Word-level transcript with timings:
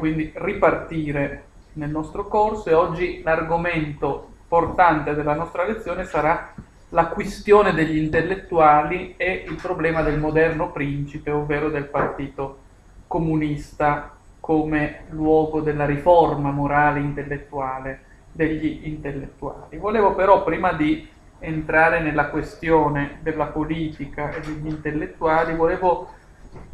quindi 0.00 0.32
ripartire 0.34 1.44
nel 1.74 1.90
nostro 1.90 2.26
corso 2.26 2.68
e 2.68 2.74
oggi 2.74 3.20
l'argomento 3.22 4.28
portante 4.48 5.14
della 5.14 5.34
nostra 5.34 5.64
lezione 5.64 6.04
sarà 6.04 6.52
la 6.88 7.06
questione 7.06 7.72
degli 7.72 7.96
intellettuali 7.96 9.14
e 9.16 9.44
il 9.46 9.54
problema 9.62 10.02
del 10.02 10.18
moderno 10.18 10.72
principe, 10.72 11.30
ovvero 11.30 11.68
del 11.68 11.84
partito 11.84 12.58
comunista 13.06 14.16
come 14.40 15.04
luogo 15.10 15.60
della 15.60 15.86
riforma 15.86 16.50
morale 16.50 16.98
intellettuale 16.98 18.00
degli 18.32 18.80
intellettuali. 18.84 19.76
Volevo 19.76 20.14
però 20.14 20.42
prima 20.42 20.72
di 20.72 21.06
entrare 21.38 22.00
nella 22.00 22.26
questione 22.26 23.18
della 23.22 23.46
politica 23.46 24.30
e 24.30 24.40
degli 24.40 24.66
intellettuali, 24.66 25.54
volevo 25.54 26.10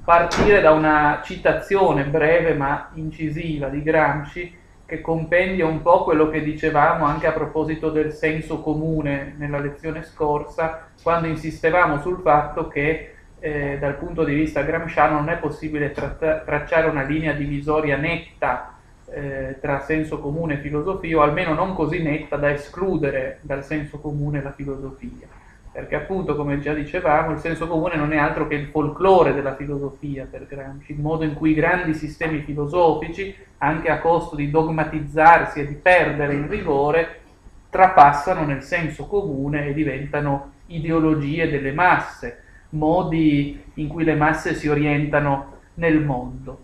partire 0.05 0.61
da 0.61 0.71
una 0.71 1.21
citazione 1.25 2.05
breve 2.05 2.55
ma 2.55 2.91
incisiva 2.95 3.69
di 3.69 3.83
Gramsci 3.83 4.65
che 4.87 5.01
compendia 5.01 5.67
un 5.67 5.83
po' 5.83 6.05
quello 6.05 6.29
che 6.31 6.43
dicevamo 6.43 7.05
anche 7.05 7.27
a 7.27 7.33
proposito 7.33 7.91
del 7.91 8.13
senso 8.13 8.61
comune 8.61 9.35
nella 9.37 9.59
lezione 9.59 10.05
scorsa, 10.05 10.87
quando 11.03 11.27
insistevamo 11.27 12.01
sul 12.01 12.21
fatto 12.23 12.69
che 12.69 13.15
eh, 13.41 13.79
dal 13.81 13.97
punto 13.97 14.23
di 14.23 14.33
vista 14.33 14.63
gramsciano 14.63 15.17
non 15.17 15.29
è 15.29 15.39
possibile 15.39 15.91
tratta- 15.91 16.39
tracciare 16.39 16.89
una 16.89 17.03
linea 17.03 17.33
divisoria 17.33 17.97
netta 17.97 18.75
eh, 19.11 19.59
tra 19.61 19.81
senso 19.81 20.21
comune 20.21 20.55
e 20.55 20.59
filosofia, 20.59 21.19
o 21.19 21.23
almeno 21.23 21.53
non 21.53 21.75
così 21.75 22.01
netta 22.01 22.37
da 22.37 22.53
escludere 22.53 23.39
dal 23.43 23.65
senso 23.65 23.99
comune 23.99 24.41
la 24.41 24.53
filosofia. 24.53 25.27
Perché 25.77 25.95
appunto, 25.95 26.37
come 26.37 26.59
già 26.59 26.73
dicevamo, 26.73 27.33
il 27.33 27.39
senso 27.39 27.69
comune 27.69 27.97
non 27.97 28.11
è 28.15 28.17
altro 28.17 28.49
che 28.49 28.55
il 28.55 28.69
folklore 28.69 29.35
della 29.35 29.57
filosofia 29.57 30.25
per 30.25 30.47
Gramsci, 30.47 30.93
il 30.93 31.01
modo 31.01 31.23
in 31.23 31.35
cui 31.35 31.51
i 31.51 31.55
grandi 31.55 31.93
sistemi 31.93 32.41
filosofici, 32.41 33.37
anche 33.59 33.91
a 33.91 33.99
costo 33.99 34.37
di 34.37 34.49
dogmatizzarsi 34.51 35.61
e 35.61 35.67
di 35.67 35.75
perdere 35.75 36.33
il 36.33 36.45
rigore, 36.45 37.21
trapassano 37.69 38.47
nel 38.47 38.63
senso 38.63 39.05
comune 39.07 39.67
e 39.67 39.75
diventano 39.75 40.53
ideologie 40.69 41.51
delle 41.51 41.73
masse, 41.73 42.43
modi 42.71 43.63
in 43.75 43.89
cui 43.89 44.05
le 44.05 44.15
masse 44.15 44.55
si 44.55 44.69
orientano 44.69 45.59
nel 45.75 46.01
mondo. 46.01 46.63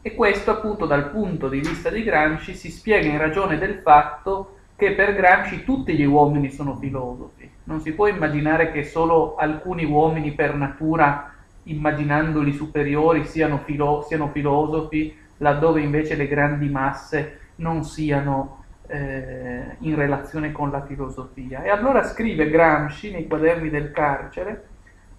E 0.00 0.14
questo 0.14 0.52
appunto 0.52 0.86
dal 0.86 1.10
punto 1.10 1.48
di 1.48 1.58
vista 1.58 1.90
di 1.90 2.04
Gramsci 2.04 2.54
si 2.54 2.70
spiega 2.70 3.08
in 3.08 3.18
ragione 3.18 3.58
del 3.58 3.80
fatto 3.82 4.58
che 4.76 4.92
per 4.92 5.12
Gramsci 5.16 5.64
tutti 5.64 5.92
gli 5.96 6.04
uomini 6.04 6.52
sono 6.52 6.76
filosofi. 6.76 7.41
Non 7.72 7.80
si 7.80 7.92
può 7.92 8.06
immaginare 8.06 8.70
che 8.70 8.84
solo 8.84 9.34
alcuni 9.34 9.86
uomini 9.86 10.32
per 10.32 10.54
natura, 10.54 11.32
immaginandoli 11.62 12.52
superiori, 12.52 13.24
siano, 13.24 13.60
filo- 13.64 14.04
siano 14.06 14.28
filosofi, 14.28 15.16
laddove 15.38 15.80
invece 15.80 16.14
le 16.14 16.28
grandi 16.28 16.68
masse 16.68 17.38
non 17.56 17.82
siano 17.82 18.64
eh, 18.88 19.76
in 19.78 19.94
relazione 19.94 20.52
con 20.52 20.70
la 20.70 20.84
filosofia. 20.84 21.62
E 21.62 21.70
allora 21.70 22.02
scrive 22.02 22.50
Gramsci 22.50 23.10
nei 23.10 23.26
quaderni 23.26 23.70
del 23.70 23.90
carcere, 23.90 24.66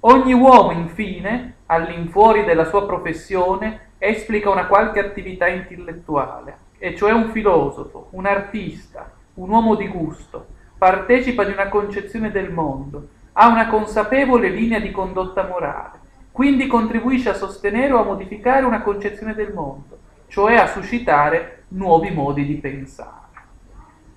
ogni 0.02 0.34
uomo 0.34 0.73
infine, 0.73 1.56
all'infuori 1.66 2.45
della 2.45 2.66
sua 2.66 2.86
professione, 2.86 3.94
esplica 3.98 4.52
una 4.52 4.67
qualche 4.67 5.00
attività 5.00 5.48
intellettuale, 5.48 6.58
e 6.78 6.95
cioè 6.95 7.14
un 7.14 7.30
filosofo, 7.32 8.10
un 8.12 8.28
artista, 8.28 9.10
un 9.36 9.50
uomo 9.50 9.73
di 9.73 9.88
gusto, 9.88 10.53
partecipa 10.84 11.45
di 11.45 11.53
una 11.53 11.70
concezione 11.70 12.30
del 12.30 12.52
mondo, 12.52 13.08
ha 13.31 13.48
una 13.48 13.67
consapevole 13.67 14.50
linea 14.50 14.81
di 14.81 14.92
condotta 14.92 15.48
morale, 15.48 15.98
quindi 16.30 16.67
contribuisce 16.67 17.30
a 17.30 17.36
sostenere 17.36 17.94
o 17.94 18.02
a 18.02 18.04
modificare 18.04 18.66
una 18.66 18.82
concezione 18.82 19.33
del 19.33 19.54
mondo, 19.54 19.98
cioè 20.27 20.58
a 20.58 20.67
suscitare 20.67 21.64
nuovi 21.70 22.11
modi 22.11 22.45
di 22.45 22.55
pensare. 22.55 23.21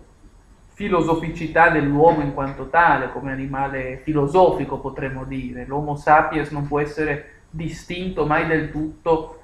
filosoficità 0.75 1.69
dell'uomo 1.69 2.23
in 2.23 2.35
quanto 2.35 2.69
tale, 2.69 3.11
come 3.11 3.33
animale 3.33 4.01
filosofico 4.03 4.79
potremmo 4.79 5.25
dire. 5.25 5.67
L'Homo 5.67 5.97
sapiens 5.97 6.51
non 6.51 6.67
può 6.67 6.81
essere 6.81 7.43
distinto 7.51 8.27
mai 8.27 8.47
del 8.47 8.71
tutto, 8.71 9.43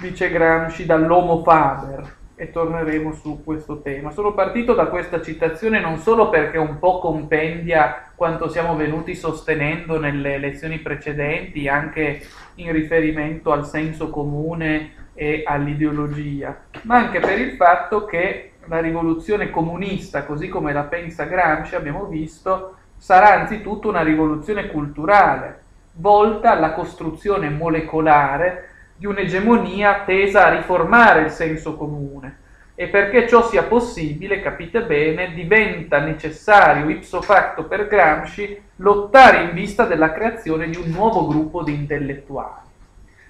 dice 0.00 0.30
Gramsci, 0.30 0.86
dall'Homo 0.86 1.42
faber, 1.42 2.14
e 2.38 2.50
torneremo 2.50 3.12
su 3.12 3.42
questo 3.42 3.80
tema. 3.80 4.10
Sono 4.10 4.34
partito 4.34 4.74
da 4.74 4.86
questa 4.86 5.22
citazione 5.22 5.80
non 5.80 5.98
solo 5.98 6.28
perché 6.28 6.58
un 6.58 6.78
po' 6.78 6.98
compendia 6.98 8.10
quanto 8.14 8.48
siamo 8.48 8.76
venuti 8.76 9.14
sostenendo 9.14 9.98
nelle 9.98 10.38
lezioni 10.38 10.78
precedenti, 10.78 11.66
anche 11.66 12.20
in 12.56 12.72
riferimento 12.72 13.52
al 13.52 13.66
senso 13.66 14.10
comune 14.10 15.04
e 15.16 15.42
all'ideologia, 15.44 16.56
ma 16.82 16.96
anche 16.96 17.18
per 17.18 17.40
il 17.40 17.56
fatto 17.56 18.04
che 18.04 18.52
la 18.66 18.78
rivoluzione 18.78 19.50
comunista, 19.50 20.24
così 20.24 20.48
come 20.48 20.72
la 20.72 20.82
pensa 20.82 21.24
Gramsci, 21.24 21.74
abbiamo 21.74 22.04
visto, 22.04 22.76
sarà 22.96 23.40
anzitutto 23.40 23.88
una 23.88 24.02
rivoluzione 24.02 24.68
culturale, 24.68 25.62
volta 25.92 26.52
alla 26.52 26.72
costruzione 26.72 27.48
molecolare 27.48 28.68
di 28.96 29.06
un'egemonia 29.06 30.02
tesa 30.04 30.46
a 30.46 30.54
riformare 30.54 31.22
il 31.22 31.30
senso 31.30 31.76
comune. 31.76 32.44
E 32.74 32.88
perché 32.88 33.26
ciò 33.26 33.42
sia 33.48 33.62
possibile, 33.62 34.42
capite 34.42 34.82
bene, 34.82 35.32
diventa 35.32 35.98
necessario 35.98 36.90
ipso 36.90 37.22
facto 37.22 37.64
per 37.64 37.86
Gramsci 37.86 38.64
lottare 38.76 39.44
in 39.44 39.54
vista 39.54 39.86
della 39.86 40.12
creazione 40.12 40.68
di 40.68 40.76
un 40.76 40.90
nuovo 40.90 41.26
gruppo 41.26 41.62
di 41.62 41.72
intellettuali, 41.72 42.65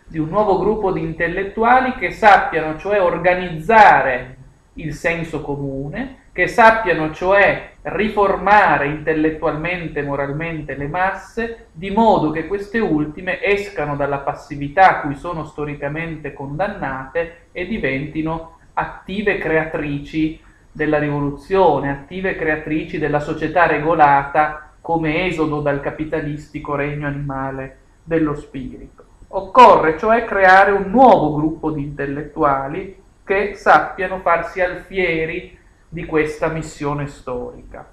di 0.09 0.19
un 0.19 0.29
nuovo 0.29 0.59
gruppo 0.59 0.93
di 0.93 1.01
intellettuali 1.01 1.95
che 1.95 2.13
sappiano 2.13 2.79
cioè 2.79 3.01
organizzare 3.03 4.37
il 4.75 4.95
senso 4.95 5.41
comune, 5.43 6.25
che 6.33 6.47
sappiano 6.47 7.13
cioè 7.13 7.73
riformare 7.83 8.89
intellettualmente 8.89 10.01
e 10.01 10.03
moralmente 10.03 10.77
le 10.77 10.87
masse, 10.87 11.67
di 11.73 11.91
modo 11.91 12.31
che 12.31 12.47
queste 12.47 12.79
ultime 12.79 13.43
escano 13.43 13.97
dalla 13.97 14.19
passività 14.19 14.91
a 14.91 15.01
cui 15.01 15.15
sono 15.15 15.45
storicamente 15.45 16.33
condannate 16.33 17.47
e 17.53 17.67
diventino 17.67 18.59
attive 18.75 19.39
creatrici 19.39 20.39
della 20.71 20.99
rivoluzione, 20.99 21.91
attive 21.91 22.37
creatrici 22.37 22.99
della 22.99 23.21
società 23.21 23.67
regolata 23.67 24.73
come 24.83 25.27
esodo 25.27 25.61
dal 25.61 25.81
capitalistico 25.81 26.75
regno 26.75 27.07
animale 27.07 27.79
dello 28.05 28.35
spirito. 28.35 28.96
Occorre 29.37 29.99
cioè 29.99 30.25
creare 30.25 30.71
un 30.71 30.89
nuovo 30.89 31.35
gruppo 31.35 31.71
di 31.71 31.83
intellettuali 31.83 33.03
che 33.23 33.53
sappiano 33.55 34.21
farsi 34.21 34.63
alfieri 34.63 35.59
di 35.87 36.07
questa 36.07 36.49
missione 36.49 37.07
storica, 37.07 37.87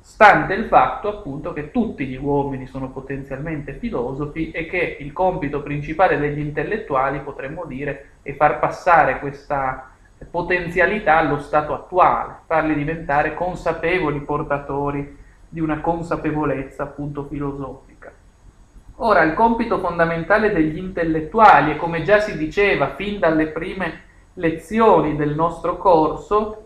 stante 0.00 0.54
il 0.54 0.64
fatto 0.64 1.08
appunto 1.08 1.52
che 1.52 1.70
tutti 1.72 2.06
gli 2.06 2.16
uomini 2.16 2.66
sono 2.66 2.88
potenzialmente 2.88 3.74
filosofi 3.74 4.50
e 4.50 4.64
che 4.64 4.96
il 5.00 5.12
compito 5.12 5.60
principale 5.60 6.16
degli 6.16 6.38
intellettuali, 6.38 7.20
potremmo 7.20 7.66
dire, 7.66 8.12
è 8.22 8.34
far 8.34 8.58
passare 8.58 9.18
questa 9.18 9.90
potenzialità 10.30 11.18
allo 11.18 11.38
stato 11.40 11.74
attuale, 11.74 12.36
farli 12.46 12.74
diventare 12.74 13.34
consapevoli 13.34 14.20
portatori 14.20 15.18
di 15.50 15.60
una 15.60 15.82
consapevolezza 15.82 16.84
appunto 16.84 17.24
filosofica. 17.24 17.87
Ora, 19.00 19.22
il 19.22 19.34
compito 19.34 19.78
fondamentale 19.78 20.52
degli 20.52 20.76
intellettuali, 20.76 21.70
e 21.70 21.76
come 21.76 22.02
già 22.02 22.18
si 22.18 22.36
diceva 22.36 22.94
fin 22.94 23.20
dalle 23.20 23.46
prime 23.46 24.00
lezioni 24.34 25.14
del 25.14 25.34
nostro 25.34 25.76
corso, 25.76 26.64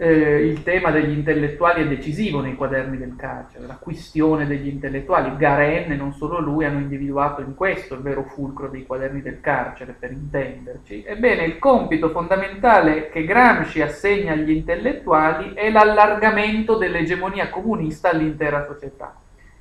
eh, 0.00 0.46
il 0.46 0.62
tema 0.64 0.90
degli 0.90 1.10
intellettuali 1.10 1.82
è 1.82 1.86
decisivo 1.88 2.40
nei 2.40 2.56
quaderni 2.56 2.96
del 2.96 3.14
carcere, 3.16 3.66
la 3.66 3.76
questione 3.76 4.46
degli 4.46 4.66
intellettuali. 4.66 5.36
Garen 5.36 5.92
e 5.92 5.96
non 5.96 6.12
solo 6.12 6.40
lui 6.40 6.64
hanno 6.64 6.78
individuato 6.78 7.42
in 7.42 7.54
questo 7.54 7.94
il 7.94 8.00
vero 8.00 8.24
fulcro 8.24 8.68
dei 8.68 8.84
quaderni 8.84 9.22
del 9.22 9.40
carcere, 9.40 9.94
per 9.96 10.10
intenderci. 10.10 11.04
Ebbene, 11.06 11.44
il 11.44 11.60
compito 11.60 12.10
fondamentale 12.10 13.08
che 13.08 13.24
Gramsci 13.24 13.82
assegna 13.82 14.32
agli 14.32 14.50
intellettuali 14.50 15.52
è 15.54 15.70
l'allargamento 15.70 16.76
dell'egemonia 16.76 17.50
comunista 17.50 18.10
all'intera 18.10 18.64
società, 18.64 19.14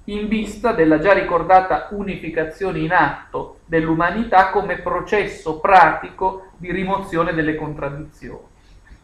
in 0.09 0.27
vista 0.27 0.73
della 0.73 0.99
già 0.99 1.13
ricordata 1.13 1.87
unificazione 1.91 2.79
in 2.79 2.91
atto 2.91 3.59
dell'umanità 3.65 4.49
come 4.49 4.77
processo 4.77 5.59
pratico 5.59 6.47
di 6.57 6.71
rimozione 6.71 7.33
delle 7.33 7.55
contraddizioni 7.55 8.55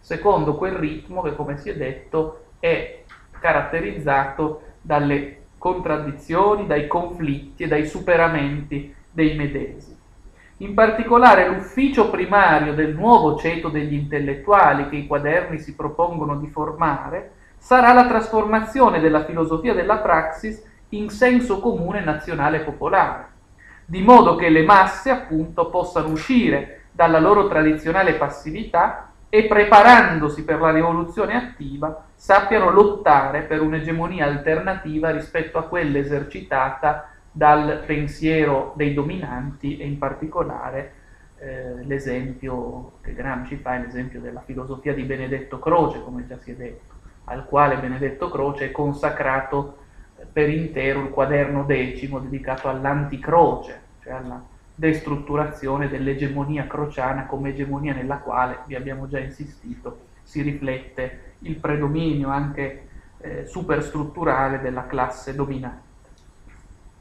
secondo 0.03 0.55
quel 0.55 0.73
ritmo 0.73 1.21
che, 1.21 1.33
come 1.33 1.57
si 1.57 1.69
è 1.69 1.75
detto, 1.77 2.47
è 2.59 3.03
caratterizzato 3.39 4.61
dalle 4.81 5.43
contraddizioni, 5.57 6.67
dai 6.67 6.87
conflitti 6.87 7.63
e 7.63 7.67
dai 7.67 7.87
superamenti 7.87 8.93
dei 9.09 9.37
medesimi. 9.37 9.97
In 10.57 10.73
particolare 10.73 11.47
l'ufficio 11.47 12.09
primario 12.09 12.73
del 12.73 12.93
nuovo 12.93 13.37
ceto 13.37 13.69
degli 13.69 13.93
intellettuali 13.93 14.89
che 14.89 14.97
i 14.97 15.07
quaderni 15.07 15.57
si 15.59 15.73
propongono 15.73 16.35
di 16.35 16.47
formare 16.47 17.31
sarà 17.57 17.93
la 17.93 18.05
trasformazione 18.05 18.99
della 18.99 19.23
filosofia 19.23 19.73
della 19.73 19.99
praxis 19.99 20.61
in 20.95 21.09
senso 21.09 21.59
comune 21.59 22.01
nazionale 22.01 22.59
popolare, 22.59 23.25
di 23.85 24.01
modo 24.01 24.35
che 24.35 24.49
le 24.49 24.63
masse 24.63 25.09
appunto 25.09 25.69
possano 25.69 26.09
uscire 26.09 26.85
dalla 26.91 27.19
loro 27.19 27.47
tradizionale 27.47 28.13
passività 28.13 29.09
e 29.29 29.45
preparandosi 29.45 30.43
per 30.43 30.59
la 30.59 30.71
rivoluzione 30.71 31.33
attiva 31.33 32.05
sappiano 32.13 32.69
lottare 32.69 33.41
per 33.41 33.61
un'egemonia 33.61 34.25
alternativa 34.25 35.09
rispetto 35.09 35.57
a 35.57 35.63
quella 35.63 35.97
esercitata 35.97 37.09
dal 37.31 37.81
pensiero 37.85 38.73
dei 38.75 38.93
dominanti 38.93 39.77
e 39.77 39.87
in 39.87 39.97
particolare 39.97 40.93
eh, 41.39 41.83
l'esempio 41.83 42.99
che 43.01 43.13
Gramsci 43.13 43.55
fa 43.55 43.75
è 43.75 43.79
l'esempio 43.79 44.21
della 44.21 44.41
filosofia 44.41 44.93
di 44.93 45.01
Benedetto 45.01 45.57
Croce, 45.57 46.03
come 46.03 46.27
già 46.27 46.37
si 46.37 46.51
è 46.51 46.53
detto, 46.53 46.93
al 47.25 47.45
quale 47.45 47.77
Benedetto 47.77 48.29
Croce 48.29 48.65
è 48.65 48.71
consacrato 48.71 49.77
per 50.31 50.49
intero 50.49 51.01
il 51.01 51.09
quaderno 51.09 51.63
decimo 51.63 52.19
dedicato 52.19 52.69
all'anticroce, 52.69 53.81
cioè 54.01 54.13
alla 54.13 54.41
destrutturazione 54.75 55.87
dell'egemonia 55.87 56.65
crociana 56.65 57.25
come 57.25 57.49
egemonia 57.49 57.93
nella 57.93 58.17
quale, 58.17 58.59
vi 58.65 58.75
abbiamo 58.75 59.07
già 59.07 59.19
insistito, 59.19 59.99
si 60.23 60.41
riflette 60.41 61.33
il 61.39 61.55
predominio 61.55 62.29
anche 62.29 62.87
eh, 63.19 63.45
superstrutturale 63.45 64.61
della 64.61 64.87
classe 64.87 65.35
dominante. 65.35 65.91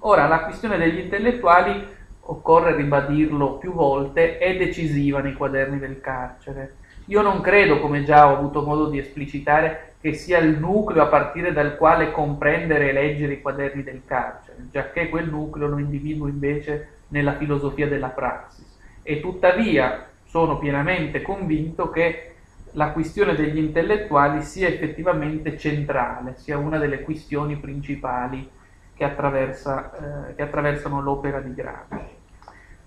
Ora, 0.01 0.27
la 0.27 0.45
questione 0.45 0.79
degli 0.79 0.99
intellettuali, 0.99 1.87
occorre 2.25 2.77
ribadirlo 2.77 3.55
più 3.59 3.73
volte, 3.73 4.39
è 4.39 4.57
decisiva 4.57 5.21
nei 5.21 5.33
quaderni 5.33 5.79
del 5.79 6.01
carcere. 6.01 6.75
Io 7.07 7.23
non 7.23 7.41
credo, 7.41 7.81
come 7.81 8.05
già 8.05 8.29
ho 8.29 8.37
avuto 8.37 8.63
modo 8.63 8.89
di 8.89 8.99
esplicitare, 8.99 9.92
che 10.03 10.15
sia 10.15 10.39
il 10.39 10.59
nucleo 10.59 11.05
a 11.05 11.07
partire 11.07 11.53
dal 11.53 11.77
quale 11.77 12.11
comprendere 12.11 12.89
e 12.89 12.93
leggere 12.93 13.35
i 13.35 13.41
quaderni 13.41 13.85
del 13.85 14.03
carcere, 14.05 14.67
giacché 14.69 15.09
quel 15.09 15.31
nucleo 15.31 15.69
lo 15.69 15.79
individuo 15.79 16.27
invece 16.27 16.89
nella 17.09 17.37
filosofia 17.37 17.87
della 17.87 18.09
praxis. 18.09 18.79
E 19.01 19.21
tuttavia 19.21 20.09
sono 20.25 20.59
pienamente 20.59 21.23
convinto 21.23 21.91
che 21.91 22.35
la 22.73 22.91
questione 22.91 23.37
degli 23.37 23.59
intellettuali 23.59 24.43
sia 24.43 24.67
effettivamente 24.67 25.57
centrale, 25.57 26.35
sia 26.37 26.59
una 26.59 26.79
delle 26.79 27.03
questioni 27.03 27.55
principali 27.55 28.51
che, 28.95 29.05
attraversa, 29.05 30.31
eh, 30.31 30.35
che 30.35 30.43
attraversano 30.43 31.01
l'opera 31.01 31.39
di 31.39 31.55
Gramsci. 31.55 32.17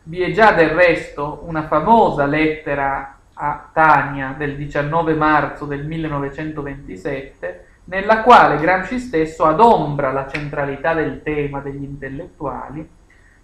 Vi 0.04 0.22
è 0.22 0.32
già 0.32 0.52
del 0.52 0.72
resto 0.72 1.44
una 1.46 1.66
famosa 1.68 2.26
lettera 2.26 3.15
a 3.36 3.70
Tania 3.72 4.34
del 4.38 4.56
19 4.56 5.14
marzo 5.14 5.66
del 5.66 5.86
1927, 5.86 7.68
nella 7.86 8.22
quale 8.22 8.58
Gramsci 8.58 9.00
stesso 9.00 9.46
adombra 9.46 10.12
la 10.12 10.28
centralità 10.28 10.94
del 10.94 11.22
tema 11.22 11.60
degli 11.60 11.84
intellettuali, 11.84 12.88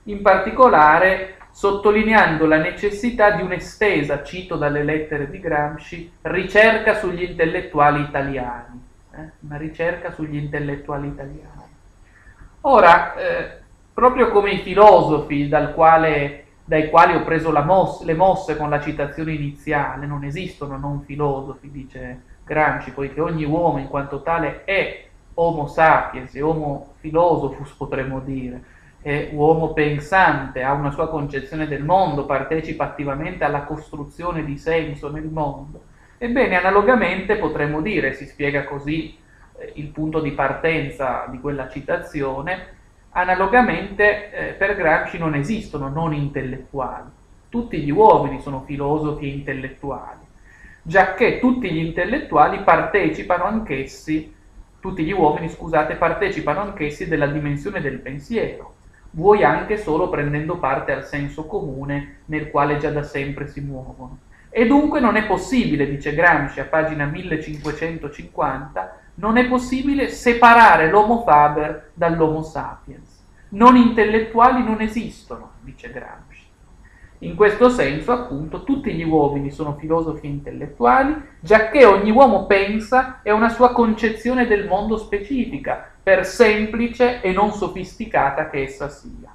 in 0.03 0.21
particolare 0.21 1.35
sottolineando 1.51 2.45
la 2.45 2.57
necessità 2.57 3.31
di 3.31 3.41
un'estesa, 3.41 4.23
cito 4.23 4.55
dalle 4.55 4.83
lettere 4.83 5.29
di 5.29 5.39
Gramsci, 5.39 6.11
ricerca 6.21 6.95
sugli 6.95 7.23
intellettuali 7.23 8.01
italiani, 8.01 8.81
eh? 9.15 9.29
una 9.39 9.57
ricerca 9.57 10.11
sugli 10.11 10.37
intellettuali 10.37 11.07
italiani. 11.07 11.69
Ora, 12.61 13.15
eh, 13.15 13.59
proprio 13.93 14.29
come 14.29 14.51
i 14.51 14.59
filosofi 14.59 15.49
quale, 15.73 16.45
dai 16.71 16.89
quali 16.89 17.13
ho 17.15 17.23
preso 17.23 17.51
mosse, 17.65 18.05
le 18.05 18.13
mosse 18.13 18.55
con 18.55 18.69
la 18.69 18.79
citazione 18.79 19.33
iniziale, 19.33 20.05
non 20.05 20.23
esistono 20.23 20.77
non 20.77 21.01
filosofi, 21.01 21.69
dice 21.69 22.21
Gramsci, 22.45 22.91
poiché 22.91 23.19
ogni 23.19 23.43
uomo 23.43 23.77
in 23.77 23.89
quanto 23.89 24.21
tale 24.21 24.63
è 24.63 25.03
homo 25.33 25.67
sapiens, 25.67 26.33
è 26.33 26.41
homo 26.41 26.93
philosophus 27.01 27.73
potremmo 27.73 28.21
dire, 28.21 28.63
è 29.01 29.31
uomo 29.33 29.73
pensante, 29.73 30.63
ha 30.63 30.71
una 30.71 30.91
sua 30.91 31.09
concezione 31.09 31.67
del 31.67 31.83
mondo, 31.83 32.25
partecipa 32.25 32.85
attivamente 32.85 33.43
alla 33.43 33.63
costruzione 33.63 34.45
di 34.45 34.57
senso 34.57 35.11
nel 35.11 35.27
mondo. 35.27 35.81
Ebbene, 36.17 36.55
analogamente 36.55 37.35
potremmo 37.35 37.81
dire, 37.81 38.13
si 38.13 38.25
spiega 38.25 38.63
così 38.63 39.17
eh, 39.57 39.73
il 39.75 39.87
punto 39.87 40.21
di 40.21 40.31
partenza 40.31 41.25
di 41.29 41.37
quella 41.41 41.67
citazione, 41.67 42.79
analogamente 43.11 44.31
eh, 44.31 44.53
per 44.53 44.75
Gramsci 44.75 45.17
non 45.17 45.35
esistono 45.35 45.89
non 45.89 46.13
intellettuali, 46.13 47.09
tutti 47.49 47.79
gli 47.79 47.91
uomini 47.91 48.39
sono 48.39 48.61
filosofi 48.61 49.25
e 49.25 49.33
intellettuali, 49.33 50.19
giacché 50.81 51.39
tutti 51.39 51.71
gli 51.71 51.83
intellettuali 51.83 52.59
partecipano 52.63 53.43
anch'essi, 53.43 54.33
tutti 54.79 55.03
gli 55.03 55.11
uomini, 55.11 55.49
scusate, 55.49 55.95
partecipano 55.95 56.61
anch'essi 56.61 57.07
della 57.07 57.27
dimensione 57.27 57.81
del 57.81 57.99
pensiero, 57.99 58.75
vuoi 59.11 59.43
anche 59.43 59.77
solo 59.77 60.09
prendendo 60.09 60.57
parte 60.57 60.93
al 60.93 61.05
senso 61.05 61.45
comune 61.45 62.19
nel 62.25 62.49
quale 62.49 62.77
già 62.77 62.89
da 62.89 63.03
sempre 63.03 63.47
si 63.47 63.59
muovono. 63.61 64.19
E 64.49 64.65
dunque 64.65 64.99
non 64.99 65.15
è 65.15 65.25
possibile, 65.25 65.89
dice 65.89 66.13
Gramsci 66.13 66.59
a 66.59 66.65
pagina 66.65 67.05
1550, 67.05 69.00
non 69.15 69.37
è 69.37 69.47
possibile 69.47 70.09
separare 70.09 70.89
l'Homo 70.89 71.21
faber 71.21 71.91
dall'Homo 71.93 72.41
sapiens. 72.41 73.19
Non 73.49 73.75
intellettuali 73.75 74.63
non 74.63 74.81
esistono, 74.81 75.51
dice 75.61 75.91
Gramsci. 75.91 76.39
In 77.19 77.35
questo 77.35 77.69
senso, 77.69 78.11
appunto, 78.11 78.63
tutti 78.63 78.93
gli 78.93 79.03
uomini 79.03 79.51
sono 79.51 79.75
filosofi 79.77 80.25
intellettuali, 80.25 81.15
giacché 81.39 81.85
ogni 81.85 82.09
uomo 82.09 82.47
pensa 82.47 83.19
e 83.21 83.29
ha 83.29 83.35
una 83.35 83.49
sua 83.49 83.73
concezione 83.73 84.47
del 84.47 84.67
mondo 84.67 84.97
specifica, 84.97 85.91
per 86.01 86.25
semplice 86.25 87.21
e 87.21 87.31
non 87.31 87.51
sofisticata 87.51 88.49
che 88.49 88.63
essa 88.63 88.89
sia. 88.89 89.31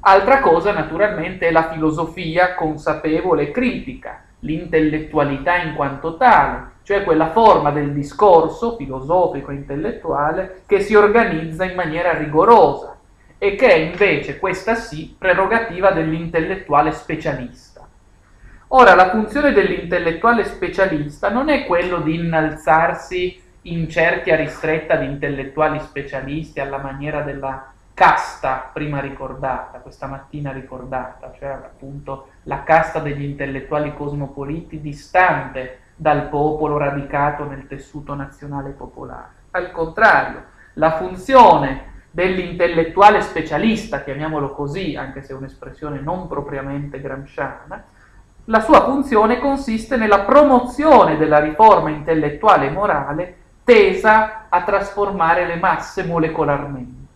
Altra 0.00 0.40
cosa, 0.40 0.72
naturalmente, 0.72 1.46
è 1.46 1.52
la 1.52 1.70
filosofia 1.70 2.54
consapevole 2.54 3.44
e 3.44 3.50
critica, 3.52 4.24
l'intellettualità 4.40 5.56
in 5.56 5.74
quanto 5.74 6.16
tale, 6.16 6.72
cioè 6.84 7.02
quella 7.02 7.30
forma 7.30 7.70
del 7.70 7.92
discorso 7.92 8.76
filosofico 8.76 9.50
intellettuale 9.50 10.62
che 10.66 10.80
si 10.80 10.94
organizza 10.94 11.64
in 11.64 11.74
maniera 11.74 12.12
rigorosa 12.12 12.96
e 13.38 13.56
che 13.56 13.68
è 13.68 13.74
invece, 13.74 14.38
questa 14.38 14.74
sì, 14.74 15.16
prerogativa 15.18 15.90
dell'intellettuale 15.90 16.92
specialista. 16.92 17.86
Ora, 18.68 18.94
la 18.94 19.10
funzione 19.10 19.52
dell'intellettuale 19.52 20.44
specialista 20.44 21.30
non 21.30 21.48
è 21.48 21.64
quello 21.64 22.00
di 22.00 22.16
innalzarsi 22.16 23.42
in 23.62 23.88
cerchia 23.88 24.36
ristretta 24.36 24.96
di 24.96 25.06
intellettuali 25.06 25.80
specialisti 25.80 26.60
alla 26.60 26.78
maniera 26.78 27.22
della 27.22 27.72
casta 27.94 28.70
prima 28.72 29.00
ricordata, 29.00 29.78
questa 29.78 30.06
mattina 30.06 30.52
ricordata, 30.52 31.32
cioè 31.38 31.48
appunto 31.48 32.28
la 32.42 32.62
casta 32.62 32.98
degli 32.98 33.22
intellettuali 33.22 33.94
cosmopoliti 33.94 34.80
distante 34.80 35.78
dal 35.96 36.28
popolo 36.28 36.76
radicato 36.76 37.44
nel 37.44 37.66
tessuto 37.66 38.14
nazionale 38.14 38.70
popolare. 38.70 39.42
Al 39.52 39.70
contrario, 39.70 40.44
la 40.74 40.96
funzione 40.96 41.92
dell'intellettuale 42.10 43.20
specialista, 43.20 44.02
chiamiamolo 44.02 44.52
così, 44.52 44.96
anche 44.96 45.22
se 45.22 45.32
è 45.32 45.36
un'espressione 45.36 46.00
non 46.00 46.28
propriamente 46.28 47.00
gramsciana, 47.00 47.84
la 48.46 48.60
sua 48.60 48.84
funzione 48.84 49.38
consiste 49.38 49.96
nella 49.96 50.20
promozione 50.20 51.16
della 51.16 51.38
riforma 51.38 51.90
intellettuale 51.90 52.66
e 52.66 52.70
morale 52.70 53.36
tesa 53.64 54.46
a 54.48 54.62
trasformare 54.62 55.46
le 55.46 55.56
masse 55.56 56.04
molecolarmente, 56.04 57.08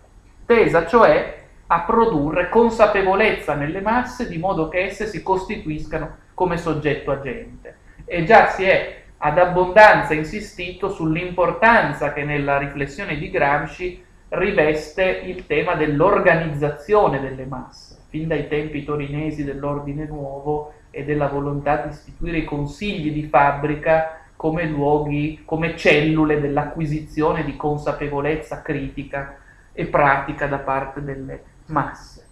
tesa 0.47 0.87
cioè 0.87 1.45
a 1.67 1.81
produrre 1.81 2.49
consapevolezza 2.49 3.55
nelle 3.55 3.83
masse 3.83 4.27
di 4.27 4.39
modo 4.39 4.69
che 4.69 4.85
esse 4.85 5.07
si 5.07 5.23
costituiscano 5.23 6.17
come 6.33 6.57
soggetto 6.57 7.11
agente. 7.11 7.77
E 8.11 8.25
già 8.25 8.49
si 8.49 8.65
è 8.65 9.03
ad 9.19 9.39
abbondanza 9.39 10.15
insistito 10.15 10.89
sull'importanza 10.89 12.15
che 12.15 12.25
nella 12.25 12.57
riflessione 12.57 13.19
di 13.19 13.29
Gramsci 13.29 14.03
riveste 14.31 15.05
il 15.05 15.45
tema 15.47 15.75
dell'organizzazione 15.75 17.21
delle 17.21 17.45
masse, 17.45 17.99
fin 18.09 18.27
dai 18.27 18.49
tempi 18.49 18.83
torinesi 18.83 19.45
dell'ordine 19.45 20.07
nuovo 20.07 20.73
e 20.91 21.05
della 21.05 21.29
volontà 21.29 21.77
di 21.77 21.91
istituire 21.91 22.39
i 22.39 22.45
consigli 22.45 23.13
di 23.13 23.25
fabbrica 23.25 24.21
come 24.37 24.65
luoghi, 24.65 25.43
come 25.45 25.77
cellule 25.77 26.41
dell'acquisizione 26.41 27.45
di 27.45 27.57
consapevolezza 27.57 28.63
critica 28.63 29.37
e 29.73 29.85
pratica 29.85 30.47
da 30.47 30.59
parte 30.59 31.03
delle 31.03 31.43
masse. 31.67 32.25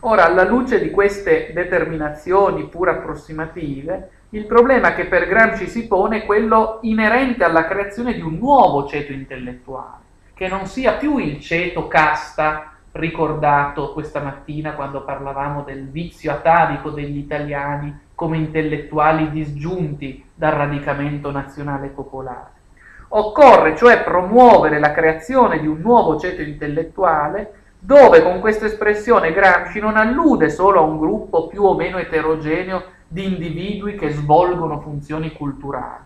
Ora, 0.00 0.26
alla 0.26 0.44
luce 0.44 0.80
di 0.80 0.90
queste 0.90 1.52
determinazioni 1.52 2.68
pur 2.68 2.88
approssimative, 2.88 4.10
il 4.34 4.46
problema 4.46 4.94
che 4.94 5.04
per 5.06 5.26
Gramsci 5.28 5.66
si 5.66 5.86
pone 5.86 6.22
è 6.22 6.24
quello 6.24 6.78
inerente 6.82 7.44
alla 7.44 7.66
creazione 7.66 8.14
di 8.14 8.22
un 8.22 8.38
nuovo 8.38 8.86
ceto 8.86 9.12
intellettuale, 9.12 10.00
che 10.32 10.48
non 10.48 10.64
sia 10.64 10.92
più 10.92 11.18
il 11.18 11.38
ceto 11.38 11.86
casta 11.86 12.72
ricordato 12.92 13.92
questa 13.92 14.20
mattina 14.20 14.72
quando 14.72 15.02
parlavamo 15.04 15.62
del 15.62 15.86
vizio 15.86 16.32
atavico 16.32 16.88
degli 16.88 17.18
italiani 17.18 17.94
come 18.14 18.38
intellettuali 18.38 19.30
disgiunti 19.30 20.24
dal 20.34 20.52
radicamento 20.52 21.30
nazionale 21.30 21.88
popolare. 21.88 22.60
Occorre 23.08 23.76
cioè 23.76 24.02
promuovere 24.02 24.78
la 24.78 24.92
creazione 24.92 25.60
di 25.60 25.66
un 25.66 25.80
nuovo 25.80 26.18
ceto 26.18 26.40
intellettuale 26.40 27.52
dove 27.78 28.22
con 28.22 28.40
questa 28.40 28.64
espressione 28.64 29.32
Gramsci 29.32 29.78
non 29.78 29.98
allude 29.98 30.48
solo 30.48 30.78
a 30.78 30.84
un 30.84 30.98
gruppo 30.98 31.48
più 31.48 31.64
o 31.64 31.74
meno 31.74 31.98
eterogeneo 31.98 33.00
di 33.12 33.26
individui 33.26 33.94
che 33.94 34.08
svolgono 34.08 34.80
funzioni 34.80 35.32
culturali. 35.32 36.04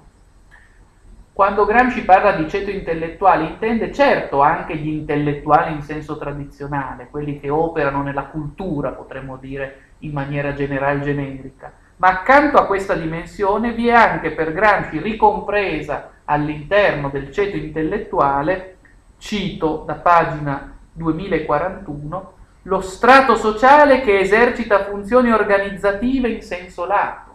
Quando 1.33 1.65
Gramsci 1.65 2.03
parla 2.03 2.33
di 2.33 2.49
ceto 2.49 2.71
intellettuali 2.71 3.47
intende 3.47 3.93
certo 3.93 4.41
anche 4.41 4.75
gli 4.75 4.89
intellettuali 4.89 5.73
in 5.73 5.83
senso 5.83 6.19
tradizionale, 6.19 7.07
quelli 7.09 7.39
che 7.39 7.49
operano 7.49 8.03
nella 8.03 8.25
cultura, 8.25 8.91
potremmo 8.91 9.37
dire 9.37 9.83
in 9.99 10.11
maniera 10.11 10.53
generale 10.53 11.03
generica, 11.03 11.73
ma 11.99 12.09
accanto 12.09 12.57
a 12.57 12.67
questa 12.67 12.95
dimensione 12.95 13.73
vi 13.73 13.87
è 13.87 13.93
anche 13.93 14.33
per 14.33 14.53
Gramsci 14.53 14.99
ricompresa 14.99 16.11
all'interno 16.25 17.09
del 17.09 17.31
ceto 17.31 17.57
intellettuale, 17.57 18.79
cito 19.19 19.85
da 19.87 19.95
pagina 19.95 20.77
2041, 20.93 22.33
lo 22.67 22.81
strato 22.81 23.37
sociale 23.37 24.01
che 24.01 24.19
esercita 24.19 24.85
funzioni 24.85 25.31
organizzative 25.31 26.29
in 26.29 26.43
senso 26.43 26.85
lato. 26.85 27.35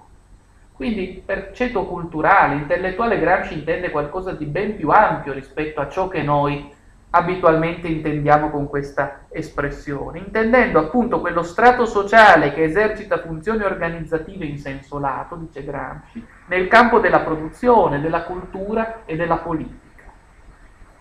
Quindi 0.73 1.21
per 1.25 1.51
ceto 1.53 1.85
culturale, 1.85 2.55
intellettuale, 2.55 3.19
Gramsci 3.19 3.53
intende 3.53 3.91
qualcosa 3.91 4.33
di 4.33 4.45
ben 4.45 4.75
più 4.75 4.89
ampio 4.89 5.31
rispetto 5.31 5.79
a 5.79 5.87
ciò 5.87 6.09
che 6.09 6.21
noi 6.21 6.69
abitualmente 7.11 7.87
intendiamo 7.87 8.49
con 8.49 8.67
questa 8.67 9.21
espressione, 9.29 10.19
intendendo 10.19 10.79
appunto 10.79 11.21
quello 11.21 11.43
strato 11.43 11.85
sociale 11.85 12.53
che 12.53 12.63
esercita 12.63 13.19
funzioni 13.19 13.63
organizzative 13.63 14.45
in 14.45 14.57
senso 14.57 14.99
lato, 14.99 15.35
dice 15.35 15.63
Gramsci, 15.63 16.25
nel 16.47 16.67
campo 16.67 16.99
della 16.99 17.19
produzione, 17.19 18.01
della 18.01 18.23
cultura 18.23 19.03
e 19.05 19.15
della 19.15 19.37
politica. 19.37 19.90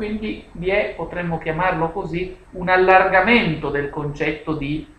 Quindi 0.00 0.47
vi 0.52 0.71
è, 0.71 0.95
potremmo 0.97 1.37
chiamarlo 1.37 1.90
così, 1.90 2.35
un 2.52 2.71
allargamento 2.71 3.69
del 3.69 3.90
concetto 3.90 4.54
di 4.54 4.90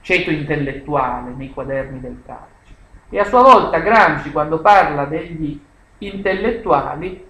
ceto 0.00 0.32
intellettuale 0.32 1.30
nei 1.36 1.52
quaderni 1.52 2.00
del 2.00 2.20
Carci. 2.26 2.74
E 3.10 3.18
a 3.20 3.24
sua 3.26 3.42
volta 3.42 3.78
Gramsci, 3.78 4.32
quando 4.32 4.58
parla 4.58 5.04
degli 5.04 5.56
intellettuali, 5.98 7.24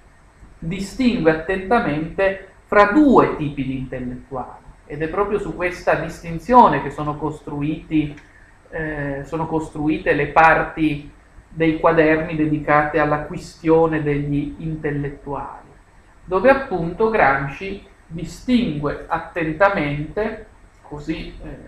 distingue 0.58 1.30
attentamente 1.30 2.52
fra 2.64 2.84
due 2.86 3.36
tipi 3.36 3.66
di 3.66 3.76
intellettuali. 3.76 4.64
Ed 4.86 5.02
è 5.02 5.08
proprio 5.08 5.38
su 5.38 5.54
questa 5.54 5.96
distinzione 5.96 6.82
che 6.82 6.88
sono, 6.88 7.20
eh, 8.70 9.20
sono 9.24 9.46
costruite 9.46 10.14
le 10.14 10.28
parti 10.28 11.12
dei 11.50 11.78
quaderni 11.78 12.34
dedicate 12.34 12.98
alla 12.98 13.24
questione 13.24 14.02
degli 14.02 14.54
intellettuali 14.60 15.63
dove 16.24 16.50
appunto 16.50 17.10
Gramsci 17.10 17.86
distingue 18.06 19.04
attentamente, 19.08 20.46
così 20.82 21.34
eh, 21.42 21.58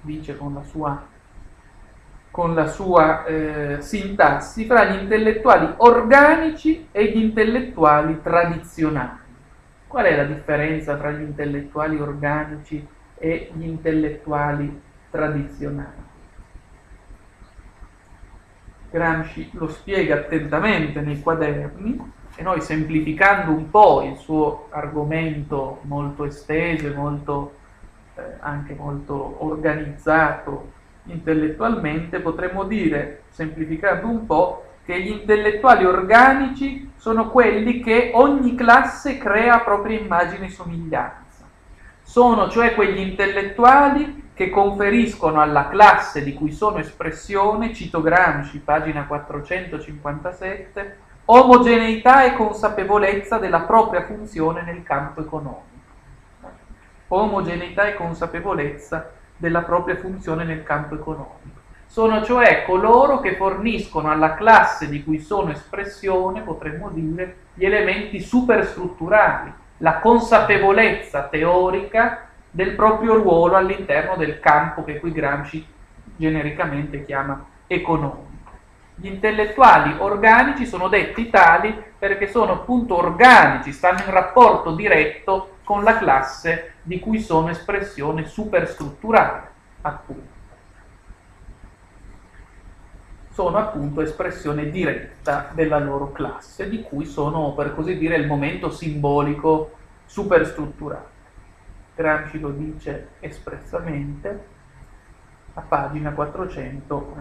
dice 0.00 0.36
con 0.36 0.54
la 0.54 0.62
sua, 0.62 1.06
con 2.30 2.54
la 2.54 2.66
sua 2.66 3.24
eh, 3.24 3.76
sintassi, 3.80 4.66
fra 4.66 4.84
gli 4.84 5.00
intellettuali 5.02 5.72
organici 5.78 6.88
e 6.90 7.06
gli 7.06 7.18
intellettuali 7.18 8.20
tradizionali. 8.22 9.22
Qual 9.86 10.04
è 10.04 10.16
la 10.16 10.24
differenza 10.24 10.96
tra 10.96 11.10
gli 11.12 11.22
intellettuali 11.22 12.00
organici 12.00 12.86
e 13.16 13.50
gli 13.54 13.64
intellettuali 13.64 14.82
tradizionali? 15.10 16.02
Gramsci 18.90 19.50
lo 19.54 19.68
spiega 19.68 20.14
attentamente 20.16 21.00
nei 21.00 21.20
quaderni 21.20 22.12
e 22.36 22.42
noi 22.42 22.60
semplificando 22.60 23.52
un 23.52 23.70
po' 23.70 24.02
il 24.02 24.16
suo 24.16 24.66
argomento 24.70 25.80
molto 25.82 26.24
esteso 26.24 26.86
e 26.86 26.90
molto, 26.94 27.54
eh, 28.16 28.22
anche 28.40 28.74
molto 28.74 29.36
organizzato 29.44 30.72
intellettualmente, 31.04 32.20
potremmo 32.20 32.64
dire, 32.64 33.24
semplificando 33.30 34.08
un 34.08 34.26
po', 34.26 34.64
che 34.84 35.00
gli 35.00 35.10
intellettuali 35.10 35.84
organici 35.84 36.92
sono 36.96 37.30
quelli 37.30 37.80
che 37.80 38.10
ogni 38.14 38.54
classe 38.54 39.16
crea 39.16 39.60
propria 39.60 39.98
immagine 39.98 40.46
e 40.46 40.50
somiglianza. 40.50 41.46
Sono 42.02 42.50
cioè 42.50 42.74
quegli 42.74 42.98
intellettuali 42.98 44.30
che 44.34 44.50
conferiscono 44.50 45.40
alla 45.40 45.68
classe 45.68 46.22
di 46.22 46.34
cui 46.34 46.50
sono 46.52 46.78
espressione, 46.78 47.72
cito 47.72 48.02
Gramsci, 48.02 48.58
pagina 48.58 49.06
457, 49.06 50.98
omogeneità 51.26 52.24
e 52.24 52.34
consapevolezza 52.34 53.38
della 53.38 53.60
propria 53.60 54.02
funzione 54.02 54.62
nel 54.62 54.82
campo 54.82 55.20
economico. 55.20 55.72
Omogeneità 57.08 57.86
e 57.86 57.94
consapevolezza 57.94 59.10
della 59.36 59.62
propria 59.62 59.96
funzione 59.96 60.44
nel 60.44 60.62
campo 60.62 60.94
economico. 60.94 61.62
Sono 61.86 62.22
cioè 62.24 62.64
coloro 62.66 63.20
che 63.20 63.36
forniscono 63.36 64.10
alla 64.10 64.34
classe 64.34 64.88
di 64.88 65.04
cui 65.04 65.20
sono 65.20 65.52
espressione, 65.52 66.40
potremmo 66.40 66.90
dire, 66.90 67.36
gli 67.54 67.64
elementi 67.64 68.20
superstrutturali, 68.20 69.52
la 69.78 70.00
consapevolezza 70.00 71.22
teorica 71.22 72.26
del 72.50 72.74
proprio 72.74 73.14
ruolo 73.14 73.56
all'interno 73.56 74.16
del 74.16 74.40
campo 74.40 74.84
che 74.84 74.98
qui 74.98 75.12
Gramsci 75.12 75.64
genericamente 76.16 77.04
chiama 77.04 77.44
economico. 77.66 78.33
Gli 78.96 79.06
intellettuali 79.06 79.96
organici 79.98 80.66
sono 80.66 80.88
detti 80.88 81.28
tali 81.28 81.82
perché 81.98 82.28
sono 82.28 82.52
appunto 82.52 82.96
organici, 82.96 83.72
stanno 83.72 84.00
in 84.00 84.10
rapporto 84.10 84.74
diretto 84.74 85.56
con 85.64 85.82
la 85.82 85.98
classe 85.98 86.74
di 86.82 87.00
cui 87.00 87.20
sono 87.20 87.48
espressione 87.48 88.26
superstrutturale, 88.26 89.48
appunto. 89.80 90.32
Sono 93.30 93.56
appunto 93.58 94.00
espressione 94.00 94.70
diretta 94.70 95.50
della 95.52 95.78
loro 95.80 96.12
classe, 96.12 96.68
di 96.68 96.82
cui 96.82 97.04
sono, 97.04 97.52
per 97.54 97.74
così 97.74 97.98
dire, 97.98 98.14
il 98.14 98.28
momento 98.28 98.70
simbolico 98.70 99.72
superstrutturale. 100.04 101.12
Gramsci 101.96 102.38
lo 102.38 102.50
dice 102.50 103.08
espressamente 103.18 104.46
a 105.54 105.60
pagina 105.62 106.12
400, 106.12 107.14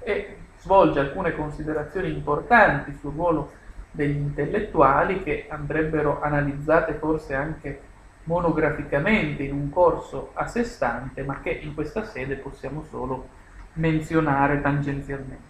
come 0.00 0.14
vi 0.14 0.24
dicevo, 0.24 0.28
56 0.30 0.32
e 0.32 0.36
svolge 0.58 1.00
alcune 1.00 1.34
considerazioni 1.34 2.10
importanti 2.10 2.96
sul 3.00 3.12
ruolo 3.14 3.52
degli 3.90 4.16
intellettuali 4.16 5.22
che 5.22 5.46
andrebbero 5.48 6.20
analizzate 6.20 6.94
forse 6.94 7.34
anche 7.34 7.80
monograficamente 8.24 9.42
in 9.42 9.52
un 9.52 9.70
corso 9.70 10.30
a 10.34 10.46
sé 10.46 10.64
stante, 10.64 11.22
ma 11.22 11.40
che 11.40 11.50
in 11.50 11.74
questa 11.74 12.04
sede 12.04 12.36
possiamo 12.36 12.84
solo 12.88 13.28
menzionare 13.74 14.60
tangenzialmente. 14.60 15.48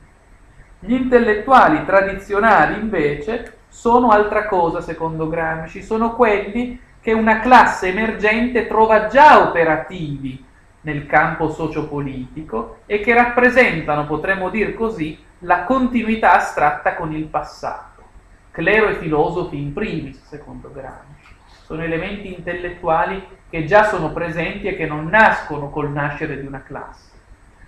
Gli 0.78 0.94
intellettuali 0.94 1.84
tradizionali 1.84 2.80
invece 2.80 3.58
sono 3.68 4.10
altra 4.10 4.46
cosa 4.46 4.80
secondo 4.80 5.28
Gramsci, 5.28 5.82
sono 5.82 6.14
quelli 6.14 6.80
che 7.00 7.12
una 7.12 7.40
classe 7.40 7.88
emergente 7.88 8.66
trova 8.66 9.06
già 9.08 9.46
operativi 9.46 10.42
nel 10.82 11.06
campo 11.06 11.50
sociopolitico 11.50 12.78
e 12.86 13.00
che 13.00 13.14
rappresentano, 13.14 14.06
potremmo 14.06 14.48
dire 14.48 14.74
così, 14.74 15.18
la 15.40 15.64
continuità 15.64 16.34
astratta 16.34 16.94
con 16.94 17.12
il 17.12 17.24
passato. 17.24 17.88
Clero 18.50 18.88
e 18.88 18.94
filosofi 18.94 19.58
in 19.58 19.72
primis, 19.72 20.24
secondo 20.26 20.72
Gramsci, 20.72 21.34
sono 21.64 21.82
elementi 21.82 22.34
intellettuali 22.34 23.24
che 23.48 23.64
già 23.64 23.84
sono 23.84 24.12
presenti 24.12 24.66
e 24.66 24.76
che 24.76 24.86
non 24.86 25.06
nascono 25.06 25.70
col 25.70 25.90
nascere 25.90 26.40
di 26.40 26.46
una 26.46 26.62
classe, 26.62 27.10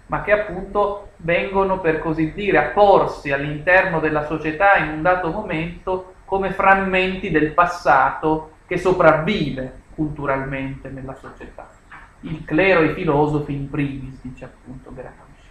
ma 0.06 0.22
che 0.22 0.32
appunto 0.32 1.10
vengono, 1.18 1.78
per 1.80 1.98
così 2.00 2.32
dire, 2.32 2.58
a 2.58 2.68
porsi 2.70 3.30
all'interno 3.30 4.00
della 4.00 4.26
società 4.26 4.76
in 4.76 4.88
un 4.88 5.02
dato 5.02 5.30
momento 5.30 6.14
come 6.24 6.52
frammenti 6.52 7.30
del 7.30 7.52
passato 7.52 8.52
che 8.66 8.78
sopravvive 8.78 9.80
culturalmente 9.94 10.88
nella 10.88 11.14
società 11.14 11.80
il 12.22 12.44
clero 12.44 12.80
e 12.80 12.86
i 12.86 12.94
filosofi 12.94 13.52
in 13.52 13.70
primis, 13.70 14.20
dice 14.22 14.44
appunto 14.44 14.92
Gramsci. 14.92 15.48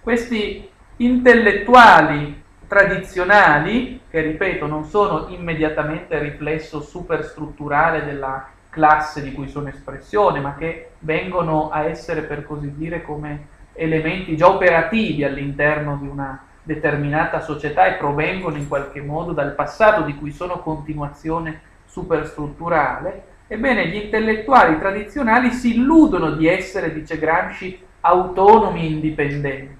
Questi 0.00 0.68
intellettuali 0.96 2.42
tradizionali, 2.66 4.02
che 4.10 4.20
ripeto 4.20 4.66
non 4.66 4.84
sono 4.84 5.28
immediatamente 5.28 6.18
riflesso 6.18 6.80
superstrutturale 6.80 8.04
della 8.04 8.48
classe 8.68 9.22
di 9.22 9.32
cui 9.32 9.48
sono 9.48 9.68
espressione, 9.68 10.40
ma 10.40 10.54
che 10.54 10.90
vengono 11.00 11.70
a 11.70 11.84
essere 11.84 12.22
per 12.22 12.44
così 12.44 12.74
dire 12.74 13.02
come 13.02 13.56
elementi 13.72 14.36
già 14.36 14.48
operativi 14.48 15.24
all'interno 15.24 15.96
di 15.96 16.06
una 16.06 16.42
determinata 16.62 17.40
società 17.40 17.86
e 17.86 17.94
provengono 17.94 18.56
in 18.56 18.68
qualche 18.68 19.00
modo 19.00 19.32
dal 19.32 19.54
passato 19.54 20.02
di 20.02 20.14
cui 20.14 20.32
sono 20.32 20.60
continuazione 20.60 21.60
superstrutturale, 21.86 23.24
Ebbene, 23.50 23.88
gli 23.88 23.96
intellettuali 23.96 24.78
tradizionali 24.78 25.50
si 25.52 25.74
illudono 25.76 26.32
di 26.32 26.46
essere, 26.46 26.92
dice 26.92 27.18
Gramsci, 27.18 27.82
autonomi 28.00 28.82
e 28.82 28.90
indipendenti 28.90 29.76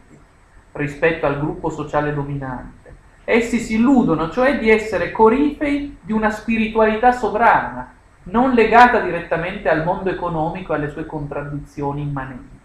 rispetto 0.73 1.27
al 1.27 1.39
gruppo 1.39 1.69
sociale 1.69 2.15
dominante. 2.15 2.95
Essi 3.25 3.59
si 3.59 3.75
illudono 3.75 4.31
cioè 4.31 4.59
di 4.59 4.71
essere 4.71 5.13
corifei 5.13 5.99
di 6.01 6.13
una 6.13 6.31
spiritualità 6.31 7.13
sovrana, 7.13 7.93
non 8.25 8.53
legata 8.53 9.01
direttamente 9.01 9.69
al 9.69 9.85
mondo 9.85 10.09
economico 10.09 10.73
e 10.73 10.77
alle 10.77 10.89
sue 10.89 11.05
contraddizioni 11.05 12.01
immanenti. 12.01 12.57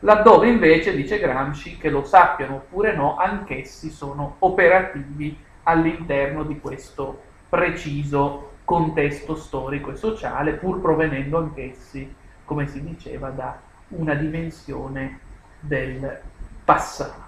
Laddove 0.00 0.48
invece, 0.48 0.94
dice 0.94 1.18
Gramsci, 1.18 1.76
che 1.76 1.90
lo 1.90 2.04
sappiano 2.04 2.54
oppure 2.54 2.94
no, 2.94 3.16
anch'essi 3.16 3.90
sono 3.90 4.36
operativi 4.40 5.36
all'interno 5.64 6.44
di 6.44 6.60
questo 6.60 7.20
preciso 7.48 8.51
contesto 8.64 9.34
storico 9.34 9.90
e 9.90 9.96
sociale, 9.96 10.52
pur 10.52 10.80
provenendo 10.80 11.38
anch'essi, 11.38 12.14
come 12.44 12.66
si 12.66 12.82
diceva, 12.82 13.30
da 13.30 13.58
una 13.88 14.14
dimensione 14.14 15.20
del 15.60 16.20
passato. 16.64 17.20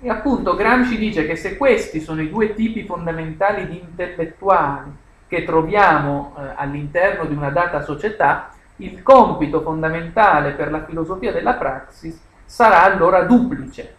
E 0.00 0.10
appunto 0.10 0.56
Gramsci 0.56 0.96
dice 0.96 1.26
che 1.26 1.36
se 1.36 1.56
questi 1.56 2.00
sono 2.00 2.22
i 2.22 2.30
due 2.30 2.54
tipi 2.54 2.84
fondamentali 2.84 3.68
di 3.68 3.78
intellettuali 3.78 4.90
che 5.28 5.44
troviamo 5.44 6.34
eh, 6.36 6.52
all'interno 6.56 7.24
di 7.24 7.34
una 7.34 7.50
data 7.50 7.82
società, 7.82 8.50
il 8.76 9.02
compito 9.02 9.60
fondamentale 9.60 10.52
per 10.52 10.70
la 10.70 10.84
filosofia 10.84 11.30
della 11.30 11.54
praxis 11.54 12.20
sarà 12.44 12.82
allora 12.82 13.22
duplice. 13.22 13.96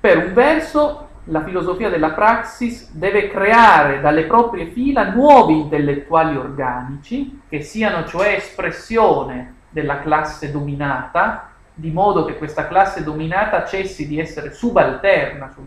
Per 0.00 0.18
un 0.18 0.32
verso, 0.32 1.08
la 1.24 1.42
filosofia 1.42 1.88
della 1.88 2.10
praxis 2.10 2.90
deve 2.92 3.28
creare 3.28 4.00
dalle 4.00 4.24
proprie 4.24 4.66
fila 4.66 5.10
nuovi 5.10 5.60
intellettuali 5.60 6.36
organici, 6.36 7.40
che 7.48 7.62
siano 7.62 8.04
cioè 8.04 8.34
espressione 8.34 9.54
della 9.70 10.00
classe 10.00 10.50
dominata, 10.50 11.50
di 11.72 11.90
modo 11.90 12.24
che 12.24 12.36
questa 12.36 12.68
classe 12.68 13.02
dominata 13.02 13.64
cessi 13.64 14.06
di 14.06 14.20
essere 14.20 14.52
subalterna 14.52 15.50
sul, 15.50 15.66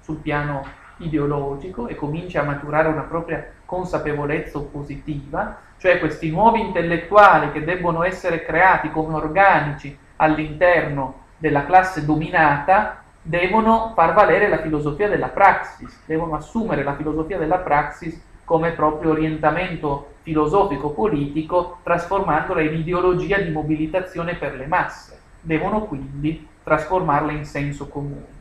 sul 0.00 0.16
piano 0.16 0.64
ideologico 0.98 1.86
e 1.86 1.94
cominci 1.94 2.36
a 2.36 2.42
maturare 2.42 2.88
una 2.88 3.02
propria 3.02 3.52
consapevolezza 3.64 4.58
oppositiva, 4.58 5.58
cioè 5.78 6.00
questi 6.00 6.28
nuovi 6.30 6.60
intellettuali 6.60 7.52
che 7.52 7.64
debbono 7.64 8.02
essere 8.02 8.44
creati 8.44 8.90
come 8.90 9.14
organici 9.14 9.96
all'interno 10.16 11.26
della 11.38 11.64
classe 11.64 12.04
dominata, 12.04 13.04
devono 13.28 13.92
far 13.94 14.14
valere 14.14 14.48
la 14.48 14.62
filosofia 14.62 15.06
della 15.06 15.28
praxis, 15.28 16.02
devono 16.06 16.34
assumere 16.34 16.82
la 16.82 16.96
filosofia 16.96 17.36
della 17.36 17.58
praxis 17.58 18.18
come 18.42 18.70
proprio 18.70 19.10
orientamento 19.10 20.14
filosofico-politico, 20.22 21.80
trasformandola 21.82 22.62
in 22.62 22.72
ideologia 22.72 23.36
di 23.36 23.50
mobilitazione 23.50 24.34
per 24.36 24.54
le 24.54 24.66
masse 24.66 25.20
devono 25.42 25.82
quindi 25.82 26.48
trasformarla 26.62 27.32
in 27.32 27.44
senso 27.44 27.88
comune. 27.88 28.36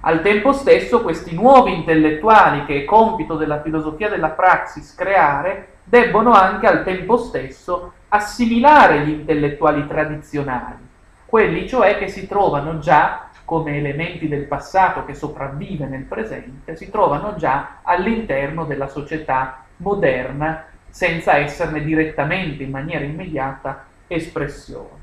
Al 0.00 0.22
tempo 0.22 0.52
stesso 0.52 1.02
questi 1.02 1.34
nuovi 1.34 1.74
intellettuali 1.74 2.64
che 2.64 2.80
è 2.80 2.84
compito 2.84 3.36
della 3.36 3.60
filosofia 3.60 4.08
della 4.08 4.30
praxis 4.30 4.94
creare, 4.94 5.68
debbono 5.84 6.32
anche 6.32 6.66
al 6.66 6.82
tempo 6.82 7.18
stesso 7.18 7.92
assimilare 8.08 9.00
gli 9.00 9.10
intellettuali 9.10 9.86
tradizionali, 9.86 10.86
quelli 11.26 11.68
cioè 11.68 11.98
che 11.98 12.08
si 12.08 12.26
trovano 12.26 12.78
già 12.78 13.28
come 13.44 13.76
elementi 13.76 14.28
del 14.28 14.44
passato 14.44 15.04
che 15.04 15.14
sopravvive 15.14 15.86
nel 15.86 16.04
presente, 16.04 16.76
si 16.76 16.90
trovano 16.90 17.36
già 17.36 17.78
all'interno 17.82 18.64
della 18.64 18.88
società 18.88 19.64
moderna 19.78 20.64
senza 20.88 21.36
esserne 21.36 21.82
direttamente 21.82 22.62
in 22.62 22.70
maniera 22.70 23.04
immediata 23.04 23.84
espressione 24.06 25.02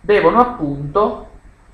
devono 0.00 0.40
appunto 0.40 1.26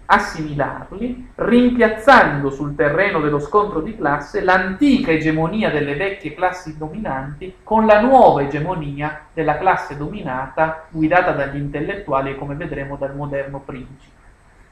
assimilarli, 0.08 1.30
rimpiazzando 1.34 2.50
sul 2.50 2.76
terreno 2.76 3.20
dello 3.20 3.40
scontro 3.40 3.80
di 3.80 3.96
classe 3.96 4.40
l'antica 4.40 5.10
egemonia 5.10 5.70
delle 5.70 5.96
vecchie 5.96 6.34
classi 6.34 6.76
dominanti 6.76 7.56
con 7.64 7.86
la 7.86 8.00
nuova 8.00 8.42
egemonia 8.42 9.26
della 9.32 9.58
classe 9.58 9.96
dominata 9.96 10.86
guidata 10.90 11.32
dagli 11.32 11.56
intellettuali 11.56 12.30
e 12.30 12.36
come 12.36 12.54
vedremo 12.54 12.96
dal 12.96 13.16
moderno 13.16 13.60
principe. 13.60 14.14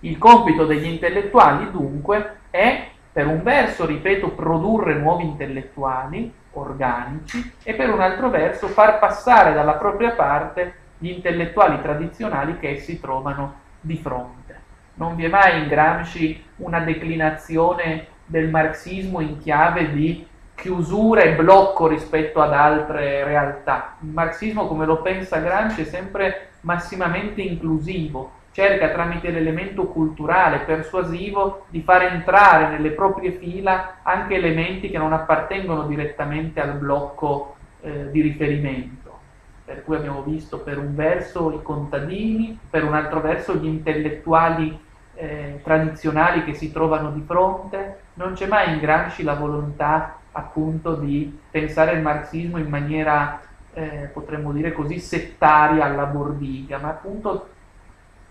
Il 0.04 0.18
compito 0.18 0.66
degli 0.66 0.84
intellettuali 0.84 1.70
dunque 1.70 2.40
è, 2.50 2.88
per 3.10 3.26
un 3.26 3.42
verso, 3.42 3.86
ripeto, 3.86 4.32
produrre 4.32 4.96
nuovi 4.96 5.24
intellettuali 5.24 6.30
organici 6.52 7.54
e 7.62 7.72
per 7.72 7.90
un 7.90 8.02
altro 8.02 8.28
verso 8.28 8.68
far 8.68 8.98
passare 8.98 9.54
dalla 9.54 9.72
propria 9.72 10.10
parte 10.10 10.74
gli 10.98 11.08
intellettuali 11.08 11.80
tradizionali 11.80 12.58
che 12.58 12.72
essi 12.72 13.00
trovano 13.00 13.54
di 13.80 13.96
fronte. 13.96 14.60
Non 14.96 15.16
vi 15.16 15.24
è 15.24 15.28
mai 15.28 15.62
in 15.62 15.68
Gramsci 15.68 16.44
una 16.56 16.80
declinazione 16.80 18.06
del 18.26 18.50
marxismo 18.50 19.20
in 19.20 19.38
chiave 19.38 19.90
di 19.90 20.26
chiusura 20.54 21.22
e 21.22 21.34
blocco 21.34 21.86
rispetto 21.86 22.42
ad 22.42 22.52
altre 22.52 23.24
realtà. 23.24 23.96
Il 24.00 24.10
marxismo, 24.10 24.66
come 24.66 24.84
lo 24.84 25.00
pensa 25.00 25.38
Gramsci, 25.38 25.80
è 25.80 25.84
sempre 25.84 26.48
massimamente 26.60 27.40
inclusivo, 27.40 28.42
cerca 28.54 28.90
tramite 28.90 29.30
l'elemento 29.30 29.86
culturale, 29.88 30.60
persuasivo, 30.60 31.66
di 31.70 31.82
far 31.82 32.02
entrare 32.02 32.68
nelle 32.68 32.92
proprie 32.92 33.32
fila 33.32 33.96
anche 34.02 34.36
elementi 34.36 34.90
che 34.90 34.96
non 34.96 35.12
appartengono 35.12 35.88
direttamente 35.88 36.60
al 36.60 36.74
blocco 36.74 37.56
eh, 37.80 38.12
di 38.12 38.20
riferimento. 38.20 39.18
Per 39.64 39.82
cui 39.82 39.96
abbiamo 39.96 40.22
visto 40.22 40.60
per 40.60 40.78
un 40.78 40.94
verso 40.94 41.50
i 41.50 41.62
contadini, 41.62 42.56
per 42.70 42.84
un 42.84 42.94
altro 42.94 43.20
verso 43.20 43.56
gli 43.56 43.66
intellettuali 43.66 44.78
eh, 45.14 45.60
tradizionali 45.64 46.44
che 46.44 46.54
si 46.54 46.70
trovano 46.70 47.10
di 47.10 47.24
fronte, 47.26 48.02
non 48.14 48.34
c'è 48.34 48.46
mai 48.46 48.74
in 48.74 48.78
Gramsci 48.78 49.24
la 49.24 49.34
volontà 49.34 50.18
appunto 50.30 50.94
di 50.94 51.40
pensare 51.50 51.94
il 51.94 52.02
marxismo 52.02 52.58
in 52.58 52.68
maniera, 52.68 53.40
eh, 53.72 54.10
potremmo 54.12 54.52
dire 54.52 54.72
così, 54.72 55.00
settaria 55.00 55.86
alla 55.86 56.04
bordiga, 56.04 56.78
ma 56.78 56.90
appunto 56.90 57.48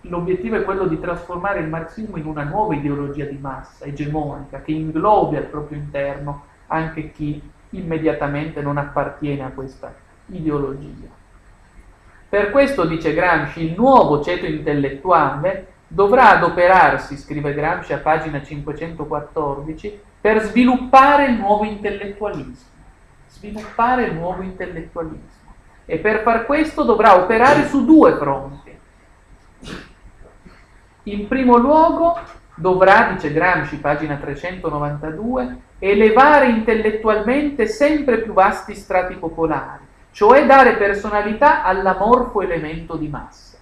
l'obiettivo 0.04 0.58
è 0.58 0.64
quello 0.64 0.86
di 0.86 1.00
trasformare 1.00 1.60
il 1.60 1.68
marxismo 1.68 2.18
in 2.18 2.26
una 2.26 2.44
nuova 2.44 2.76
ideologia 2.76 3.26
di 3.26 3.38
massa, 3.38 3.86
egemonica, 3.86 4.62
che 4.62 4.72
inglobi 4.72 5.36
al 5.36 5.46
proprio 5.46 5.78
interno 5.78 6.46
anche 6.68 7.12
chi 7.12 7.42
immediatamente 7.72 8.62
non 8.62 8.78
appartiene 8.78 9.44
a 9.44 9.50
questa 9.50 9.94
ideologia. 10.28 11.08
Per 12.28 12.50
questo, 12.52 12.86
dice 12.86 13.14
Gramsci, 13.14 13.64
il 13.64 13.76
nuovo 13.76 14.24
ceto 14.24 14.46
intellettuale 14.46 15.68
dovrà 15.88 16.32
adoperarsi, 16.32 17.18
scrive 17.18 17.54
Gramsci 17.54 17.94
a 17.94 18.00
pagina 18.00 18.42
514, 18.42 20.02
per 20.20 20.42
sviluppare 20.42 21.26
il 21.26 21.38
nuovo 21.38 21.64
intellettualismo. 21.64 22.72
Sviluppare 23.28 24.06
il 24.06 24.14
nuovo 24.16 24.42
intellettualismo. 24.42 25.52
E 25.86 25.98
per 25.98 26.22
far 26.22 26.46
questo 26.46 26.84
dovrà 26.84 27.16
operare 27.16 27.68
su 27.68 27.86
due 27.86 28.16
fronti. 28.16 28.72
In 31.04 31.28
primo 31.28 31.58
luogo 31.58 32.18
dovrà, 32.56 33.10
dice 33.14 33.32
Gramsci, 33.32 33.78
pagina 33.78 34.16
392, 34.16 35.58
elevare 35.80 36.48
intellettualmente 36.48 37.68
sempre 37.68 38.20
più 38.20 38.34
vasti 38.34 38.74
strati 38.76 39.16
popolari 39.16 39.92
cioè 40.14 40.46
dare 40.46 40.76
personalità 40.76 41.64
all'amorfo 41.64 42.42
elemento 42.42 42.96
di 42.96 43.08
massa. 43.08 43.58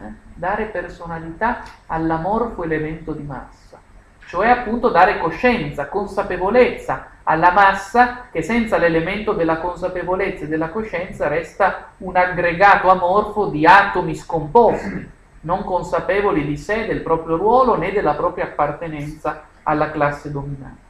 Eh? 0.00 0.12
Dare 0.34 0.64
personalità 0.64 1.62
all'amorfo 1.86 2.64
elemento 2.64 3.12
di 3.12 3.22
massa, 3.22 3.78
cioè 4.26 4.48
appunto 4.48 4.90
dare 4.90 5.18
coscienza, 5.18 5.86
consapevolezza 5.86 7.12
alla 7.22 7.52
massa 7.52 8.26
che 8.30 8.42
senza 8.42 8.76
l'elemento 8.78 9.32
della 9.32 9.58
consapevolezza 9.58 10.44
e 10.44 10.48
della 10.48 10.68
coscienza 10.68 11.28
resta 11.28 11.92
un 11.98 12.16
aggregato 12.16 12.90
amorfo 12.90 13.46
di 13.46 13.64
atomi 13.64 14.14
scomposti, 14.16 15.08
non 15.46 15.62
consapevoli 15.64 16.44
di 16.44 16.56
sé, 16.56 16.86
del 16.86 17.00
proprio 17.00 17.36
ruolo 17.36 17.76
né 17.76 17.92
della 17.92 18.14
propria 18.14 18.44
appartenenza 18.44 19.44
alla 19.62 19.90
classe 19.90 20.30
dominante. 20.30 20.84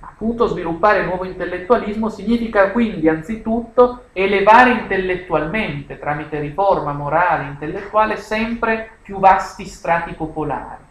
Appunto 0.00 0.46
sviluppare 0.46 1.04
nuovo 1.04 1.24
intellettualismo 1.24 2.08
significa 2.08 2.70
quindi 2.70 3.08
anzitutto 3.08 4.04
elevare 4.12 4.70
intellettualmente, 4.70 5.98
tramite 5.98 6.38
riforma 6.38 6.92
morale 6.92 7.44
e 7.44 7.48
intellettuale, 7.48 8.16
sempre 8.16 8.98
più 9.02 9.18
vasti 9.18 9.66
strati 9.66 10.12
popolari, 10.12 10.82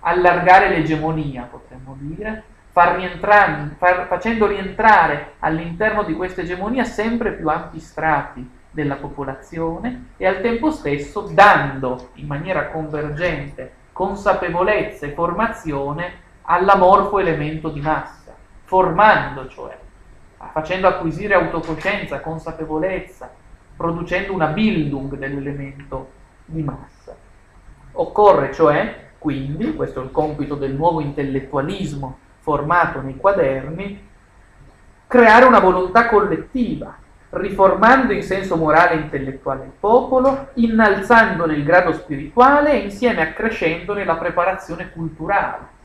allargare 0.00 0.70
l'egemonia, 0.70 1.42
potremmo 1.42 1.94
dire, 2.00 2.42
far 2.70 2.96
rientrare, 2.96 3.74
far, 3.76 4.06
facendo 4.06 4.46
rientrare 4.46 5.34
all'interno 5.40 6.02
di 6.02 6.14
questa 6.14 6.40
egemonia 6.40 6.84
sempre 6.84 7.32
più 7.32 7.48
ampi 7.48 7.78
strati 7.80 8.58
della 8.70 8.96
popolazione 8.96 10.12
e 10.16 10.26
al 10.26 10.40
tempo 10.40 10.70
stesso 10.70 11.22
dando 11.32 12.10
in 12.14 12.26
maniera 12.26 12.68
convergente 12.68 13.78
consapevolezza 13.92 15.06
e 15.06 15.12
formazione 15.12 16.28
all'amorfo 16.42 17.18
elemento 17.18 17.68
di 17.68 17.80
massa, 17.80 18.34
formando 18.64 19.48
cioè 19.48 19.76
facendo 20.52 20.88
acquisire 20.88 21.34
autocoscienza, 21.34 22.20
consapevolezza, 22.20 23.30
producendo 23.76 24.32
una 24.32 24.46
Bildung 24.46 25.16
dell'elemento 25.16 26.10
di 26.44 26.62
massa. 26.62 27.14
Occorre 27.92 28.52
cioè, 28.52 29.08
quindi, 29.18 29.74
questo 29.74 30.00
è 30.00 30.04
il 30.04 30.10
compito 30.10 30.54
del 30.54 30.72
nuovo 30.72 31.00
intellettualismo 31.00 32.18
formato 32.38 33.00
nei 33.00 33.16
quaderni, 33.16 34.08
creare 35.06 35.44
una 35.44 35.60
volontà 35.60 36.08
collettiva, 36.08 36.96
riformando 37.30 38.12
in 38.12 38.22
senso 38.22 38.56
morale 38.56 38.94
e 38.94 38.96
intellettuale 38.96 39.64
il 39.64 39.72
popolo, 39.78 40.48
innalzandone 40.54 41.54
il 41.54 41.64
grado 41.64 41.92
spirituale 41.92 42.72
e 42.72 42.78
insieme 42.78 43.22
accrescendone 43.22 44.04
la 44.04 44.16
preparazione 44.16 44.90
culturale. 44.90 45.78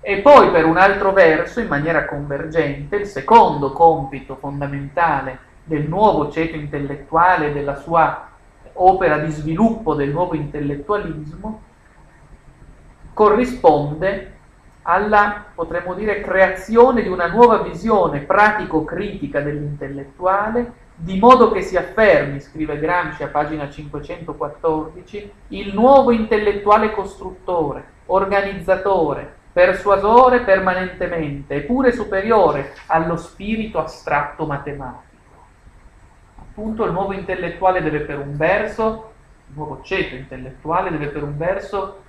E 0.00 0.18
poi 0.18 0.50
per 0.50 0.64
un 0.64 0.78
altro 0.78 1.12
verso, 1.12 1.60
in 1.60 1.66
maniera 1.66 2.06
convergente, 2.06 2.96
il 2.96 3.06
secondo 3.06 3.72
compito 3.72 4.36
fondamentale 4.36 5.46
del 5.64 5.86
nuovo 5.86 6.30
ceto 6.30 6.56
intellettuale, 6.56 7.52
della 7.52 7.74
sua 7.74 8.26
opera 8.74 9.18
di 9.18 9.30
sviluppo 9.30 9.94
del 9.94 10.10
nuovo 10.10 10.34
intellettualismo, 10.34 11.62
corrisponde 13.12 14.37
alla, 14.90 15.44
potremmo 15.54 15.92
dire, 15.92 16.22
creazione 16.22 17.02
di 17.02 17.08
una 17.08 17.26
nuova 17.26 17.58
visione 17.58 18.20
pratico-critica 18.20 19.40
dell'intellettuale, 19.40 20.86
di 20.94 21.18
modo 21.18 21.50
che 21.50 21.60
si 21.60 21.76
affermi, 21.76 22.40
scrive 22.40 22.78
Gramsci 22.78 23.22
a 23.22 23.28
pagina 23.28 23.68
514, 23.68 25.32
il 25.48 25.74
nuovo 25.74 26.10
intellettuale 26.10 26.90
costruttore, 26.90 27.84
organizzatore, 28.06 29.30
persuasore 29.52 30.40
permanentemente, 30.40 31.56
eppure 31.56 31.92
superiore 31.92 32.72
allo 32.86 33.18
spirito 33.18 33.78
astratto 33.78 34.46
matematico. 34.46 35.06
Appunto 36.40 36.86
il 36.86 36.92
nuovo 36.92 37.12
intellettuale 37.12 37.82
deve 37.82 38.00
per 38.00 38.18
un 38.18 38.36
verso, 38.38 39.12
il 39.48 39.54
nuovo 39.54 39.80
ceto 39.82 40.14
intellettuale 40.14 40.90
deve 40.90 41.08
per 41.08 41.22
un 41.22 41.36
verso 41.36 42.04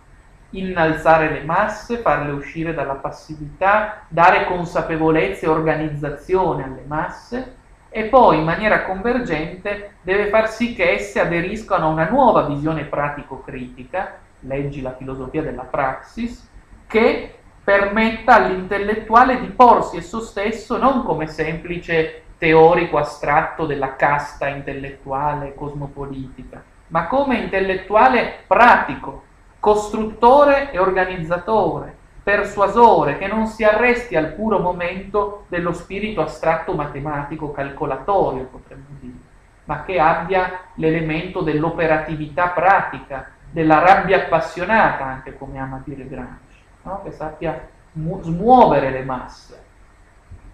innalzare 0.51 1.31
le 1.31 1.43
masse, 1.43 1.97
farle 1.97 2.31
uscire 2.31 2.73
dalla 2.73 2.95
passività, 2.95 4.05
dare 4.07 4.45
consapevolezza 4.45 5.45
e 5.45 5.49
organizzazione 5.49 6.63
alle 6.63 6.83
masse 6.85 7.55
e 7.89 8.03
poi 8.05 8.37
in 8.37 8.43
maniera 8.43 8.83
convergente 8.83 9.95
deve 10.01 10.29
far 10.29 10.49
sì 10.49 10.75
che 10.75 10.91
esse 10.91 11.19
aderiscano 11.19 11.85
a 11.85 11.89
una 11.89 12.07
nuova 12.07 12.43
visione 12.43 12.83
pratico-critica, 12.83 14.17
leggi 14.41 14.81
la 14.81 14.95
filosofia 14.95 15.41
della 15.41 15.63
praxis, 15.63 16.47
che 16.87 17.33
permetta 17.63 18.35
all'intellettuale 18.35 19.39
di 19.39 19.47
porsi 19.47 19.97
esso 19.97 20.21
stesso 20.21 20.77
non 20.77 21.03
come 21.03 21.27
semplice 21.27 22.23
teorico 22.37 22.97
astratto 22.97 23.65
della 23.65 23.95
casta 23.95 24.47
intellettuale 24.47 25.53
cosmopolitica, 25.53 26.63
ma 26.87 27.07
come 27.07 27.37
intellettuale 27.37 28.43
pratico, 28.47 29.23
costruttore 29.59 30.71
e 30.71 30.79
organizzatore, 30.79 31.95
persuasore, 32.23 33.17
che 33.17 33.27
non 33.27 33.47
si 33.47 33.63
arresti 33.63 34.15
al 34.15 34.33
puro 34.33 34.59
momento 34.59 35.45
dello 35.47 35.73
spirito 35.73 36.21
astratto 36.21 36.73
matematico 36.73 37.51
calcolatorio, 37.51 38.45
potremmo 38.45 38.85
dire, 38.99 39.17
ma 39.65 39.83
che 39.83 39.99
abbia 39.99 40.59
l'elemento 40.75 41.41
dell'operatività 41.41 42.49
pratica, 42.49 43.31
della 43.51 43.79
rabbia 43.79 44.23
appassionata, 44.23 45.05
anche 45.05 45.37
come 45.37 45.59
ama 45.59 45.81
dire 45.83 46.07
Gramsci, 46.07 46.61
no? 46.83 47.01
che 47.03 47.11
sappia 47.11 47.67
mu- 47.93 48.21
smuovere 48.21 48.91
le 48.91 49.03
masse. 49.03 49.63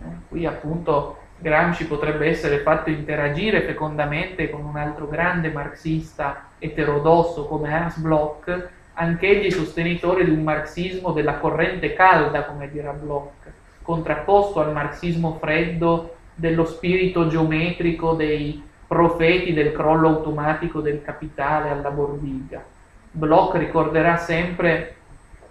Eh? 0.02 0.28
Qui 0.30 0.46
appunto 0.46 1.18
Gramsci 1.38 1.88
potrebbe 1.88 2.28
essere 2.28 2.60
fatto 2.60 2.90
interagire 2.90 3.62
fecondamente 3.62 4.50
con 4.50 4.64
un 4.64 4.78
altro 4.78 5.08
grande 5.08 5.50
marxista 5.50 6.50
eterodosso 6.58 7.46
come 7.48 7.74
Hans 7.74 7.98
Bloch, 7.98 8.70
anch'egli 8.96 9.52
sostenitore 9.52 10.26
di 10.26 10.32
un 10.32 10.44
marxismo 10.44 11.12
della 11.12 11.36
corrente 11.36 11.94
calda, 11.94 12.44
come 12.44 12.70
dirà 12.70 12.92
Bloch, 12.92 13.52
contrapposto 13.82 14.60
al 14.60 14.74
marxismo 14.74 15.38
freddo 15.40 16.16
dello 16.34 16.66
spirito 16.66 17.28
geometrico 17.28 18.14
dei 18.14 18.62
profeti 18.88 19.54
del 19.54 19.72
crollo 19.72 20.08
automatico 20.10 20.82
del 20.82 21.02
capitale 21.02 21.70
alla 21.70 21.92
bordiga. 21.92 22.64
Bloch 23.12 23.56
ricorderà 23.56 24.18
sempre 24.18 24.96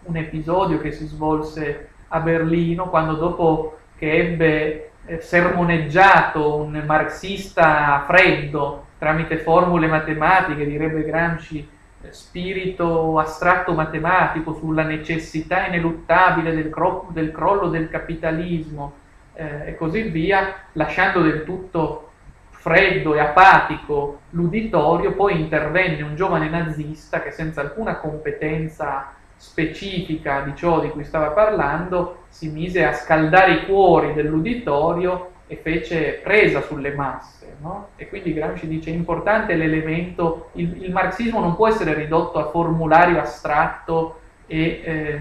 un 0.05 0.17
episodio 0.17 0.81
che 0.81 0.93
si 0.93 1.07
svolse 1.07 1.89
a 2.09 2.21
Berlino 2.21 2.91
quando 2.91 3.15
dopo 3.15 3.79
che 3.97 4.13
ebbe 4.13 4.91
eh, 5.07 5.21
sermoneggiato 5.21 6.57
un 6.57 6.83
marxista 6.87 8.05
freddo 8.07 8.87
tramite 8.99 9.39
formule 9.39 9.87
matematiche, 9.87 10.67
direbbe 10.67 11.05
Gramsci, 11.05 11.69
spirito 12.11 13.19
astratto 13.19 13.73
matematico 13.73 14.55
sulla 14.55 14.83
necessità 14.83 15.67
ineluttabile 15.67 16.55
del, 16.55 16.71
cro- 16.71 17.09
del 17.11 17.33
crollo 17.33 17.69
del 17.69 17.89
capitalismo 17.89 18.93
eh, 19.35 19.69
e 19.69 19.77
così 19.77 20.03
via, 20.03 20.55
lasciando 20.73 21.23
del 21.23 21.45
tutto 21.45 22.11
freddo 22.51 23.15
e 23.15 23.21
apatico 23.21 24.21
l'uditorio, 24.31 25.13
poi 25.13 25.39
intervenne 25.39 26.03
un 26.03 26.17
giovane 26.17 26.49
nazista 26.49 27.21
che 27.21 27.31
senza 27.31 27.61
alcuna 27.61 27.97
competenza 27.97 29.13
specifica 29.37 30.41
di 30.41 30.55
ciò 30.57 30.81
di 30.81 30.89
cui 30.89 31.05
stava 31.05 31.29
parlando 31.29 32.25
si 32.29 32.49
mise 32.49 32.85
a 32.85 32.95
scaldare 32.95 33.53
i 33.53 33.67
cuori 33.67 34.15
dell'uditorio 34.15 35.33
e 35.55 35.61
fece 35.63 36.21
presa 36.23 36.61
sulle 36.63 36.93
masse. 36.93 37.57
No? 37.61 37.89
E 37.97 38.09
quindi 38.09 38.35
Gramsci 38.35 38.67
dice 38.67 38.91
è 38.91 38.95
importante 38.95 39.55
l'elemento, 39.55 40.51
il, 40.53 40.83
il, 40.83 40.93
marxismo 40.93 41.41
non 41.41 41.55
può 41.55 41.69
essere 41.69 41.95
ridotto 41.95 42.39
a 42.39 42.51
formulario 42.51 43.21
astratto 43.21 44.21
e 44.47 44.83
eh, 44.85 45.21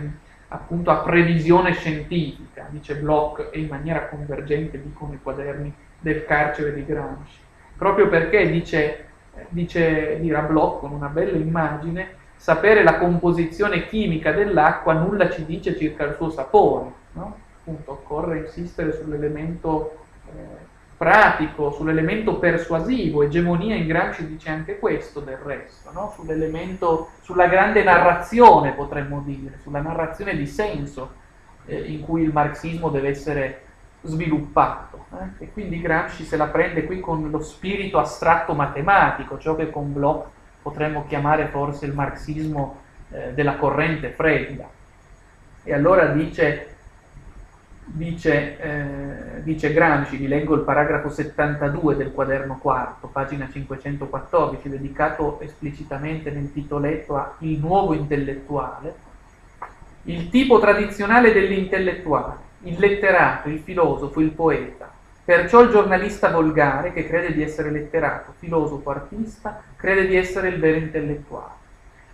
appunto 0.49 0.91
a 0.91 0.97
previsione 0.97 1.73
scientifica, 1.73 2.67
dice 2.69 2.95
Bloch 2.95 3.49
e 3.51 3.59
in 3.59 3.67
maniera 3.67 4.07
convergente 4.07 4.81
dicono 4.81 5.13
i 5.13 5.19
quaderni 5.21 5.73
del 5.99 6.25
carcere 6.25 6.73
di 6.73 6.85
Gramsci. 6.85 7.39
Proprio 7.77 8.09
perché 8.09 8.49
dice, 8.49 9.05
dice 9.49 10.19
dirà 10.19 10.41
Bloch 10.41 10.79
con 10.79 10.91
una 10.91 11.07
bella 11.07 11.37
immagine, 11.37 12.21
sapere 12.35 12.83
la 12.83 12.97
composizione 12.97 13.85
chimica 13.87 14.31
dell'acqua 14.31 14.93
nulla 14.93 15.29
ci 15.29 15.45
dice 15.45 15.77
circa 15.77 16.03
il 16.03 16.15
suo 16.15 16.29
sapore. 16.29 16.91
No? 17.13 17.37
Appunto, 17.61 17.91
occorre 17.91 18.39
insistere 18.39 18.91
sull'elemento 18.91 20.02
pratico, 21.03 21.71
sull'elemento 21.71 22.37
persuasivo, 22.37 23.23
egemonia 23.23 23.75
in 23.75 23.87
Gramsci 23.87 24.25
dice 24.25 24.49
anche 24.49 24.79
questo 24.79 25.19
del 25.19 25.35
resto, 25.35 25.91
no? 25.91 26.13
sull'elemento, 26.15 27.09
sulla 27.21 27.47
grande 27.47 27.83
narrazione 27.83 28.71
potremmo 28.71 29.21
dire, 29.25 29.59
sulla 29.61 29.81
narrazione 29.81 30.35
di 30.37 30.47
senso 30.47 31.11
eh, 31.65 31.77
in 31.77 32.01
cui 32.01 32.21
il 32.21 32.31
marxismo 32.31 32.89
deve 32.89 33.09
essere 33.09 33.61
sviluppato. 34.03 35.05
Eh? 35.19 35.43
E 35.43 35.51
quindi 35.51 35.81
Gramsci 35.81 36.23
se 36.23 36.37
la 36.37 36.47
prende 36.47 36.85
qui 36.85 37.01
con 37.01 37.29
lo 37.29 37.41
spirito 37.41 37.99
astratto 37.99 38.53
matematico, 38.53 39.37
ciò 39.37 39.55
che 39.55 39.69
con 39.69 39.91
Bloch 39.91 40.27
potremmo 40.61 41.05
chiamare 41.07 41.47
forse 41.47 41.85
il 41.85 41.93
marxismo 41.93 42.79
eh, 43.11 43.33
della 43.33 43.57
corrente 43.57 44.09
fredda. 44.09 44.69
E 45.65 45.73
allora 45.73 46.07
dice 46.07 46.72
dice, 47.85 48.57
eh, 48.59 49.43
dice 49.43 49.73
Gramsci, 49.73 50.17
vi 50.17 50.27
leggo 50.27 50.55
il 50.55 50.61
paragrafo 50.61 51.09
72 51.09 51.95
del 51.95 52.11
quaderno 52.11 52.57
quarto, 52.57 53.07
pagina 53.07 53.49
514, 53.51 54.69
dedicato 54.69 55.39
esplicitamente 55.41 56.31
nel 56.31 56.51
titoletto 56.51 57.15
a 57.15 57.35
Il 57.39 57.59
nuovo 57.59 57.93
intellettuale, 57.93 58.95
il 60.03 60.29
tipo 60.29 60.59
tradizionale 60.59 61.31
dell'intellettuale, 61.31 62.51
il 62.63 62.77
letterato, 62.77 63.49
il 63.49 63.59
filosofo, 63.59 64.19
il 64.19 64.31
poeta, 64.31 64.91
perciò 65.23 65.61
il 65.61 65.69
giornalista 65.69 66.29
volgare 66.29 66.91
che 66.93 67.07
crede 67.07 67.33
di 67.33 67.41
essere 67.41 67.71
letterato, 67.71 68.33
filosofo, 68.37 68.89
artista, 68.89 69.61
crede 69.75 70.07
di 70.07 70.15
essere 70.15 70.49
il 70.49 70.59
vero 70.59 70.77
intellettuale. 70.77 71.61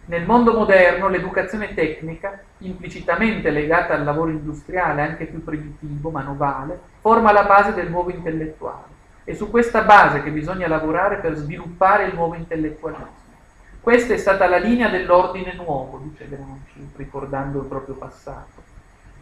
Nel 0.09 0.25
mondo 0.25 0.53
moderno 0.53 1.07
l'educazione 1.07 1.75
tecnica, 1.75 2.41
implicitamente 2.59 3.51
legata 3.51 3.93
al 3.93 4.03
lavoro 4.03 4.31
industriale 4.31 5.03
anche 5.03 5.25
più 5.25 5.43
primitivo, 5.43 6.09
manovale, 6.09 6.79
forma 6.99 7.31
la 7.31 7.43
base 7.43 7.75
del 7.75 7.91
nuovo 7.91 8.09
intellettuale. 8.09 8.87
È 9.23 9.35
su 9.35 9.51
questa 9.51 9.83
base 9.83 10.23
che 10.23 10.31
bisogna 10.31 10.67
lavorare 10.67 11.17
per 11.17 11.35
sviluppare 11.35 12.05
il 12.05 12.15
nuovo 12.15 12.33
intellettualismo. 12.33 13.37
Questa 13.79 14.15
è 14.15 14.17
stata 14.17 14.47
la 14.47 14.57
linea 14.57 14.89
dell'ordine 14.89 15.53
nuovo, 15.53 16.01
dice 16.01 16.27
Gramsci, 16.27 16.89
ricordando 16.95 17.59
il 17.59 17.67
proprio 17.67 17.93
passato. 17.93 18.63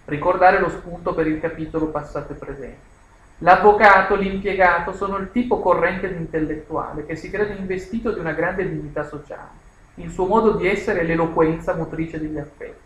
Ricordare 0.05 0.61
lo 0.61 0.69
spunto 0.69 1.13
per 1.13 1.27
il 1.27 1.41
capitolo 1.41 1.87
passato 1.87 2.31
e 2.31 2.37
presente. 2.37 2.95
L'avvocato, 3.39 4.15
l'impiegato 4.15 4.93
sono 4.93 5.17
il 5.17 5.33
tipo 5.33 5.59
corrente 5.59 6.07
di 6.07 6.15
intellettuale 6.15 7.05
che 7.05 7.17
si 7.17 7.29
crede 7.29 7.55
investito 7.55 8.13
di 8.13 8.21
una 8.21 8.31
grande 8.31 8.69
dignità 8.69 9.03
sociale 9.03 9.66
il 9.99 10.11
suo 10.11 10.25
modo 10.25 10.51
di 10.51 10.67
essere 10.67 11.01
è 11.01 11.03
l'eloquenza 11.03 11.73
motrice 11.73 12.19
degli 12.19 12.37
affetti. 12.37 12.85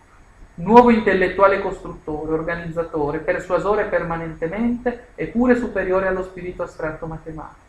nuovo 0.55 0.91
intellettuale 0.91 1.59
costruttore, 1.59 2.33
organizzatore, 2.33 3.19
persuasore 3.19 3.85
permanentemente 3.85 5.07
eppure 5.15 5.55
superiore 5.55 6.07
allo 6.07 6.23
spirito 6.23 6.63
astratto 6.63 7.07
matematico. 7.07 7.59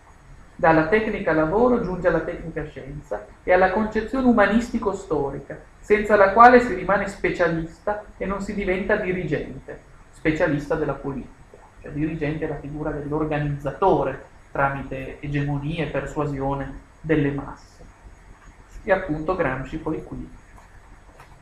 Dalla 0.54 0.86
tecnica 0.86 1.32
lavoro 1.32 1.82
giunge 1.82 2.08
alla 2.08 2.20
tecnica 2.20 2.64
scienza 2.66 3.26
e 3.42 3.52
alla 3.52 3.72
concezione 3.72 4.26
umanistico-storica, 4.26 5.58
senza 5.80 6.16
la 6.16 6.32
quale 6.32 6.60
si 6.60 6.74
rimane 6.74 7.08
specialista 7.08 8.04
e 8.16 8.26
non 8.26 8.42
si 8.42 8.54
diventa 8.54 8.96
dirigente, 8.96 9.80
specialista 10.12 10.76
della 10.76 10.94
politica. 10.94 11.40
Cioè 11.80 11.90
dirigente 11.90 12.44
è 12.44 12.48
la 12.48 12.60
figura 12.60 12.90
dell'organizzatore 12.90 14.30
tramite 14.52 15.18
egemonia 15.20 15.84
e 15.84 15.88
persuasione 15.88 16.78
delle 17.00 17.32
masse. 17.32 17.71
E 18.84 18.92
appunto 18.92 19.36
Gramsci 19.36 19.78
poi 19.78 20.02
qui 20.02 20.28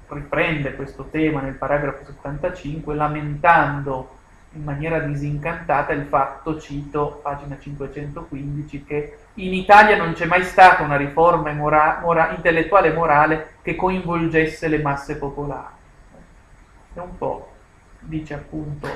riprende 0.08 0.74
questo 0.74 1.04
tema 1.04 1.40
nel 1.40 1.54
paragrafo 1.54 2.04
75 2.04 2.94
lamentando 2.94 4.18
in 4.54 4.64
maniera 4.64 4.98
disincantata 4.98 5.92
il 5.92 6.06
fatto, 6.06 6.58
cito 6.58 7.20
pagina 7.22 7.56
515, 7.58 8.84
che 8.84 9.16
in 9.34 9.54
Italia 9.54 9.96
non 9.96 10.12
c'è 10.12 10.26
mai 10.26 10.42
stata 10.42 10.82
una 10.82 10.96
riforma 10.96 11.52
mora, 11.52 12.00
mora, 12.02 12.30
intellettuale 12.34 12.88
e 12.88 12.92
morale 12.92 13.54
che 13.62 13.76
coinvolgesse 13.76 14.66
le 14.66 14.82
masse 14.82 15.16
popolari. 15.18 15.74
E 16.94 17.00
un 17.00 17.16
po' 17.16 17.52
dice 18.00 18.34
appunto 18.34 18.88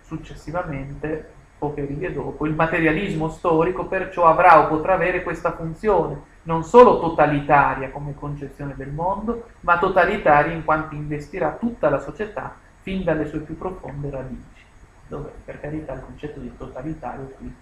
successivamente, 0.00 1.32
poche 1.58 1.84
righe 1.84 2.12
dopo, 2.12 2.46
il 2.46 2.54
materialismo 2.54 3.28
storico 3.28 3.84
perciò 3.84 4.26
avrà 4.26 4.60
o 4.60 4.68
potrà 4.68 4.94
avere 4.94 5.22
questa 5.22 5.52
funzione, 5.52 6.32
non 6.44 6.64
solo 6.64 7.00
totalitaria 7.00 7.90
come 7.90 8.14
concezione 8.14 8.74
del 8.76 8.90
mondo, 8.90 9.48
ma 9.60 9.78
totalitaria 9.78 10.52
in 10.52 10.64
quanto 10.64 10.94
investirà 10.94 11.52
tutta 11.52 11.88
la 11.88 12.00
società 12.00 12.54
fin 12.82 13.02
dalle 13.04 13.26
sue 13.28 13.40
più 13.40 13.56
profonde 13.56 14.10
radici, 14.10 14.64
dove 15.08 15.32
per 15.44 15.60
carità 15.60 15.94
il 15.94 16.02
concetto 16.02 16.40
di 16.40 16.54
totalitario 16.56 17.32
qui 17.38 17.54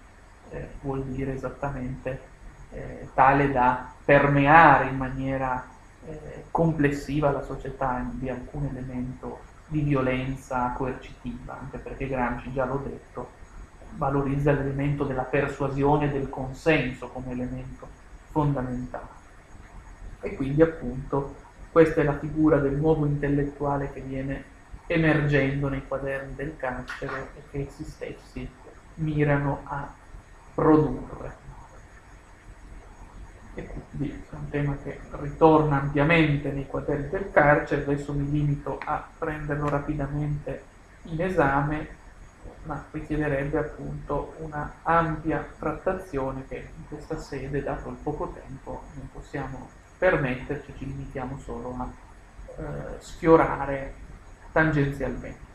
eh, 0.49 0.69
vuol 0.81 1.03
dire 1.05 1.33
esattamente 1.33 2.31
eh, 2.71 3.07
tale 3.13 3.51
da 3.51 3.89
permeare 4.03 4.89
in 4.89 4.97
maniera 4.97 5.65
eh, 6.05 6.45
complessiva 6.51 7.31
la 7.31 7.41
società 7.41 8.05
di 8.11 8.29
alcun 8.29 8.65
elemento 8.65 9.39
di 9.67 9.79
violenza 9.79 10.73
coercitiva, 10.75 11.57
anche 11.57 11.77
perché 11.77 12.07
Gramsci, 12.07 12.51
già 12.51 12.65
l'ho 12.65 12.81
detto, 12.83 13.29
valorizza 13.95 14.51
l'elemento 14.51 15.05
della 15.05 15.21
persuasione 15.21 16.05
e 16.05 16.09
del 16.09 16.29
consenso 16.29 17.07
come 17.07 17.31
elemento 17.31 18.01
fondamentale. 18.33 19.21
E 20.21 20.35
quindi 20.35 20.61
appunto 20.61 21.35
questa 21.71 22.01
è 22.01 22.03
la 22.03 22.17
figura 22.17 22.57
del 22.57 22.75
nuovo 22.75 23.05
intellettuale 23.05 23.91
che 23.93 24.01
viene 24.01 24.51
emergendo 24.87 25.69
nei 25.69 25.87
quaderni 25.87 26.35
del 26.35 26.57
carcere 26.57 27.29
e 27.35 27.41
che 27.49 27.67
essi 27.67 27.83
stessi 27.83 28.49
mirano 28.95 29.61
a 29.63 29.93
produrre. 30.53 31.41
E 33.55 33.67
quindi 33.67 34.11
è 34.11 34.35
un 34.35 34.49
tema 34.49 34.77
che 34.83 34.99
ritorna 35.11 35.81
ampiamente 35.81 36.51
nei 36.51 36.65
quaderni 36.65 37.09
del 37.09 37.29
carcere, 37.31 37.83
adesso 37.83 38.11
mi 38.13 38.29
limito 38.29 38.79
a 38.83 39.07
prenderlo 39.17 39.69
rapidamente 39.69 40.63
in 41.03 41.21
esame, 41.21 42.01
ma 42.63 42.85
richiederebbe 42.91 43.57
appunto 43.57 44.35
una 44.39 44.75
ampia 44.83 45.45
trattazione 45.59 46.45
che 46.47 46.69
in 46.75 46.87
questa 46.87 47.17
sede, 47.17 47.61
dato 47.61 47.89
il 47.89 47.97
poco 48.01 48.29
tempo, 48.29 48.83
non 48.95 49.09
possiamo 49.11 49.69
permetterci, 49.97 50.73
ci 50.77 50.85
limitiamo 50.85 51.37
solo 51.39 51.75
a 51.77 51.91
eh, 52.55 52.63
sfiorare 52.99 53.93
tangenzialmente. 54.51 55.51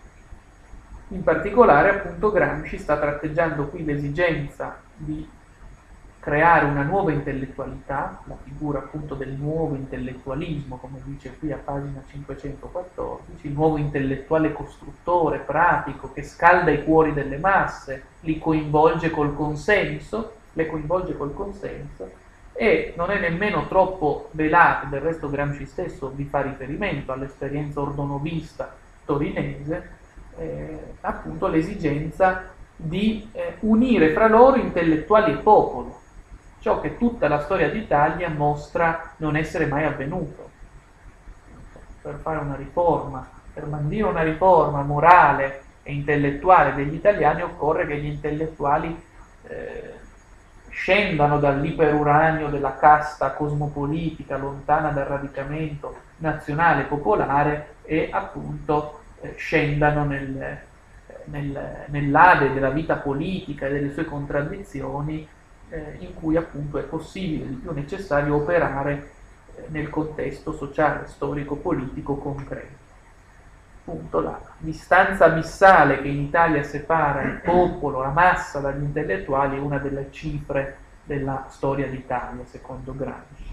In 1.09 1.23
particolare, 1.23 1.91
appunto, 1.91 2.31
Gramsci 2.31 2.79
sta 2.79 2.99
tratteggiando 2.99 3.69
qui 3.69 3.85
l'esigenza 3.85 4.79
di 4.95 5.27
creare 6.29 6.67
una 6.67 6.83
nuova 6.83 7.11
intellettualità, 7.11 8.21
la 8.27 8.37
figura 8.43 8.81
appunto 8.81 9.15
del 9.15 9.31
nuovo 9.31 9.75
intellettualismo, 9.75 10.77
come 10.77 11.01
dice 11.05 11.35
qui 11.39 11.51
a 11.53 11.57
pagina 11.57 12.03
514, 12.07 13.47
il 13.47 13.53
nuovo 13.55 13.79
intellettuale 13.79 14.53
costruttore, 14.53 15.39
pratico, 15.39 16.13
che 16.13 16.23
scalda 16.23 16.71
i 16.71 16.85
cuori 16.85 17.15
delle 17.15 17.39
masse, 17.39 18.03
li 18.21 18.39
coinvolge 18.39 19.11
col 19.11 19.35
consenso, 19.35 20.33
le 20.53 20.67
coinvolge 20.67 21.17
col 21.17 21.33
consenso, 21.33 22.11
e 22.53 22.93
non 22.95 23.11
è 23.11 23.19
nemmeno 23.19 23.67
troppo 23.67 24.29
velato, 24.33 24.87
del 24.91 25.01
resto 25.01 25.31
Gramsci 25.31 25.65
stesso 25.65 26.13
vi 26.15 26.25
fa 26.25 26.43
riferimento 26.43 27.11
all'esperienza 27.11 27.81
ordonovista 27.81 28.77
torinese, 29.07 29.97
eh, 30.37 30.79
appunto 31.01 31.47
l'esigenza 31.47 32.53
di 32.77 33.27
eh, 33.33 33.55
unire 33.61 34.11
fra 34.11 34.29
loro 34.29 34.57
intellettuali 34.57 35.33
e 35.33 35.37
popolo, 35.37 35.98
ciò 36.61 36.81
che 36.81 36.97
tutta 36.97 37.29
la 37.29 37.41
storia 37.41 37.71
d'Italia 37.71 38.29
mostra 38.29 39.13
non 39.17 39.37
essere 39.37 39.67
mai 39.67 39.85
avvenuto. 39.85 40.51
Per 42.03 42.19
fare 42.23 42.39
una 42.39 42.57
riforma, 42.57 43.27
per 43.53 43.67
bandire 43.67 44.09
una 44.09 44.23
riforma 44.23 44.83
morale 44.83 45.63
e 45.83 45.93
intellettuale 45.93 46.75
degli 46.75 46.95
italiani 46.95 47.43
occorre 47.43 47.87
che 47.87 47.97
gli 47.97 48.07
intellettuali 48.07 49.05
eh, 49.45 49.95
scendano 50.71 51.39
dall'iperuranio 51.39 52.49
della 52.49 52.77
casta 52.77 53.33
cosmopolitica 53.33 54.37
lontana 54.37 54.91
dal 54.91 55.07
radicamento 55.07 55.97
nazionale 56.19 56.85
popolare 56.85 57.77
e 57.83 58.09
appunto 58.13 59.01
eh, 59.21 59.35
scendano 59.37 60.05
nel, 60.05 60.59
nel, 61.25 61.85
nell'ade 61.87 62.53
della 62.53 62.71
vita 62.71 62.97
politica 62.97 63.67
e 63.67 63.73
delle 63.73 63.93
sue 63.93 64.05
contraddizioni 64.05 65.27
eh, 65.71 65.97
in 65.99 66.15
cui 66.15 66.37
appunto 66.37 66.79
è 66.79 66.83
possibile, 66.83 67.49
di 67.49 67.55
più 67.55 67.73
necessario, 67.73 68.37
operare 68.37 69.11
eh, 69.55 69.65
nel 69.69 69.91
contesto 69.91 70.53
sociale, 70.53 71.07
storico, 71.07 71.57
politico 71.57 72.17
concreto. 72.17 72.87
Appunto 73.85 74.21
la 74.21 74.39
distanza 74.59 75.25
abissale 75.25 76.03
che 76.03 76.09
in 76.09 76.21
Italia 76.21 76.63
separa 76.63 77.23
il 77.23 77.41
popolo, 77.43 78.03
la 78.03 78.11
massa 78.11 78.61
dagli 78.61 78.83
intellettuali 78.83 79.57
è 79.57 79.61
una 79.61 79.79
delle 79.79 80.09
cifre 80.11 80.77
della 81.05 81.47
storia 81.49 81.89
d'Italia, 81.89 82.45
secondo 82.45 82.95
Gramsci 82.95 83.49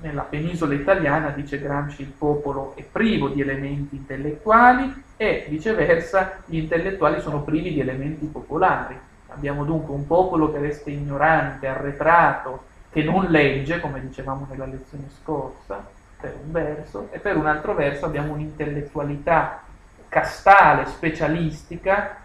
nella 0.00 0.22
penisola 0.22 0.74
italiana, 0.74 1.30
dice 1.30 1.60
Gramsci, 1.60 2.02
il 2.02 2.12
popolo 2.16 2.74
è 2.76 2.82
privo 2.82 3.28
di 3.28 3.40
elementi 3.40 3.96
intellettuali 3.96 5.04
e 5.16 5.46
viceversa 5.48 6.42
gli 6.44 6.58
intellettuali 6.58 7.20
sono 7.20 7.42
privi 7.42 7.72
di 7.72 7.80
elementi 7.80 8.26
popolari. 8.26 8.98
Abbiamo 9.36 9.64
dunque 9.64 9.94
un 9.94 10.06
popolo 10.06 10.50
che 10.50 10.58
resta 10.58 10.90
ignorante, 10.90 11.66
arretrato, 11.66 12.64
che 12.90 13.02
non 13.02 13.26
legge, 13.26 13.80
come 13.80 14.00
dicevamo 14.00 14.46
nella 14.50 14.66
lezione 14.66 15.04
scorsa, 15.20 15.86
per 16.18 16.34
un 16.42 16.50
verso, 16.50 17.08
e 17.10 17.18
per 17.18 17.36
un 17.36 17.46
altro 17.46 17.74
verso 17.74 18.06
abbiamo 18.06 18.32
un'intellettualità 18.32 19.62
castale, 20.08 20.86
specialistica, 20.86 22.16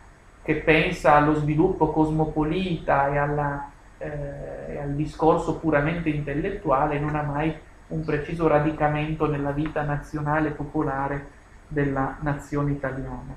che 0.41 0.55
pensa 0.55 1.15
allo 1.15 1.35
sviluppo 1.35 1.91
cosmopolita 1.91 3.09
e 3.11 3.17
alla 3.17 3.71
eh, 4.01 4.79
al 4.81 4.93
discorso 4.93 5.57
puramente 5.57 6.09
intellettuale, 6.09 6.99
non 6.99 7.15
ha 7.15 7.21
mai 7.21 7.53
un 7.87 8.03
preciso 8.03 8.47
radicamento 8.47 9.29
nella 9.29 9.51
vita 9.51 9.83
nazionale 9.83 10.49
e 10.49 10.51
popolare 10.51 11.27
della 11.67 12.17
nazione 12.21 12.71
italiana. 12.71 13.35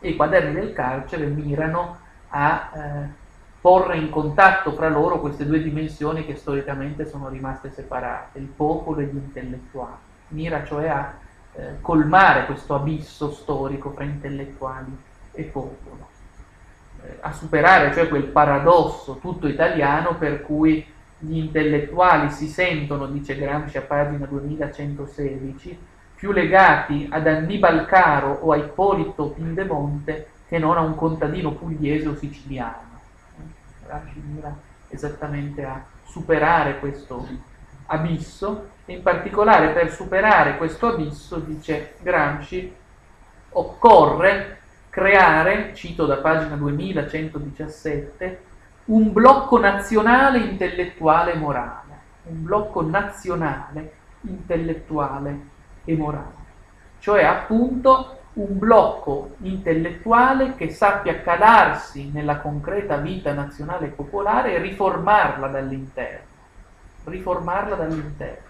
E 0.00 0.08
i 0.08 0.16
quaderni 0.16 0.54
del 0.54 0.72
carcere 0.72 1.26
mirano 1.26 1.98
a 2.28 2.70
eh, 2.74 3.08
porre 3.60 3.96
in 3.96 4.10
contatto 4.10 4.72
fra 4.72 4.88
loro 4.88 5.20
queste 5.20 5.46
due 5.46 5.62
dimensioni 5.62 6.24
che 6.24 6.36
storicamente 6.36 7.06
sono 7.06 7.28
rimaste 7.28 7.70
separate, 7.70 8.38
il 8.38 8.46
popolo 8.46 9.00
e 9.00 9.04
gli 9.04 9.16
intellettuali. 9.16 9.96
Mira 10.28 10.64
cioè 10.64 10.88
a 10.88 11.14
eh, 11.54 11.80
colmare 11.80 12.46
questo 12.46 12.74
abisso 12.74 13.30
storico 13.32 13.90
fra 13.90 14.04
intellettuali 14.04 14.96
e 15.32 15.42
popolo 15.44 16.16
a 17.20 17.32
superare 17.32 17.92
cioè 17.92 18.08
quel 18.08 18.24
paradosso 18.24 19.18
tutto 19.18 19.46
italiano 19.46 20.16
per 20.16 20.42
cui 20.42 20.84
gli 21.20 21.36
intellettuali 21.36 22.30
si 22.30 22.46
sentono, 22.46 23.06
dice 23.06 23.36
Gramsci 23.36 23.76
a 23.76 23.82
pagina 23.82 24.26
2116, 24.26 25.78
più 26.14 26.32
legati 26.32 27.08
ad 27.10 27.26
Annibal 27.26 27.86
Caro 27.86 28.38
o 28.42 28.52
a 28.52 28.56
Ippolito 28.56 29.30
Pindemonte 29.30 30.28
che 30.48 30.58
non 30.58 30.78
a 30.78 30.80
un 30.80 30.94
contadino 30.94 31.52
pugliese 31.52 32.08
o 32.08 32.16
siciliano. 32.16 32.86
Gramsci 33.84 34.22
mira 34.24 34.56
esattamente 34.88 35.64
a 35.64 35.84
superare 36.04 36.78
questo 36.78 37.26
abisso 37.86 38.70
e 38.86 38.94
in 38.94 39.02
particolare 39.02 39.70
per 39.70 39.92
superare 39.92 40.56
questo 40.56 40.88
abisso, 40.88 41.36
dice 41.36 41.94
Gramsci, 42.00 42.74
occorre 43.50 44.60
creare, 44.88 45.74
cito 45.74 46.06
da 46.06 46.16
pagina 46.16 46.56
2117, 46.56 48.42
un 48.86 49.12
blocco 49.12 49.58
nazionale 49.58 50.38
intellettuale 50.38 51.32
e 51.32 51.36
morale, 51.36 51.98
un 52.24 52.42
blocco 52.42 52.82
nazionale 52.82 53.92
intellettuale 54.22 55.40
e 55.84 55.96
morale. 55.96 56.36
cioè 56.98 57.22
appunto 57.24 58.17
un 58.38 58.56
blocco 58.56 59.34
intellettuale 59.38 60.54
che 60.54 60.70
sappia 60.70 61.20
calarsi 61.22 62.10
nella 62.12 62.38
concreta 62.38 62.96
vita 62.96 63.32
nazionale 63.32 63.86
e 63.86 63.90
popolare 63.90 64.54
e 64.54 64.58
riformarla 64.58 65.48
dall'interno. 65.48 66.26
Riformarla 67.04 67.74
dall'interno. 67.74 68.46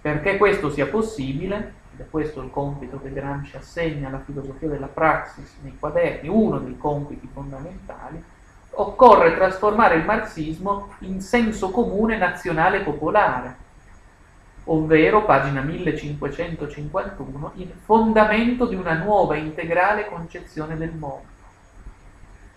Perché 0.00 0.36
questo 0.36 0.70
sia 0.70 0.86
possibile, 0.86 1.74
ed 1.94 2.00
è 2.00 2.08
questo 2.08 2.42
il 2.42 2.50
compito 2.50 3.00
che 3.00 3.12
Gramsci 3.12 3.56
assegna 3.56 4.06
alla 4.06 4.22
filosofia 4.24 4.68
della 4.68 4.86
praxis 4.86 5.56
nei 5.62 5.76
quaderni, 5.78 6.28
uno 6.28 6.58
dei 6.58 6.78
compiti 6.78 7.28
fondamentali, 7.32 8.22
occorre 8.72 9.34
trasformare 9.34 9.96
il 9.96 10.04
marxismo 10.04 10.94
in 11.00 11.20
senso 11.20 11.70
comune 11.70 12.16
nazionale 12.16 12.78
e 12.78 12.84
popolare, 12.84 13.68
ovvero, 14.72 15.24
pagina 15.24 15.62
1551, 15.62 17.52
il 17.56 17.72
fondamento 17.84 18.66
di 18.66 18.76
una 18.76 18.94
nuova 18.94 19.34
integrale 19.36 20.06
concezione 20.06 20.76
del 20.76 20.92
mondo. 20.92 21.38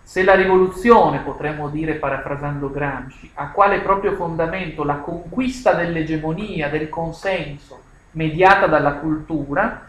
Se 0.02 0.22
la 0.22 0.34
rivoluzione, 0.34 1.20
potremmo 1.20 1.68
dire 1.68 1.94
parafrasando 1.94 2.70
Gramsci, 2.70 3.30
ha 3.34 3.50
quale 3.50 3.80
proprio 3.80 4.12
fondamento 4.12 4.84
la 4.84 4.98
conquista 4.98 5.72
dell'egemonia, 5.72 6.68
del 6.68 6.88
consenso, 6.88 7.80
mediata 8.12 8.66
dalla 8.66 8.94
cultura, 8.94 9.86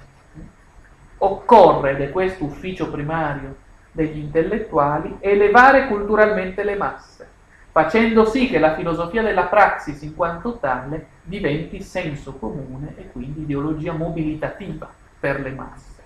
occorre, 1.18 1.92
ed 1.92 2.02
è 2.02 2.12
questo 2.12 2.46
ufficio 2.46 2.90
primario 2.90 3.56
degli 3.92 4.18
intellettuali, 4.18 5.18
elevare 5.20 5.88
culturalmente 5.88 6.64
le 6.64 6.76
masse, 6.76 7.28
facendo 7.72 8.26
sì 8.26 8.50
che 8.50 8.58
la 8.58 8.74
filosofia 8.74 9.22
della 9.22 9.44
praxis 9.44 10.02
in 10.02 10.16
quanto 10.16 10.58
tale 10.58 11.14
diventi 11.26 11.82
senso 11.82 12.34
comune 12.34 12.94
e 12.98 13.12
quindi 13.12 13.42
ideologia 13.42 13.94
mobilitativa 13.94 14.90
per 15.20 15.42
le 15.42 15.52
masse. 15.52 16.04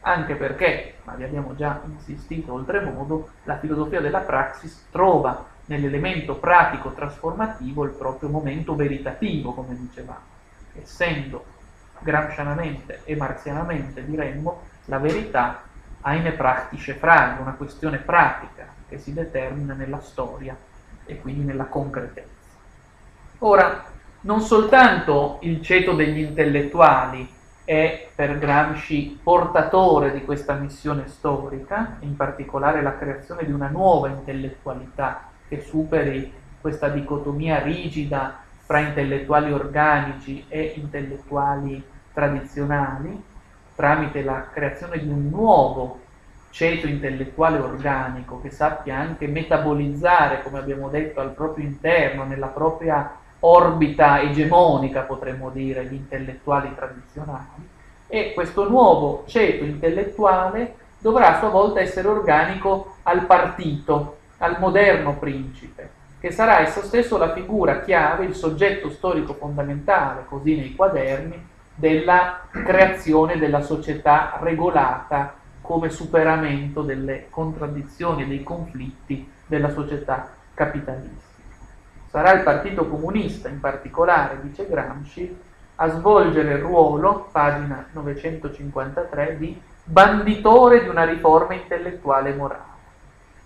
Anche 0.00 0.34
perché, 0.34 0.94
ma 1.04 1.14
vi 1.14 1.24
abbiamo 1.24 1.54
già 1.54 1.80
insistito 1.84 2.54
oltremodo, 2.54 3.30
la 3.44 3.58
filosofia 3.58 4.00
della 4.00 4.20
praxis 4.20 4.86
trova 4.90 5.46
nell'elemento 5.66 6.36
pratico 6.36 6.92
trasformativo 6.92 7.84
il 7.84 7.90
proprio 7.90 8.30
momento 8.30 8.74
veritativo, 8.74 9.52
come 9.52 9.76
dicevamo, 9.78 10.18
essendo 10.72 11.44
gramscianamente 12.00 13.02
e 13.04 13.14
marzianamente, 13.14 14.04
diremmo, 14.04 14.62
la 14.86 14.98
verità 14.98 15.62
eine 16.02 16.32
praktische 16.32 16.94
Frage, 16.94 17.42
una 17.42 17.52
questione 17.52 17.98
pratica 17.98 18.66
che 18.88 18.98
si 18.98 19.12
determina 19.12 19.74
nella 19.74 20.00
storia 20.00 20.56
e 21.04 21.20
quindi 21.20 21.44
nella 21.44 21.66
concretezza. 21.66 22.28
Ora, 23.40 23.84
non 24.22 24.40
soltanto 24.40 25.38
il 25.40 25.62
ceto 25.62 25.94
degli 25.94 26.18
intellettuali 26.18 27.26
è 27.64 28.08
per 28.14 28.38
Gramsci 28.38 29.18
portatore 29.22 30.12
di 30.12 30.24
questa 30.24 30.54
missione 30.54 31.08
storica, 31.08 31.96
in 32.00 32.16
particolare 32.16 32.82
la 32.82 32.98
creazione 32.98 33.44
di 33.44 33.52
una 33.52 33.68
nuova 33.68 34.08
intellettualità 34.08 35.28
che 35.48 35.60
superi 35.60 36.32
questa 36.60 36.88
dicotomia 36.88 37.62
rigida 37.62 38.42
fra 38.64 38.80
intellettuali 38.80 39.52
organici 39.52 40.44
e 40.48 40.74
intellettuali 40.76 41.82
tradizionali, 42.12 43.22
tramite 43.74 44.22
la 44.22 44.48
creazione 44.52 44.98
di 44.98 45.08
un 45.08 45.28
nuovo 45.30 46.00
ceto 46.50 46.86
intellettuale 46.86 47.58
organico 47.58 48.40
che 48.40 48.50
sappia 48.50 48.98
anche 48.98 49.26
metabolizzare, 49.28 50.42
come 50.42 50.58
abbiamo 50.58 50.88
detto, 50.88 51.20
al 51.20 51.30
proprio 51.30 51.64
interno, 51.64 52.24
nella 52.24 52.48
propria 52.48 53.19
orbita 53.40 54.20
egemonica, 54.20 55.02
potremmo 55.02 55.50
dire, 55.50 55.84
gli 55.86 55.94
intellettuali 55.94 56.74
tradizionali, 56.74 57.68
e 58.06 58.32
questo 58.34 58.68
nuovo 58.68 59.24
ceto 59.26 59.64
intellettuale 59.64 60.74
dovrà 60.98 61.36
a 61.36 61.38
sua 61.38 61.48
volta 61.48 61.80
essere 61.80 62.08
organico 62.08 62.96
al 63.04 63.24
partito, 63.26 64.18
al 64.38 64.56
moderno 64.58 65.16
principe, 65.16 65.90
che 66.20 66.30
sarà 66.30 66.60
esso 66.60 66.82
stesso 66.82 67.16
la 67.16 67.32
figura 67.32 67.80
chiave, 67.80 68.24
il 68.24 68.34
soggetto 68.34 68.90
storico 68.90 69.34
fondamentale, 69.34 70.24
così 70.28 70.56
nei 70.56 70.74
quaderni, 70.74 71.48
della 71.74 72.40
creazione 72.50 73.38
della 73.38 73.62
società 73.62 74.38
regolata 74.42 75.34
come 75.62 75.88
superamento 75.88 76.82
delle 76.82 77.28
contraddizioni 77.30 78.22
e 78.22 78.26
dei 78.26 78.42
conflitti 78.42 79.30
della 79.46 79.70
società 79.70 80.30
capitalistica. 80.52 81.29
Sarà 82.10 82.32
il 82.32 82.42
Partito 82.42 82.88
Comunista 82.88 83.48
in 83.48 83.60
particolare, 83.60 84.40
dice 84.42 84.66
Gramsci, 84.66 85.38
a 85.76 85.88
svolgere 85.90 86.54
il 86.54 86.58
ruolo, 86.58 87.28
pagina 87.30 87.86
953, 87.92 89.36
di 89.38 89.60
banditore 89.84 90.82
di 90.82 90.88
una 90.88 91.04
riforma 91.04 91.54
intellettuale 91.54 92.30
e 92.30 92.34
morale. 92.34 92.64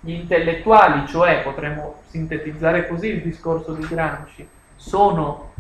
Gli 0.00 0.12
intellettuali, 0.12 1.06
cioè, 1.06 1.42
potremmo 1.42 1.96
sintetizzare 2.06 2.88
così 2.88 3.08
il 3.08 3.22
discorso 3.22 3.74
di 3.74 3.86
Gramsci, 3.86 4.48
sono 4.76 5.52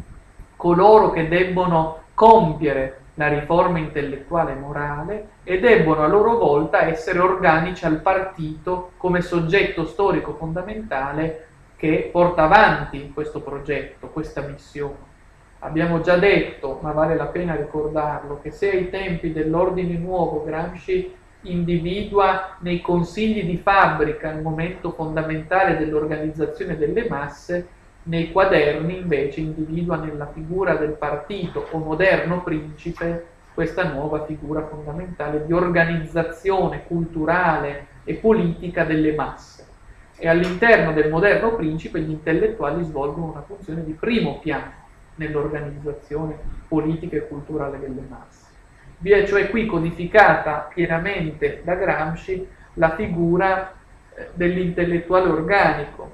coloro 0.56 1.10
che 1.10 1.28
debbono 1.28 2.04
compiere 2.14 3.00
la 3.16 3.28
riforma 3.28 3.78
intellettuale 3.78 4.52
e 4.52 4.58
morale 4.58 5.28
e 5.44 5.60
debbono 5.60 6.02
a 6.02 6.08
loro 6.08 6.38
volta 6.38 6.86
essere 6.86 7.18
organici 7.18 7.84
al 7.84 8.00
partito 8.00 8.92
come 8.96 9.20
soggetto 9.20 9.84
storico 9.84 10.32
fondamentale 10.32 11.48
che 11.84 12.08
porta 12.10 12.44
avanti 12.44 13.10
questo 13.12 13.42
progetto, 13.42 14.08
questa 14.08 14.40
missione. 14.40 15.12
Abbiamo 15.58 16.00
già 16.00 16.16
detto, 16.16 16.78
ma 16.80 16.92
vale 16.92 17.14
la 17.14 17.26
pena 17.26 17.54
ricordarlo, 17.54 18.40
che 18.40 18.52
se 18.52 18.70
ai 18.70 18.88
tempi 18.88 19.32
dell'ordine 19.32 19.98
nuovo 19.98 20.42
Gramsci 20.44 21.14
individua 21.42 22.56
nei 22.60 22.80
consigli 22.80 23.44
di 23.44 23.58
fabbrica 23.58 24.30
il 24.30 24.40
momento 24.40 24.92
fondamentale 24.92 25.76
dell'organizzazione 25.76 26.78
delle 26.78 27.06
masse, 27.06 27.68
nei 28.04 28.32
quaderni 28.32 28.96
invece 28.96 29.40
individua 29.40 29.96
nella 29.96 30.30
figura 30.32 30.76
del 30.76 30.92
partito 30.92 31.66
o 31.70 31.76
moderno 31.76 32.42
principe 32.42 33.26
questa 33.52 33.92
nuova 33.92 34.24
figura 34.24 34.66
fondamentale 34.66 35.44
di 35.44 35.52
organizzazione 35.52 36.84
culturale 36.86 37.88
e 38.04 38.14
politica 38.14 38.84
delle 38.84 39.12
masse. 39.12 39.72
E 40.16 40.28
all'interno 40.28 40.92
del 40.92 41.10
moderno 41.10 41.54
principe 41.54 42.00
gli 42.00 42.10
intellettuali 42.10 42.84
svolgono 42.84 43.30
una 43.30 43.42
funzione 43.42 43.84
di 43.84 43.92
primo 43.92 44.38
piano 44.38 44.82
nell'organizzazione 45.16 46.36
politica 46.68 47.16
e 47.16 47.26
culturale 47.26 47.78
delle 47.78 48.02
masse. 48.08 48.52
Vi 48.98 49.10
è 49.10 49.26
cioè 49.26 49.50
qui 49.50 49.66
codificata 49.66 50.68
pienamente 50.72 51.62
da 51.64 51.74
Gramsci 51.74 52.46
la 52.74 52.94
figura 52.94 53.72
eh, 54.14 54.28
dell'intellettuale 54.34 55.28
organico, 55.28 56.12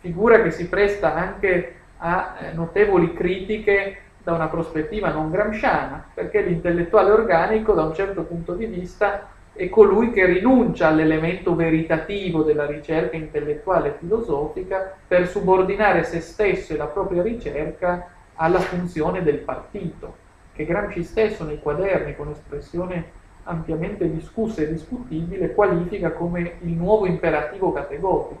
figura 0.00 0.42
che 0.42 0.50
si 0.50 0.68
presta 0.68 1.14
anche 1.14 1.76
a 1.98 2.36
eh, 2.40 2.52
notevoli 2.52 3.12
critiche 3.12 3.98
da 4.22 4.32
una 4.32 4.48
prospettiva 4.48 5.10
non 5.10 5.30
gramsciana, 5.30 6.10
perché 6.14 6.42
l'intellettuale 6.42 7.10
organico 7.10 7.72
da 7.72 7.84
un 7.84 7.94
certo 7.94 8.22
punto 8.22 8.54
di 8.54 8.66
vista 8.66 9.28
è 9.54 9.68
colui 9.68 10.12
che 10.12 10.24
rinuncia 10.24 10.88
all'elemento 10.88 11.54
veritativo 11.54 12.42
della 12.42 12.64
ricerca 12.64 13.16
intellettuale 13.16 13.88
e 13.88 13.98
filosofica 13.98 14.96
per 15.06 15.28
subordinare 15.28 16.04
se 16.04 16.20
stesso 16.20 16.72
e 16.72 16.76
la 16.76 16.86
propria 16.86 17.22
ricerca 17.22 18.08
alla 18.34 18.60
funzione 18.60 19.22
del 19.22 19.38
partito, 19.38 20.16
che 20.54 20.64
Gramsci 20.64 21.04
stesso 21.04 21.44
nei 21.44 21.60
quaderni, 21.60 22.16
con 22.16 22.30
espressione 22.30 23.20
ampiamente 23.44 24.10
discussa 24.10 24.62
e 24.62 24.72
discutibile, 24.72 25.52
qualifica 25.52 26.12
come 26.12 26.54
il 26.60 26.72
nuovo 26.72 27.06
imperativo 27.06 27.72
categorico. 27.72 28.40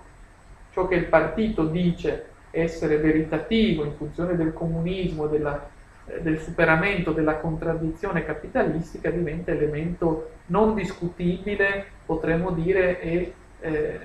Ciò 0.70 0.88
che 0.88 0.94
il 0.94 1.06
partito 1.06 1.66
dice 1.66 2.26
essere 2.50 2.96
veritativo 2.96 3.84
in 3.84 3.92
funzione 3.96 4.36
del 4.36 4.54
comunismo, 4.54 5.26
della, 5.26 5.68
del 6.20 6.40
superamento 6.40 7.12
della 7.12 7.36
contraddizione 7.36 8.24
capitalistica, 8.24 9.10
diventa 9.10 9.52
elemento 9.52 10.30
non 10.46 10.74
discutibile, 10.74 11.84
potremmo 12.04 12.50
dire, 12.50 13.00
e 13.00 13.34
eh, 13.60 14.00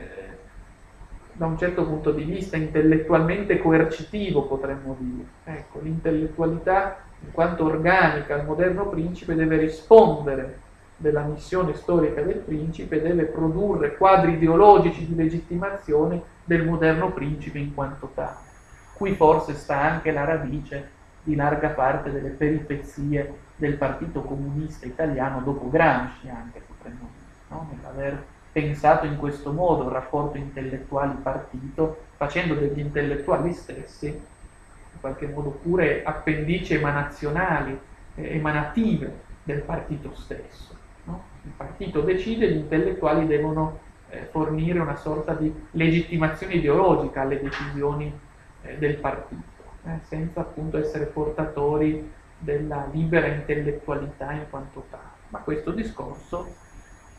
da 1.34 1.46
un 1.46 1.58
certo 1.58 1.86
punto 1.86 2.12
di 2.12 2.24
vista 2.24 2.58
intellettualmente 2.58 3.58
coercitivo, 3.60 4.44
potremmo 4.44 4.96
dire. 5.00 5.28
Ecco, 5.44 5.80
l'intellettualità, 5.82 6.98
in 7.24 7.32
quanto 7.32 7.66
organica 7.66 8.36
al 8.36 8.46
moderno 8.46 8.88
principe, 8.88 9.36
deve 9.36 9.58
rispondere 9.58 10.66
della 10.98 11.22
missione 11.22 11.76
storica 11.76 12.22
del 12.22 12.38
principe, 12.38 13.02
deve 13.02 13.26
produrre 13.26 13.98
quadri 13.98 14.34
ideologici 14.34 15.06
di 15.06 15.16
legittimazione 15.16 16.22
del 16.44 16.66
moderno 16.66 17.12
principe 17.12 17.60
in 17.60 17.74
quanto 17.74 18.12
tale. 18.16 18.46
Qui 18.94 19.14
forse 19.14 19.54
sta 19.54 19.80
anche 19.80 20.12
la 20.12 20.26
radice 20.26 20.96
di 21.28 21.36
larga 21.36 21.70
parte 21.70 22.10
delle 22.10 22.30
peripezie 22.30 23.34
del 23.58 23.74
Partito 23.74 24.22
Comunista 24.22 24.86
Italiano 24.86 25.42
dopo 25.42 25.70
Gramsci 25.70 26.30
anche, 26.30 26.62
potremmo 26.66 27.10
dire, 27.14 27.36
no? 27.50 27.70
nell'aver 27.70 28.24
pensato 28.54 29.06
in 29.06 29.18
questo 29.18 29.52
modo 29.52 29.84
il 29.84 29.90
rapporto 29.90 30.38
intellettuali-partito, 30.38 32.06
facendo 32.16 32.54
degli 32.54 32.80
intellettuali 32.80 33.52
stessi 33.52 34.08
in 34.08 35.00
qualche 35.02 35.28
modo 35.28 35.50
pure 35.50 36.02
appendici 36.04 36.76
emanazionali 36.76 37.78
eh, 38.16 38.36
emanative 38.36 39.20
del 39.44 39.60
partito 39.60 40.16
stesso. 40.16 40.76
No? 41.04 41.24
Il 41.44 41.52
partito 41.58 42.00
decide, 42.02 42.50
gli 42.50 42.56
intellettuali 42.56 43.28
devono 43.28 43.80
eh, 44.10 44.30
fornire 44.32 44.80
una 44.80 44.96
sorta 44.96 45.34
di 45.34 45.54
legittimazione 45.72 46.54
ideologica 46.54 47.20
alle 47.20 47.42
decisioni 47.42 48.18
eh, 48.62 48.78
del 48.78 48.96
partito, 48.96 49.47
eh, 49.88 50.00
senza 50.08 50.42
appunto 50.42 50.78
essere 50.78 51.06
portatori 51.06 52.12
della 52.38 52.88
libera 52.92 53.28
intellettualità 53.28 54.32
in 54.34 54.46
quanto 54.50 54.86
tale. 54.90 55.16
Ma 55.30 55.40
questo 55.40 55.72
discorso, 55.72 56.54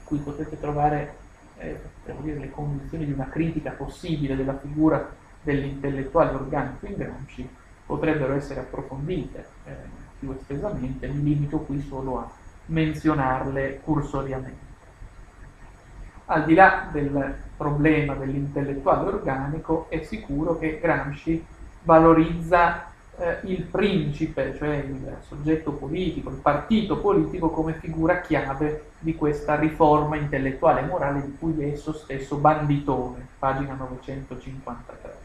qui 0.05 0.19
potete 0.19 0.59
trovare 0.61 1.15
eh, 1.57 1.81
dire, 2.21 2.39
le 2.39 2.51
condizioni 2.51 3.07
di 3.07 3.13
una 3.13 3.29
critica 3.29 3.71
possibile 3.73 4.37
della 4.37 4.59
figura 4.59 5.11
dell'intellettuale 5.43 6.35
organico 6.35 6.87
in 6.87 6.95
Gramsci, 6.97 7.49
potrebbero 7.87 8.35
essere 8.35 8.61
approfondite 8.61 9.47
eh, 9.65 9.75
più 10.19 10.31
estesamente, 10.33 11.09
mi 11.09 11.23
limito 11.23 11.59
qui 11.61 11.81
solo 11.81 12.19
a 12.19 12.31
menzionarle 12.67 13.81
cursoriamente. 13.83 14.67
Al 16.27 16.45
di 16.45 16.55
là 16.55 16.89
del 16.93 17.35
problema 17.57 18.15
dell'intellettuale 18.15 19.09
organico, 19.09 19.87
è 19.89 20.03
sicuro 20.03 20.59
che 20.59 20.79
Gramsci 20.81 21.45
valorizza 21.89 22.93
eh, 23.17 23.39
il 23.45 23.63
principe, 23.63 24.55
cioè 24.59 24.77
il 24.77 25.17
soggetto 25.27 25.73
politico, 25.73 26.29
il 26.29 26.37
partito 26.37 26.99
politico 26.99 27.49
come 27.49 27.79
figura 27.81 28.21
chiave 28.21 28.91
di 28.99 29.15
questa 29.15 29.55
riforma 29.55 30.17
intellettuale 30.17 30.83
e 30.83 30.85
morale 30.85 31.23
di 31.25 31.35
cui 31.39 31.59
è 31.63 31.73
esso 31.73 31.95
stesso 31.95 32.37
banditore, 32.37 33.27
pagina 33.39 33.73
953 33.73 35.18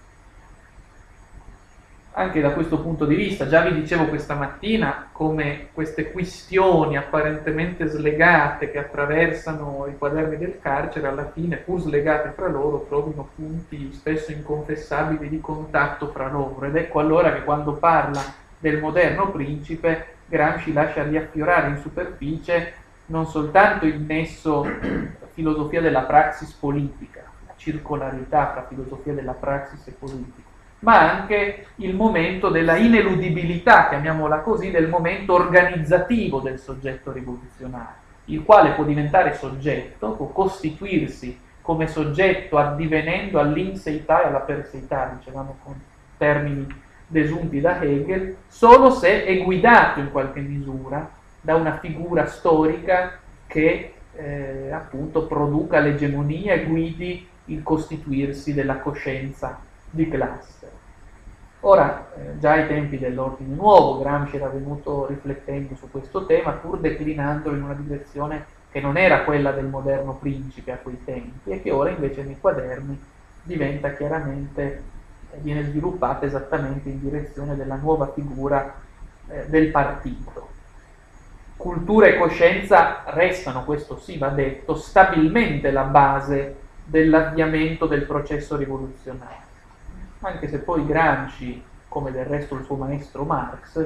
anche 2.16 2.42
da 2.42 2.52
questo 2.52 2.80
punto 2.80 3.06
di 3.06 3.16
vista, 3.16 3.48
già 3.48 3.62
vi 3.62 3.74
dicevo 3.74 4.06
questa 4.06 4.36
mattina 4.36 5.10
come 5.12 5.70
queste 5.74 6.12
questioni 6.12 6.96
apparentemente 6.96 7.88
slegate 7.88 8.70
che 8.70 8.78
attraversano 8.78 9.88
i 9.90 9.98
quaderni 9.98 10.38
del 10.38 10.60
carcere, 10.62 11.08
alla 11.08 11.32
fine, 11.32 11.56
pur 11.58 11.82
slegate 11.82 12.30
fra 12.36 12.48
loro, 12.48 12.86
trovino 12.88 13.30
punti 13.36 13.92
spesso 13.94 14.32
inconfessabili 14.32 15.28
di 15.28 15.42
contatto 15.42 16.10
fra 16.10 16.30
loro. 16.30 16.66
Ed 16.66 16.76
ecco 16.76 17.00
allora 17.00 17.34
che 17.34 17.44
quando 17.44 17.74
parla 17.74 18.22
del 18.60 18.80
moderno 18.80 19.32
principe, 19.32 20.06
Gramsci 20.28 20.72
lascia 20.72 21.04
riaffiorare 21.04 21.70
in 21.70 21.78
superficie 21.78 22.74
non 23.08 23.26
soltanto 23.26 23.86
il 23.86 24.00
nesso 24.00 24.66
filosofia 25.34 25.82
della 25.82 26.02
praxis 26.02 26.52
politica, 26.52 27.24
la 27.48 27.54
circolarità 27.58 28.52
fra 28.52 28.66
filosofia 28.68 29.14
della 29.14 29.34
praxis 29.34 29.88
e 29.88 29.92
politica, 29.92 30.53
ma 30.84 31.12
anche 31.12 31.68
il 31.78 31.96
momento 31.96 32.50
della 32.50 32.76
ineludibilità, 32.76 33.88
chiamiamola 33.88 34.40
così, 34.40 34.70
del 34.70 34.90
momento 34.90 35.34
organizzativo 35.34 36.40
del 36.42 36.60
soggetto 36.60 37.12
rivoluzionario, 37.12 38.02
il 38.26 38.44
quale 38.44 38.72
può 38.72 38.84
diventare 38.84 39.34
soggetto, 39.34 40.12
può 40.12 40.28
costituirsi 40.28 41.40
come 41.62 41.88
soggetto 41.88 42.58
addivenendo 42.58 43.40
all'inseità 43.40 44.24
e 44.24 44.28
alla 44.28 44.42
perseità, 44.42 45.16
dicevamo 45.18 45.58
con 45.64 45.80
termini 46.18 46.68
desunti 47.08 47.62
da 47.62 47.82
Hegel, 47.82 48.36
solo 48.48 48.90
se 48.92 49.24
è 49.24 49.42
guidato 49.42 50.02
in 50.02 50.12
qualche 50.12 50.42
misura 50.42 51.10
da 51.40 51.56
una 51.56 51.78
figura 51.78 52.26
storica 52.26 53.20
che 53.48 53.94
eh, 54.16 54.70
appunto 54.72 55.28
produca 55.28 55.80
l'egemonia 55.80 56.54
e 56.54 56.66
guidi 56.66 57.26
il 57.46 57.64
costituirsi 57.64 58.54
della 58.54 58.78
coscienza 58.80 59.72
di 59.94 60.10
classe. 60.10 60.72
Ora, 61.62 62.10
eh, 62.16 62.40
già 62.40 62.54
ai 62.54 62.68
tempi 62.68 62.98
dell'ordine 62.98 63.54
nuovo, 63.54 64.00
Gramsci 64.00 64.36
era 64.36 64.48
venuto 64.48 65.06
riflettendo 65.06 65.76
su 65.76 65.90
questo 65.90 66.26
tema, 66.26 66.52
pur 66.52 66.80
declinandolo 66.80 67.56
in 67.56 67.64
una 67.64 67.76
direzione 67.76 68.46
che 68.72 68.82
non 68.82 68.98
era 68.98 69.24
quella 69.24 69.52
del 69.52 69.68
moderno 69.68 70.16
principe 70.16 70.72
a 70.72 70.78
quei 70.78 71.02
tempi 71.06 71.52
e 71.52 71.62
che 71.62 71.72
ora 71.72 71.92
invece 71.92 72.24
nei 72.24 72.40
quaderni 72.40 73.00
diventa 73.44 73.92
chiaramente, 73.92 74.84
eh, 75.32 75.38
viene 75.38 75.64
sviluppata 75.64 76.26
esattamente 76.26 76.90
in 76.90 77.00
direzione 77.00 77.56
della 77.56 77.76
nuova 77.76 78.12
figura 78.12 78.74
eh, 79.28 79.46
del 79.48 79.70
partito. 79.70 80.50
Cultura 81.56 82.08
e 82.08 82.18
coscienza 82.18 83.04
restano, 83.06 83.64
questo 83.64 84.00
sì 84.00 84.18
va 84.18 84.30
detto, 84.30 84.76
stabilmente 84.76 85.72
la 85.72 85.84
base 85.84 86.56
dell'avviamento 86.84 87.86
del 87.86 88.06
processo 88.06 88.58
rivoluzionario 88.58 89.44
anche 90.28 90.48
se 90.48 90.60
poi 90.60 90.86
Gramsci, 90.86 91.64
come 91.88 92.12
del 92.12 92.26
resto 92.26 92.56
il 92.56 92.64
suo 92.64 92.76
maestro 92.76 93.24
Marx, 93.24 93.86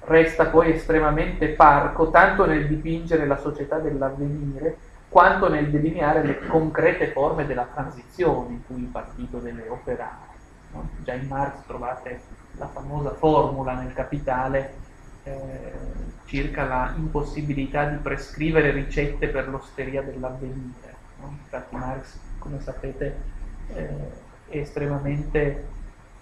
resta 0.00 0.46
poi 0.46 0.72
estremamente 0.72 1.48
parco 1.48 2.10
tanto 2.10 2.46
nel 2.46 2.66
dipingere 2.66 3.26
la 3.26 3.36
società 3.36 3.78
dell'avvenire 3.78 4.76
quanto 5.08 5.48
nel 5.48 5.70
delineare 5.70 6.22
le 6.22 6.46
concrete 6.46 7.08
forme 7.08 7.46
della 7.46 7.66
transizione 7.72 8.50
in 8.50 8.66
cui 8.66 8.80
il 8.80 8.86
partito 8.86 9.38
deve 9.38 9.66
operare. 9.68 10.36
No? 10.72 10.88
Già 11.02 11.14
in 11.14 11.26
Marx 11.26 11.64
trovate 11.66 12.20
la 12.52 12.66
famosa 12.66 13.10
formula 13.14 13.72
nel 13.72 13.94
Capitale 13.94 14.74
eh, 15.24 15.72
circa 16.26 16.64
la 16.64 16.92
impossibilità 16.94 17.86
di 17.86 17.96
prescrivere 17.96 18.70
ricette 18.70 19.28
per 19.28 19.48
l'osteria 19.48 20.02
dell'avvenire. 20.02 20.96
No? 21.20 21.36
Infatti 21.42 21.74
Marx, 21.74 22.18
come 22.38 22.60
sapete, 22.60 23.16
eh, 23.72 23.86
è 24.48 24.58
estremamente 24.58 25.76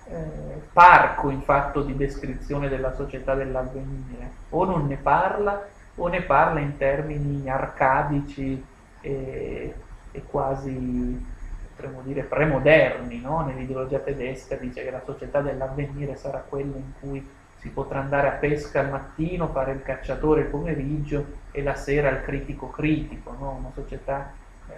eh, 0.09 0.62
parco 0.72 1.30
in 1.30 1.42
fatto 1.42 1.82
di 1.82 1.96
descrizione 1.96 2.68
della 2.68 2.94
società 2.94 3.34
dell'avvenire, 3.34 4.30
o 4.50 4.64
non 4.64 4.86
ne 4.86 4.96
parla 4.96 5.66
o 5.96 6.09
ne 6.09 6.22
parla 6.22 6.61
in 6.61 6.76
termini 6.76 7.48
arcadici 7.48 8.62
e, 9.00 9.74
e 10.11 10.22
quasi 10.24 11.34
potremmo 11.74 12.00
dire 12.02 12.22
premoderni, 12.22 13.20
no? 13.20 13.44
nell'ideologia 13.44 13.98
tedesca 13.98 14.57
dice 14.57 14.82
che 14.82 14.90
la 14.90 15.02
società 15.04 15.40
dell'avvenire 15.40 16.16
sarà 16.16 16.38
quella 16.38 16.76
in 16.76 16.92
cui 17.00 17.28
si 17.59 17.68
potrà 17.68 18.00
andare 18.00 18.28
a 18.28 18.32
pesca 18.32 18.80
al 18.80 18.90
mattino, 18.90 19.48
fare 19.48 19.72
il 19.72 19.82
cacciatore 19.82 20.42
il 20.42 20.46
pomeriggio 20.46 21.24
e 21.50 21.62
la 21.62 21.74
sera 21.74 22.11
il 22.11 22.22
critico 22.22 22.70
critico, 22.70 23.34
no? 23.38 23.57
una 23.59 23.70
società 23.74 24.32
eh, 24.68 24.74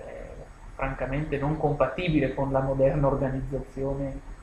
francamente 0.74 1.38
non 1.38 1.56
compatibile 1.56 2.34
con 2.34 2.50
la 2.50 2.60
moderna 2.60 3.06
organizzazione 3.06 4.36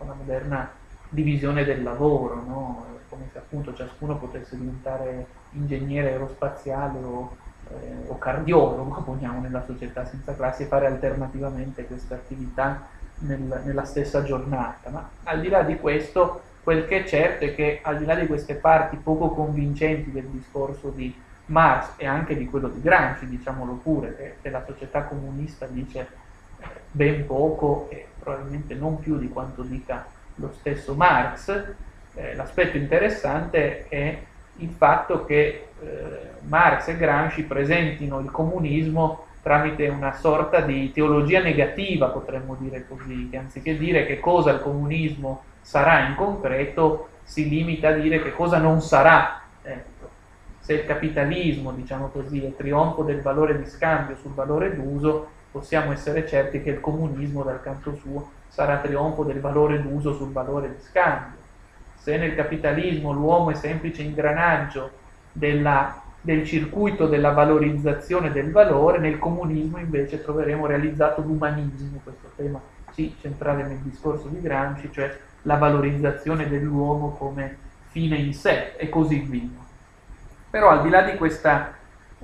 con 0.00 0.08
la 0.08 0.14
moderna 0.14 0.70
divisione 1.10 1.62
del 1.64 1.82
lavoro, 1.82 2.36
no? 2.36 2.86
come 3.10 3.28
se 3.32 3.38
appunto 3.38 3.74
ciascuno 3.74 4.16
potesse 4.16 4.56
diventare 4.56 5.26
ingegnere 5.52 6.12
aerospaziale 6.12 6.98
o, 7.00 7.36
eh, 7.68 8.08
o 8.08 8.16
cardiologo, 8.16 9.02
poniamo 9.04 9.40
nella 9.40 9.62
società 9.66 10.06
senza 10.06 10.34
classi, 10.34 10.62
e 10.62 10.66
fare 10.66 10.86
alternativamente 10.86 11.84
queste 11.84 12.14
attività 12.14 12.86
nel, 13.18 13.60
nella 13.64 13.84
stessa 13.84 14.22
giornata. 14.22 14.88
Ma 14.88 15.10
al 15.24 15.40
di 15.40 15.48
là 15.48 15.62
di 15.62 15.76
questo, 15.76 16.40
quel 16.62 16.86
che 16.86 17.04
è 17.04 17.06
certo 17.06 17.44
è 17.44 17.54
che 17.54 17.80
al 17.82 17.98
di 17.98 18.06
là 18.06 18.14
di 18.14 18.26
queste 18.26 18.54
parti 18.54 18.96
poco 18.96 19.30
convincenti 19.30 20.10
del 20.10 20.26
discorso 20.26 20.88
di 20.88 21.14
Marx 21.46 21.90
e 21.96 22.06
anche 22.06 22.36
di 22.36 22.46
quello 22.46 22.68
di 22.68 22.80
Gramsci, 22.80 23.26
diciamolo 23.28 23.72
pure, 23.82 24.16
che, 24.16 24.36
che 24.40 24.50
la 24.50 24.64
società 24.64 25.02
comunista 25.02 25.66
dice 25.66 26.06
ben 26.92 27.26
poco 27.26 27.88
e 27.90 28.06
probabilmente 28.22 28.74
non 28.74 29.00
più 29.00 29.18
di 29.18 29.28
quanto 29.28 29.62
dica 29.62 30.06
lo 30.36 30.52
stesso 30.58 30.94
Marx. 30.94 31.74
Eh, 32.14 32.34
l'aspetto 32.34 32.76
interessante 32.76 33.88
è 33.88 34.18
il 34.56 34.70
fatto 34.70 35.24
che 35.24 35.68
eh, 35.80 36.30
Marx 36.42 36.88
e 36.88 36.96
Gramsci 36.96 37.44
presentino 37.44 38.18
il 38.20 38.30
comunismo 38.30 39.24
tramite 39.42 39.88
una 39.88 40.12
sorta 40.12 40.60
di 40.60 40.92
teologia 40.92 41.40
negativa, 41.40 42.08
potremmo 42.08 42.56
dire 42.58 42.84
così, 42.86 43.28
che 43.30 43.38
anziché 43.38 43.76
dire 43.76 44.04
che 44.06 44.20
cosa 44.20 44.52
il 44.52 44.60
comunismo 44.60 45.44
sarà 45.62 46.06
in 46.08 46.14
concreto, 46.14 47.08
si 47.22 47.48
limita 47.48 47.88
a 47.88 47.92
dire 47.92 48.22
che 48.22 48.32
cosa 48.32 48.58
non 48.58 48.82
sarà. 48.82 49.40
Ecco. 49.62 50.08
Se 50.58 50.74
il 50.74 50.84
capitalismo, 50.84 51.72
diciamo 51.72 52.08
così, 52.08 52.44
è 52.44 52.54
trionfo 52.54 53.02
del 53.02 53.22
valore 53.22 53.58
di 53.58 53.66
scambio 53.66 54.16
sul 54.16 54.34
valore 54.34 54.74
d'uso, 54.74 55.28
possiamo 55.50 55.92
essere 55.92 56.26
certi 56.26 56.62
che 56.62 56.70
il 56.70 56.80
comunismo 56.80 57.42
dal 57.42 57.62
canto 57.62 57.94
suo 57.96 58.30
sarà 58.48 58.78
trionfo 58.78 59.24
del 59.24 59.40
valore 59.40 59.82
d'uso 59.82 60.14
sul 60.14 60.32
valore 60.32 60.76
di 60.76 60.82
scambio. 60.82 61.38
Se 61.96 62.16
nel 62.16 62.34
capitalismo 62.34 63.12
l'uomo 63.12 63.50
è 63.50 63.54
semplice 63.54 64.02
ingranaggio 64.02 64.90
della, 65.32 66.02
del 66.20 66.44
circuito 66.44 67.06
della 67.06 67.32
valorizzazione 67.32 68.32
del 68.32 68.50
valore, 68.50 68.98
nel 68.98 69.18
comunismo 69.18 69.78
invece 69.78 70.22
troveremo 70.22 70.66
realizzato 70.66 71.20
l'umanismo, 71.20 72.00
questo 72.02 72.30
tema 72.36 72.60
sì, 72.92 73.14
centrale 73.20 73.64
nel 73.64 73.78
discorso 73.78 74.28
di 74.28 74.40
Gramsci, 74.40 74.90
cioè 74.92 75.16
la 75.42 75.56
valorizzazione 75.56 76.48
dell'uomo 76.48 77.10
come 77.10 77.56
fine 77.88 78.16
in 78.16 78.32
sé 78.34 78.74
e 78.76 78.88
così 78.88 79.18
via. 79.20 79.48
Però 80.50 80.70
al 80.70 80.82
di 80.82 80.88
là 80.88 81.02
di 81.02 81.16
questa 81.16 81.74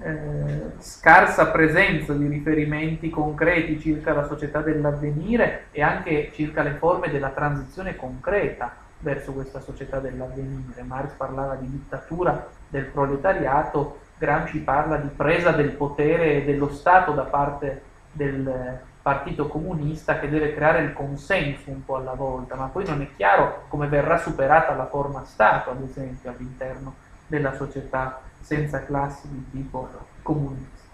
eh, 0.02 0.72
scarsa 0.78 1.46
presenza 1.46 2.12
di 2.12 2.26
riferimenti 2.26 3.08
concreti 3.08 3.80
circa 3.80 4.12
la 4.12 4.26
società 4.26 4.60
dell'avvenire 4.60 5.66
e 5.70 5.82
anche 5.82 6.30
circa 6.34 6.62
le 6.62 6.72
forme 6.72 7.10
della 7.10 7.30
transizione 7.30 7.96
concreta 7.96 8.74
verso 8.98 9.32
questa 9.32 9.60
società 9.60 9.98
dell'avvenire. 9.98 10.82
Marx 10.82 11.12
parlava 11.12 11.54
di 11.54 11.70
dittatura 11.70 12.46
del 12.68 12.84
proletariato, 12.84 14.00
Gramsci 14.18 14.60
parla 14.60 14.96
di 14.96 15.08
presa 15.08 15.52
del 15.52 15.70
potere 15.70 16.44
dello 16.44 16.70
Stato 16.70 17.12
da 17.12 17.24
parte 17.24 17.82
del 18.12 18.80
Partito 19.02 19.46
Comunista 19.46 20.18
che 20.18 20.28
deve 20.28 20.54
creare 20.54 20.80
il 20.80 20.92
consenso 20.92 21.70
un 21.70 21.84
po' 21.84 21.96
alla 21.96 22.14
volta, 22.14 22.56
ma 22.56 22.66
poi 22.66 22.84
non 22.86 23.02
è 23.02 23.08
chiaro 23.14 23.64
come 23.68 23.86
verrà 23.86 24.18
superata 24.18 24.74
la 24.74 24.86
forma 24.86 25.24
Stato, 25.24 25.70
ad 25.70 25.82
esempio, 25.82 26.30
all'interno 26.30 26.94
della 27.26 27.54
società 27.54 28.20
senza 28.46 28.84
classi 28.84 29.26
di 29.28 29.44
tipo 29.50 29.88
comunista. 30.22 30.84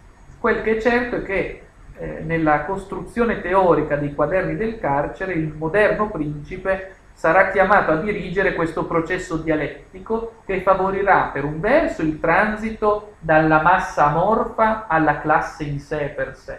Quel 0.40 0.62
che 0.62 0.78
è 0.78 0.80
certo 0.80 1.16
è 1.16 1.22
che 1.22 1.62
eh, 1.98 2.22
nella 2.24 2.64
costruzione 2.64 3.42
teorica 3.42 3.96
dei 3.96 4.14
quaderni 4.14 4.56
del 4.56 4.80
carcere 4.80 5.34
il 5.34 5.52
moderno 5.52 6.08
principe 6.08 6.94
sarà 7.12 7.50
chiamato 7.50 7.92
a 7.92 7.96
dirigere 7.96 8.54
questo 8.54 8.86
processo 8.86 9.36
dialettico 9.36 10.36
che 10.46 10.62
favorirà 10.62 11.28
per 11.30 11.44
un 11.44 11.60
verso 11.60 12.00
il 12.00 12.18
transito 12.18 13.16
dalla 13.18 13.60
massa 13.60 14.06
amorfa 14.06 14.86
alla 14.86 15.20
classe 15.20 15.64
in 15.64 15.78
sé 15.78 16.10
per 16.16 16.34
sé, 16.34 16.58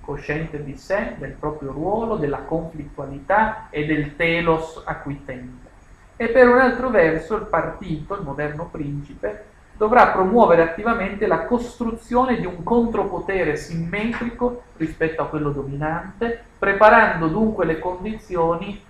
cosciente 0.00 0.64
di 0.64 0.76
sé, 0.76 1.14
del 1.16 1.30
proprio 1.30 1.70
ruolo, 1.70 2.16
della 2.16 2.38
conflittualità 2.38 3.68
e 3.70 3.86
del 3.86 4.16
telos 4.16 4.82
a 4.84 4.96
cui 4.96 5.24
tende. 5.24 5.70
E 6.16 6.28
per 6.28 6.48
un 6.48 6.58
altro 6.58 6.90
verso 6.90 7.36
il 7.36 7.46
partito, 7.46 8.16
il 8.16 8.22
moderno 8.22 8.68
principe, 8.68 9.52
dovrà 9.76 10.08
promuovere 10.08 10.62
attivamente 10.62 11.26
la 11.26 11.44
costruzione 11.44 12.38
di 12.38 12.46
un 12.46 12.62
contropotere 12.62 13.56
simmetrico 13.56 14.64
rispetto 14.76 15.22
a 15.22 15.26
quello 15.26 15.50
dominante, 15.50 16.42
preparando 16.58 17.28
dunque 17.28 17.64
le 17.64 17.78
condizioni 17.78 18.82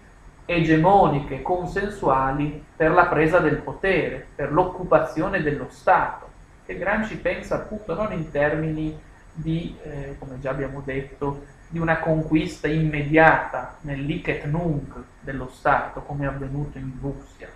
egemoniche, 0.44 1.42
consensuali 1.42 2.62
per 2.76 2.92
la 2.92 3.06
presa 3.06 3.38
del 3.38 3.56
potere, 3.56 4.26
per 4.34 4.52
l'occupazione 4.52 5.42
dello 5.42 5.68
Stato, 5.70 6.28
che 6.66 6.76
Gramsci 6.76 7.16
pensa 7.16 7.56
appunto 7.56 7.94
non 7.94 8.12
in 8.12 8.30
termini 8.30 8.98
di, 9.32 9.76
eh, 9.82 10.16
come 10.18 10.38
già 10.40 10.50
abbiamo 10.50 10.82
detto, 10.84 11.52
di 11.68 11.78
una 11.78 11.98
conquista 11.98 12.68
immediata 12.68 13.76
nell'hic 13.80 14.28
et 14.28 14.44
nunc 14.44 14.94
dello 15.20 15.48
Stato, 15.48 16.02
come 16.02 16.24
è 16.24 16.28
avvenuto 16.28 16.78
in 16.78 16.92
Russia, 17.00 17.48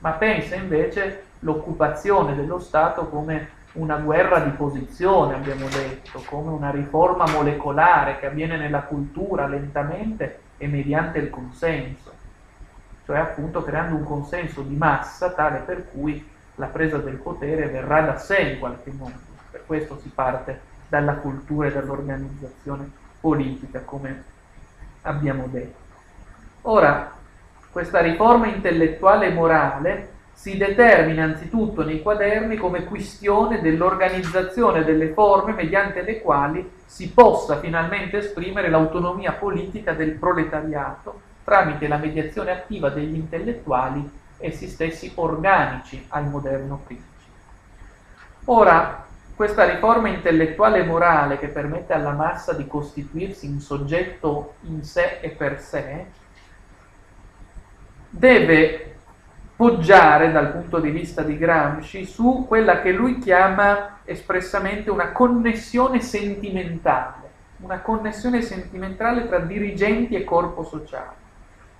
ma 0.00 0.12
pensa 0.12 0.54
invece 0.54 1.24
l'occupazione 1.40 2.34
dello 2.34 2.58
Stato 2.58 3.08
come 3.08 3.48
una 3.72 3.96
guerra 3.96 4.38
di 4.40 4.50
posizione, 4.50 5.34
abbiamo 5.34 5.68
detto, 5.68 6.22
come 6.26 6.50
una 6.50 6.70
riforma 6.70 7.26
molecolare 7.30 8.18
che 8.18 8.26
avviene 8.26 8.56
nella 8.56 8.82
cultura 8.82 9.46
lentamente 9.46 10.40
e 10.56 10.66
mediante 10.66 11.18
il 11.18 11.28
consenso 11.28 12.16
cioè 13.06 13.18
appunto 13.18 13.62
creando 13.62 13.94
un 13.94 14.04
consenso 14.04 14.62
di 14.62 14.74
massa 14.74 15.30
tale 15.30 15.60
per 15.60 15.88
cui 15.88 16.28
la 16.56 16.66
presa 16.66 16.98
del 16.98 17.14
potere 17.14 17.68
verrà 17.68 18.00
da 18.00 18.18
sé 18.18 18.38
in 18.38 18.58
qualche 18.58 18.90
modo. 18.90 19.14
Per 19.48 19.64
questo 19.64 19.96
si 20.00 20.08
parte 20.08 20.60
dalla 20.88 21.14
cultura 21.14 21.68
e 21.68 21.72
dall'organizzazione 21.72 22.90
politica, 23.20 23.80
come 23.82 24.24
abbiamo 25.02 25.46
detto. 25.46 25.84
Ora, 26.62 27.12
questa 27.70 28.00
riforma 28.00 28.48
intellettuale 28.48 29.26
e 29.26 29.32
morale 29.32 30.14
si 30.36 30.58
determina 30.58 31.24
anzitutto 31.24 31.82
nei 31.82 32.02
quaderni 32.02 32.56
come 32.56 32.84
questione 32.84 33.62
dell'organizzazione 33.62 34.84
delle 34.84 35.14
forme 35.14 35.54
mediante 35.54 36.02
le 36.02 36.20
quali 36.20 36.70
si 36.84 37.10
possa 37.10 37.58
finalmente 37.58 38.18
esprimere 38.18 38.68
l'autonomia 38.68 39.32
politica 39.32 39.92
del 39.92 40.12
proletariato 40.12 41.20
tramite 41.42 41.88
la 41.88 41.96
mediazione 41.96 42.50
attiva 42.50 42.90
degli 42.90 43.14
intellettuali 43.14 44.08
essi 44.36 44.68
stessi 44.68 45.10
organici 45.14 46.04
al 46.10 46.26
moderno 46.26 46.82
principe. 46.84 47.14
Ora, 48.44 49.06
questa 49.34 49.64
riforma 49.64 50.08
intellettuale 50.08 50.80
e 50.80 50.84
morale 50.84 51.38
che 51.38 51.48
permette 51.48 51.94
alla 51.94 52.12
massa 52.12 52.52
di 52.52 52.66
costituirsi 52.66 53.46
un 53.46 53.60
soggetto 53.60 54.56
in 54.64 54.84
sé 54.84 55.18
e 55.22 55.30
per 55.30 55.60
sé, 55.60 56.04
deve 58.10 58.95
poggiare 59.56 60.30
dal 60.32 60.52
punto 60.52 60.78
di 60.78 60.90
vista 60.90 61.22
di 61.22 61.38
Gramsci 61.38 62.04
su 62.04 62.44
quella 62.46 62.82
che 62.82 62.92
lui 62.92 63.18
chiama 63.18 64.00
espressamente 64.04 64.90
una 64.90 65.12
connessione 65.12 66.00
sentimentale, 66.02 67.30
una 67.60 67.80
connessione 67.80 68.42
sentimentale 68.42 69.26
tra 69.26 69.38
dirigenti 69.38 70.14
e 70.14 70.24
corpo 70.24 70.62
sociale. 70.62 71.24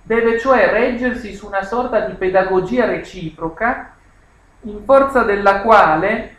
Deve 0.01 0.39
cioè 0.39 0.71
reggersi 0.71 1.35
su 1.35 1.45
una 1.45 1.63
sorta 1.63 1.99
di 2.01 2.13
pedagogia 2.13 2.85
reciproca 2.85 3.93
in 4.61 4.83
forza 4.83 5.21
della 5.21 5.61
quale 5.61 6.35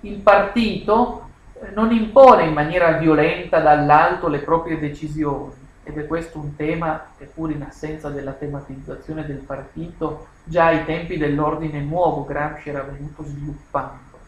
il 0.00 0.16
partito 0.20 1.28
eh, 1.52 1.70
non 1.74 1.92
impone 1.92 2.44
in 2.44 2.54
maniera 2.54 2.92
violenta 2.92 3.60
dall'alto 3.60 4.28
le 4.28 4.38
proprie 4.38 4.78
decisioni, 4.78 5.59
ed 5.90 5.98
è 5.98 6.06
questo 6.06 6.38
un 6.38 6.54
tema 6.56 7.06
che 7.18 7.24
pur 7.26 7.50
in 7.50 7.62
assenza 7.62 8.08
della 8.08 8.32
tematizzazione 8.32 9.26
del 9.26 9.38
partito 9.38 10.28
già 10.44 10.66
ai 10.66 10.84
tempi 10.84 11.18
dell'ordine 11.18 11.80
nuovo 11.80 12.24
Gramsci 12.24 12.68
era 12.68 12.82
venuto 12.82 13.24
sviluppando, 13.24 14.18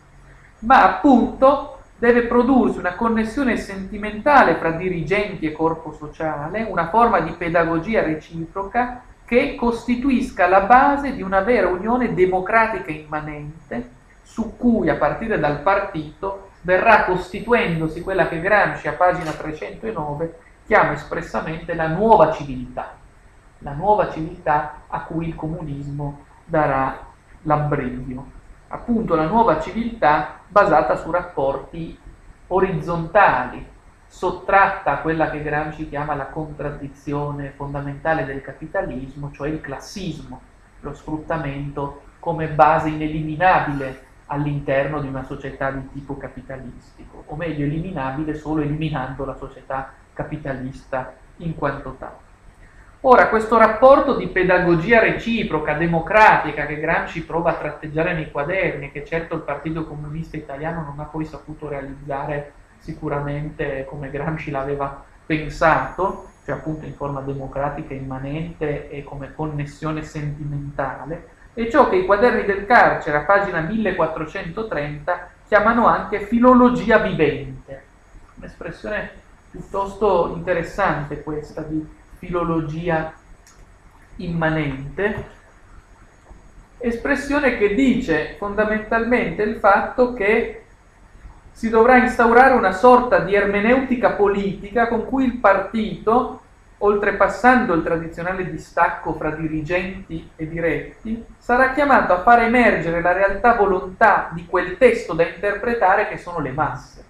ma 0.61 0.83
appunto 0.83 1.79
deve 1.97 2.23
prodursi 2.23 2.79
una 2.79 2.95
connessione 2.95 3.57
sentimentale 3.57 4.57
fra 4.57 4.73
dirigenti 4.73 5.47
e 5.47 5.53
corpo 5.53 5.93
sociale, 5.93 6.67
una 6.69 6.89
forma 6.89 7.21
di 7.21 7.31
pedagogia 7.31 8.03
reciproca 8.03 9.03
che 9.25 9.55
costituisca 9.55 10.49
la 10.49 10.63
base 10.63 11.15
di 11.15 11.23
una 11.23 11.41
vera 11.41 11.69
unione 11.69 12.13
democratica 12.13 12.91
immanente 12.91 14.01
su 14.23 14.57
cui 14.57 14.89
a 14.89 14.97
partire 14.97 15.39
dal 15.39 15.61
partito 15.61 16.51
verrà 16.63 17.05
costituendosi 17.05 18.01
quella 18.01 18.29
che 18.29 18.41
Gramsci 18.41 18.89
a 18.89 18.93
pagina 18.93 19.31
309 19.31 20.39
chiama 20.67 20.93
espressamente 20.93 21.75
la 21.75 21.89
nuova 21.89 22.33
civiltà, 22.33 22.95
la 23.59 23.73
nuova 23.73 24.11
civiltà 24.11 24.83
a 24.89 25.03
cui 25.03 25.29
il 25.29 25.35
comunismo 25.35 26.25
darà 26.45 26.99
l'abbrivio. 27.43 28.41
Appunto 28.69 29.15
la 29.15 29.27
nuova 29.27 29.61
civiltà 29.61 30.41
basata 30.49 30.97
su 30.97 31.11
rapporti 31.11 31.99
orizzontali, 32.49 33.67
sottratta 34.07 34.93
a 34.93 34.99
quella 34.99 35.31
che 35.31 35.43
Gramsci 35.43 35.89
chiama 35.89 36.15
la 36.15 36.27
contraddizione 36.27 37.51
fondamentale 37.51 38.25
del 38.25 38.43
capitalismo, 38.43 39.31
cioè 39.33 39.49
il 39.49 39.61
classismo, 39.61 40.41
lo 40.81 40.95
sfruttamento 40.95 42.03
come 42.19 42.49
base 42.49 42.89
ineliminabile 42.89 44.11
all'interno 44.27 45.01
di 45.01 45.09
una 45.09 45.25
società 45.25 45.71
di 45.71 45.91
tipo 45.93 46.17
capitalistico, 46.17 47.25
o 47.27 47.37
meglio 47.37 47.65
eliminabile 47.65 48.35
solo 48.35 48.63
eliminando 48.63 49.25
la 49.25 49.35
società 49.35 49.93
capitalista 50.13 51.15
in 51.39 51.55
quanto 51.55 51.97
tale. 51.99 52.31
Ora, 53.05 53.29
questo 53.29 53.59
rapporto 53.59 54.15
di 54.15 54.29
pedagogia 54.29 55.01
reciproca, 55.01 55.75
democratica, 55.75 56.67
che 56.67 56.79
Gramsci 56.79 57.25
prova 57.25 57.51
a 57.51 57.55
tratteggiare 57.55 58.15
nei 58.15 58.31
quaderni, 58.31 58.93
che 58.93 59.05
certo 59.05 59.35
il 59.35 59.41
Partito 59.41 59.85
Comunista 59.87 60.37
Italiano 60.37 60.83
non 60.83 61.01
ha 61.01 61.05
poi 61.05 61.25
saputo 61.25 61.69
realizzare 61.69 62.53
sicuramente 62.79 63.85
come 63.89 64.09
Gramsci 64.09 64.53
l'aveva 64.53 65.05
pensato, 65.27 66.29
cioè 66.45 66.55
appunto 66.55 66.87
in 66.87 66.95
forma 66.95 67.21
democratica 67.23 67.93
immanente 67.93 68.89
e 68.89 69.03
come 69.03 69.35
connessione 69.35 70.05
sentimentale, 70.05 71.29
è 71.55 71.69
ciò 71.69 71.89
che 71.89 71.97
i 71.97 72.05
quaderni 72.07 72.45
del 72.45 72.67
carcere 72.67 73.19
a 73.19 73.23
pagina 73.23 73.61
1430 73.61 75.29
chiamano 75.49 75.87
anche 75.87 76.21
filologia 76.21 76.99
vivente. 76.99 77.83
Un'espressione 78.37 79.22
piuttosto 79.53 80.33
interessante 80.35 81.23
questa 81.23 81.61
di 81.61 81.87
filologia 82.17 83.13
immanente, 84.17 85.41
espressione 86.79 87.59
che 87.59 87.75
dice 87.75 88.37
fondamentalmente 88.39 89.43
il 89.43 89.57
fatto 89.57 90.15
che 90.15 90.65
si 91.53 91.69
dovrà 91.69 91.99
instaurare 91.99 92.55
una 92.55 92.73
sorta 92.73 93.19
di 93.19 93.35
ermeneutica 93.35 94.13
politica 94.13 94.89
con 94.89 95.05
cui 95.05 95.25
il 95.27 95.37
partito, 95.37 96.41
oltrepassando 96.79 97.75
il 97.75 97.83
tradizionale 97.83 98.51
distacco 98.51 99.13
fra 99.13 99.31
dirigenti 99.33 100.31
e 100.35 100.49
diretti, 100.49 101.23
sarà 101.37 101.73
chiamato 101.73 102.15
a 102.15 102.23
far 102.23 102.41
emergere 102.41 103.03
la 103.03 103.13
realtà 103.13 103.55
volontà 103.55 104.31
di 104.33 104.47
quel 104.47 104.79
testo 104.79 105.13
da 105.13 105.29
interpretare 105.29 106.09
che 106.09 106.17
sono 106.17 106.41
le 106.41 106.53
masse. 106.53 107.05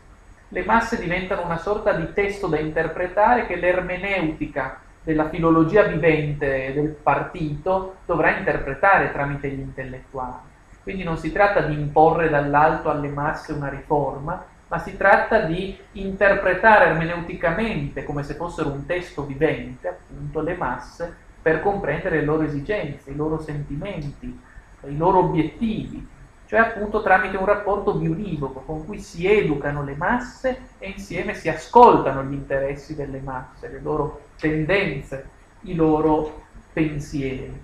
Le 0.52 0.64
masse 0.66 1.00
diventano 1.00 1.46
una 1.46 1.56
sorta 1.56 1.94
di 1.94 2.12
testo 2.12 2.46
da 2.46 2.58
interpretare 2.58 3.46
che 3.46 3.56
l'ermeneutica 3.56 4.80
della 5.02 5.30
filologia 5.30 5.84
vivente 5.84 6.72
del 6.74 6.90
partito 6.90 7.96
dovrà 8.04 8.36
interpretare 8.36 9.12
tramite 9.12 9.48
gli 9.48 9.60
intellettuali. 9.60 10.50
Quindi 10.82 11.04
non 11.04 11.16
si 11.16 11.32
tratta 11.32 11.62
di 11.62 11.72
imporre 11.72 12.28
dall'alto 12.28 12.90
alle 12.90 13.08
masse 13.08 13.54
una 13.54 13.70
riforma, 13.70 14.44
ma 14.68 14.78
si 14.78 14.94
tratta 14.98 15.40
di 15.40 15.74
interpretare 15.92 16.84
ermeneuticamente, 16.90 18.04
come 18.04 18.22
se 18.22 18.34
fossero 18.34 18.68
un 18.68 18.84
testo 18.84 19.24
vivente, 19.24 19.88
appunto, 19.88 20.42
le 20.42 20.54
masse, 20.54 21.16
per 21.40 21.62
comprendere 21.62 22.18
le 22.18 22.24
loro 22.26 22.42
esigenze, 22.42 23.10
i 23.10 23.16
loro 23.16 23.40
sentimenti, 23.40 24.38
i 24.84 24.96
loro 24.98 25.20
obiettivi, 25.20 26.06
cioè 26.52 26.60
appunto 26.60 27.00
tramite 27.00 27.38
un 27.38 27.46
rapporto 27.46 27.94
biunivoco 27.94 28.60
con 28.60 28.84
cui 28.84 28.98
si 28.98 29.26
educano 29.26 29.82
le 29.82 29.96
masse 29.96 30.74
e 30.76 30.90
insieme 30.90 31.32
si 31.32 31.48
ascoltano 31.48 32.22
gli 32.24 32.34
interessi 32.34 32.94
delle 32.94 33.20
masse, 33.20 33.70
le 33.70 33.80
loro 33.80 34.24
tendenze, 34.36 35.30
i 35.62 35.74
loro 35.74 36.42
pensieri. 36.70 37.58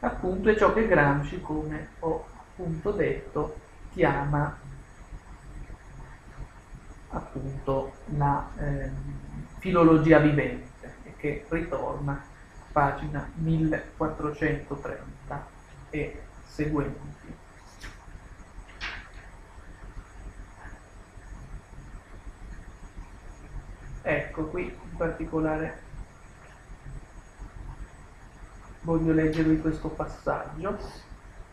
Appunto 0.00 0.50
è 0.50 0.56
ciò 0.56 0.74
che 0.74 0.86
Gramsci, 0.86 1.40
come 1.40 1.88
ho 2.00 2.26
appunto 2.36 2.90
detto, 2.90 3.56
chiama 3.94 4.58
appunto 7.08 7.92
la 8.14 8.46
eh, 8.58 8.90
filologia 9.56 10.18
vivente 10.18 10.96
e 11.04 11.14
che 11.16 11.46
ritorna 11.48 12.22
pagina 12.72 13.26
1430 13.36 15.46
e 15.88 16.20
seguenti. 16.44 17.17
Ecco 24.18 24.46
qui 24.46 24.64
in 24.64 24.96
particolare 24.96 25.86
voglio 28.80 29.12
leggervi 29.12 29.60
questo 29.60 29.88
passaggio, 29.88 30.76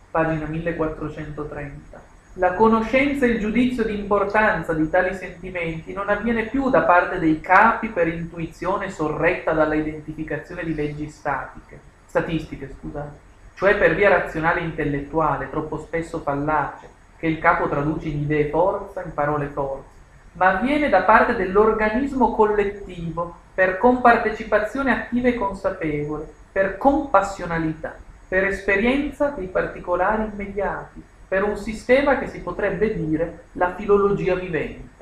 pagina 0.09 0.47
1430. 0.47 2.13
La 2.38 2.55
conoscenza 2.55 3.26
e 3.26 3.30
il 3.30 3.39
giudizio 3.39 3.84
di 3.84 3.97
importanza 3.97 4.74
di 4.74 4.89
tali 4.89 5.13
sentimenti 5.13 5.93
non 5.93 6.09
avviene 6.09 6.47
più 6.47 6.72
da 6.72 6.82
parte 6.82 7.20
dei 7.20 7.39
capi 7.39 7.89
per 7.89 8.07
intuizione 8.07 8.89
sorretta 8.89 9.53
dalla 9.53 9.76
identificazione 9.76 10.63
di 10.63 10.74
leggi 10.74 11.07
statiche, 11.07 11.80
statistiche, 12.07 12.76
scusate, 12.80 13.18
cioè 13.53 13.78
per 13.78 13.93
via 13.93 14.09
razionale 14.09 14.61
intellettuale, 14.61 15.51
troppo 15.51 15.78
spesso 15.78 16.20
fallace, 16.20 16.89
che 17.18 17.28
il 17.28 17.38
capo 17.38 17.70
traduce 17.70 18.09
in 18.09 18.22
idee 18.22 18.49
forza, 18.49 19.03
in 19.03 19.13
parole 19.13 19.47
forza, 19.47 19.95
ma 20.36 20.57
avviene 20.57 20.89
da 20.89 21.03
parte 21.03 21.36
dell'organismo 21.36 22.31
collettivo 22.33 23.43
per 23.53 23.77
compartecipazione 23.77 24.91
attiva 24.91 25.29
e 25.29 25.36
consapevole, 25.36 26.27
per 26.51 26.77
compassionalità, 26.77 27.95
per 28.27 28.45
esperienza 28.45 29.29
dei 29.29 29.47
particolari 29.47 30.29
immediati, 30.31 31.01
per 31.27 31.43
un 31.43 31.57
sistema 31.57 32.17
che 32.17 32.27
si 32.27 32.41
potrebbe 32.41 32.93
dire 32.93 33.45
la 33.53 33.73
filologia 33.75 34.36
vivente. 34.36 34.93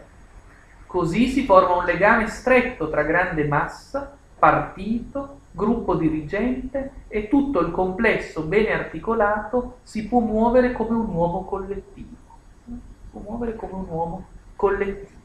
Così 0.86 1.28
si 1.28 1.46
forma 1.46 1.78
un 1.78 1.86
legame 1.86 2.28
stretto 2.28 2.90
tra 2.90 3.02
grande 3.02 3.46
massa, 3.46 4.16
partito, 4.38 5.40
gruppo 5.50 5.96
dirigente 5.96 6.92
e 7.08 7.28
tutto 7.28 7.60
il 7.60 7.72
complesso 7.72 8.42
bene 8.42 8.74
articolato 8.74 9.78
si 9.84 10.08
può 10.08 10.20
muovere 10.20 10.72
come 10.72 10.96
un 10.96 11.08
uomo 11.08 11.46
collettivo. 11.46 12.16
Si 12.66 12.82
può 13.12 13.22
muovere 13.22 13.56
come 13.56 13.74
un 13.74 13.86
uomo 13.88 14.26
collettivo. 14.56 15.22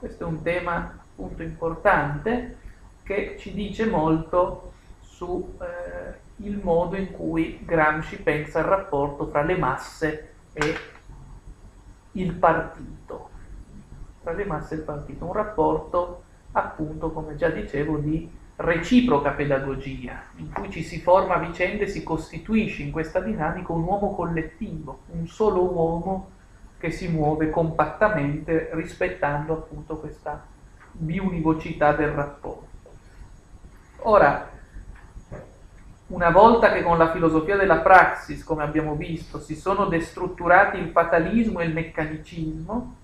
Questo 0.00 0.24
è 0.24 0.26
un 0.26 0.40
tema 0.40 0.98
appunto 0.98 1.42
importante 1.42 2.56
che 3.02 3.36
ci 3.38 3.52
dice 3.52 3.84
molto 3.84 4.72
su 5.02 5.58
eh, 5.60 6.54
modo 6.62 6.96
in 6.96 7.10
cui 7.10 7.60
Gramsci 7.62 8.22
pensa 8.22 8.60
al 8.60 8.64
rapporto 8.64 9.26
fra 9.26 9.42
le 9.42 9.58
masse 9.58 10.32
e 10.54 10.74
il 12.12 12.32
partito. 12.32 13.28
Tra 14.22 14.32
le 14.32 14.46
masse 14.46 14.72
e 14.72 14.78
il 14.78 14.84
partito, 14.84 15.26
un 15.26 15.34
rapporto 15.34 16.22
appunto, 16.52 17.10
come 17.10 17.36
già 17.36 17.50
dicevo, 17.50 17.98
di 17.98 18.26
reciproca 18.56 19.32
pedagogia, 19.32 20.22
in 20.36 20.50
cui 20.50 20.70
ci 20.70 20.82
si 20.82 20.98
forma 21.02 21.34
a 21.34 21.40
vicenda 21.40 21.84
e 21.84 21.88
si 21.88 22.02
costituisce 22.02 22.82
in 22.82 22.90
questa 22.90 23.20
dinamica 23.20 23.70
un 23.72 23.82
uomo 23.82 24.14
collettivo, 24.14 25.00
un 25.08 25.26
solo 25.26 25.62
uomo 25.70 26.38
che 26.80 26.90
si 26.90 27.08
muove 27.08 27.50
compattamente 27.50 28.70
rispettando 28.72 29.52
appunto 29.52 29.98
questa 29.98 30.42
biunivocità 30.92 31.92
del 31.92 32.08
rapporto. 32.08 32.68
Ora, 33.98 34.48
una 36.06 36.30
volta 36.30 36.72
che 36.72 36.82
con 36.82 36.96
la 36.96 37.12
filosofia 37.12 37.58
della 37.58 37.80
praxis, 37.80 38.42
come 38.42 38.62
abbiamo 38.62 38.94
visto, 38.94 39.38
si 39.38 39.54
sono 39.54 39.84
destrutturati 39.84 40.78
il 40.78 40.88
fatalismo 40.88 41.60
e 41.60 41.66
il 41.66 41.74
meccanicismo, 41.74 42.96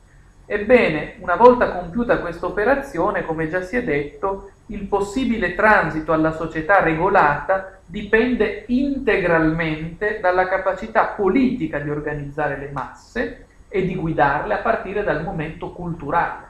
ebbene, 0.47 1.17
una 1.21 1.37
volta 1.37 1.73
compiuta 1.73 2.21
questa 2.21 2.47
operazione, 2.47 3.27
come 3.27 3.51
già 3.51 3.61
si 3.61 3.77
è 3.77 3.85
detto, 3.85 4.53
il 4.69 4.87
possibile 4.87 5.55
transito 5.55 6.15
alla 6.15 6.33
società 6.33 6.81
regolata 6.81 7.79
dipende 7.85 8.65
integralmente 8.69 10.19
dalla 10.19 10.49
capacità 10.49 11.05
politica 11.09 11.79
di 11.79 11.91
organizzare 11.91 12.57
le 12.57 12.71
masse 12.73 13.46
e 13.69 13.87
di 13.87 13.95
guidarle 13.95 14.55
a 14.55 14.59
partire 14.59 15.03
dal 15.03 15.23
momento 15.23 15.73
culturale. 15.73 16.45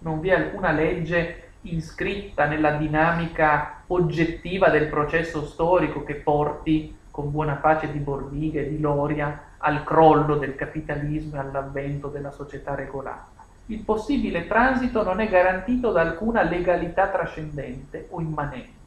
Non 0.00 0.20
vi 0.20 0.30
è 0.30 0.34
alcuna 0.34 0.72
legge 0.72 1.50
iscritta 1.62 2.46
nella 2.46 2.72
dinamica 2.72 3.82
oggettiva 3.88 4.70
del 4.70 4.88
processo 4.88 5.44
storico 5.44 6.04
che 6.04 6.14
porti 6.14 6.96
con 7.10 7.30
buona 7.30 7.54
pace 7.54 7.90
di 7.92 7.98
Bordiga 7.98 8.60
e 8.60 8.68
di 8.68 8.80
Loria 8.80 9.48
al 9.58 9.84
crollo 9.84 10.36
del 10.36 10.54
capitalismo 10.54 11.36
e 11.36 11.40
all'avvento 11.40 12.08
della 12.08 12.30
società 12.30 12.74
regolata. 12.74 13.28
Il 13.66 13.80
possibile 13.80 14.46
transito 14.46 15.02
non 15.02 15.20
è 15.20 15.28
garantito 15.28 15.92
da 15.92 16.00
alcuna 16.00 16.42
legalità 16.42 17.08
trascendente 17.08 18.06
o 18.10 18.20
immanente. 18.20 18.79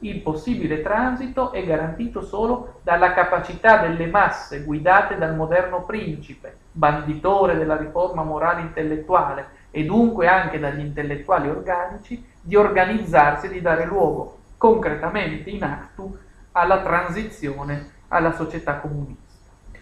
Il 0.00 0.20
possibile 0.20 0.80
transito 0.80 1.50
è 1.50 1.64
garantito 1.64 2.22
solo 2.22 2.80
dalla 2.82 3.12
capacità 3.12 3.78
delle 3.78 4.06
masse 4.06 4.62
guidate 4.62 5.16
dal 5.16 5.34
moderno 5.34 5.82
principe, 5.82 6.56
banditore 6.70 7.56
della 7.56 7.76
riforma 7.76 8.22
morale 8.22 8.60
intellettuale, 8.60 9.56
e 9.72 9.84
dunque 9.84 10.28
anche 10.28 10.60
dagli 10.60 10.80
intellettuali 10.80 11.48
organici 11.48 12.24
di 12.40 12.54
organizzarsi 12.54 13.46
e 13.46 13.50
di 13.50 13.60
dare 13.60 13.84
luogo 13.86 14.38
concretamente 14.56 15.50
in 15.50 15.64
actu 15.64 16.16
alla 16.52 16.80
transizione 16.80 17.96
alla 18.08 18.32
società 18.32 18.76
comunista. 18.76 19.26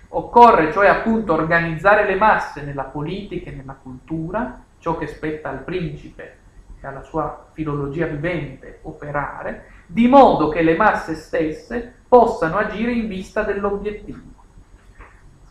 Occorre 0.08 0.72
cioè 0.72 0.88
appunto 0.88 1.34
organizzare 1.34 2.06
le 2.06 2.16
masse 2.16 2.62
nella 2.62 2.84
politica 2.84 3.50
e 3.50 3.54
nella 3.54 3.76
cultura, 3.80 4.62
ciò 4.78 4.96
che 4.96 5.06
spetta 5.06 5.50
al 5.50 5.62
principe 5.62 6.38
e 6.80 6.86
alla 6.86 7.02
sua 7.02 7.46
filologia 7.52 8.06
vivente 8.06 8.78
operare, 8.82 9.74
di 9.86 10.08
modo 10.08 10.48
che 10.48 10.62
le 10.62 10.76
masse 10.76 11.14
stesse 11.14 11.94
possano 12.08 12.56
agire 12.56 12.92
in 12.92 13.08
vista 13.08 13.42
dell'obiettivo. 13.42 14.34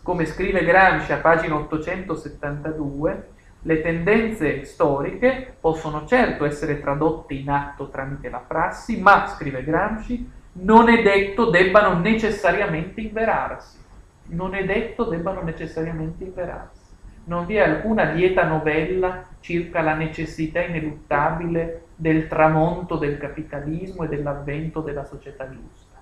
Come 0.04 0.26
scrive 0.26 0.64
Gramsci 0.64 1.12
a 1.14 1.18
pagina 1.18 1.56
872, 1.56 3.30
le 3.64 3.82
tendenze 3.82 4.64
storiche 4.66 5.56
possono 5.60 6.06
certo 6.06 6.46
essere 6.46 6.80
tradotte 6.80 7.34
in 7.34 7.50
atto 7.50 7.90
tramite 7.90 8.30
la 8.30 8.38
prassi, 8.38 9.00
ma, 9.00 9.26
scrive 9.26 9.64
Gramsci, 9.64 10.30
non 10.58 10.90
è 10.90 11.02
detto 11.02 11.50
debbano 11.50 12.00
necessariamente 12.00 13.02
inverarsi. 13.02 13.78
Non 14.28 14.54
è 14.54 14.64
detto 14.66 15.06
debbano 15.06 15.42
necessariamente 15.42 16.24
inverarsi. 16.24 16.82
Non 17.26 17.46
vi 17.46 17.56
è 17.56 17.62
alcuna 17.62 18.12
lieta 18.12 18.46
novella 18.46 19.24
circa 19.40 19.82
la 19.82 19.96
necessità 19.96 20.62
ineluttabile 20.62 21.85
del 21.96 22.28
tramonto 22.28 22.98
del 22.98 23.18
capitalismo 23.18 24.04
e 24.04 24.08
dell'avvento 24.08 24.82
della 24.82 25.06
società 25.06 25.50
giusta. 25.50 25.96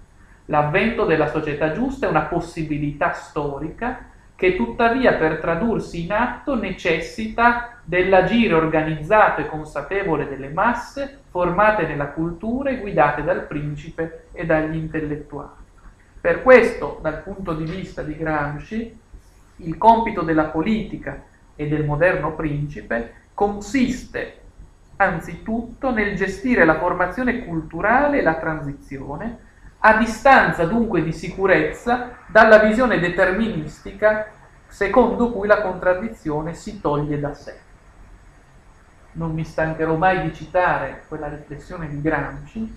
L'avvento 0.48 1.06
della 1.06 1.28
società 1.28 1.72
giusta 1.72 2.08
è 2.08 2.10
una 2.10 2.24
possibilità 2.24 3.14
storica 3.14 4.10
che 4.36 4.56
tuttavia 4.56 5.14
per 5.14 5.40
tradursi 5.40 6.04
in 6.04 6.12
atto 6.12 6.56
necessita 6.56 7.78
dell'agire 7.84 8.54
organizzato 8.54 9.42
e 9.42 9.48
consapevole 9.48 10.28
delle 10.28 10.50
masse 10.50 11.20
formate 11.30 11.86
nella 11.86 12.08
cultura 12.08 12.72
e 12.72 12.78
guidate 12.78 13.24
dal 13.24 13.44
principe 13.44 14.26
e 14.34 14.46
dagli 14.46 14.76
intellettuali. 14.76 15.62
Per 16.20 16.42
questo, 16.42 17.00
dal 17.02 17.22
punto 17.22 17.54
di 17.54 17.64
vista 17.64 18.02
di 18.02 18.18
Gramsci, 18.18 19.00
il 19.58 19.78
compito 19.78 20.22
della 20.22 20.46
politica 20.46 21.24
e 21.56 21.68
del 21.68 21.86
moderno 21.86 22.34
principe 22.34 23.14
consiste 23.34 24.43
anzitutto 25.04 25.92
nel 25.92 26.16
gestire 26.16 26.66
la 26.66 26.80
formazione 26.80 27.46
culturale 27.46 28.20
e 28.20 28.24
la 28.24 28.36
transizione 28.36 29.52
a 29.86 29.98
distanza 29.98 30.66
dunque 30.66 31.04
di 31.04 31.12
sicurezza 31.12 32.12
dalla 32.28 32.60
visione 32.60 33.00
deterministica 33.00 34.28
secondo 34.68 35.32
cui 35.32 35.46
la 35.46 35.62
contraddizione 35.62 36.54
si 36.54 36.80
toglie 36.80 37.20
da 37.20 37.34
sé. 37.34 37.60
Non 39.14 39.34
mi 39.34 39.44
stancherò 39.44 39.96
mai 39.96 40.22
di 40.22 40.34
citare 40.34 41.04
quella 41.08 41.28
riflessione 41.28 41.90
di 41.90 42.02
Gramsci, 42.02 42.76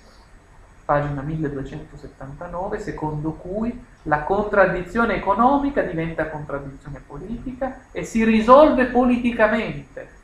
pagina 0.85 1.23
1279, 1.23 2.81
secondo 2.81 3.33
cui 3.33 3.85
la 4.03 4.25
contraddizione 4.25 5.15
economica 5.15 5.83
diventa 5.83 6.29
contraddizione 6.29 7.01
politica 7.07 7.83
e 7.93 8.05
si 8.05 8.25
risolve 8.25 8.87
politicamente 8.87 10.16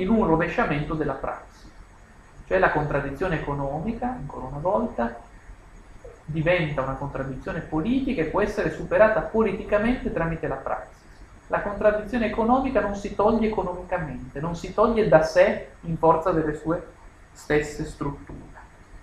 in 0.00 0.08
un 0.08 0.26
rovesciamento 0.26 0.94
della 0.94 1.14
prassi. 1.14 1.70
Cioè 2.46 2.58
la 2.58 2.70
contraddizione 2.70 3.40
economica, 3.40 4.06
ancora 4.06 4.46
una 4.46 4.58
volta, 4.58 5.16
diventa 6.24 6.82
una 6.82 6.94
contraddizione 6.94 7.60
politica 7.60 8.22
e 8.22 8.26
può 8.26 8.40
essere 8.40 8.70
superata 8.70 9.20
politicamente 9.20 10.12
tramite 10.12 10.48
la 10.48 10.56
praxis. 10.56 10.94
La 11.48 11.62
contraddizione 11.62 12.26
economica 12.26 12.80
non 12.80 12.96
si 12.96 13.14
toglie 13.14 13.48
economicamente, 13.48 14.40
non 14.40 14.56
si 14.56 14.74
toglie 14.74 15.06
da 15.06 15.22
sé 15.22 15.68
in 15.82 15.96
forza 15.96 16.32
delle 16.32 16.56
sue 16.56 16.84
stesse 17.30 17.84
strutture. 17.84 18.54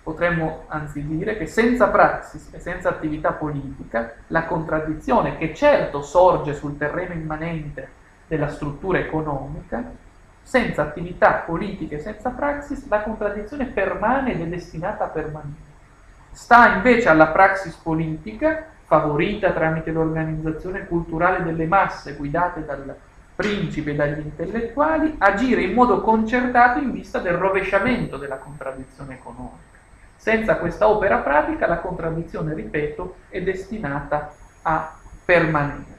Potremmo 0.02 0.64
anzi 0.66 1.06
dire 1.06 1.38
che 1.38 1.46
senza 1.46 1.88
praxis 1.88 2.52
e 2.52 2.58
senza 2.58 2.90
attività 2.90 3.32
politica, 3.32 4.12
la 4.26 4.44
contraddizione 4.44 5.38
che 5.38 5.54
certo 5.54 6.02
sorge 6.02 6.52
sul 6.52 6.76
terreno 6.76 7.14
immanente 7.14 7.88
della 8.26 8.48
struttura 8.48 8.98
economica, 8.98 9.82
senza 10.44 10.82
attività 10.82 11.42
politiche 11.46 11.96
e 11.96 12.00
senza 12.00 12.30
praxis, 12.30 12.86
la 12.88 13.00
contraddizione 13.00 13.64
permane 13.64 14.34
ed 14.34 14.42
è 14.42 14.46
destinata 14.46 15.04
a 15.04 15.08
permanere. 15.08 15.72
Sta 16.30 16.74
invece 16.74 17.08
alla 17.08 17.28
praxis 17.28 17.74
politica, 17.74 18.66
favorita 18.84 19.50
tramite 19.50 19.90
l'organizzazione 19.90 20.86
culturale 20.86 21.42
delle 21.42 21.64
masse 21.64 22.14
guidate 22.14 22.64
dal 22.64 22.94
principe 23.34 23.92
e 23.92 23.94
dagli 23.94 24.20
intellettuali, 24.20 25.16
agire 25.18 25.62
in 25.62 25.72
modo 25.72 26.00
concertato 26.02 26.78
in 26.78 26.92
vista 26.92 27.18
del 27.18 27.34
rovesciamento 27.34 28.16
della 28.16 28.36
contraddizione 28.36 29.14
economica. 29.14 29.72
Senza 30.16 30.56
questa 30.56 30.88
opera 30.88 31.18
pratica 31.18 31.66
la 31.66 31.78
contraddizione, 31.78 32.54
ripeto, 32.54 33.16
è 33.28 33.42
destinata 33.42 34.32
a 34.62 34.92
permanere. 35.24 35.93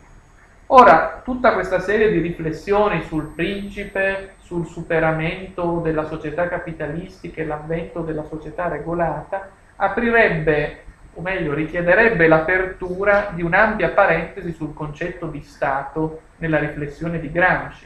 Ora, 0.68 1.22
tutta 1.24 1.53
questa 1.53 1.80
serie 1.80 2.09
di 2.09 2.20
riflessioni 2.20 3.03
sul 3.03 3.34
principe, 3.36 4.34
sul 4.39 4.66
superamento 4.66 5.80
della 5.80 6.05
società 6.05 6.47
capitalistica 6.47 7.39
e 7.41 7.45
l'avvento 7.45 8.01
della 8.01 8.24
società 8.24 8.68
regolata, 8.68 9.47
aprirebbe, 9.76 10.84
o 11.13 11.22
meglio, 11.22 11.53
richiederebbe 11.53 12.28
l'apertura 12.28 13.30
di 13.36 13.43
un'ampia 13.43 13.89
parentesi 13.89 14.53
sul 14.53 14.74
concetto 14.74 15.28
di 15.28 15.43
Stato 15.43 16.22
nella 16.38 16.57
riflessione 16.57 17.20
di 17.20 17.32
Gramsci, 17.32 17.86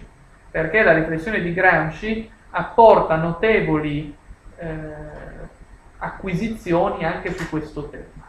perché 0.50 0.82
la 0.82 0.94
riflessione 0.94 1.42
di 1.42 1.54
Gramsci 1.54 2.32
apporta 2.52 3.18
notevoli 3.18 4.16
eh, 4.56 4.68
acquisizioni 5.98 7.04
anche 7.04 7.34
su 7.34 7.50
questo 7.50 7.90
tema. 7.90 8.28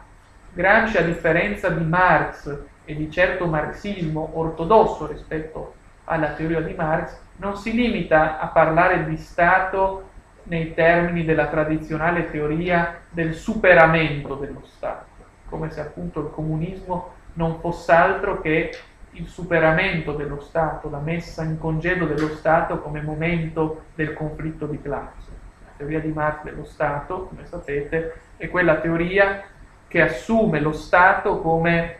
Gramsci, 0.51 0.97
a 0.97 1.03
differenza 1.03 1.69
di 1.69 1.85
Marx 1.85 2.69
e 2.85 2.95
di 2.95 3.11
certo 3.11 3.47
marxismo 3.47 4.31
ortodosso 4.33 5.07
rispetto 5.07 5.75
alla 6.05 6.31
teoria 6.33 6.61
di 6.61 6.73
Marx, 6.73 7.17
non 7.37 7.55
si 7.55 7.73
limita 7.73 8.39
a 8.39 8.47
parlare 8.47 9.05
di 9.05 9.17
Stato 9.17 10.09
nei 10.43 10.73
termini 10.73 11.23
della 11.23 11.47
tradizionale 11.47 12.29
teoria 12.29 13.01
del 13.09 13.33
superamento 13.33 14.35
dello 14.35 14.63
Stato, 14.65 15.05
come 15.49 15.69
se 15.69 15.81
appunto 15.81 16.19
il 16.19 16.31
comunismo 16.31 17.13
non 17.33 17.59
fosse 17.59 17.91
altro 17.91 18.41
che 18.41 18.71
il 19.11 19.27
superamento 19.27 20.13
dello 20.13 20.39
Stato, 20.39 20.89
la 20.89 20.99
messa 20.99 21.43
in 21.43 21.59
congedo 21.59 22.05
dello 22.05 22.29
Stato 22.29 22.79
come 22.79 23.01
momento 23.01 23.83
del 23.95 24.13
conflitto 24.13 24.65
di 24.65 24.81
classe. 24.81 25.29
La 25.63 25.71
teoria 25.77 25.99
di 25.99 26.11
Marx 26.11 26.43
dello 26.43 26.65
Stato, 26.65 27.27
come 27.27 27.45
sapete, 27.45 28.13
è 28.37 28.49
quella 28.49 28.75
teoria 28.77 29.43
che 29.87 30.01
assume 30.01 30.59
lo 30.59 30.71
Stato 30.71 31.39
come 31.39 31.97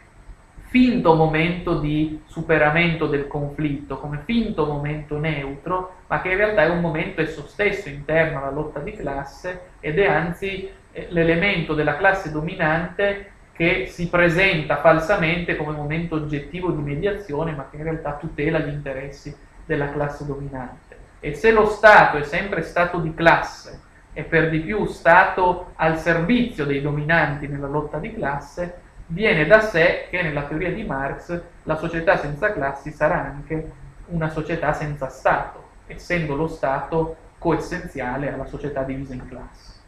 finto 0.71 1.15
momento 1.15 1.79
di 1.79 2.21
superamento 2.27 3.05
del 3.05 3.27
conflitto, 3.27 3.99
come 3.99 4.21
finto 4.23 4.65
momento 4.65 5.19
neutro, 5.19 5.95
ma 6.07 6.21
che 6.21 6.29
in 6.29 6.37
realtà 6.37 6.63
è 6.63 6.69
un 6.69 6.79
momento 6.79 7.19
esso 7.19 7.45
stesso 7.45 7.89
interno 7.89 8.37
alla 8.37 8.51
lotta 8.51 8.79
di 8.79 8.95
classe 8.95 9.63
ed 9.81 9.99
è 9.99 10.07
anzi 10.07 10.69
eh, 10.93 11.07
l'elemento 11.09 11.73
della 11.73 11.97
classe 11.97 12.31
dominante 12.31 13.31
che 13.51 13.87
si 13.89 14.07
presenta 14.07 14.77
falsamente 14.77 15.57
come 15.57 15.75
momento 15.75 16.15
oggettivo 16.15 16.71
di 16.71 16.81
mediazione, 16.81 17.51
ma 17.51 17.67
che 17.69 17.75
in 17.75 17.83
realtà 17.83 18.13
tutela 18.13 18.59
gli 18.59 18.71
interessi 18.71 19.35
della 19.65 19.91
classe 19.91 20.25
dominante. 20.25 20.95
E 21.19 21.33
se 21.33 21.51
lo 21.51 21.65
Stato 21.65 22.15
è 22.15 22.23
sempre 22.23 22.61
stato 22.61 22.99
di 22.99 23.13
classe 23.13 23.81
e 24.13 24.23
per 24.23 24.49
di 24.49 24.61
più 24.61 24.85
Stato 24.85 25.73
al 25.75 25.99
servizio 25.99 26.63
dei 26.63 26.81
dominanti 26.81 27.47
nella 27.47 27.67
lotta 27.67 27.97
di 27.97 28.13
classe, 28.13 28.89
viene 29.11 29.45
da 29.45 29.59
sé 29.59 30.07
che 30.09 30.21
nella 30.21 30.43
teoria 30.43 30.71
di 30.71 30.83
Marx 30.83 31.39
la 31.63 31.75
società 31.75 32.17
senza 32.17 32.53
classi 32.53 32.91
sarà 32.91 33.21
anche 33.21 33.71
una 34.07 34.29
società 34.29 34.73
senza 34.73 35.09
Stato, 35.09 35.63
essendo 35.87 36.35
lo 36.35 36.47
Stato 36.47 37.17
coessenziale 37.37 38.31
alla 38.31 38.45
società 38.45 38.83
divisa 38.83 39.13
in 39.13 39.27
classi. 39.27 39.79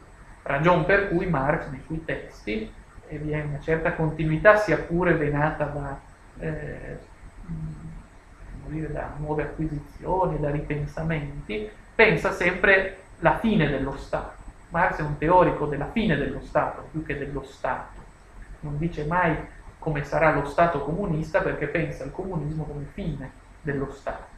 Ragion 0.44 0.86
per 0.86 1.10
cui 1.10 1.26
Marx 1.26 1.68
nei 1.68 1.82
suoi 1.86 2.04
testi, 2.04 2.72
e 3.08 3.18
vi 3.18 3.32
è 3.32 3.42
una 3.42 3.60
certa 3.62 3.94
continuità 3.94 4.58
sia 4.58 4.78
pure 4.78 5.14
venata 5.14 5.66
da, 5.66 6.00
eh, 6.40 6.98
dire, 8.68 8.92
da 8.92 9.14
nuove 9.18 9.44
acquisizioni, 9.44 10.40
da 10.40 10.50
ripensamenti, 10.50 11.70
pensa 11.96 12.32
sempre 12.32 12.98
la 13.20 13.38
fine 13.38 13.70
dello 13.70 13.96
Stato. 13.96 14.42
Marx 14.70 14.98
è 14.98 15.02
un 15.02 15.18
teorico 15.18 15.68
della 15.68 15.90
fine 15.92 16.18
dello 16.18 16.42
Stato 16.42 16.88
più 16.92 17.06
che 17.06 17.18
dello 17.18 17.44
Stato 17.44 17.93
non 18.64 18.78
dice 18.78 19.06
mai 19.06 19.36
come 19.80 20.04
sarà 20.04 20.34
lo 20.34 20.46
Stato 20.46 20.80
comunista 20.80 21.42
perché 21.42 21.68
pensa 21.68 22.04
al 22.04 22.12
comunismo 22.12 22.64
come 22.64 22.86
fine 22.94 23.32
dello 23.62 23.92
Stato. 23.92 24.32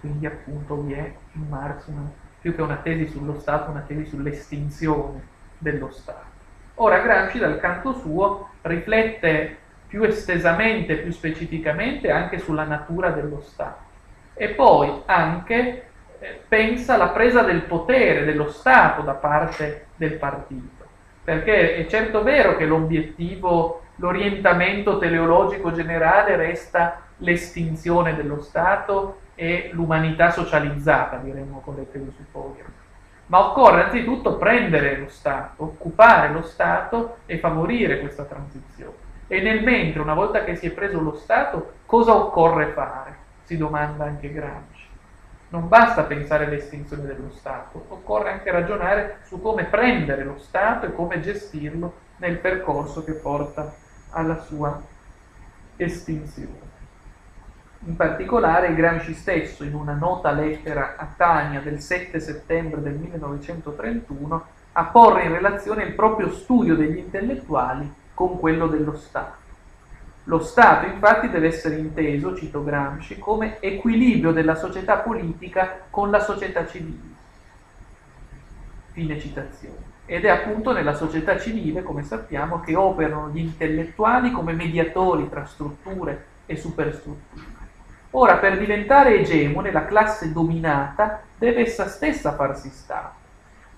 Quindi 0.00 0.26
appunto 0.26 0.80
vi 0.80 0.94
è 0.94 1.12
in 1.32 1.48
Marx 1.48 1.86
una, 1.86 2.10
più 2.40 2.54
che 2.54 2.62
una 2.62 2.76
tesi 2.76 3.06
sullo 3.06 3.38
Stato, 3.38 3.70
una 3.70 3.84
tesi 3.86 4.06
sull'estinzione 4.06 5.20
dello 5.58 5.90
Stato. 5.90 6.30
Ora 6.76 7.00
Gramsci 7.00 7.38
dal 7.38 7.60
canto 7.60 7.92
suo 7.92 8.48
riflette 8.62 9.58
più 9.86 10.02
estesamente, 10.02 10.96
più 10.96 11.12
specificamente 11.12 12.10
anche 12.10 12.38
sulla 12.38 12.64
natura 12.64 13.10
dello 13.10 13.42
Stato 13.42 13.90
e 14.34 14.48
poi 14.48 15.02
anche 15.04 15.86
eh, 16.18 16.42
pensa 16.48 16.94
alla 16.94 17.10
presa 17.10 17.42
del 17.42 17.62
potere 17.62 18.24
dello 18.24 18.48
Stato 18.48 19.02
da 19.02 19.12
parte 19.12 19.88
del 19.96 20.14
partito 20.14 20.81
perché 21.24 21.76
è 21.76 21.86
certo 21.86 22.22
vero 22.22 22.56
che 22.56 22.66
l'obiettivo, 22.66 23.82
l'orientamento 23.96 24.98
teleologico 24.98 25.72
generale 25.72 26.36
resta 26.36 27.00
l'estinzione 27.18 28.16
dello 28.16 28.40
Stato 28.40 29.20
e 29.34 29.70
l'umanità 29.72 30.30
socializzata, 30.30 31.16
diremmo 31.16 31.60
con 31.60 31.76
le 31.76 31.90
tesi 31.90 32.12
su 32.16 32.22
Foggia. 32.30 32.64
Ma 33.26 33.50
occorre 33.50 33.84
anzitutto 33.84 34.36
prendere 34.36 34.98
lo 34.98 35.08
Stato, 35.08 35.62
occupare 35.62 36.30
lo 36.30 36.42
Stato 36.42 37.18
e 37.26 37.38
favorire 37.38 38.00
questa 38.00 38.24
transizione. 38.24 38.92
E 39.28 39.40
nel 39.40 39.62
mentre, 39.62 40.00
una 40.00 40.14
volta 40.14 40.44
che 40.44 40.56
si 40.56 40.66
è 40.66 40.70
preso 40.70 41.00
lo 41.00 41.14
Stato, 41.14 41.74
cosa 41.86 42.14
occorre 42.14 42.66
fare? 42.66 43.16
Si 43.44 43.56
domanda 43.56 44.04
anche 44.04 44.32
Gramsci. 44.32 44.71
Non 45.52 45.68
basta 45.68 46.04
pensare 46.04 46.46
all'estinzione 46.46 47.04
dello 47.04 47.30
Stato, 47.30 47.84
occorre 47.88 48.30
anche 48.30 48.50
ragionare 48.50 49.18
su 49.24 49.38
come 49.38 49.64
prendere 49.64 50.24
lo 50.24 50.38
Stato 50.38 50.86
e 50.86 50.94
come 50.94 51.20
gestirlo 51.20 51.92
nel 52.16 52.38
percorso 52.38 53.04
che 53.04 53.12
porta 53.12 53.70
alla 54.12 54.38
sua 54.38 54.80
estinzione. 55.76 56.70
In 57.80 57.96
particolare 57.96 58.74
Gramsci 58.74 59.12
stesso, 59.12 59.62
in 59.62 59.74
una 59.74 59.92
nota 59.92 60.30
lettera 60.30 60.94
a 60.96 61.06
Tania 61.14 61.60
del 61.60 61.80
7 61.80 62.18
settembre 62.18 62.80
del 62.80 62.94
1931, 62.94 64.44
apporre 64.72 65.24
in 65.24 65.32
relazione 65.32 65.82
il 65.82 65.92
proprio 65.92 66.30
studio 66.30 66.74
degli 66.76 66.96
intellettuali 66.96 67.92
con 68.14 68.38
quello 68.38 68.68
dello 68.68 68.96
Stato. 68.96 69.41
Lo 70.24 70.38
Stato 70.38 70.86
infatti 70.86 71.28
deve 71.28 71.48
essere 71.48 71.76
inteso, 71.76 72.36
cito 72.36 72.62
Gramsci, 72.62 73.18
come 73.18 73.58
equilibrio 73.60 74.32
della 74.32 74.54
società 74.54 74.98
politica 74.98 75.80
con 75.90 76.10
la 76.10 76.20
società 76.20 76.64
civile. 76.66 77.10
Fine 78.92 79.18
citazione. 79.18 79.90
Ed 80.06 80.24
è 80.24 80.28
appunto 80.28 80.72
nella 80.72 80.94
società 80.94 81.38
civile, 81.38 81.82
come 81.82 82.02
sappiamo, 82.02 82.60
che 82.60 82.76
operano 82.76 83.30
gli 83.30 83.38
intellettuali 83.38 84.30
come 84.30 84.52
mediatori 84.52 85.28
tra 85.28 85.44
strutture 85.44 86.26
e 86.46 86.56
superstrutture. 86.56 87.60
Ora, 88.10 88.36
per 88.36 88.58
diventare 88.58 89.18
egemone, 89.18 89.72
la 89.72 89.86
classe 89.86 90.32
dominata 90.32 91.22
deve 91.36 91.62
essa 91.62 91.88
stessa 91.88 92.34
farsi 92.34 92.68
Stato. 92.68 93.20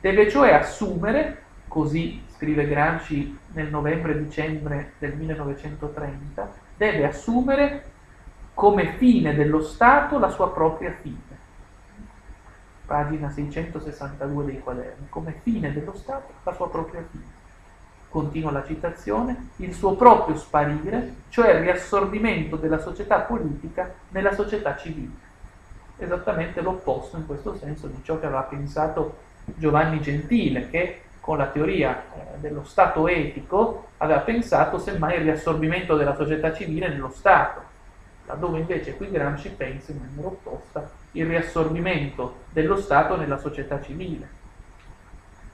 Deve 0.01 0.28
cioè 0.28 0.53
assumere 0.53 1.42
così 1.68 2.22
scrive 2.37 2.66
Gramsci 2.66 3.39
nel 3.53 3.68
novembre-dicembre 3.68 4.95
del 4.99 5.14
1930, 5.14 6.53
deve 6.76 7.07
assumere 7.07 7.85
come 8.55 8.95
fine 8.97 9.35
dello 9.35 9.62
Stato 9.62 10.18
la 10.18 10.28
sua 10.28 10.53
propria 10.53 10.93
fine. 11.01 11.43
Pagina 12.87 13.30
662 13.30 14.45
dei 14.45 14.61
quaderni, 14.61 15.07
come 15.09 15.35
fine 15.43 15.72
dello 15.72 15.95
Stato 15.97 16.32
la 16.43 16.53
sua 16.53 16.68
propria 16.68 17.05
fine. 17.09 17.43
Continua 18.09 18.53
la 18.53 18.64
citazione, 18.64 19.49
il 19.57 19.72
suo 19.72 19.95
proprio 19.95 20.37
sparire, 20.37 21.14
cioè 21.30 21.55
il 21.55 21.61
riassorbimento 21.61 22.57
della 22.57 22.78
società 22.78 23.20
politica 23.20 23.93
nella 24.11 24.32
società 24.32 24.76
civile. 24.76 25.22
Esattamente 25.97 26.61
l'opposto 26.61 27.16
in 27.16 27.26
questo 27.26 27.57
senso 27.57 27.87
di 27.87 28.01
ciò 28.03 28.18
che 28.18 28.26
aveva 28.26 28.43
pensato 28.43 29.18
Giovanni 29.45 30.01
Gentile, 30.01 30.68
che 30.68 31.03
con 31.25 31.39
la 31.39 31.47
teoria 31.47 32.03
eh, 32.03 32.39
dello 32.39 32.64
Stato 32.64 33.09
etico, 33.09 33.87
aveva 33.97 34.20
pensato 34.20 34.79
semmai 34.79 35.16
il 35.16 35.22
riassorbimento 35.22 35.97
della 35.97 36.14
società 36.14 36.53
civile 36.53 36.89
nello 36.89 37.09
Stato, 37.09 37.62
laddove 38.27 38.59
invece 38.59 38.95
qui 38.95 39.11
Gramsci 39.11 39.49
pensa 39.49 39.93
in 39.93 40.01
maniera 40.05 40.29
opposta 40.29 40.91
il 41.12 41.25
riassorbimento 41.25 42.41
dello 42.51 42.77
Stato 42.77 43.16
nella 43.16 43.39
società 43.39 43.81
civile 43.81 44.43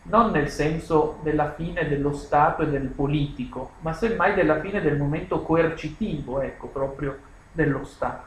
non 0.05 0.31
nel 0.31 0.49
senso 0.49 1.19
della 1.23 1.53
fine 1.53 1.87
dello 1.87 2.13
Stato 2.15 2.63
e 2.63 2.69
del 2.69 2.89
politico, 2.89 3.73
ma 3.81 3.93
semmai 3.93 4.35
della 4.35 4.59
fine 4.59 4.81
del 4.81 4.97
momento 4.97 5.43
coercitivo, 5.43 6.41
ecco, 6.41 6.67
proprio 6.67 7.17
dello 7.53 7.85
Stato. 7.85 8.27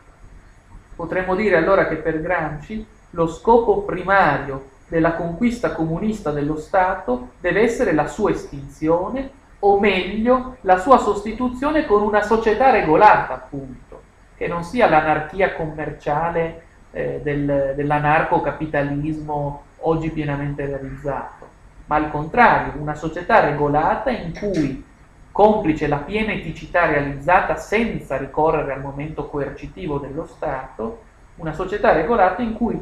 Potremmo 0.95 1.35
dire 1.35 1.57
allora 1.57 1.87
che 1.87 1.95
per 1.95 2.21
Gramsci 2.21 2.85
lo 3.09 3.27
scopo 3.27 3.81
primario 3.81 4.69
della 4.93 5.13
conquista 5.13 5.71
comunista 5.71 6.29
dello 6.29 6.55
Stato 6.55 7.29
deve 7.39 7.61
essere 7.61 7.93
la 7.93 8.05
sua 8.05 8.29
estinzione, 8.29 9.41
o 9.59 9.79
meglio, 9.79 10.57
la 10.61 10.77
sua 10.77 10.99
sostituzione 10.99 11.85
con 11.85 12.03
una 12.03 12.21
società 12.21 12.69
regolata, 12.69 13.33
appunto, 13.33 14.01
che 14.37 14.47
non 14.47 14.63
sia 14.63 14.87
l'anarchia 14.87 15.55
commerciale 15.55 16.63
eh, 16.91 17.21
del, 17.23 17.73
dell'anarcocapitalismo 17.75 19.63
oggi 19.79 20.11
pienamente 20.11 20.65
realizzato 20.65 21.53
ma 21.85 21.95
al 21.95 22.09
contrario, 22.09 22.81
una 22.81 22.95
società 22.95 23.39
regolata 23.41 24.09
in 24.09 24.33
cui, 24.33 24.83
complice 25.31 25.87
la 25.87 25.97
piena 25.97 26.31
eticità 26.31 26.85
realizzata 26.85 27.55
senza 27.55 28.17
ricorrere 28.17 28.71
al 28.71 28.81
momento 28.81 29.27
coercitivo 29.27 29.97
dello 29.97 30.25
Stato, 30.25 31.01
una 31.35 31.53
società 31.53 31.91
regolata 31.91 32.41
in 32.41 32.53
cui 32.53 32.79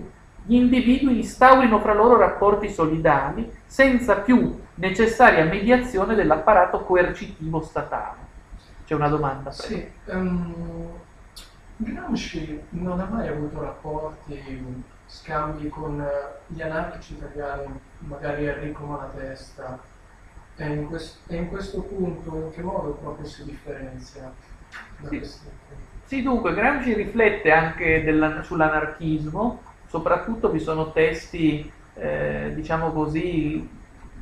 gli 0.52 0.56
individui 0.56 1.16
instaurino 1.16 1.80
fra 1.80 1.94
loro 1.94 2.18
rapporti 2.18 2.70
solidali 2.70 3.50
senza 3.66 4.18
più 4.18 4.60
necessaria 4.74 5.46
mediazione 5.46 6.14
dell'apparato 6.14 6.82
coercitivo 6.82 7.62
statale. 7.62 8.18
C'è 8.86 8.94
una 8.94 9.08
domanda? 9.08 9.50
Prego. 9.50 9.64
Sì, 9.64 9.90
um, 10.12 10.90
Gramsci 11.78 12.64
non 12.72 13.00
ha 13.00 13.06
mai 13.06 13.30
avuto 13.30 13.62
rapporti 13.62 14.84
scambi 15.06 15.70
con 15.70 16.06
gli 16.48 16.62
anarchici 16.62 17.14
italiani, 17.14 17.74
magari 18.00 18.46
Enrico 18.46 18.84
Malatesta, 18.84 19.80
e 20.58 20.68
in, 20.68 20.88
quest- 20.88 21.20
e 21.28 21.36
in 21.38 21.48
questo 21.48 21.80
punto 21.80 22.36
in 22.36 22.52
che 22.52 22.62
modo 22.62 22.92
proprio 23.02 23.26
si 23.26 23.46
differenzia 23.46 24.34
da 24.98 25.08
sì. 25.08 25.18
questi? 25.18 25.48
Sì, 26.04 26.22
dunque 26.22 26.54
Gramsci 26.54 26.94
riflette 26.94 27.52
anche 27.52 28.04
sull'anarchismo, 28.44 29.70
soprattutto 29.92 30.50
vi 30.50 30.62
sono 30.62 30.94
testi, 30.94 31.70
eh, 31.96 32.54
diciamo 32.56 32.94
così, 32.94 33.68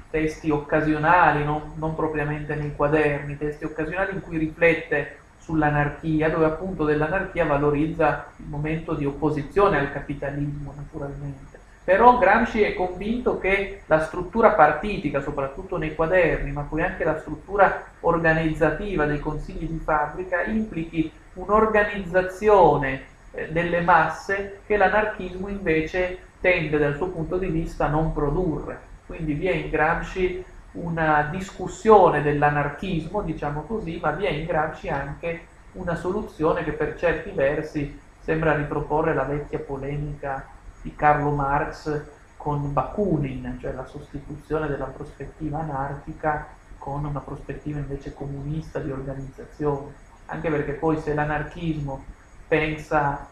testi 0.09 0.49
occasionali, 0.49 1.43
non, 1.43 1.73
non 1.75 1.93
propriamente 1.93 2.55
nei 2.55 2.75
quaderni, 2.75 3.37
testi 3.37 3.65
occasionali 3.65 4.15
in 4.15 4.21
cui 4.21 4.39
riflette 4.39 5.17
sull'anarchia, 5.37 6.31
dove 6.31 6.45
appunto 6.45 6.85
dell'anarchia 6.85 7.45
valorizza 7.45 8.31
il 8.37 8.47
momento 8.47 8.95
di 8.95 9.05
opposizione 9.05 9.77
al 9.77 9.91
capitalismo, 9.91 10.73
naturalmente. 10.75 11.59
Però 11.83 12.17
Gramsci 12.17 12.63
è 12.63 12.73
convinto 12.73 13.37
che 13.37 13.83
la 13.85 13.99
struttura 13.99 14.53
partitica, 14.53 15.21
soprattutto 15.21 15.77
nei 15.77 15.93
quaderni, 15.93 16.51
ma 16.51 16.63
poi 16.63 16.81
anche 16.81 17.03
la 17.03 17.19
struttura 17.19 17.83
organizzativa 17.99 19.05
dei 19.05 19.19
consigli 19.19 19.67
di 19.67 19.79
fabbrica, 19.83 20.41
implichi 20.45 21.11
un'organizzazione 21.33 23.17
delle 23.31 23.81
masse 23.81 24.61
che 24.65 24.77
l'anarchismo 24.77 25.47
invece 25.47 26.27
tende 26.39 26.77
dal 26.77 26.95
suo 26.95 27.09
punto 27.09 27.37
di 27.37 27.47
vista 27.47 27.85
a 27.85 27.89
non 27.89 28.13
produrre. 28.13 28.87
Quindi 29.05 29.33
vi 29.33 29.47
è 29.47 29.53
in 29.53 29.69
Gramsci 29.69 30.43
una 30.71 31.27
discussione 31.31 32.21
dell'anarchismo, 32.21 33.21
diciamo 33.21 33.63
così, 33.63 33.99
ma 34.01 34.11
vi 34.11 34.25
è 34.25 34.29
in 34.29 34.45
Gramsci 34.45 34.89
anche 34.89 35.47
una 35.73 35.95
soluzione 35.95 36.63
che 36.63 36.71
per 36.71 36.97
certi 36.97 37.31
versi 37.31 37.99
sembra 38.21 38.55
riproporre 38.55 39.13
la 39.13 39.23
vecchia 39.23 39.59
polemica 39.59 40.45
di 40.81 40.95
Carlo 40.95 41.31
Marx 41.31 42.03
con 42.37 42.71
Bakunin, 42.71 43.57
cioè 43.59 43.73
la 43.73 43.85
sostituzione 43.85 44.67
della 44.67 44.85
prospettiva 44.85 45.59
anarchica 45.59 46.47
con 46.77 47.03
una 47.03 47.19
prospettiva 47.19 47.79
invece 47.79 48.13
comunista 48.13 48.79
di 48.79 48.91
organizzazione, 48.91 49.93
anche 50.27 50.49
perché 50.49 50.73
poi 50.73 50.99
se 50.99 51.13
l'anarchismo 51.13 52.03
pensa 52.49 53.27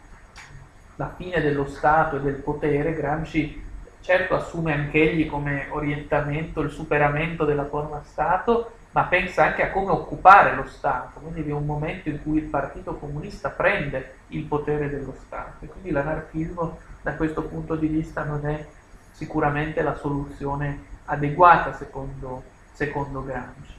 la 0.96 1.14
fine 1.18 1.42
dello 1.42 1.66
Stato 1.66 2.16
e 2.16 2.22
del 2.22 2.36
potere, 2.36 2.94
Gramsci 2.94 3.66
certo 4.00 4.36
assume 4.36 4.72
anch'egli 4.72 5.28
come 5.28 5.68
orientamento 5.70 6.62
il 6.62 6.72
superamento 6.72 7.44
della 7.44 7.66
forma 7.66 8.02
Stato, 8.06 8.72
ma 8.92 9.04
pensa 9.04 9.44
anche 9.44 9.64
a 9.64 9.72
come 9.72 9.92
occupare 9.92 10.56
lo 10.56 10.66
Stato, 10.66 11.20
quindi 11.20 11.42
vi 11.42 11.50
è 11.50 11.54
un 11.54 11.66
momento 11.66 12.08
in 12.08 12.24
cui 12.24 12.38
il 12.38 12.46
Partito 12.46 12.96
Comunista 12.96 13.50
prende 13.50 14.14
il 14.28 14.44
potere 14.44 14.90
dello 14.90 15.14
Stato 15.26 15.66
e 15.66 15.68
quindi 15.68 15.92
l'anarchismo 15.92 16.78
da 17.02 17.16
questo 17.16 17.44
punto 17.44 17.76
di 17.76 17.88
vista 17.88 18.24
non 18.24 18.48
è 18.48 18.66
sicuramente 19.12 19.82
la 19.82 19.96
soluzione 19.96 20.86
adeguata 21.06 21.74
secondo, 21.74 22.44
secondo 22.72 23.26
Gramsci. 23.26 23.76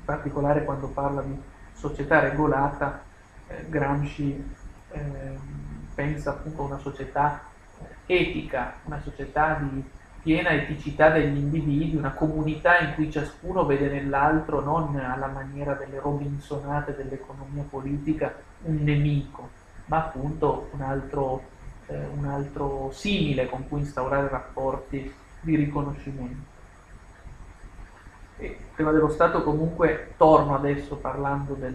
In 0.00 0.04
particolare 0.04 0.64
quando 0.64 0.88
parla 0.88 1.22
di 1.22 1.40
società 1.72 2.20
regolata, 2.20 3.06
Gramsci 3.68 4.54
eh, 4.90 5.38
pensa 5.94 6.30
appunto 6.30 6.62
a 6.62 6.66
una 6.66 6.78
società 6.78 7.42
etica, 8.06 8.74
una 8.84 9.00
società 9.02 9.58
di 9.60 9.84
piena 10.22 10.50
eticità 10.50 11.10
degli 11.10 11.36
individui, 11.36 11.96
una 11.96 12.12
comunità 12.12 12.78
in 12.78 12.94
cui 12.94 13.10
ciascuno 13.10 13.64
vede 13.64 13.88
nell'altro, 13.88 14.60
non 14.60 14.96
alla 14.96 15.28
maniera 15.28 15.74
delle 15.74 16.00
robinsonate 16.00 16.94
dell'economia 16.94 17.64
politica, 17.68 18.34
un 18.62 18.82
nemico, 18.82 19.48
ma 19.86 19.98
appunto 19.98 20.68
un 20.72 20.82
altro, 20.82 21.42
eh, 21.86 22.06
un 22.14 22.26
altro 22.26 22.90
simile 22.92 23.48
con 23.48 23.68
cui 23.68 23.80
instaurare 23.80 24.28
rapporti 24.28 25.12
di 25.40 25.56
riconoscimento. 25.56 26.56
E 28.36 28.56
prima 28.74 28.90
dello 28.92 29.08
Stato 29.08 29.42
comunque 29.42 30.14
torno 30.16 30.54
adesso 30.54 30.96
parlando 30.96 31.54
del 31.54 31.74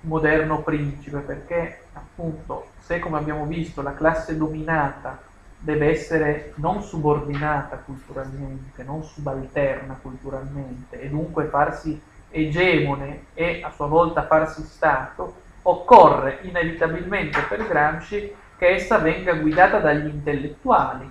moderno 0.00 0.62
principe, 0.62 1.18
perché 1.18 1.84
appunto 1.92 2.70
se 2.78 2.98
come 2.98 3.18
abbiamo 3.18 3.44
visto 3.46 3.82
la 3.82 3.94
classe 3.94 4.36
dominata 4.36 5.20
deve 5.58 5.90
essere 5.90 6.52
non 6.56 6.82
subordinata 6.82 7.78
culturalmente, 7.78 8.84
non 8.84 9.02
subalterna 9.02 9.98
culturalmente 10.00 11.00
e 11.00 11.08
dunque 11.08 11.46
farsi 11.46 12.00
egemone 12.30 13.26
e 13.34 13.62
a 13.64 13.70
sua 13.70 13.86
volta 13.86 14.26
farsi 14.26 14.62
Stato, 14.62 15.42
occorre 15.62 16.38
inevitabilmente 16.42 17.40
per 17.48 17.66
Gramsci 17.66 18.34
che 18.56 18.68
essa 18.68 18.98
venga 18.98 19.34
guidata 19.34 19.78
dagli 19.78 20.06
intellettuali, 20.06 21.10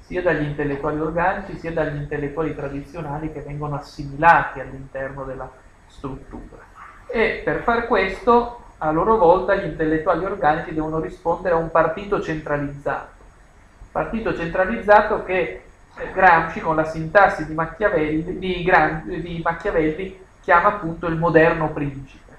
sia 0.00 0.22
dagli 0.22 0.44
intellettuali 0.44 1.00
organici 1.00 1.58
sia 1.58 1.72
dagli 1.72 1.96
intellettuali 1.96 2.54
tradizionali 2.54 3.30
che 3.30 3.42
vengono 3.42 3.76
assimilati 3.76 4.60
all'interno 4.60 5.24
della 5.24 5.50
struttura. 5.86 6.67
E 7.10 7.40
per 7.44 7.62
far 7.62 7.86
questo, 7.86 8.64
a 8.78 8.90
loro 8.90 9.16
volta, 9.16 9.54
gli 9.54 9.64
intellettuali 9.64 10.24
organici 10.24 10.74
devono 10.74 11.00
rispondere 11.00 11.54
a 11.54 11.58
un 11.58 11.70
partito 11.70 12.20
centralizzato 12.20 13.16
partito 13.90 14.32
centralizzato 14.32 15.24
che 15.24 15.62
eh, 15.96 16.12
Gramsci 16.12 16.60
con 16.60 16.76
la 16.76 16.84
sintassi 16.84 17.46
di 17.46 17.54
Machiavelli, 17.54 18.38
di, 18.38 18.62
Gran, 18.62 19.02
di 19.06 19.40
Machiavelli 19.42 20.16
chiama 20.40 20.68
appunto 20.68 21.06
il 21.06 21.16
moderno 21.16 21.72
principe. 21.72 22.32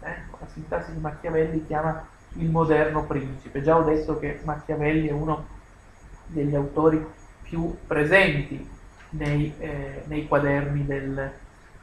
Eh? 0.00 0.14
La 0.38 0.46
sintassi 0.52 0.92
di 0.92 1.00
Machiavelli 1.00 1.64
chiama 1.64 2.06
il 2.34 2.50
moderno 2.50 3.04
principe. 3.04 3.62
Già 3.62 3.78
ho 3.78 3.82
detto 3.82 4.18
che 4.18 4.40
Machiavelli 4.44 5.08
è 5.08 5.12
uno 5.12 5.46
degli 6.26 6.54
autori 6.54 7.04
più 7.40 7.74
presenti 7.86 8.68
nei, 9.10 9.54
eh, 9.58 10.02
nei 10.06 10.28
quaderni 10.28 10.84
del, 10.84 11.32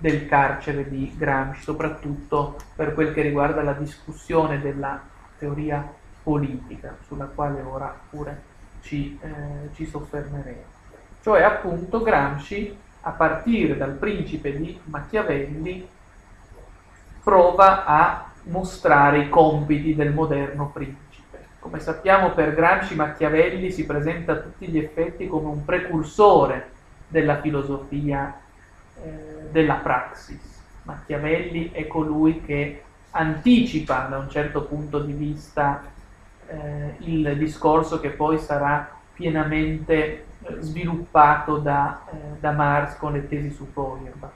del, 0.04 0.28
carcere 0.28 0.90
di 0.90 1.14
Gramsci, 1.16 1.62
soprattutto 1.62 2.58
per 2.76 2.94
quel 2.94 3.14
che 3.14 3.22
riguarda 3.22 3.62
la 3.62 3.72
discussione 3.72 4.60
della 4.60 5.02
teoria 5.38 5.88
politica, 6.22 6.98
sulla 7.08 7.26
quale 7.26 7.62
ora 7.62 7.96
pure 8.10 8.42
ci, 8.82 9.18
eh, 9.22 9.74
ci 9.74 9.86
soffermeremo. 9.86 10.72
Cioè 11.22 11.44
appunto 11.44 12.02
Gramsci, 12.02 12.78
a 13.02 13.12
partire 13.12 13.78
dal 13.78 13.94
principe 13.94 14.58
di 14.58 14.78
Machiavelli, 14.84 15.88
prova 17.24 17.86
a 17.86 18.30
mostrare 18.44 19.20
i 19.20 19.30
compiti 19.30 19.96
del 19.96 20.14
moderno 20.14 20.70
principe. 20.74 21.46
Come 21.60 21.80
sappiamo 21.80 22.32
per 22.32 22.54
Gramsci 22.54 22.96
Machiavelli 22.96 23.72
si 23.72 23.86
presenta 23.86 24.34
a 24.34 24.38
tutti 24.40 24.68
gli 24.68 24.78
effetti 24.78 25.28
come 25.28 25.48
un 25.48 25.64
precursore 25.64 26.72
della 27.08 27.40
filosofia 27.40 28.42
della 29.52 29.76
praxis. 29.76 30.62
Machiavelli 30.84 31.72
è 31.72 31.88
colui 31.88 32.42
che 32.42 32.84
anticipa 33.12 34.08
da 34.10 34.18
un 34.18 34.30
certo 34.30 34.64
punto 34.64 35.00
di 35.00 35.14
vista 35.14 35.84
eh, 36.48 36.96
il 37.00 37.38
discorso 37.38 38.00
che 38.00 38.10
poi 38.10 38.38
sarà 38.40 38.90
pienamente 39.14 39.94
eh, 39.94 40.26
sviluppato 40.60 41.58
da, 41.58 42.04
eh, 42.12 42.16
da, 42.40 42.52
Marx 42.52 42.98
con 42.98 43.14
le 43.14 43.28
tesi 43.28 43.52
su 43.52 43.68
Feuerbach. 43.72 44.32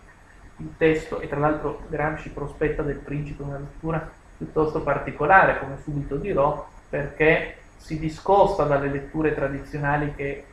Il 0.58 0.74
testo, 0.78 1.20
e 1.20 1.28
tra 1.28 1.40
l'altro 1.40 1.82
Gramsci 1.88 2.30
prospetta 2.30 2.82
del 2.82 2.98
principe 2.98 3.44
una 3.44 3.58
lettura 3.58 4.10
piuttosto 4.38 4.82
particolare, 4.82 5.60
come 5.60 5.78
subito 5.84 6.16
dirò, 6.16 6.68
perché 6.90 7.58
si 7.78 8.00
discosta 8.00 8.64
dalle 8.64 8.90
letture 8.90 9.34
tradizionali 9.34 10.14
che 10.16 10.46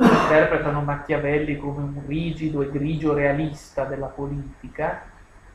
interpretano 0.00 0.80
Machiavelli 0.80 1.56
come 1.58 1.82
un 1.82 2.02
rigido 2.06 2.62
e 2.62 2.70
grigio 2.70 3.12
realista 3.12 3.84
della 3.84 4.06
politica 4.06 5.02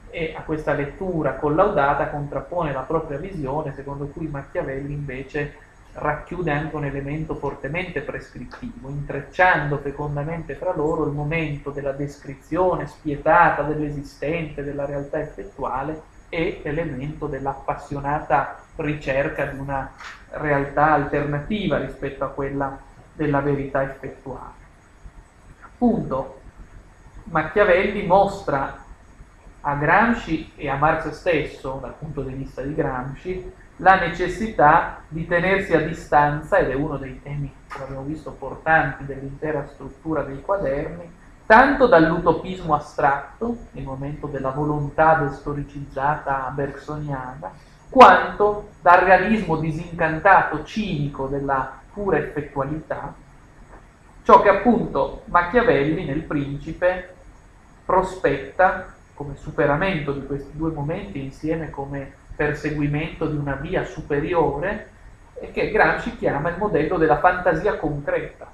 e 0.09 0.33
a 0.37 0.41
questa 0.43 0.73
lettura 0.73 1.35
collaudata 1.35 2.09
contrappone 2.09 2.71
la 2.71 2.81
propria 2.81 3.17
visione 3.17 3.73
secondo 3.73 4.05
cui 4.07 4.27
Machiavelli 4.27 4.93
invece 4.93 5.63
racchiude 5.93 6.51
anche 6.51 6.75
un 6.75 6.85
elemento 6.85 7.35
fortemente 7.35 8.01
prescrittivo, 8.01 8.89
intrecciando 8.89 9.77
fecondamente 9.77 10.55
fra 10.55 10.73
loro 10.75 11.05
il 11.05 11.13
momento 11.13 11.71
della 11.71 11.93
descrizione 11.93 12.85
spietata 12.85 13.61
dell'esistente, 13.63 14.63
della 14.63 14.85
realtà 14.85 15.19
effettuale 15.21 16.01
e 16.27 16.59
l'elemento 16.63 17.27
dell'appassionata 17.27 18.57
ricerca 18.75 19.45
di 19.45 19.57
una 19.57 19.89
realtà 20.31 20.91
alternativa 20.91 21.77
rispetto 21.77 22.25
a 22.25 22.29
quella 22.29 22.77
della 23.15 23.39
verità 23.39 23.83
effettuale. 23.83 24.63
Appunto, 25.61 26.41
Machiavelli 27.25 28.05
mostra 28.05 28.83
a 29.61 29.75
Gramsci 29.75 30.51
e 30.55 30.69
a 30.69 30.75
Marx 30.75 31.09
stesso, 31.09 31.79
dal 31.81 31.95
punto 31.97 32.21
di 32.21 32.33
vista 32.33 32.61
di 32.61 32.75
Gramsci, 32.75 33.51
la 33.77 33.99
necessità 33.99 35.01
di 35.07 35.25
tenersi 35.27 35.73
a 35.73 35.81
distanza, 35.81 36.57
ed 36.57 36.69
è 36.69 36.75
uno 36.75 36.97
dei 36.97 37.21
temi, 37.21 37.53
come 37.67 37.83
abbiamo 37.85 38.03
visto, 38.03 38.31
portanti 38.31 39.05
dell'intera 39.05 39.65
struttura 39.67 40.21
dei 40.21 40.41
quaderni, 40.41 41.11
tanto 41.45 41.87
dall'utopismo 41.87 42.73
astratto, 42.73 43.57
nel 43.71 43.83
momento 43.83 44.27
della 44.27 44.51
volontà 44.51 45.15
destoricizzata 45.15 46.51
bergsoniana, 46.53 47.51
quanto 47.89 48.69
dal 48.81 49.01
realismo 49.01 49.57
disincantato, 49.57 50.63
cinico 50.63 51.27
della 51.27 51.81
pura 51.95 52.17
effettualità, 52.17 53.15
ciò 54.23 54.41
che 54.41 54.49
appunto 54.49 55.21
Machiavelli 55.25 56.03
nel 56.03 56.23
Principe 56.23 57.15
prospetta 57.85 58.93
come 59.13 59.37
superamento 59.37 60.11
di 60.11 60.25
questi 60.25 60.51
due 60.57 60.71
momenti 60.71 61.23
insieme 61.23 61.69
come 61.69 62.11
perseguimento 62.35 63.27
di 63.27 63.37
una 63.37 63.55
via 63.55 63.85
superiore 63.85 64.89
e 65.35 65.51
che 65.51 65.71
Gramsci 65.71 66.17
chiama 66.17 66.49
il 66.49 66.57
modello 66.57 66.97
della 66.97 67.19
fantasia 67.19 67.77
concreta. 67.77 68.51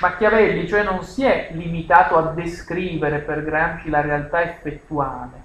Machiavelli 0.00 0.66
cioè 0.66 0.82
non 0.82 1.04
si 1.04 1.24
è 1.24 1.50
limitato 1.52 2.16
a 2.16 2.32
descrivere 2.32 3.20
per 3.20 3.44
Gramsci 3.44 3.88
la 3.88 4.00
realtà 4.00 4.42
effettuale 4.42 5.44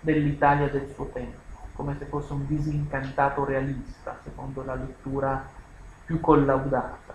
dell'Italia 0.00 0.68
del 0.68 0.90
suo 0.92 1.06
tempo, 1.12 1.38
come 1.74 1.96
se 1.98 2.06
fosse 2.06 2.32
un 2.32 2.46
disincantato 2.46 3.44
realista, 3.44 4.18
secondo 4.22 4.64
la 4.64 4.74
lettura 4.74 5.48
più 6.06 6.20
collaudata. 6.20 7.14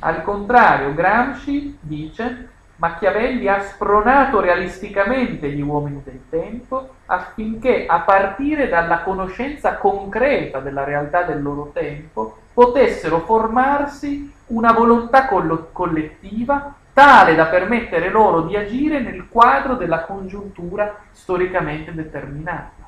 Al 0.00 0.22
contrario, 0.22 0.92
Gramsci 0.92 1.78
dice 1.80 2.48
Machiavelli 2.76 3.46
ha 3.46 3.62
spronato 3.62 4.40
realisticamente 4.40 5.48
gli 5.50 5.60
uomini 5.60 6.02
del 6.02 6.22
tempo 6.28 6.94
affinché 7.06 7.86
a 7.86 8.00
partire 8.00 8.68
dalla 8.68 9.02
conoscenza 9.02 9.76
concreta 9.76 10.58
della 10.58 10.82
realtà 10.82 11.22
del 11.22 11.40
loro 11.40 11.70
tempo 11.72 12.38
potessero 12.52 13.20
formarsi 13.20 14.34
una 14.48 14.72
volontà 14.72 15.26
collettiva 15.26 16.74
tale 16.92 17.36
da 17.36 17.46
permettere 17.46 18.10
loro 18.10 18.42
di 18.42 18.56
agire 18.56 18.98
nel 18.98 19.28
quadro 19.28 19.76
della 19.76 20.02
congiuntura 20.02 20.96
storicamente 21.12 21.94
determinata. 21.94 22.82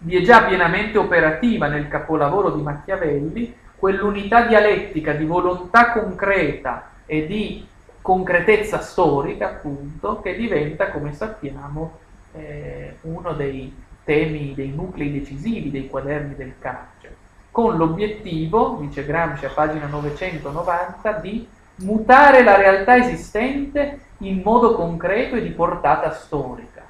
Vi 0.00 0.14
è 0.14 0.20
già 0.20 0.44
pienamente 0.44 0.98
operativa 0.98 1.66
nel 1.68 1.88
capolavoro 1.88 2.50
di 2.50 2.62
Machiavelli 2.62 3.56
quell'unità 3.78 4.42
dialettica 4.42 5.12
di 5.12 5.24
volontà 5.24 5.92
concreta 5.92 6.90
e 7.06 7.26
di 7.26 7.66
concretezza 8.02 8.80
storica, 8.80 9.46
appunto, 9.46 10.20
che 10.20 10.34
diventa, 10.34 10.90
come 10.90 11.12
sappiamo, 11.12 11.98
eh, 12.32 12.96
uno 13.02 13.32
dei 13.32 13.74
temi, 14.04 14.54
dei 14.54 14.70
nuclei 14.70 15.12
decisivi 15.12 15.70
dei 15.70 15.88
quaderni 15.88 16.34
del 16.34 16.54
carcere, 16.58 17.14
con 17.50 17.76
l'obiettivo, 17.76 18.78
dice 18.80 19.04
Gramsci 19.04 19.44
a 19.44 19.50
pagina 19.50 19.86
990, 19.86 21.12
di 21.12 21.46
mutare 21.76 22.42
la 22.42 22.56
realtà 22.56 22.96
esistente 22.96 24.00
in 24.18 24.40
modo 24.42 24.74
concreto 24.74 25.36
e 25.36 25.42
di 25.42 25.50
portata 25.50 26.12
storica. 26.12 26.82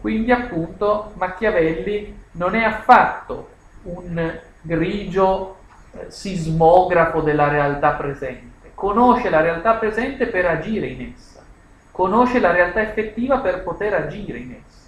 Quindi 0.00 0.32
appunto 0.32 1.12
Machiavelli 1.14 2.18
non 2.32 2.54
è 2.54 2.62
affatto 2.62 3.48
un 3.82 4.38
grigio 4.66 5.56
eh, 5.92 6.06
sismografo 6.10 7.20
della 7.20 7.48
realtà 7.48 7.92
presente 7.92 8.54
conosce 8.76 9.30
la 9.30 9.40
realtà 9.40 9.76
presente 9.76 10.26
per 10.26 10.44
agire 10.44 10.86
in 10.86 11.10
essa, 11.14 11.42
conosce 11.90 12.38
la 12.38 12.52
realtà 12.52 12.82
effettiva 12.82 13.38
per 13.38 13.62
poter 13.62 13.94
agire 13.94 14.38
in 14.38 14.52
essa. 14.52 14.84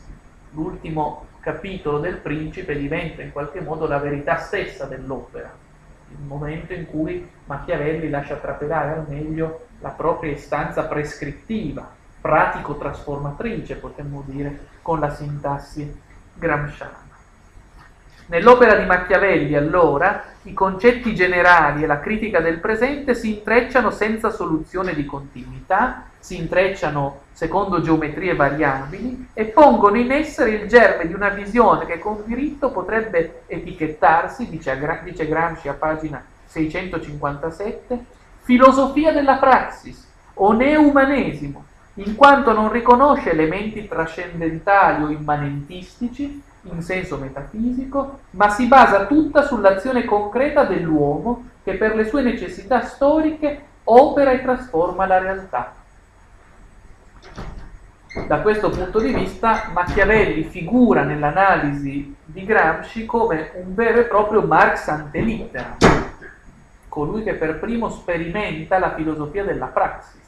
L'ultimo 0.51 1.25
capitolo 1.41 1.99
del 1.99 2.19
principe 2.19 2.77
diventa 2.77 3.23
in 3.23 3.33
qualche 3.33 3.63
modo 3.63 3.87
la 3.87 3.97
verità 3.97 4.37
stessa 4.37 4.85
dell'opera, 4.85 5.51
il 6.11 6.19
momento 6.23 6.75
in 6.75 6.85
cui 6.87 7.27
Machiavelli 7.47 8.11
lascia 8.11 8.37
trapelare 8.37 8.93
al 8.93 9.07
meglio 9.09 9.69
la 9.81 9.91
propria 9.91 10.33
istanza 10.33 10.85
prescrittiva, 10.85 11.91
pratico-trasformatrice, 12.21 13.77
potremmo 13.77 14.23
dire, 14.27 14.67
con 14.83 15.01
la 15.01 15.15
sintassi 15.15 15.99
gramsciana. 16.35 17.08
Nell'opera 18.31 18.75
di 18.75 18.85
Machiavelli, 18.85 19.55
allora, 19.55 20.23
i 20.43 20.53
concetti 20.53 21.15
generali 21.15 21.83
e 21.83 21.87
la 21.87 21.99
critica 21.99 22.41
del 22.41 22.59
presente 22.59 23.15
si 23.15 23.37
intrecciano 23.37 23.91
senza 23.91 24.29
soluzione 24.29 24.95
di 24.95 25.07
continuità, 25.07 26.05
si 26.19 26.37
intrecciano 26.37 27.21
secondo 27.33 27.81
geometrie 27.81 28.35
variabili 28.35 29.29
e 29.33 29.47
pongono 29.47 29.97
in 29.97 30.13
essere 30.13 30.51
il 30.51 30.69
germe 30.69 31.07
di 31.07 31.15
una 31.15 31.31
visione 31.31 31.87
che 31.87 31.99
con 31.99 32.23
diritto 32.27 32.71
potrebbe 32.71 33.45
etichettarsi, 33.47 34.51
dice, 34.51 34.79
dice 35.05 35.27
Gramsci 35.27 35.69
a 35.69 35.73
pagina 35.73 36.23
657, 36.45 38.05
filosofia 38.43 39.11
della 39.11 39.37
praxis 39.37 40.07
o 40.35 40.53
neumanesimo, 40.53 41.65
in 41.95 42.15
quanto 42.15 42.53
non 42.53 42.71
riconosce 42.71 43.31
elementi 43.31 43.89
trascendentali 43.89 45.05
o 45.05 45.09
immanentistici 45.09 46.43
in 46.73 46.83
senso 46.83 47.17
metafisico, 47.17 48.21
ma 48.31 48.49
si 48.51 48.67
basa 48.67 49.07
tutta 49.07 49.43
sull'azione 49.43 50.05
concreta 50.05 50.65
dell'uomo 50.65 51.51
che 51.63 51.75
per 51.75 51.95
le 51.95 52.07
sue 52.07 52.23
necessità 52.23 52.83
storiche 52.83 53.63
opera 53.85 54.33
e 54.33 54.43
trasforma 54.43 55.07
la 55.07 55.19
realtà. 55.19 55.75
Da 58.27 58.41
questo 58.41 58.71
punto 58.71 58.99
di 58.99 59.13
vista 59.13 59.69
Machiavelli 59.73 60.45
figura 60.45 61.03
nell'analisi 61.03 62.15
di 62.25 62.45
Gramsci 62.45 63.07
come 63.07 63.53
un 63.55 63.75
vero 63.75 64.01
e 64.01 64.05
proprio 64.05 64.43
Marx 64.43 64.89
ante 64.89 65.21
litteram, 65.21 65.77
colui 66.89 67.23
che 67.23 67.35
per 67.35 67.59
primo 67.59 67.91
sperimenta 67.91 68.79
la 68.79 68.95
filosofia 68.95 69.45
della 69.45 69.67
praxis. 69.67 70.21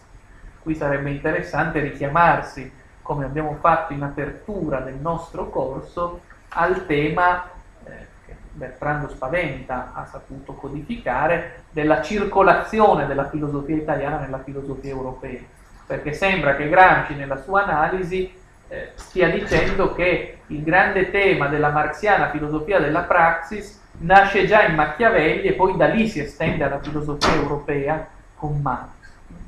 Qui 0.62 0.74
sarebbe 0.74 1.11
interessante 1.11 1.80
richiamarsi 1.80 2.70
come 3.03 3.24
abbiamo 3.24 3.57
fatto 3.61 3.92
in 3.92 4.03
apertura 4.03 4.80
del 4.80 4.94
nostro 4.94 5.51
corso, 5.51 6.20
al 6.48 6.86
tema 6.86 7.48
eh, 7.84 8.07
che 8.26 8.36
Bertrando 8.53 9.09
Spaventa 9.09 9.92
ha 9.94 10.05
saputo 10.07 10.55
codificare 10.55 11.64
della 11.70 12.03
circolazione 12.03 13.07
della 13.07 13.28
filosofia 13.28 13.76
italiana 13.76 14.18
nella 14.18 14.42
filosofia 14.42 14.90
europea, 14.90 15.40
perché 15.86 16.12
sembra 16.12 16.57
che 16.57 16.68
Gramsci 16.68 17.14
nella 17.14 17.40
sua 17.42 17.64
analisi 17.64 18.38
eh, 18.68 18.92
stia 18.94 19.28
dicendo 19.28 19.92
che 19.94 20.38
il 20.46 20.62
grande 20.62 21.11
tema 21.11 21.48
della 21.48 21.70
marxiana 21.70 22.30
filosofia 22.30 22.78
della 22.78 23.03
praxis 23.03 23.80
nasce 23.98 24.46
già 24.46 24.64
in 24.64 24.74
Machiavelli 24.74 25.48
e 25.48 25.53
poi 25.55 25.76
da 25.76 25.86
lì 25.86 26.09
si 26.09 26.20
estende 26.20 26.64
alla 26.64 26.80
filosofia 26.80 27.34
europea 27.34 28.07
con 28.36 28.61
Marx. 28.61 28.88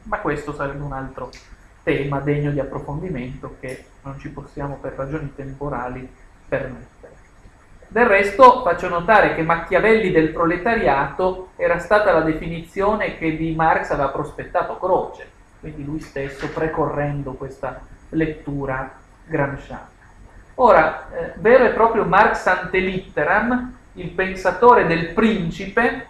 Ma 0.05 0.19
questo 0.19 0.53
sarebbe 0.53 0.83
un 0.83 0.93
altro 0.93 1.31
tema 1.83 2.21
degno 2.21 2.51
di 2.51 2.61
approfondimento 2.61 3.57
che 3.61 3.85
non 4.03 4.19
ci 4.19 4.31
possiamo 4.31 4.77
per 4.81 4.95
ragioni 4.95 5.33
temporali 5.35 6.09
permettere. 6.49 6.91
Del 7.89 8.07
resto 8.07 8.63
faccio 8.63 8.89
notare 8.89 9.35
che 9.35 9.43
Machiavelli 9.43 10.11
del 10.11 10.31
proletariato 10.31 11.51
era 11.57 11.79
stata 11.79 12.13
la 12.13 12.23
definizione 12.23 13.19
che 13.19 13.37
di 13.37 13.55
Marx 13.55 13.91
aveva 13.91 14.09
prospettato 14.09 14.79
Croce, 14.79 15.29
quindi 15.61 15.85
lui 15.85 16.01
stesso 16.01 16.49
precorrendo 16.49 17.33
questa 17.33 17.81
lettura 18.11 18.91
gramsciana. 19.27 19.91
Ora, 20.55 21.11
eh, 21.11 21.33
vero 21.37 21.65
e 21.65 21.71
proprio 21.71 22.05
Marx 22.05 22.47
ante 22.47 22.79
litteram, 22.79 23.77
il 23.95 24.11
pensatore 24.11 24.87
del 24.87 25.09
principe, 25.09 26.07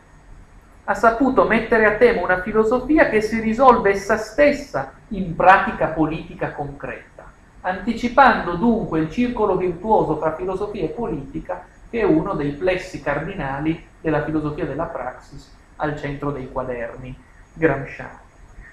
ha 0.85 0.95
saputo 0.95 1.45
mettere 1.45 1.87
a 1.87 1.97
tema 1.97 2.23
una 2.23 2.43
filosofia 2.43 3.09
che 3.09 3.21
si 3.21 3.41
risolve 3.41 3.91
essa 3.91 4.17
stessa 4.17 4.93
in 5.13 5.35
pratica 5.35 5.89
politica 5.89 6.53
concreta, 6.53 7.25
anticipando 7.63 8.55
dunque 8.55 9.01
il 9.01 9.11
circolo 9.11 9.57
virtuoso 9.57 10.19
tra 10.19 10.35
filosofia 10.35 10.85
e 10.85 10.89
politica 10.89 11.65
che 11.89 12.01
è 12.01 12.05
uno 12.05 12.35
dei 12.35 12.53
plessi 12.53 13.03
cardinali 13.03 13.87
della 14.01 14.25
filosofia 14.25 14.65
della 14.65 14.85
praxis 14.85 15.55
al 15.77 15.99
centro 15.99 16.31
dei 16.31 16.51
quaderni 16.51 17.15
gramsciani. 17.53 18.21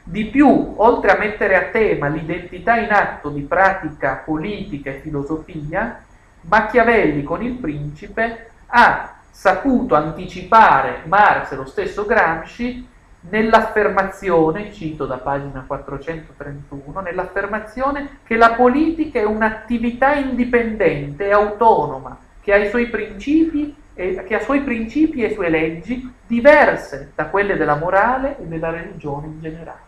Di 0.03 0.25
più, 0.25 0.73
oltre 0.77 1.11
a 1.11 1.17
mettere 1.17 1.55
a 1.55 1.69
tema 1.69 2.07
l'identità 2.07 2.77
in 2.77 2.91
atto 2.91 3.29
di 3.29 3.41
pratica 3.41 4.21
politica 4.25 4.89
e 4.89 4.99
filosofia, 5.01 6.03
Machiavelli 6.41 7.23
con 7.23 7.43
il 7.43 7.53
principe 7.53 8.51
ha 8.67 9.19
saputo 9.29 9.95
anticipare 9.95 11.01
Marx 11.05 11.51
e 11.51 11.55
lo 11.55 11.65
stesso 11.65 12.05
Gramsci 12.05 12.87
nell'affermazione, 13.21 14.71
cito 14.71 15.05
da 15.05 15.17
pagina 15.17 15.63
431, 15.65 17.01
nell'affermazione 17.01 18.19
che 18.23 18.37
la 18.37 18.53
politica 18.53 19.19
è 19.19 19.25
un'attività 19.25 20.13
indipendente 20.13 21.27
e 21.27 21.31
autonoma, 21.31 22.17
che 22.41 22.53
ha 22.53 22.69
principi 22.89 23.75
e, 23.93 24.23
che 24.23 24.35
ha 24.35 24.41
suoi 24.41 24.61
principi 24.61 25.23
e 25.23 25.33
sue 25.33 25.49
leggi 25.49 26.13
diverse 26.25 27.11
da 27.15 27.25
quelle 27.25 27.57
della 27.57 27.75
morale 27.75 28.37
e 28.39 28.45
della 28.45 28.69
religione 28.69 29.27
in 29.27 29.41
generale. 29.41 29.87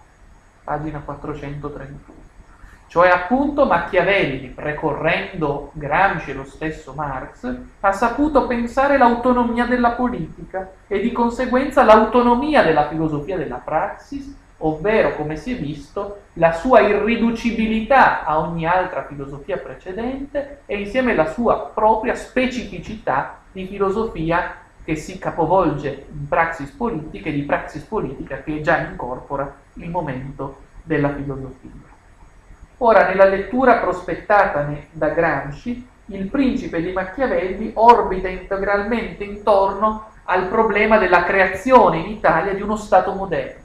Pagina 0.64 1.00
431. 1.00 2.21
Cioè 2.92 3.08
appunto 3.08 3.66
Machiavelli, 3.66 4.50
precorrendo 4.50 5.72
Gramsci 5.76 6.32
e 6.32 6.34
lo 6.34 6.44
stesso 6.44 6.92
Marx, 6.94 7.58
ha 7.80 7.92
saputo 7.94 8.48
pensare 8.48 8.98
l'autonomia 8.98 9.66
della 9.66 9.92
politica 9.92 10.70
e 10.88 11.00
di 11.00 11.14
conseguenza 11.14 11.86
l'autonomia 11.86 12.64
della 12.64 12.90
filosofia 12.90 13.38
della 13.38 13.62
praxis, 13.64 14.36
ovvero, 14.58 15.16
come 15.16 15.38
si 15.38 15.54
è 15.54 15.58
visto, 15.58 16.24
la 16.34 16.52
sua 16.52 16.82
irriducibilità 16.82 18.26
a 18.26 18.40
ogni 18.40 18.66
altra 18.66 19.06
filosofia 19.06 19.56
precedente 19.56 20.64
e 20.66 20.78
insieme 20.78 21.16
la 21.16 21.32
sua 21.32 21.72
propria 21.74 22.14
specificità 22.14 23.38
di 23.54 23.68
filosofia 23.68 24.56
che 24.84 24.98
si 24.98 25.18
capovolge 25.18 26.08
in 26.12 26.28
praxis 26.28 26.70
politica 26.72 27.30
e 27.30 27.32
di 27.32 27.44
praxis 27.44 27.84
politica 27.84 28.42
che 28.42 28.60
già 28.60 28.80
incorpora 28.80 29.50
il 29.76 29.90
momento 29.90 30.58
della 30.84 31.14
filosofia. 31.14 31.91
Ora, 32.84 33.08
nella 33.08 33.26
lettura 33.26 33.76
prospettata 33.76 34.68
da 34.92 35.10
Gramsci, 35.10 35.88
il 36.06 36.26
principe 36.30 36.82
di 36.82 36.92
Machiavelli 36.92 37.72
orbita 37.76 38.28
integralmente 38.28 39.24
intorno 39.24 40.08
al 40.24 40.48
problema 40.48 40.98
della 40.98 41.24
creazione 41.24 41.98
in 41.98 42.10
Italia 42.10 42.56
di 42.56 42.62
uno 42.64 42.76
Stato 42.76 43.14
moderno, 43.14 43.62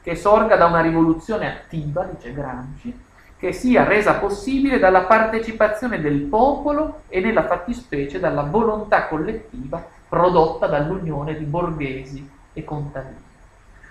che 0.00 0.14
sorga 0.14 0.54
da 0.54 0.66
una 0.66 0.80
rivoluzione 0.80 1.48
attiva, 1.48 2.04
dice 2.04 2.32
Gramsci, 2.32 2.96
che 3.36 3.52
sia 3.52 3.82
resa 3.82 4.14
possibile 4.14 4.78
dalla 4.78 5.02
partecipazione 5.02 6.00
del 6.00 6.20
popolo 6.20 7.00
e 7.08 7.18
nella 7.18 7.44
fattispecie 7.48 8.20
dalla 8.20 8.42
volontà 8.42 9.08
collettiva 9.08 9.84
prodotta 10.08 10.68
dall'unione 10.68 11.36
di 11.36 11.44
borghesi 11.44 12.30
e 12.52 12.62
contadini. 12.62 13.24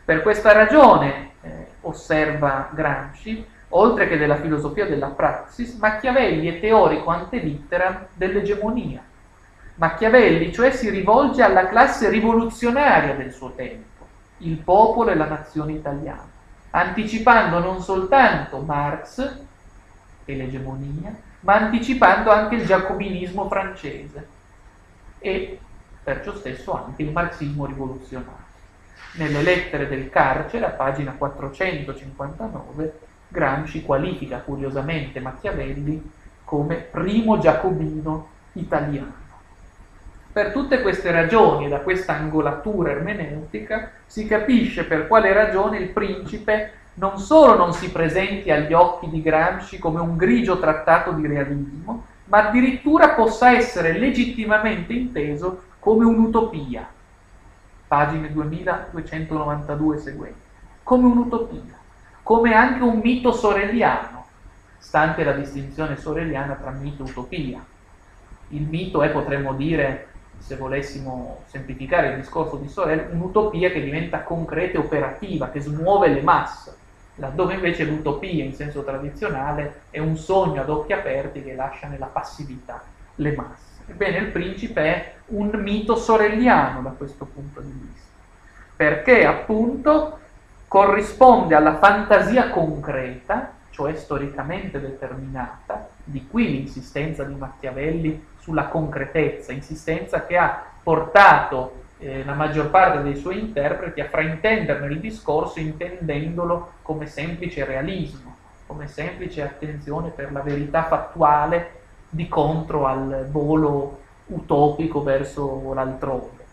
Per 0.06 0.22
questa 0.22 0.54
ragione, 0.54 1.32
eh, 1.42 1.68
osserva 1.82 2.70
Gramsci, 2.72 3.60
oltre 3.72 4.08
che 4.08 4.18
della 4.18 4.38
filosofia 4.38 4.88
della 4.88 5.08
praxis, 5.08 5.76
Machiavelli 5.76 6.48
è 6.48 6.60
teorico 6.60 7.10
ante 7.10 7.38
litteram 7.38 8.08
dell'egemonia. 8.14 9.04
Machiavelli 9.76 10.52
cioè 10.54 10.72
si 10.72 10.90
rivolge 10.90 11.42
alla 11.42 11.68
classe 11.68 12.10
rivoluzionaria 12.10 13.16
del 13.16 13.32
suo 13.32 13.52
tempo, 13.52 14.06
il 14.38 14.58
popolo 14.58 15.12
e 15.12 15.16
la 15.16 15.28
nazione 15.28 15.74
italiana, 15.74 16.30
anticipando 16.72 17.60
non 17.60 17.82
soltanto 17.82 18.60
Marx 18.60 19.38
e 20.26 20.36
l'egemonia, 20.36 21.16
ma 21.42 21.56
anticipando 21.56 22.32
anche 22.32 22.56
il 22.56 22.66
giacobinismo 22.66 23.48
francese 23.48 24.28
e 25.20 25.60
perciò 26.04 26.36
stesso 26.36 26.74
anche 26.74 27.04
il 27.04 27.12
marxismo 27.12 27.66
rivoluzionario. 27.66 28.50
Nelle 29.14 29.42
lettere 29.42 29.88
del 29.88 30.10
carcere, 30.10 30.66
a 30.66 30.70
pagina 30.70 31.14
459, 31.14 33.00
Gramsci 33.32 33.84
qualifica 33.84 34.40
curiosamente 34.40 35.22
Machiavelli 35.22 36.12
come 36.44 36.76
primo 36.76 37.40
giacobino 37.40 38.28
italiano. 38.54 39.20
Per 40.34 40.52
tutte 40.52 40.82
queste 40.82 41.12
ragioni 41.12 41.66
e 41.66 41.70
da 41.70 41.80
questa 41.80 42.14
angolatura 42.14 42.92
ermeneutica 42.92 43.92
si 44.06 44.26
capisce 44.26 44.84
per 44.84 45.08
quale 45.08 45.32
ragione 45.32 45.78
il 45.78 45.90
principe 45.90 46.74
non 46.96 47.18
solo 47.20 47.56
non 47.56 47.72
si 47.72 47.90
presenti 47.90 48.52
agli 48.52 48.74
occhi 48.74 49.10
di 49.10 49.22
Gramsci 49.22 49.80
come 49.80 50.02
un 50.02 50.18
grigio 50.18 50.60
trattato 50.60 51.14
di 51.14 51.26
realismo, 51.26 52.06
ma 52.26 52.50
addirittura 52.50 53.12
possa 53.12 53.54
essere 53.54 53.98
legittimamente 53.98 54.92
inteso 54.92 55.64
come 55.80 56.04
un'utopia. 56.04 56.86
Pagine 57.88 58.32
2292 58.32 59.98
seguenti. 59.98 60.40
Come 60.84 61.06
un'utopia 61.06 61.80
come 62.32 62.54
anche 62.54 62.82
un 62.82 63.02
mito 63.04 63.34
sorelliano, 63.34 64.26
stante 64.78 65.26
la 65.26 65.34
distinzione 65.34 65.98
sorelliana 65.98 66.54
tra 66.54 66.72
mito 66.72 67.04
e 67.04 67.10
utopia. 67.10 67.62
Il 68.52 68.62
mito 68.62 69.04
è, 69.04 69.10
potremmo 69.10 69.54
dire, 69.54 70.08
se 70.38 70.56
volessimo 70.56 71.44
semplificare 71.48 72.12
il 72.12 72.16
discorso 72.16 72.56
di 72.56 72.70
Sorel, 72.70 73.10
un'utopia 73.12 73.70
che 73.70 73.84
diventa 73.84 74.22
concreta 74.22 74.78
e 74.78 74.80
operativa, 74.80 75.50
che 75.50 75.60
smuove 75.60 76.08
le 76.08 76.22
masse, 76.22 76.74
laddove 77.16 77.56
invece 77.56 77.84
l'utopia 77.84 78.46
in 78.46 78.54
senso 78.54 78.82
tradizionale 78.86 79.82
è 79.90 80.00
un 80.00 80.16
sogno 80.16 80.62
ad 80.62 80.70
occhi 80.70 80.94
aperti 80.94 81.44
che 81.44 81.54
lascia 81.54 81.88
nella 81.88 82.06
passività 82.06 82.82
le 83.16 83.36
masse. 83.36 83.84
Ebbene, 83.88 84.20
il 84.20 84.32
principe 84.32 84.82
è 84.82 85.14
un 85.28 85.50
mito 85.56 85.98
sorelliano 85.98 86.82
da 86.82 86.92
questo 86.92 87.26
punto 87.26 87.60
di 87.60 87.72
vista, 87.72 88.10
perché 88.74 89.26
appunto 89.26 90.20
corrisponde 90.72 91.54
alla 91.54 91.80
fantasia 91.80 92.50
concreta, 92.50 93.56
cioè 93.72 93.94
storicamente 93.94 94.80
determinata, 94.80 95.90
di 96.02 96.26
qui 96.26 96.50
l'insistenza 96.50 97.26
di 97.26 97.36
Machiavelli 97.36 98.28
sulla 98.40 98.68
concretezza, 98.68 99.52
insistenza 99.52 100.26
che 100.26 100.38
ha 100.38 100.64
portato 100.82 101.82
eh, 102.00 102.24
la 102.24 102.36
maggior 102.36 102.70
parte 102.70 103.02
dei 103.02 103.18
suoi 103.18 103.40
interpreti 103.40 104.00
a 104.00 104.08
fraintenderne 104.08 104.86
il 104.86 105.02
discorso 105.02 105.60
intendendolo 105.60 106.76
come 106.84 107.06
semplice 107.06 107.66
realismo, 107.66 108.34
come 108.66 108.88
semplice 108.88 109.42
attenzione 109.42 110.12
per 110.12 110.32
la 110.32 110.40
verità 110.40 110.86
fattuale 110.86 111.82
di 112.08 112.30
contro 112.30 112.88
al 112.88 113.28
volo 113.30 114.00
utopico 114.28 115.04
verso 115.04 115.74
l'altrove. 115.74 116.46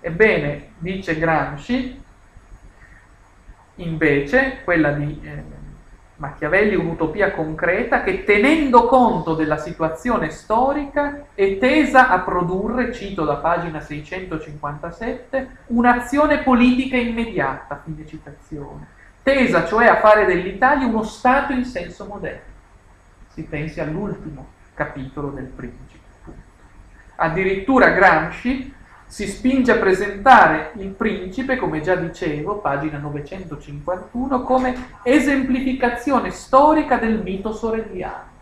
Ebbene, 0.00 0.70
dice 0.78 1.18
Gramsci, 1.18 2.04
invece 3.76 4.60
quella 4.64 4.92
di 4.92 5.20
eh, 5.22 5.54
Machiavelli 6.16 6.74
un'utopia 6.74 7.32
concreta 7.32 8.02
che 8.02 8.24
tenendo 8.24 8.86
conto 8.86 9.34
della 9.34 9.58
situazione 9.58 10.30
storica 10.30 11.26
è 11.34 11.58
tesa 11.58 12.08
a 12.08 12.20
produrre, 12.20 12.92
cito 12.92 13.24
da 13.24 13.36
pagina 13.36 13.80
657, 13.80 15.48
un'azione 15.66 16.38
politica 16.38 16.96
immediata, 16.96 17.82
fine 17.84 18.06
citazione, 18.06 18.86
tesa 19.22 19.66
cioè 19.66 19.86
a 19.86 19.96
fare 19.96 20.24
dell'Italia 20.24 20.86
uno 20.86 21.02
Stato 21.02 21.52
in 21.52 21.64
senso 21.64 22.06
moderno. 22.06 22.54
Si 23.28 23.42
pensi 23.42 23.80
all'ultimo 23.80 24.46
capitolo 24.72 25.28
del 25.28 25.44
Principe. 25.44 26.04
Addirittura 27.16 27.90
Gramsci 27.90 28.72
si 29.06 29.26
spinge 29.28 29.72
a 29.72 29.78
presentare 29.78 30.72
il 30.74 30.88
principe, 30.88 31.56
come 31.56 31.80
già 31.80 31.94
dicevo, 31.94 32.56
pagina 32.56 32.98
951, 32.98 34.42
come 34.42 34.88
esemplificazione 35.02 36.30
storica 36.30 36.96
del 36.96 37.22
mito 37.22 37.52
sorelliano. 37.52 38.34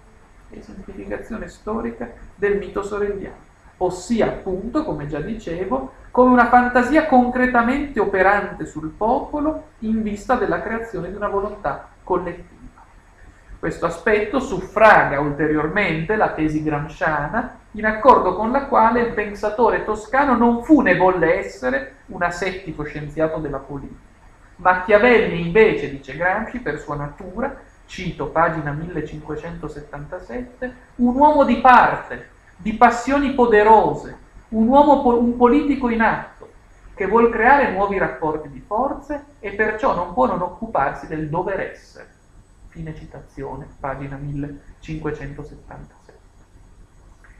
Esemplificazione 0.50 1.48
storica 1.48 2.10
del 2.34 2.56
mito 2.56 2.82
sorelliano. 2.82 3.52
Ossia, 3.78 4.26
appunto, 4.26 4.84
come 4.84 5.06
già 5.06 5.20
dicevo, 5.20 5.92
come 6.10 6.30
una 6.30 6.48
fantasia 6.48 7.06
concretamente 7.06 8.00
operante 8.00 8.64
sul 8.64 8.88
popolo 8.90 9.70
in 9.80 10.02
vista 10.02 10.36
della 10.36 10.62
creazione 10.62 11.10
di 11.10 11.16
una 11.16 11.28
volontà 11.28 11.88
collettiva. 12.02 12.82
Questo 13.58 13.86
aspetto 13.86 14.40
suffraga 14.40 15.20
ulteriormente 15.20 16.16
la 16.16 16.30
tesi 16.30 16.62
gramsciana 16.62 17.58
in 17.76 17.86
accordo 17.86 18.36
con 18.36 18.52
la 18.52 18.66
quale 18.66 19.00
il 19.00 19.14
pensatore 19.14 19.84
toscano 19.84 20.36
non 20.36 20.62
fu 20.62 20.80
né 20.80 20.96
volle 20.96 21.38
essere 21.38 21.96
un 22.06 22.22
asettico 22.22 22.84
scienziato 22.84 23.38
della 23.38 23.58
politica. 23.58 24.00
Machiavelli 24.56 25.40
invece, 25.40 25.90
dice 25.90 26.16
Gramsci, 26.16 26.60
per 26.60 26.78
sua 26.78 26.94
natura, 26.94 27.60
cito 27.86 28.28
pagina 28.28 28.70
1577, 28.70 30.74
un 30.96 31.16
uomo 31.16 31.44
di 31.44 31.56
parte, 31.56 32.28
di 32.56 32.74
passioni 32.74 33.32
poderose, 33.32 34.16
un 34.50 34.68
uomo, 34.68 35.18
un 35.18 35.36
politico 35.36 35.88
in 35.88 36.00
atto, 36.00 36.50
che 36.94 37.06
vuol 37.06 37.28
creare 37.30 37.72
nuovi 37.72 37.98
rapporti 37.98 38.50
di 38.50 38.62
forze 38.64 39.24
e 39.40 39.50
perciò 39.54 39.96
non 39.96 40.14
può 40.14 40.26
non 40.26 40.42
occuparsi 40.42 41.08
del 41.08 41.28
dover 41.28 41.58
essere. 41.58 42.06
Fine 42.68 42.94
citazione, 42.94 43.66
pagina 43.80 44.16
1576. 44.16 46.13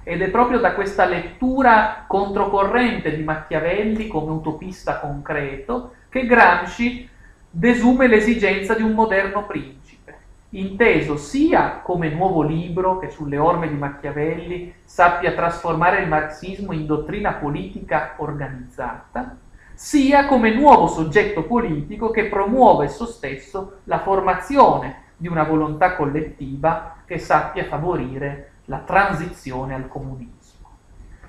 Ed 0.07 0.21
è 0.21 0.29
proprio 0.29 0.59
da 0.59 0.75
questa 0.75 1.07
lettura 1.07 2.05
controcorrente 2.07 3.17
di 3.17 3.23
Machiavelli 3.23 4.07
come 4.07 4.33
utopista 4.33 5.01
concreto 5.01 5.95
che 6.11 6.27
Gramsci 6.27 7.09
desume 7.49 8.07
l'esigenza 8.07 8.75
di 8.75 8.83
un 8.83 8.93
moderno 8.93 9.47
principe, 9.47 10.15
inteso 10.51 11.17
sia 11.17 11.81
come 11.83 12.11
nuovo 12.11 12.43
libro 12.43 12.99
che 12.99 13.09
sulle 13.09 13.39
orme 13.39 13.69
di 13.69 13.77
Machiavelli 13.77 14.75
sappia 14.85 15.33
trasformare 15.33 16.03
il 16.03 16.09
marxismo 16.09 16.73
in 16.73 16.85
dottrina 16.85 17.33
politica 17.33 18.15
organizzata, 18.19 19.37
sia 19.73 20.27
come 20.27 20.53
nuovo 20.53 20.87
soggetto 20.87 21.45
politico 21.45 22.11
che 22.11 22.27
promuove 22.27 22.85
esso 22.85 23.07
stesso 23.07 23.79
la 23.85 24.01
formazione 24.01 25.03
di 25.17 25.29
una 25.29 25.45
volontà 25.45 25.97
collettiva 25.97 26.97
che 27.07 27.19
sappia 27.19 27.65
favorire 27.65 28.51
la 28.67 28.79
transizione 28.79 29.75
al 29.75 29.89
comunismo. 29.89 30.43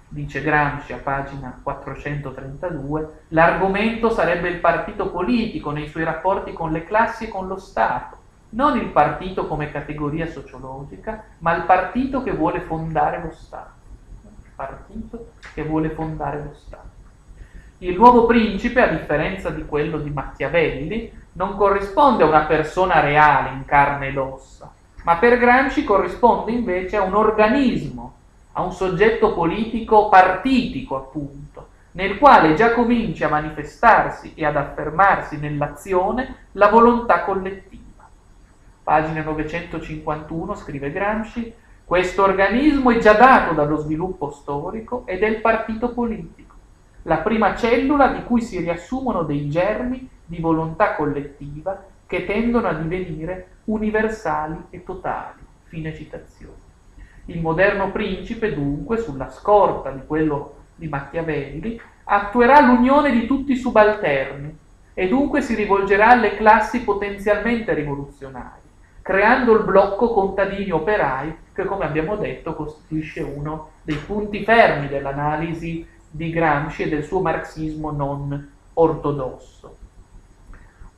Dice 0.08 0.42
Gramsci 0.42 0.94
a 0.94 0.98
pagina 0.98 1.60
432, 1.62 3.24
l'argomento 3.30 4.10
sarebbe 4.10 4.50
il 4.50 4.60
partito 4.60 5.10
politico 5.10 5.72
nei 5.72 5.88
suoi 5.88 6.04
rapporti 6.04 6.54
con 6.54 6.72
le 6.72 6.84
classi 6.84 7.26
e 7.26 7.28
con 7.28 7.48
lo 7.48 7.58
Stato, 7.58 8.18
non 8.50 8.78
il 8.78 8.88
partito 8.88 9.48
come 9.48 9.72
categoria 9.72 10.28
sociologica, 10.28 11.24
ma 11.40 11.56
il 11.56 11.64
partito 11.64 12.24
che 12.24 12.32
vuole 12.32 12.62
fondare 12.62 13.22
lo 13.22 13.32
Stato. 13.32 13.74
Il 14.24 14.52
partito 14.56 15.32
che 15.54 15.64
vuole 15.64 15.90
fondare 15.90 16.44
lo 16.44 16.54
Stato. 16.54 16.94
Il 17.80 17.98
nuovo 17.98 18.26
principe, 18.26 18.82
a 18.82 18.88
differenza 18.88 19.50
di 19.50 19.66
quello 19.66 19.98
di 19.98 20.10
Machiavelli, 20.10 21.12
non 21.34 21.58
corrisponde 21.58 22.24
a 22.24 22.28
una 22.28 22.46
persona 22.46 23.02
reale 23.02 23.50
in 23.50 23.66
carne 23.66 24.08
ed 24.08 24.18
ossa, 24.18 24.72
ma 25.06 25.18
per 25.18 25.38
Gramsci 25.38 25.84
corrisponde 25.84 26.52
invece 26.52 26.98
a 26.98 27.04
un 27.04 27.14
organismo, 27.14 28.14
a 28.54 28.64
un 28.64 28.72
soggetto 28.72 29.36
politico 29.36 30.10
partitico, 30.10 30.96
appunto, 30.96 31.68
nel 31.92 32.18
quale 32.18 32.56
già 32.56 32.74
comincia 32.74 33.28
a 33.28 33.30
manifestarsi 33.30 34.34
e 34.34 34.46
ad 34.46 34.56
affermarsi 34.58 35.38
nell'azione 35.38 36.48
la 36.54 36.70
volontà 36.70 37.22
collettiva. 37.22 38.10
Pagina 38.82 39.22
951 39.22 40.56
scrive 40.56 40.92
Gramsci, 40.92 41.54
questo 41.86 42.24
organismo 42.24 42.90
è 42.90 42.98
già 42.98 43.14
dato 43.14 43.54
dallo 43.54 43.78
sviluppo 43.78 44.32
storico 44.32 45.04
ed 45.06 45.22
è 45.22 45.28
il 45.28 45.40
partito 45.40 45.94
politico, 45.94 46.56
la 47.04 47.18
prima 47.18 47.56
cellula 47.56 48.08
di 48.08 48.24
cui 48.24 48.42
si 48.42 48.58
riassumono 48.58 49.22
dei 49.22 49.48
germi 49.50 50.10
di 50.26 50.40
volontà 50.40 50.96
collettiva 50.96 51.94
che 52.16 52.26
tendono 52.26 52.70
a 52.70 52.74
divenire 52.74 53.48
universali 53.66 54.56
e 54.70 54.84
totali. 54.86 55.42
Fine 55.66 55.94
citazione. 55.94 56.64
Il 57.26 57.42
moderno 57.42 57.92
principe, 57.92 58.54
dunque, 58.54 58.98
sulla 58.98 59.30
scorta 59.30 59.90
di 59.90 60.02
quello 60.06 60.56
di 60.76 60.88
Machiavelli, 60.88 61.80
attuerà 62.06 62.62
l'unione 62.62 63.12
di 63.12 63.26
tutti 63.26 63.52
i 63.52 63.58
subalterni 63.58 64.58
e 64.94 65.08
dunque 65.10 65.42
si 65.42 65.56
rivolgerà 65.56 66.10
alle 66.10 66.38
classi 66.38 66.84
potenzialmente 66.84 67.74
rivoluzionarie, 67.74 68.62
creando 69.02 69.58
il 69.58 69.66
blocco 69.66 70.14
contadini 70.14 70.72
operai 70.72 71.36
che, 71.52 71.66
come 71.66 71.84
abbiamo 71.84 72.16
detto, 72.16 72.56
costituisce 72.56 73.22
uno 73.22 73.72
dei 73.82 73.98
punti 73.98 74.46
fermi 74.46 74.88
dell'analisi 74.88 75.86
di 76.10 76.30
Gramsci 76.30 76.84
e 76.84 76.90
del 76.90 77.04
suo 77.04 77.20
marxismo 77.20 77.92
non 77.92 78.52
ortodosso 78.76 79.84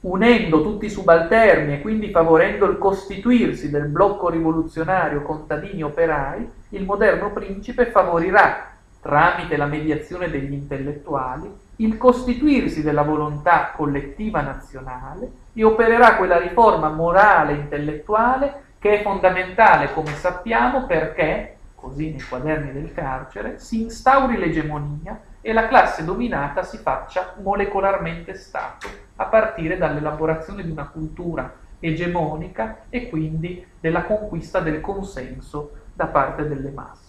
unendo 0.01 0.61
tutti 0.61 0.85
i 0.85 0.89
subalterni 0.89 1.73
e 1.73 1.81
quindi 1.81 2.11
favorendo 2.11 2.65
il 2.65 2.77
costituirsi 2.77 3.69
del 3.69 3.87
blocco 3.87 4.29
rivoluzionario 4.29 5.23
contadini 5.23 5.83
operai, 5.83 6.49
il 6.69 6.85
moderno 6.85 7.31
principe 7.31 7.87
favorirà, 7.87 8.71
tramite 9.01 9.57
la 9.57 9.65
mediazione 9.65 10.29
degli 10.29 10.53
intellettuali, 10.53 11.51
il 11.77 11.97
costituirsi 11.97 12.81
della 12.81 13.03
volontà 13.03 13.71
collettiva 13.75 14.41
nazionale 14.41 15.31
e 15.53 15.63
opererà 15.63 16.15
quella 16.15 16.37
riforma 16.37 16.89
morale 16.89 17.53
e 17.53 17.55
intellettuale 17.55 18.61
che 18.79 18.99
è 18.99 19.01
fondamentale, 19.01 19.91
come 19.93 20.13
sappiamo, 20.13 20.85
perché, 20.85 21.57
così 21.75 22.11
nei 22.11 22.21
quaderni 22.21 22.71
del 22.71 22.93
carcere, 22.93 23.59
si 23.59 23.81
instauri 23.81 24.37
l'egemonia 24.37 25.19
e 25.47 25.53
la 25.53 25.69
classe 25.69 26.03
dominata 26.03 26.61
si 26.61 26.75
faccia 26.75 27.35
molecolarmente 27.41 28.33
Stato, 28.33 28.89
a 29.15 29.27
partire 29.27 29.77
dall'elaborazione 29.77 30.61
di 30.61 30.69
una 30.69 30.89
cultura 30.89 31.49
egemonica 31.79 32.79
e 32.89 33.07
quindi 33.07 33.65
della 33.79 34.03
conquista 34.03 34.59
del 34.59 34.81
consenso 34.81 35.71
da 35.93 36.07
parte 36.07 36.49
delle 36.49 36.69
masse. 36.69 37.05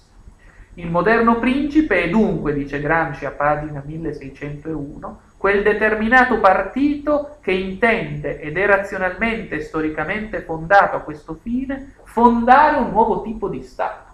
Il 0.74 0.89
moderno 0.89 1.40
principe 1.40 2.05
è 2.05 2.09
dunque, 2.09 2.52
dice 2.52 2.78
Gramsci 2.81 3.24
a 3.24 3.32
pagina 3.32 3.82
1601, 3.85 5.20
quel 5.36 5.65
determinato 5.65 6.39
partito 6.39 7.39
che 7.40 7.51
intende 7.51 8.39
ed 8.39 8.56
è 8.56 8.66
razionalmente 8.66 9.56
e 9.56 9.62
storicamente 9.62 10.43
fondato 10.43 10.94
a 10.94 11.01
questo 11.01 11.35
fine 11.43 11.94
fondare 12.05 12.77
un 12.77 12.90
nuovo 12.90 13.20
tipo 13.23 13.48
di 13.48 13.65
Stato 13.65 14.08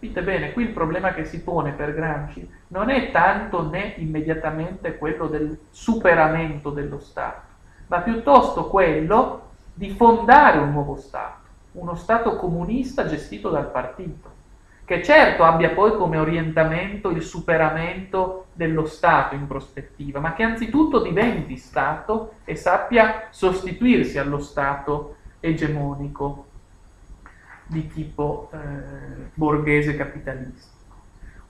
Capite 0.00 0.22
bene, 0.22 0.52
qui 0.52 0.62
il 0.62 0.70
problema 0.70 1.12
che 1.12 1.26
si 1.26 1.42
pone 1.42 1.72
per 1.72 1.92
Gramsci 1.92 2.50
non 2.68 2.88
è 2.88 3.10
tanto 3.10 3.68
né 3.68 3.92
immediatamente 3.98 4.96
quello 4.96 5.26
del 5.26 5.66
superamento 5.68 6.70
dello 6.70 6.98
Stato, 6.98 7.42
ma 7.88 7.98
piuttosto 7.98 8.68
quello 8.68 9.48
di 9.74 9.90
fondare 9.90 10.56
un 10.56 10.72
nuovo 10.72 10.96
Stato, 10.96 11.40
uno 11.72 11.94
Stato 11.96 12.36
comunista 12.36 13.04
gestito 13.04 13.50
dal 13.50 13.70
partito, 13.70 14.30
che 14.86 15.02
certo 15.02 15.44
abbia 15.44 15.68
poi 15.68 15.94
come 15.94 16.16
orientamento 16.16 17.10
il 17.10 17.20
superamento 17.20 18.46
dello 18.54 18.86
Stato 18.86 19.34
in 19.34 19.46
prospettiva, 19.46 20.18
ma 20.18 20.32
che 20.32 20.44
anzitutto 20.44 21.02
diventi 21.02 21.58
Stato 21.58 22.36
e 22.46 22.56
sappia 22.56 23.26
sostituirsi 23.28 24.16
allo 24.16 24.38
Stato 24.38 25.16
egemonico 25.40 26.46
di 27.70 27.86
tipo 27.86 28.50
eh, 28.52 28.58
borghese 29.32 29.96
capitalistico. 29.96 30.78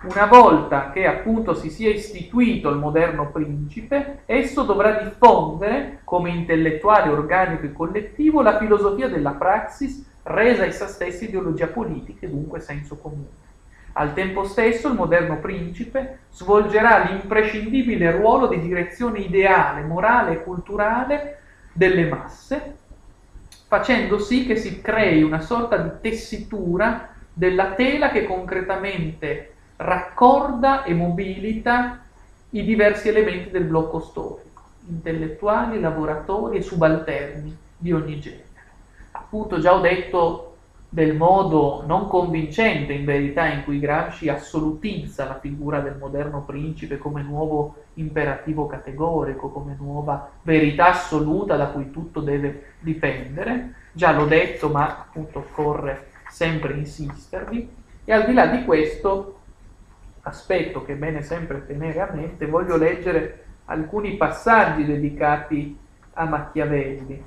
Una 0.03 0.27
volta 0.27 0.91
che 0.93 1.07
appunto 1.07 1.55
si 1.55 1.69
sia 1.69 1.91
istituito 1.91 2.71
il 2.71 2.77
moderno 2.77 3.31
principe, 3.31 4.21
esso 4.27 4.63
dovrà 4.63 4.93
diffondere 5.03 6.01
come 6.05 6.31
intellettuale 6.31 7.11
organico 7.11 7.67
e 7.67 7.73
collettivo 7.73 8.41
la 8.41 8.59
filosofia 8.59 9.09
della 9.09 9.33
praxis 9.33 10.07
resa 10.23 10.65
essa 10.65 10.87
stessa 10.87 11.25
ideologia 11.25 11.67
politica 11.67 12.27
e 12.27 12.31
dunque 12.31 12.61
senso 12.61 12.97
comune. 12.97 13.39
Al 13.93 14.15
tempo 14.15 14.45
stesso 14.45 14.89
il 14.89 14.95
moderno 14.95 15.39
principe 15.39 16.21
svolgerà 16.31 17.05
l'imprescindibile 17.05 18.13
ruolo 18.13 18.47
di 18.47 18.61
direzione 18.61 19.19
ideale, 19.19 19.83
morale 19.83 20.33
e 20.33 20.43
culturale 20.43 21.41
delle 21.73 22.07
masse, 22.07 22.77
facendo 23.71 24.19
sì 24.19 24.47
che 24.47 24.57
si 24.57 24.81
crei 24.81 25.23
una 25.23 25.39
sorta 25.39 25.77
di 25.77 25.91
tessitura 26.01 27.15
della 27.33 27.75
tela 27.75 28.11
che 28.11 28.25
concretamente 28.25 29.53
raccorda 29.77 30.83
e 30.83 30.93
mobilita 30.93 32.01
i 32.51 32.65
diversi 32.65 33.07
elementi 33.07 33.51
del 33.51 33.63
blocco 33.63 34.01
storico, 34.01 34.63
intellettuali, 34.89 35.79
lavoratori 35.79 36.57
e 36.57 36.63
subalterni 36.63 37.57
di 37.77 37.93
ogni 37.93 38.19
genere. 38.19 38.49
Appunto 39.13 39.61
già 39.61 39.73
ho 39.73 39.81
detto 39.81 40.50
del 40.93 41.15
modo 41.15 41.85
non 41.87 42.09
convincente 42.09 42.93
in 42.93 43.05
verità 43.05 43.47
in 43.47 43.63
cui 43.63 43.79
Gramsci 43.79 44.29
assolutizza 44.29 45.25
la 45.25 45.39
figura 45.39 45.79
del 45.79 45.97
moderno 45.97 46.43
principe 46.43 46.99
come 46.99 47.23
nuovo 47.23 47.85
imperativo 47.95 48.67
categorico, 48.67 49.51
come 49.51 49.77
nuova 49.79 50.29
verità 50.43 50.89
assoluta 50.89 51.57
da 51.57 51.69
cui 51.69 51.93
tutto 51.93 52.21
deve 52.21 52.73
dipendere. 52.81 53.75
Già 53.93 54.11
l'ho 54.11 54.27
detto, 54.27 54.69
ma 54.69 54.89
appunto 54.89 55.39
occorre 55.39 56.09
sempre 56.29 56.73
insistervi. 56.73 57.71
E 58.05 58.13
al 58.13 58.25
di 58.25 58.33
là 58.33 58.47
di 58.47 58.65
questo 58.65 59.39
aspetto 60.23 60.85
che 60.85 60.95
è 60.95 60.97
bene 60.97 61.23
sempre 61.23 61.67
tenere 61.67 62.01
a 62.01 62.11
mente, 62.13 62.47
voglio 62.47 62.77
leggere 62.77 63.45
alcuni 63.67 64.17
passaggi 64.17 64.85
dedicati 64.85 65.79
a 66.15 66.25
Machiavelli, 66.25 67.25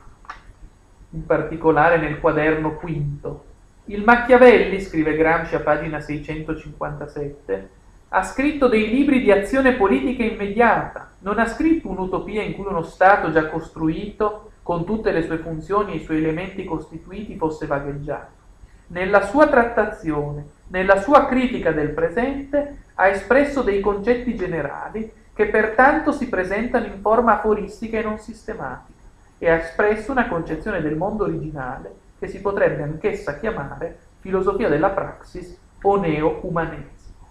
in 1.12 1.26
particolare 1.26 1.98
nel 1.98 2.20
quaderno 2.20 2.74
quinto 2.74 3.52
il 3.86 4.02
Machiavelli, 4.02 4.80
scrive 4.80 5.16
Gramsci 5.16 5.56
a 5.56 5.60
pagina 5.60 6.00
657, 6.00 7.70
ha 8.10 8.24
scritto 8.24 8.70
dei 8.70 8.88
libri 8.88 9.22
di 9.22 9.30
azione 9.30 9.74
politica 9.74 10.24
immediata, 10.24 11.12
non 11.20 11.38
ha 11.38 11.46
scritto 11.46 11.90
un'utopia 11.90 12.42
in 12.44 12.54
cui 12.54 12.66
uno 12.66 12.84
Stato 12.84 13.32
già 13.32 13.48
costruito, 13.48 14.52
con 14.64 14.86
tutte 14.86 15.12
le 15.12 15.24
sue 15.24 15.40
funzioni 15.40 15.92
e 15.92 15.96
i 15.96 16.04
suoi 16.04 16.20
elementi 16.20 16.64
costituiti, 16.64 17.36
fosse 17.36 17.66
vagheggiato. 17.66 18.42
Nella 18.88 19.26
sua 19.26 19.48
trattazione, 19.48 20.46
nella 20.68 21.02
sua 21.02 21.26
critica 21.26 21.74
del 21.74 21.90
presente, 21.90 22.84
ha 22.94 23.08
espresso 23.08 23.64
dei 23.64 23.82
concetti 23.82 24.36
generali 24.36 25.12
che 25.34 25.48
pertanto 25.48 26.14
si 26.14 26.30
presentano 26.30 26.86
in 26.86 27.02
forma 27.02 27.34
aforistica 27.34 28.00
e 28.00 28.04
non 28.04 28.18
sistematica, 28.20 29.00
e 29.40 29.50
ha 29.50 29.56
espresso 29.56 30.12
una 30.12 30.30
concezione 30.30 30.82
del 30.82 30.96
mondo 30.96 31.24
originale 31.24 32.03
che 32.24 32.30
si 32.30 32.40
potrebbe 32.40 32.84
anch'essa 32.84 33.38
chiamare 33.38 34.00
filosofia 34.20 34.70
della 34.70 34.92
praxis 34.92 35.58
o 35.82 35.98
neo-umanesimo. 35.98 37.28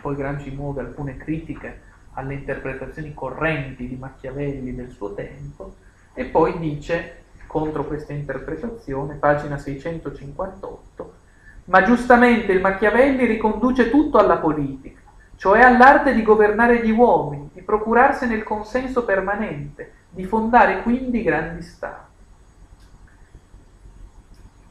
Poi 0.00 0.14
Gramsci 0.14 0.50
muove 0.50 0.80
alcune 0.80 1.18
critiche 1.18 1.82
alle 2.14 2.32
interpretazioni 2.32 3.12
correnti 3.12 3.86
di 3.86 3.96
Machiavelli 3.96 4.74
del 4.74 4.90
suo 4.90 5.12
tempo 5.12 5.74
e 6.14 6.24
poi 6.24 6.58
dice 6.58 7.24
contro 7.46 7.84
questa 7.84 8.14
interpretazione, 8.14 9.16
pagina 9.16 9.58
658, 9.58 11.14
ma 11.64 11.82
giustamente 11.82 12.52
il 12.52 12.62
Machiavelli 12.62 13.26
riconduce 13.26 13.90
tutto 13.90 14.16
alla 14.16 14.38
politica, 14.38 15.00
cioè 15.36 15.60
all'arte 15.60 16.14
di 16.14 16.22
governare 16.22 16.82
gli 16.82 16.90
uomini, 16.90 17.50
di 17.52 17.60
procurarsene 17.60 18.34
il 18.34 18.44
consenso 18.44 19.04
permanente, 19.04 19.92
di 20.08 20.24
fondare 20.24 20.80
quindi 20.82 21.22
grandi 21.22 21.60
stati. 21.60 22.12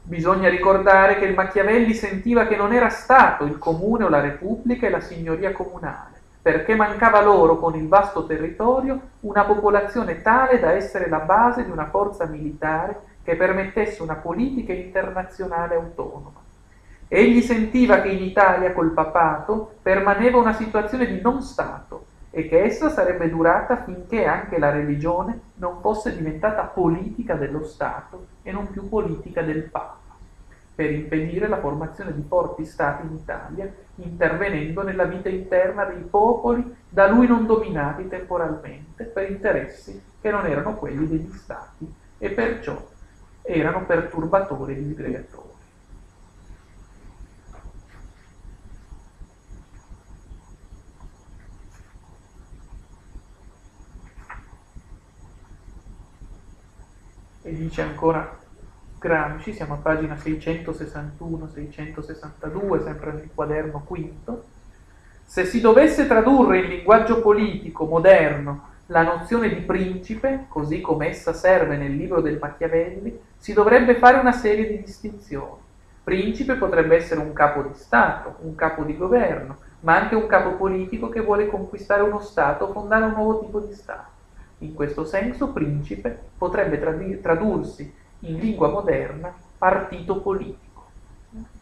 Bisogna 0.06 0.50
ricordare 0.50 1.16
che 1.18 1.24
il 1.24 1.32
Machiavelli 1.32 1.94
sentiva 1.94 2.46
che 2.46 2.56
non 2.56 2.74
era 2.74 2.90
Stato 2.90 3.44
il 3.44 3.56
comune 3.56 4.04
o 4.04 4.10
la 4.10 4.20
Repubblica 4.20 4.86
e 4.86 4.90
la 4.90 5.00
signoria 5.00 5.52
comunale, 5.52 6.20
perché 6.42 6.74
mancava 6.74 7.22
loro 7.22 7.58
con 7.58 7.74
il 7.74 7.88
vasto 7.88 8.26
territorio 8.26 9.00
una 9.20 9.44
popolazione 9.44 10.20
tale 10.20 10.60
da 10.60 10.72
essere 10.72 11.08
la 11.08 11.20
base 11.20 11.64
di 11.64 11.70
una 11.70 11.86
forza 11.86 12.26
militare 12.26 13.00
che 13.22 13.34
permettesse 13.34 14.02
una 14.02 14.16
politica 14.16 14.74
internazionale 14.74 15.74
autonoma. 15.74 16.42
Egli 17.08 17.40
sentiva 17.40 18.02
che 18.02 18.08
in 18.08 18.22
Italia 18.22 18.74
col 18.74 18.90
papato 18.90 19.76
permaneva 19.80 20.36
una 20.36 20.52
situazione 20.52 21.06
di 21.06 21.18
non 21.22 21.40
Stato 21.40 22.04
e 22.36 22.48
che 22.48 22.64
essa 22.64 22.90
sarebbe 22.90 23.30
durata 23.30 23.84
finché 23.84 24.24
anche 24.24 24.58
la 24.58 24.70
religione 24.70 25.38
non 25.54 25.80
fosse 25.80 26.16
diventata 26.16 26.64
politica 26.64 27.34
dello 27.34 27.64
Stato 27.64 28.26
e 28.42 28.50
non 28.50 28.68
più 28.72 28.88
politica 28.88 29.40
del 29.40 29.62
Papa 29.62 30.02
per 30.74 30.90
impedire 30.90 31.46
la 31.46 31.60
formazione 31.60 32.12
di 32.12 32.24
forti 32.26 32.64
stati 32.64 33.06
in 33.06 33.14
Italia, 33.14 33.72
intervenendo 33.94 34.82
nella 34.82 35.04
vita 35.04 35.28
interna 35.28 35.84
dei 35.84 36.02
popoli 36.02 36.74
da 36.88 37.06
lui 37.08 37.28
non 37.28 37.46
dominati 37.46 38.08
temporalmente 38.08 39.04
per 39.04 39.30
interessi 39.30 40.02
che 40.20 40.30
non 40.32 40.44
erano 40.46 40.74
quelli 40.74 41.06
degli 41.06 41.32
stati 41.32 41.88
e 42.18 42.30
perciò 42.30 42.76
erano 43.42 43.84
perturbatori 43.84 44.72
e 44.72 44.82
disgregatori. 44.82 45.43
E 57.46 57.52
dice 57.52 57.82
ancora 57.82 58.38
Gramsci, 58.98 59.52
siamo 59.52 59.74
a 59.74 59.76
pagina 59.76 60.14
661-662, 60.14 62.82
sempre 62.82 63.12
nel 63.12 63.28
quaderno 63.34 63.82
quinto, 63.84 64.44
se 65.26 65.44
si 65.44 65.60
dovesse 65.60 66.06
tradurre 66.06 66.60
in 66.60 66.70
linguaggio 66.70 67.20
politico 67.20 67.84
moderno 67.84 68.68
la 68.86 69.02
nozione 69.02 69.50
di 69.50 69.60
principe, 69.60 70.46
così 70.48 70.80
come 70.80 71.08
essa 71.08 71.34
serve 71.34 71.76
nel 71.76 71.94
libro 71.94 72.22
del 72.22 72.38
Machiavelli, 72.40 73.20
si 73.36 73.52
dovrebbe 73.52 73.96
fare 73.96 74.18
una 74.18 74.32
serie 74.32 74.66
di 74.66 74.82
distinzioni. 74.82 75.60
Principe 76.02 76.54
potrebbe 76.54 76.96
essere 76.96 77.20
un 77.20 77.34
capo 77.34 77.60
di 77.60 77.74
Stato, 77.74 78.36
un 78.40 78.54
capo 78.54 78.84
di 78.84 78.96
governo, 78.96 79.58
ma 79.80 80.00
anche 80.00 80.14
un 80.14 80.26
capo 80.26 80.52
politico 80.52 81.10
che 81.10 81.20
vuole 81.20 81.48
conquistare 81.48 82.00
uno 82.00 82.20
Stato 82.20 82.64
o 82.64 82.72
fondare 82.72 83.04
un 83.04 83.12
nuovo 83.12 83.40
tipo 83.40 83.60
di 83.60 83.74
Stato. 83.74 84.13
In 84.58 84.74
questo 84.74 85.04
senso, 85.04 85.52
principe 85.52 86.16
potrebbe 86.38 86.80
tradursi 87.20 87.92
in 88.20 88.38
lingua 88.38 88.68
moderna, 88.68 89.34
partito 89.58 90.20
politico. 90.20 90.86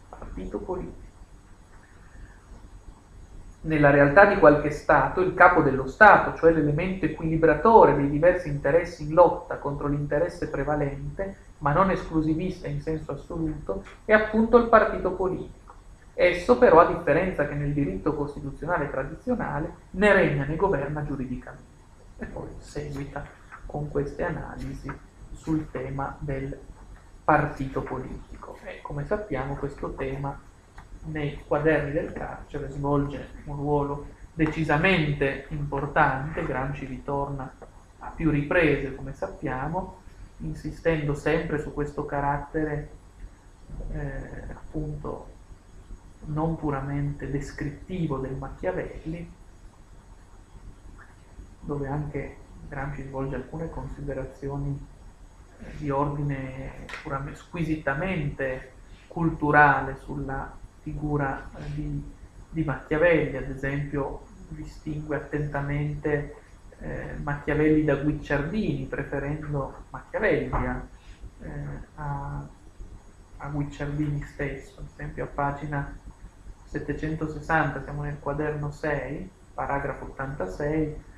Partito 0.08 0.58
politico. 0.58 1.00
Nella 3.64 3.90
realtà 3.90 4.26
di 4.26 4.38
qualche 4.38 4.70
Stato, 4.70 5.20
il 5.20 5.34
capo 5.34 5.62
dello 5.62 5.86
Stato, 5.86 6.36
cioè 6.36 6.52
l'elemento 6.52 7.04
equilibratore 7.04 7.94
dei 7.94 8.10
diversi 8.10 8.48
interessi 8.48 9.04
in 9.04 9.14
lotta 9.14 9.56
contro 9.58 9.86
l'interesse 9.86 10.48
prevalente, 10.48 11.36
ma 11.58 11.72
non 11.72 11.90
esclusivista 11.90 12.66
in 12.66 12.80
senso 12.80 13.12
assoluto, 13.12 13.84
è 14.04 14.12
appunto 14.12 14.56
il 14.58 14.68
partito 14.68 15.12
politico. 15.12 15.74
Esso 16.14 16.58
però, 16.58 16.80
a 16.80 16.92
differenza 16.92 17.46
che 17.46 17.54
nel 17.54 17.72
diritto 17.72 18.14
costituzionale 18.14 18.90
tradizionale, 18.90 19.74
né 19.90 20.12
regna 20.12 20.44
né 20.44 20.56
governa 20.56 21.04
giuridicamente. 21.04 21.71
E 22.22 22.26
poi 22.26 22.48
seguita 22.58 23.26
con 23.66 23.88
queste 23.88 24.22
analisi 24.22 24.90
sul 25.32 25.68
tema 25.72 26.16
del 26.20 26.56
partito 27.24 27.82
politico. 27.82 28.56
E 28.64 28.80
come 28.80 29.04
sappiamo 29.04 29.56
questo 29.56 29.94
tema 29.94 30.38
nei 31.06 31.42
quaderni 31.44 31.90
del 31.90 32.12
carcere 32.12 32.70
svolge 32.70 33.28
un 33.46 33.56
ruolo 33.56 34.06
decisamente 34.34 35.46
importante, 35.48 36.44
Gramsci 36.44 36.86
ritorna 36.86 37.52
a 37.98 38.08
più 38.14 38.30
riprese, 38.30 38.94
come 38.94 39.12
sappiamo, 39.14 39.96
insistendo 40.38 41.14
sempre 41.14 41.60
su 41.60 41.74
questo 41.74 42.06
carattere 42.06 42.90
eh, 43.90 44.44
appunto 44.52 45.30
non 46.26 46.56
puramente 46.56 47.28
descrittivo 47.28 48.18
del 48.18 48.36
Machiavelli, 48.36 49.40
dove 51.62 51.88
anche 51.88 52.36
Gramsci 52.68 53.02
svolge 53.02 53.36
alcune 53.36 53.70
considerazioni 53.70 54.86
di 55.78 55.90
ordine 55.90 56.86
squisitamente 57.34 58.72
culturale 59.06 59.96
sulla 60.02 60.50
figura 60.80 61.48
eh, 61.54 61.74
di, 61.74 62.12
di, 62.50 62.64
Machiavelli, 62.64 63.36
ad 63.36 63.50
esempio 63.50 64.22
distingue 64.48 65.16
attentamente 65.16 66.36
eh, 66.78 67.14
Machiavelli 67.22 67.84
da 67.84 67.96
Guicciardini, 67.96 68.86
preferendo 68.86 69.84
Machiavelli 69.90 70.50
eh, 70.50 71.50
a, 71.96 72.46
a 73.36 73.48
Guicciardini 73.48 74.22
stesso, 74.22 74.80
ad 74.80 74.86
esempio 74.92 75.24
a 75.24 75.28
pagina 75.28 75.96
760, 76.64 77.82
siamo 77.82 78.02
nel 78.02 78.18
quaderno 78.18 78.70
6, 78.70 79.30
paragrafo 79.54 80.04
86, 80.04 81.10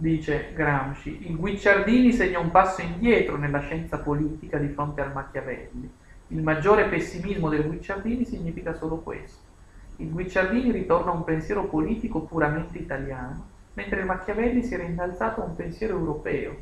dice 0.00 0.52
Gramsci, 0.54 1.28
il 1.28 1.36
Guicciardini 1.36 2.12
segna 2.12 2.38
un 2.38 2.50
passo 2.50 2.80
indietro 2.80 3.36
nella 3.36 3.60
scienza 3.60 3.98
politica 3.98 4.56
di 4.56 4.68
fronte 4.68 5.02
al 5.02 5.12
Machiavelli. 5.12 5.92
Il 6.28 6.42
maggiore 6.42 6.88
pessimismo 6.88 7.50
del 7.50 7.66
Guicciardini 7.66 8.24
significa 8.24 8.72
solo 8.72 8.96
questo. 8.96 9.48
Il 9.96 10.10
Guicciardini 10.10 10.72
ritorna 10.72 11.10
a 11.10 11.14
un 11.14 11.24
pensiero 11.24 11.64
politico 11.64 12.20
puramente 12.20 12.78
italiano, 12.78 13.46
mentre 13.74 14.00
il 14.00 14.06
Machiavelli 14.06 14.64
si 14.64 14.72
era 14.72 14.84
innalzato 14.84 15.42
a 15.42 15.44
un 15.44 15.54
pensiero 15.54 15.98
europeo. 15.98 16.56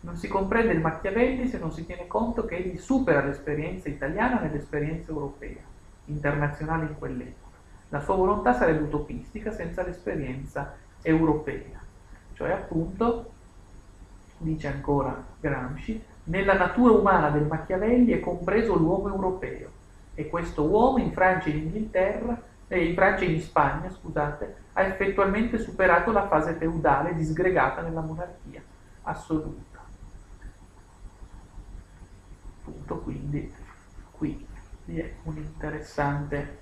Non 0.00 0.16
si 0.16 0.26
comprende 0.26 0.72
il 0.72 0.80
Machiavelli 0.80 1.46
se 1.46 1.58
non 1.58 1.70
si 1.70 1.86
tiene 1.86 2.08
conto 2.08 2.44
che 2.44 2.56
egli 2.56 2.78
supera 2.78 3.24
l'esperienza 3.24 3.88
italiana 3.88 4.40
nell'esperienza 4.40 5.12
europea, 5.12 5.62
internazionale 6.06 6.86
in 6.86 6.98
quell'epoca. 6.98 7.56
La 7.90 8.00
sua 8.00 8.16
volontà 8.16 8.52
sarebbe 8.54 8.82
utopistica 8.82 9.52
senza 9.52 9.84
l'esperienza 9.84 10.74
europea 11.00 11.81
cioè 12.42 12.50
appunto, 12.50 13.30
dice 14.38 14.66
ancora 14.66 15.24
Gramsci, 15.38 16.02
nella 16.24 16.54
natura 16.54 16.94
umana 16.94 17.30
del 17.30 17.46
Machiavelli 17.46 18.10
è 18.10 18.18
compreso 18.18 18.74
l'uomo 18.74 19.08
europeo 19.08 19.70
e 20.14 20.28
questo 20.28 20.64
uomo 20.64 20.98
in 20.98 21.12
Francia 21.12 21.48
e 21.48 21.52
in 21.52 21.58
Inghilterra, 21.58 22.42
eh, 22.66 22.84
in 22.84 22.94
Francia 22.94 23.22
e 23.22 23.30
in 23.30 23.40
Spagna, 23.40 23.88
scusate, 23.90 24.56
ha 24.72 24.82
effettualmente 24.82 25.58
superato 25.58 26.10
la 26.10 26.26
fase 26.26 26.54
feudale 26.54 27.14
disgregata 27.14 27.80
nella 27.80 28.00
monarchia 28.00 28.60
assoluta. 29.02 29.78
Appunto, 32.58 32.98
quindi 32.98 33.52
qui 34.10 34.44
vi 34.86 34.98
è 34.98 35.12
un'interessante 35.22 36.58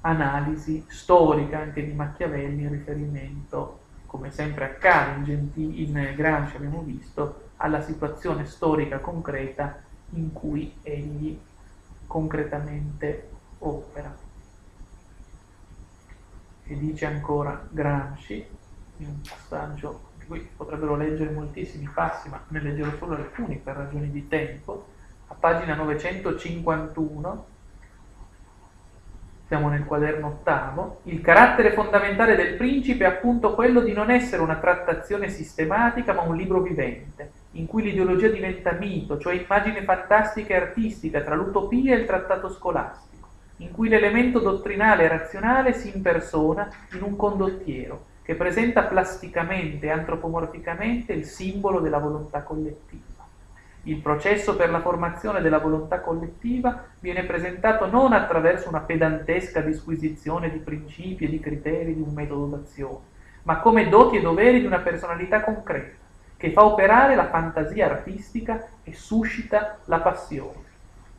analisi 0.00 0.84
storica 0.88 1.60
anche 1.60 1.84
di 1.84 1.92
Machiavelli 1.92 2.62
in 2.62 2.70
riferimento 2.70 3.79
come 4.10 4.32
sempre 4.32 4.64
accade 4.64 5.18
in, 5.18 5.24
Genti- 5.24 5.82
in 5.84 6.14
Gramsci 6.16 6.56
abbiamo 6.56 6.82
visto, 6.82 7.50
alla 7.58 7.80
situazione 7.80 8.44
storica 8.44 8.98
concreta 8.98 9.80
in 10.14 10.32
cui 10.32 10.76
egli 10.82 11.38
concretamente 12.08 13.30
opera. 13.58 14.12
E 16.64 16.76
dice 16.76 17.06
ancora 17.06 17.64
Gramsci, 17.70 18.44
in 18.96 19.06
un 19.06 19.20
passaggio 19.20 20.10
di 20.14 20.26
cui 20.26 20.40
potrebbero 20.56 20.96
leggere 20.96 21.30
moltissimi 21.30 21.88
passi, 21.94 22.28
ma 22.28 22.42
ne 22.48 22.60
leggerò 22.60 22.90
solo 22.96 23.14
alcuni 23.14 23.58
per 23.58 23.76
ragioni 23.76 24.10
di 24.10 24.26
tempo, 24.26 24.88
a 25.28 25.34
pagina 25.34 25.76
951 25.76 27.46
siamo 29.50 29.68
nel 29.68 29.84
quaderno 29.84 30.28
ottavo, 30.28 31.00
il 31.06 31.20
carattere 31.20 31.72
fondamentale 31.72 32.36
del 32.36 32.54
principe 32.54 33.02
è 33.02 33.08
appunto 33.08 33.56
quello 33.56 33.80
di 33.80 33.92
non 33.92 34.08
essere 34.08 34.42
una 34.42 34.58
trattazione 34.58 35.28
sistematica, 35.28 36.12
ma 36.12 36.20
un 36.20 36.36
libro 36.36 36.60
vivente, 36.60 37.32
in 37.54 37.66
cui 37.66 37.82
l'ideologia 37.82 38.28
diventa 38.28 38.70
mito, 38.70 39.18
cioè 39.18 39.34
immagine 39.34 39.82
fantastica 39.82 40.54
e 40.54 40.56
artistica 40.56 41.22
tra 41.22 41.34
l'utopia 41.34 41.96
e 41.96 41.98
il 41.98 42.06
trattato 42.06 42.48
scolastico, 42.48 43.26
in 43.56 43.72
cui 43.72 43.88
l'elemento 43.88 44.38
dottrinale 44.38 45.02
e 45.02 45.08
razionale 45.08 45.72
si 45.72 45.90
impersona 45.92 46.70
in 46.92 47.02
un 47.02 47.16
condottiero 47.16 48.04
che 48.22 48.36
presenta 48.36 48.84
plasticamente 48.84 49.86
e 49.86 49.90
antropomorficamente 49.90 51.12
il 51.12 51.24
simbolo 51.24 51.80
della 51.80 51.98
volontà 51.98 52.44
collettiva. 52.44 53.09
Il 53.84 53.96
processo 53.96 54.56
per 54.56 54.70
la 54.70 54.80
formazione 54.80 55.40
della 55.40 55.58
volontà 55.58 56.00
collettiva 56.00 56.84
viene 56.98 57.24
presentato 57.24 57.86
non 57.86 58.12
attraverso 58.12 58.68
una 58.68 58.80
pedantesca 58.80 59.62
disquisizione 59.62 60.50
di 60.50 60.58
principi 60.58 61.24
e 61.24 61.28
di 61.30 61.40
criteri 61.40 61.94
di 61.94 62.00
un 62.02 62.12
metodo 62.12 62.44
d'azione, 62.44 62.98
ma 63.44 63.60
come 63.60 63.88
doti 63.88 64.18
e 64.18 64.20
doveri 64.20 64.60
di 64.60 64.66
una 64.66 64.80
personalità 64.80 65.40
concreta, 65.40 65.96
che 66.36 66.52
fa 66.52 66.64
operare 66.64 67.14
la 67.14 67.28
fantasia 67.28 67.86
artistica 67.86 68.68
e 68.82 68.92
suscita 68.92 69.78
la 69.86 70.00
passione. 70.00 70.68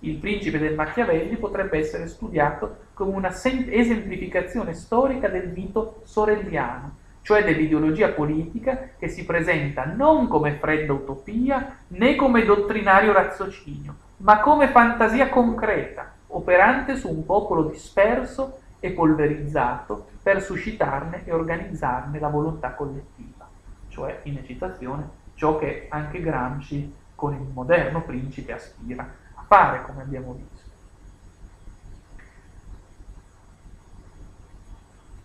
Il 0.04 0.18
principe 0.18 0.60
del 0.60 0.76
Machiavelli 0.76 1.38
potrebbe 1.38 1.80
essere 1.80 2.08
studiato 2.08 2.78
come 2.94 3.16
una 3.16 3.34
esemplificazione 3.34 4.74
storica 4.74 5.28
del 5.28 5.50
mito 5.50 6.02
sorelliano, 6.04 6.98
cioè 7.22 7.43
dell'ideologia 7.43 8.10
politica 8.10 8.89
che 8.98 9.07
si 9.07 9.26
presenta 9.26 9.85
non 9.85 10.27
come 10.27 10.53
fredda 10.53 10.93
utopia 10.93 11.77
né 11.89 12.15
come 12.15 12.43
dottrinario 12.43 13.14
raziocinio, 13.14 13.95
ma 14.18 14.39
come 14.39 14.69
fantasia 14.69 15.30
concreta, 15.30 16.11
operante 16.27 16.95
su 16.95 17.10
un 17.10 17.26
popolo 17.26 17.64
disperso 17.64 18.60
e 18.80 18.91
polverizzato 18.91 20.07
per 20.23 20.41
suscitarne 20.41 21.23
e 21.26 21.31
organizzarne 21.31 22.19
la 22.19 22.30
volontà 22.30 22.72
collettiva, 22.72 23.48
cioè 23.89 24.19
in 24.23 24.38
eccitazione 24.38 25.19
ciò 25.35 25.57
che 25.57 25.88
anche 25.89 26.22
Gramsci 26.22 26.93
con 27.15 27.34
il 27.34 27.48
moderno 27.53 28.02
principe 28.02 28.53
aspira 28.53 29.07
a 29.35 29.43
fare, 29.48 29.84
come 29.84 30.02
abbiamo 30.02 30.34
visto. 30.34 30.51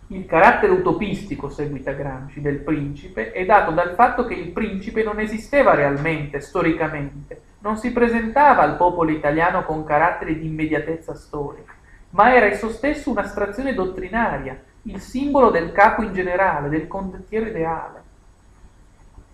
Il 0.09 0.25
carattere 0.25 0.71
utopistico, 0.71 1.49
seguita 1.49 1.91
Gramsci, 1.91 2.39
del 2.39 2.59
principe 2.59 3.33
è 3.33 3.43
dato 3.43 3.71
dal 3.71 3.93
fatto 3.93 4.23
che 4.23 4.35
il 4.35 4.51
principe 4.51 5.03
non 5.03 5.19
esisteva 5.19 5.73
realmente, 5.75 6.39
storicamente, 6.39 7.41
non 7.59 7.75
si 7.75 7.91
presentava 7.91 8.61
al 8.61 8.77
popolo 8.77 9.11
italiano 9.11 9.65
con 9.65 9.83
carattere 9.83 10.39
di 10.39 10.45
immediatezza 10.45 11.13
storica, 11.13 11.73
ma 12.11 12.33
era 12.33 12.45
esso 12.45 12.69
stesso 12.69 13.11
un'astrazione 13.11 13.73
dottrinaria, 13.73 14.57
il 14.83 15.01
simbolo 15.01 15.49
del 15.49 15.73
capo 15.73 16.03
in 16.03 16.13
generale, 16.13 16.69
del 16.69 16.87
condottiero 16.87 17.47
ideale. 17.47 18.01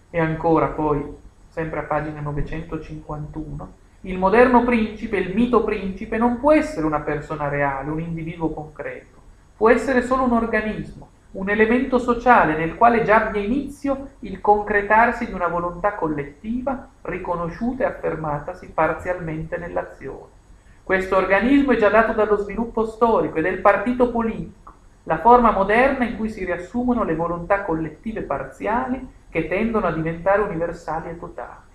E 0.09 0.19
ancora 0.19 0.69
poi, 0.69 1.05
sempre 1.49 1.81
a 1.81 1.83
pagina 1.83 2.19
951, 2.19 3.73
il 4.01 4.17
moderno 4.17 4.63
principe, 4.63 5.17
il 5.17 5.35
mito 5.35 5.63
principe, 5.63 6.17
non 6.17 6.39
può 6.39 6.51
essere 6.51 6.87
una 6.87 7.01
persona 7.01 7.47
reale, 7.47 7.91
un 7.91 7.99
individuo 7.99 8.49
concreto 8.49 9.21
può 9.55 9.69
essere 9.69 10.01
solo 10.01 10.23
un 10.23 10.33
organismo, 10.33 11.09
un 11.31 11.49
elemento 11.49 11.97
sociale 11.97 12.55
nel 12.55 12.75
quale 12.75 13.03
già 13.03 13.27
abbia 13.27 13.41
inizio 13.41 14.09
il 14.19 14.39
concretarsi 14.41 15.25
di 15.25 15.33
una 15.33 15.47
volontà 15.47 15.93
collettiva 15.93 16.87
riconosciuta 17.01 17.83
e 17.83 17.87
affermatasi 17.87 18.71
parzialmente 18.71 19.57
nell'azione. 19.57 20.41
Questo 20.83 21.15
organismo 21.15 21.71
è 21.71 21.77
già 21.77 21.89
dato 21.89 22.11
dallo 22.11 22.37
sviluppo 22.37 22.85
storico 22.85 23.37
e 23.37 23.41
del 23.41 23.59
partito 23.59 24.11
politico, 24.11 24.73
la 25.03 25.19
forma 25.19 25.51
moderna 25.51 26.05
in 26.05 26.17
cui 26.17 26.29
si 26.29 26.45
riassumono 26.45 27.03
le 27.03 27.15
volontà 27.15 27.63
collettive 27.63 28.21
parziali 28.21 29.05
che 29.29 29.47
tendono 29.47 29.87
a 29.87 29.91
diventare 29.91 30.41
universali 30.41 31.09
e 31.09 31.17
totali. 31.17 31.71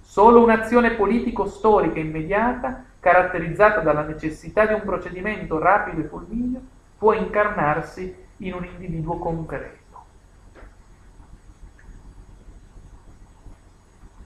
Solo 0.00 0.42
un'azione 0.42 0.92
politico-storica 0.92 1.98
immediata, 1.98 2.84
caratterizzata 3.00 3.80
dalla 3.80 4.02
necessità 4.02 4.66
di 4.66 4.74
un 4.74 4.82
procedimento 4.82 5.58
rapido 5.58 6.00
e 6.00 6.04
fulmineo, 6.04 6.60
può 7.00 7.14
incarnarsi 7.14 8.14
in 8.36 8.52
un 8.52 8.62
individuo 8.62 9.16
concreto. 9.16 10.04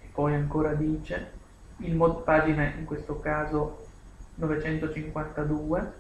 E 0.01 0.09
poi 0.13 0.35
ancora 0.35 0.75
dice, 0.75 1.31
il 1.79 1.95
mod, 1.95 2.25
pagina 2.25 2.65
in 2.65 2.85
questo 2.85 3.21
caso 3.21 3.87
952, 4.35 5.93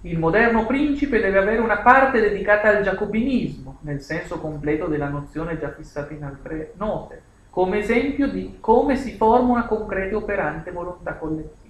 il 0.00 0.18
moderno 0.18 0.66
principe 0.66 1.20
deve 1.20 1.38
avere 1.38 1.60
una 1.60 1.82
parte 1.82 2.20
dedicata 2.20 2.70
al 2.70 2.82
giacobinismo, 2.82 3.78
nel 3.82 4.00
senso 4.00 4.40
completo 4.40 4.88
della 4.88 5.08
nozione 5.08 5.56
già 5.56 5.70
fissata 5.70 6.12
in 6.12 6.24
altre 6.24 6.72
note, 6.78 7.22
come 7.50 7.78
esempio 7.78 8.26
di 8.26 8.56
come 8.58 8.96
si 8.96 9.12
forma 9.12 9.52
una 9.52 9.66
concreta 9.66 10.10
e 10.10 10.16
operante 10.16 10.72
volontà 10.72 11.14
collettiva 11.14 11.63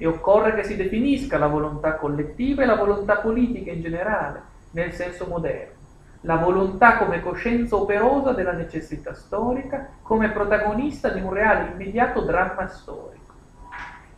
e 0.00 0.06
occorre 0.06 0.54
che 0.54 0.64
si 0.64 0.76
definisca 0.76 1.36
la 1.36 1.46
volontà 1.46 1.96
collettiva 1.96 2.62
e 2.62 2.66
la 2.66 2.76
volontà 2.76 3.16
politica 3.16 3.70
in 3.70 3.82
generale, 3.82 4.40
nel 4.70 4.94
senso 4.94 5.26
moderno. 5.26 5.74
La 6.22 6.36
volontà 6.36 6.96
come 6.96 7.20
coscienza 7.20 7.76
operosa 7.76 8.32
della 8.32 8.52
necessità 8.52 9.12
storica, 9.12 9.90
come 10.00 10.30
protagonista 10.30 11.10
di 11.10 11.20
un 11.20 11.34
reale 11.34 11.72
immediato 11.72 12.22
dramma 12.22 12.66
storico. 12.68 13.34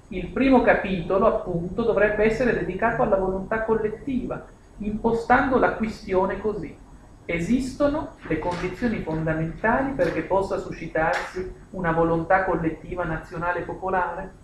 Il 0.08 0.28
primo 0.28 0.62
capitolo, 0.62 1.26
appunto, 1.26 1.82
dovrebbe 1.82 2.26
essere 2.26 2.52
dedicato 2.52 3.02
alla 3.02 3.16
volontà 3.16 3.64
collettiva, 3.64 4.40
impostando 4.78 5.58
la 5.58 5.72
questione 5.72 6.38
così. 6.38 6.78
Esistono 7.24 8.10
le 8.28 8.38
condizioni 8.38 9.00
fondamentali 9.00 9.90
perché 9.94 10.22
possa 10.22 10.58
suscitarsi 10.58 11.52
una 11.70 11.90
volontà 11.90 12.44
collettiva 12.44 13.02
nazionale 13.02 13.62
popolare? 13.62 14.41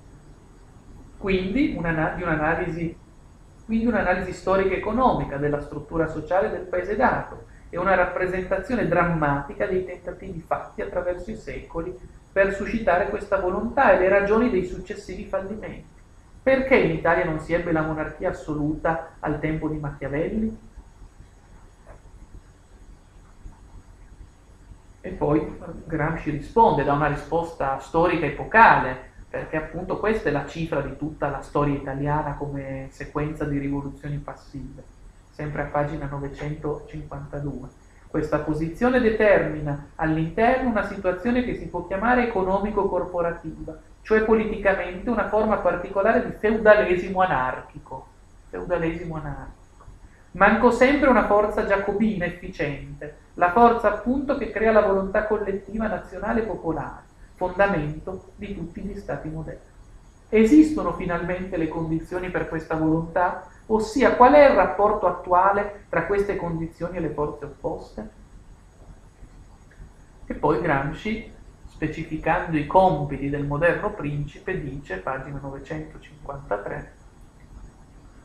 Quindi, 1.19 1.75
una, 1.77 2.15
di 2.17 2.23
un'analisi, 2.23 2.97
quindi 3.65 3.87
un'analisi 3.87 4.33
storica 4.33 4.75
economica 4.75 5.37
della 5.37 5.61
struttura 5.61 6.07
sociale 6.07 6.51
del 6.51 6.63
paese 6.63 6.97
dato 6.97 7.47
e 7.71 7.79
una 7.79 7.95
rappresentazione 7.95 8.89
drammatica 8.89 9.67
dei 9.67 9.85
tentativi 9.85 10.41
fatti 10.41 10.81
attraverso 10.81 11.31
i 11.31 11.37
secoli 11.37 11.95
per 12.33 12.55
suscitare 12.55 13.09
questa 13.09 13.39
volontà 13.39 13.93
e 13.93 13.99
le 13.99 14.09
ragioni 14.09 14.49
dei 14.49 14.65
successivi 14.65 15.25
fallimenti. 15.25 15.97
Perché 16.43 16.77
in 16.77 16.93
Italia 16.93 17.25
non 17.25 17.41
si 17.41 17.53
ebbe 17.53 17.73
la 17.73 17.83
monarchia 17.83 18.31
assoluta 18.31 19.17
al 19.19 19.41
tempo 19.41 19.69
di 19.69 19.77
Machiavelli? 19.77 20.59
E 25.01 25.11
poi 25.11 25.59
Gramsci 25.85 26.31
risponde, 26.31 26.85
da 26.85 26.93
una 26.93 27.09
risposta 27.09 27.79
storica 27.81 28.25
epocale, 28.25 29.08
perché 29.29 29.57
appunto 29.57 29.99
questa 29.99 30.31
è 30.31 30.33
la 30.33 30.47
cifra 30.47 30.81
di 30.81 30.97
tutta 30.97 31.29
la 31.29 31.43
storia 31.43 31.75
italiana 31.75 32.35
come 32.35 32.89
sequenza 32.91 33.45
di 33.45 33.59
rivoluzioni 33.59 34.17
passive, 34.17 34.83
sempre 35.31 35.63
a 35.63 35.67
pagina 35.67 36.07
952. 36.07 37.69
Questa 38.09 38.39
posizione 38.39 39.01
determina 39.01 39.89
all'interno 39.97 40.71
una 40.71 40.87
situazione 40.87 41.45
che 41.45 41.57
si 41.57 41.67
può 41.69 41.87
chiamare 41.87 42.27
economico-corporativa, 42.27 43.77
cioè 44.01 44.23
politicamente 44.23 45.11
una 45.11 45.29
forma 45.29 45.57
particolare 45.59 46.25
di 46.25 46.33
feudalesimo 46.33 47.21
anarchico. 47.21 48.07
Feudalesimo 48.49 49.17
anarchico. 49.17 49.85
Manco 50.33 50.71
sempre 50.71 51.11
una 51.11 51.27
forza 51.27 51.67
giacobina 51.67 52.25
efficiente, 52.25 53.17
la 53.35 53.53
forza 53.53 53.89
appunto 53.93 54.39
che 54.39 54.51
crea 54.51 54.73
la 54.73 54.81
volontà 54.81 55.27
collettiva 55.27 55.87
nazionale 55.87 56.41
e 56.41 56.45
popolare 56.45 57.08
fondamento 57.39 58.33
di 58.35 58.53
tutti 58.53 58.83
gli 58.83 58.99
stati 58.99 59.29
moderni. 59.29 59.77
Esistono 60.29 60.93
finalmente 60.93 61.57
le 61.57 61.69
condizioni 61.69 62.31
per 62.31 62.49
questa 62.49 62.75
volontà? 62.75 63.47
Ossia, 63.67 64.17
qual 64.17 64.35
è 64.35 64.49
il 64.49 64.57
rapporto 64.57 65.07
attuale 65.07 65.85
tra 65.89 66.05
queste 66.05 66.37
condizioni 66.37 66.97
e 66.97 67.01
le 67.01 67.11
forze 67.11 67.45
opposte? 67.45 68.11
E 70.27 70.35
poi 70.35 70.61
Gramsci, 70.61 71.33
specificando 71.69 72.57
i 72.59 72.67
compiti 72.67 73.31
del 73.31 73.47
moderno 73.47 73.93
principe, 73.93 74.61
dice, 74.61 74.97
pagina 74.97 75.39
953, 75.41 76.93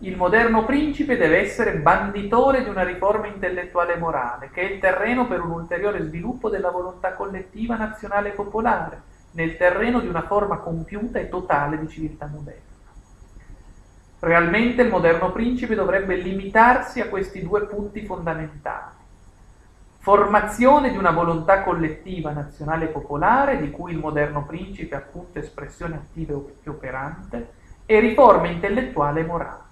il 0.03 0.17
moderno 0.17 0.65
principe 0.65 1.15
deve 1.15 1.39
essere 1.39 1.77
banditore 1.77 2.61
di 2.63 2.69
una 2.69 2.83
riforma 2.83 3.27
intellettuale 3.27 3.93
e 3.93 3.97
morale, 3.97 4.49
che 4.51 4.61
è 4.61 4.73
il 4.73 4.79
terreno 4.79 5.27
per 5.27 5.39
un 5.39 5.51
ulteriore 5.51 6.03
sviluppo 6.03 6.49
della 6.49 6.71
volontà 6.71 7.13
collettiva 7.13 7.77
nazionale 7.77 8.29
e 8.29 8.33
popolare, 8.33 9.01
nel 9.31 9.55
terreno 9.55 10.01
di 10.01 10.07
una 10.07 10.23
forma 10.23 10.57
compiuta 10.57 11.19
e 11.19 11.29
totale 11.29 11.79
di 11.79 11.87
civiltà 11.87 12.27
moderna. 12.27 12.71
Realmente 14.19 14.81
il 14.81 14.89
moderno 14.89 15.31
principe 15.31 15.73
dovrebbe 15.73 16.15
limitarsi 16.17 16.99
a 16.99 17.07
questi 17.07 17.41
due 17.41 17.65
punti 17.65 18.05
fondamentali. 18.05 18.95
Formazione 19.99 20.91
di 20.91 20.97
una 20.97 21.11
volontà 21.11 21.63
collettiva 21.63 22.31
nazionale 22.31 22.85
e 22.85 22.89
popolare, 22.89 23.57
di 23.57 23.71
cui 23.71 23.93
il 23.93 23.99
moderno 23.99 24.43
principe 24.43 24.95
è 24.95 24.97
appunto 24.97 25.39
espressione 25.39 25.95
attiva 25.95 26.33
e 26.33 26.69
operante, 26.69 27.53
e 27.85 27.99
riforma 28.01 28.47
intellettuale 28.47 29.21
e 29.21 29.25
morale 29.25 29.71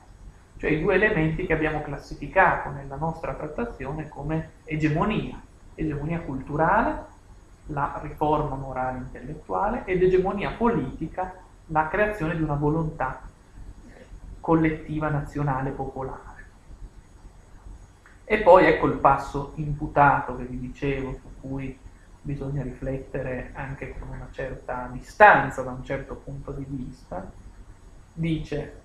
cioè 0.62 0.70
i 0.70 0.80
due 0.80 0.94
elementi 0.94 1.48
che 1.48 1.54
abbiamo 1.54 1.82
classificato 1.82 2.70
nella 2.70 2.96
nostra 2.96 3.34
trattazione 3.34 4.08
come 4.08 4.52
egemonia, 4.66 5.42
egemonia 5.74 6.20
culturale, 6.20 7.06
la 7.66 8.00
riforma 8.04 8.56
morale 8.58 9.00
intellettuale, 9.00 9.86
ed 9.86 10.04
egemonia 10.04 10.52
politica, 10.52 11.34
la 11.66 11.88
creazione 11.88 12.36
di 12.36 12.44
una 12.44 12.54
volontà 12.54 13.22
collettiva 14.40 15.10
nazionale 15.10 15.72
popolare. 15.72 16.46
E 18.24 18.38
poi 18.44 18.66
ecco 18.68 18.86
il 18.86 19.00
passo 19.00 19.54
imputato 19.56 20.38
che 20.38 20.44
vi 20.44 20.60
dicevo, 20.60 21.18
su 21.20 21.28
cui 21.42 21.76
bisogna 22.22 22.62
riflettere 22.62 23.50
anche 23.56 23.96
con 23.98 24.10
una 24.10 24.28
certa 24.30 24.88
distanza 24.92 25.64
da 25.64 25.72
un 25.72 25.84
certo 25.84 26.14
punto 26.24 26.52
di 26.52 26.66
vista, 26.68 27.28
dice 28.14 28.81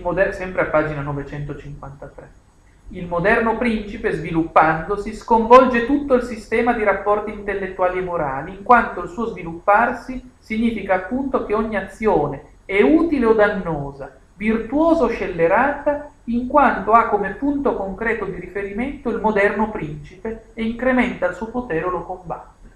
modello, 0.00 0.32
sempre 0.32 0.62
a 0.62 0.66
pagina 0.66 1.00
953. 1.00 2.40
Il 2.88 3.06
moderno 3.06 3.56
principe, 3.56 4.12
sviluppandosi, 4.12 5.14
sconvolge 5.14 5.86
tutto 5.86 6.14
il 6.14 6.22
sistema 6.22 6.74
di 6.74 6.84
rapporti 6.84 7.32
intellettuali 7.32 7.98
e 7.98 8.02
morali, 8.02 8.54
in 8.54 8.62
quanto 8.62 9.02
il 9.02 9.08
suo 9.08 9.26
svilupparsi 9.26 10.32
significa 10.38 10.94
appunto 10.94 11.46
che 11.46 11.54
ogni 11.54 11.76
azione 11.76 12.42
è 12.66 12.82
utile 12.82 13.26
o 13.26 13.32
dannosa, 13.32 14.14
virtuosa 14.34 15.04
o 15.04 15.08
scellerata, 15.08 16.10
in 16.24 16.46
quanto 16.46 16.92
ha 16.92 17.08
come 17.08 17.30
punto 17.30 17.74
concreto 17.74 18.26
di 18.26 18.38
riferimento 18.38 19.08
il 19.08 19.20
moderno 19.20 19.70
principe 19.70 20.50
e 20.54 20.62
incrementa 20.62 21.26
il 21.28 21.34
suo 21.34 21.48
potere 21.48 21.84
o 21.86 21.90
lo 21.90 22.02
combatte. 22.02 22.68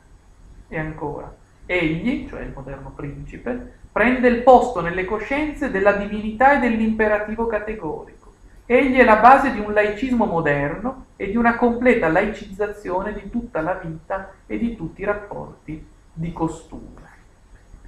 E 0.69 0.79
ancora, 0.79 1.33
egli, 1.67 2.27
cioè 2.29 2.41
il 2.41 2.53
moderno 2.55 2.91
principe, 2.97 3.75
prende 3.97 4.29
il 4.29 4.43
posto 4.43 4.83
nelle 4.83 5.07
coscienze 5.07 5.71
della 5.71 5.93
divinità 5.93 6.59
e 6.59 6.59
dell'imperativo 6.59 7.47
categorico. 7.47 8.31
Egli 8.67 8.99
è 8.99 9.05
la 9.05 9.17
base 9.17 9.53
di 9.53 9.59
un 9.59 9.73
laicismo 9.73 10.27
moderno 10.27 11.07
e 11.17 11.31
di 11.31 11.37
una 11.39 11.57
completa 11.57 12.09
laicizzazione 12.09 13.15
di 13.15 13.31
tutta 13.31 13.63
la 13.63 13.73
vita 13.73 14.35
e 14.45 14.59
di 14.59 14.77
tutti 14.77 15.01
i 15.01 15.07
rapporti 15.07 15.83
di 16.13 16.31
costume. 16.35 17.09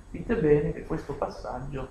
Dite 0.08 0.34
bene 0.36 0.72
che 0.72 0.86
questo 0.86 1.12
passaggio 1.12 1.88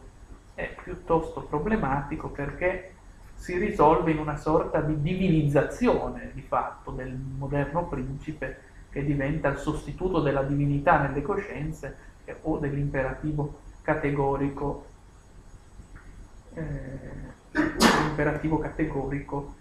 è 0.56 0.68
piuttosto 0.82 1.42
problematico 1.42 2.30
perché 2.30 2.94
si 3.36 3.56
risolve 3.60 4.10
in 4.10 4.18
una 4.18 4.38
sorta 4.38 4.82
di 4.82 5.00
divinizzazione 5.00 6.32
di 6.34 6.42
fatto 6.42 6.90
del 6.90 7.16
moderno 7.38 7.86
principe 7.86 8.62
che 8.90 9.06
diventa 9.06 9.50
il 9.50 9.58
sostituto 9.58 10.22
della 10.22 10.42
divinità 10.42 10.98
nelle 11.02 11.22
coscienze 11.22 11.98
o 12.42 12.58
dell'imperativo 12.58 13.66
categorico, 13.88 14.86
eh, 16.56 17.62
imperativo 18.10 18.60
categorico 18.60 19.56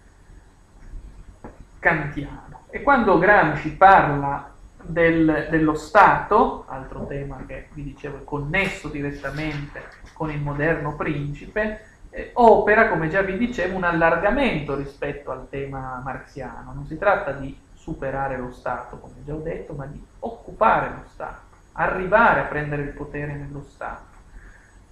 kantiano. 1.78 2.64
E 2.70 2.82
quando 2.82 3.18
Gramsci 3.18 3.76
parla 3.76 4.52
del, 4.82 5.46
dello 5.48 5.74
Stato, 5.74 6.64
altro 6.66 7.06
tema 7.06 7.44
che 7.46 7.68
vi 7.72 7.84
dicevo 7.84 8.16
è 8.16 8.24
connesso 8.24 8.88
direttamente 8.88 9.84
con 10.12 10.32
il 10.32 10.40
moderno 10.40 10.96
principe, 10.96 11.86
eh, 12.10 12.30
opera, 12.32 12.88
come 12.88 13.08
già 13.08 13.22
vi 13.22 13.38
dicevo, 13.38 13.76
un 13.76 13.84
allargamento 13.84 14.74
rispetto 14.74 15.30
al 15.30 15.46
tema 15.48 16.00
marxiano. 16.04 16.72
Non 16.72 16.84
si 16.86 16.98
tratta 16.98 17.30
di 17.30 17.56
superare 17.74 18.36
lo 18.38 18.50
Stato, 18.50 18.98
come 18.98 19.22
già 19.24 19.34
ho 19.34 19.40
detto, 19.40 19.72
ma 19.74 19.86
di 19.86 20.04
occupare 20.18 20.88
lo 20.88 21.04
Stato, 21.12 21.42
arrivare 21.74 22.40
a 22.40 22.44
prendere 22.46 22.82
il 22.82 22.90
potere 22.90 23.32
nello 23.34 23.62
Stato. 23.62 24.15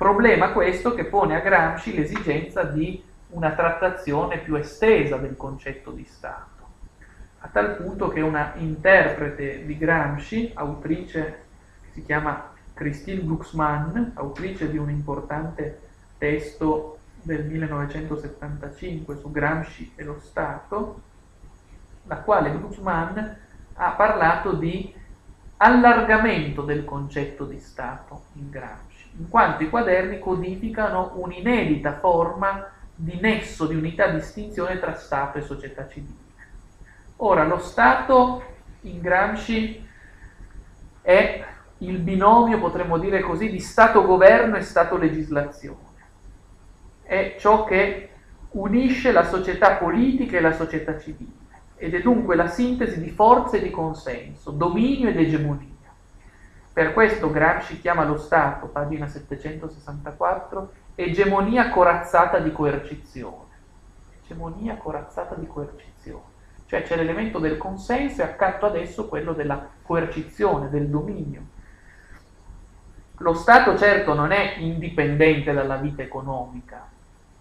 Problema 0.05 0.53
questo 0.53 0.93
che 0.93 1.07
pone 1.07 1.35
a 1.35 1.41
Gramsci 1.41 1.95
l'esigenza 1.95 2.63
di 2.63 3.03
una 3.29 3.53
trattazione 3.53 4.37
più 4.37 4.55
estesa 4.55 5.17
del 5.17 5.35
concetto 5.35 5.93
di 5.93 6.05
Stato, 6.05 6.67
a 7.39 7.49
tal 7.49 7.77
punto 7.77 8.09
che 8.09 8.21
una 8.21 8.53
interprete 8.57 9.65
di 9.65 9.79
Gramsci, 9.79 10.51
autrice 10.57 11.45
si 11.93 12.03
chiama 12.03 12.53
Christine 12.75 13.23
Glucksmann, 13.23 14.11
autrice 14.13 14.71
di 14.71 14.77
un 14.77 14.91
importante 14.91 15.81
testo 16.19 16.99
del 17.23 17.47
1975 17.47 19.17
su 19.17 19.31
Gramsci 19.31 19.93
e 19.97 20.05
lo 20.05 20.19
Stato, 20.21 21.01
la 22.03 22.17
quale 22.17 22.51
Glucksmann 22.51 23.19
ha 23.73 23.91
parlato 23.93 24.53
di 24.53 24.95
allargamento 25.57 26.61
del 26.61 26.85
concetto 26.85 27.47
di 27.47 27.59
Stato 27.59 28.25
in 28.35 28.51
Gramsci 28.51 28.94
in 29.17 29.29
quanto 29.29 29.63
i 29.63 29.71
quaderni 29.71 30.19
codificano 30.19 31.13
un'inedita 31.17 31.99
forma 31.99 32.71
di 32.95 33.19
nesso, 33.21 33.67
di 33.67 33.75
unità 33.75 34.09
di 34.09 34.19
distinzione 34.19 34.79
tra 34.79 34.95
Stato 34.95 35.39
e 35.39 35.43
società 35.43 35.87
civile. 35.89 36.23
Ora, 37.17 37.45
lo 37.45 37.59
Stato 37.59 38.43
in 38.83 39.01
Gramsci 39.01 39.87
è 41.01 41.45
il 41.79 41.99
binomio, 41.99 42.59
potremmo 42.59 42.99
dire 42.99 43.21
così, 43.21 43.51
di 43.51 43.61
Stato-governo 43.61 44.57
e 44.57 44.63
Stato-legislazione. 44.63 45.93
È 47.03 47.37
ciò 47.39 47.65
che 47.65 48.09
unisce 48.53 49.13
la 49.13 49.25
società 49.25 49.75
politica 49.75 50.37
e 50.37 50.41
la 50.41 50.53
società 50.53 50.99
civile 50.99 51.43
ed 51.77 51.95
è 51.95 52.01
dunque 52.01 52.37
la 52.37 52.49
sintesi 52.49 53.01
di 53.01 53.11
forze 53.11 53.59
e 53.59 53.63
di 53.63 53.71
consenso, 53.71 54.51
dominio 54.51 55.09
ed 55.09 55.19
egemonia. 55.19 55.74
Per 56.75 56.93
questo 56.93 57.31
Gramsci 57.31 57.79
chiama 57.79 58.05
lo 58.05 58.19
Stato, 58.19 58.67
pagina 58.67 59.07
764, 59.07 60.73
egemonia 60.97 61.71
corazzata 61.71 62.41
di 62.41 62.51
coercizione. 62.51 63.45
Egemonia 64.25 64.75
corazzata 64.75 65.37
di 65.37 65.47
coercizione. 65.47 66.33
Cioè 66.67 66.83
c'è 66.83 66.97
l'elemento 66.97 67.39
del 67.39 67.59
consenso 67.59 68.23
e 68.23 68.25
accanto 68.25 68.67
ad 68.67 68.75
esso 68.75 69.07
quello 69.07 69.35
della 69.35 69.65
coercizione, 69.83 70.69
del 70.69 70.89
dominio. 70.89 71.43
Lo 73.19 73.35
Stato 73.35 73.79
certo 73.79 74.13
non 74.13 74.33
è 74.33 74.57
indipendente 74.59 75.53
dalla 75.53 75.77
vita 75.77 76.03
economica, 76.03 76.89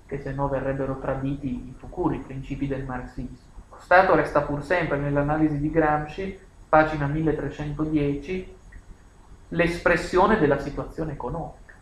che 0.06 0.20
se 0.20 0.32
no 0.32 0.48
verrebbero 0.48 1.00
traditi 1.00 1.48
i 1.48 1.76
tucuri, 1.80 2.20
principi 2.20 2.68
del 2.68 2.84
marxismo. 2.84 3.52
Lo 3.72 3.80
Stato 3.80 4.14
resta 4.14 4.42
pur 4.42 4.64
sempre 4.64 5.00
nell'analisi 5.00 5.58
di 5.58 5.72
Gramsci, 5.72 6.38
pagina 6.70 7.08
1310, 7.08 8.62
l'espressione 9.54 10.40
della 10.40 10.60
situazione 10.60 11.14
economica. 11.14 11.74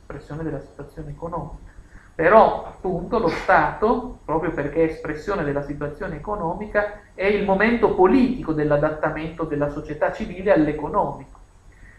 Espressione 0.00 0.42
della 0.42 0.60
situazione 0.60 1.10
economica. 1.10 1.74
Però 2.14 2.64
appunto 2.64 3.18
lo 3.18 3.28
Stato, 3.28 4.20
proprio 4.24 4.50
perché 4.52 4.86
è 4.86 4.90
espressione 4.90 5.44
della 5.44 5.62
situazione 5.62 6.16
economica, 6.16 7.00
è 7.14 7.26
il 7.26 7.44
momento 7.44 7.94
politico 7.94 8.52
dell'adattamento 8.52 9.44
della 9.44 9.68
società 9.70 10.12
civile 10.12 10.52
all'economico. 10.52 11.40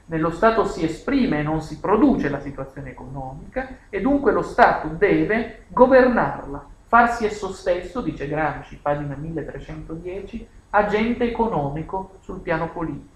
Nello 0.06 0.32
Stato 0.32 0.66
si 0.66 0.86
esprime 0.86 1.40
e 1.40 1.44
non 1.44 1.62
si 1.62 1.80
produce 1.80 2.30
la 2.30 2.40
situazione 2.40 2.92
economica 2.92 3.68
e 3.90 4.00
dunque 4.02 4.32
lo 4.32 4.42
Stato 4.42 4.88
deve 4.88 5.66
governarla, 5.68 6.66
farsi 6.86 7.26
esso 7.26 7.52
stesso, 7.52 8.02
dice 8.02 8.28
Gramsci, 8.28 8.80
pagina 8.82 9.16
1310, 9.16 10.48
agente 10.70 11.26
economico 11.26 12.16
sul 12.22 12.40
piano 12.40 12.70
politico. 12.70 13.16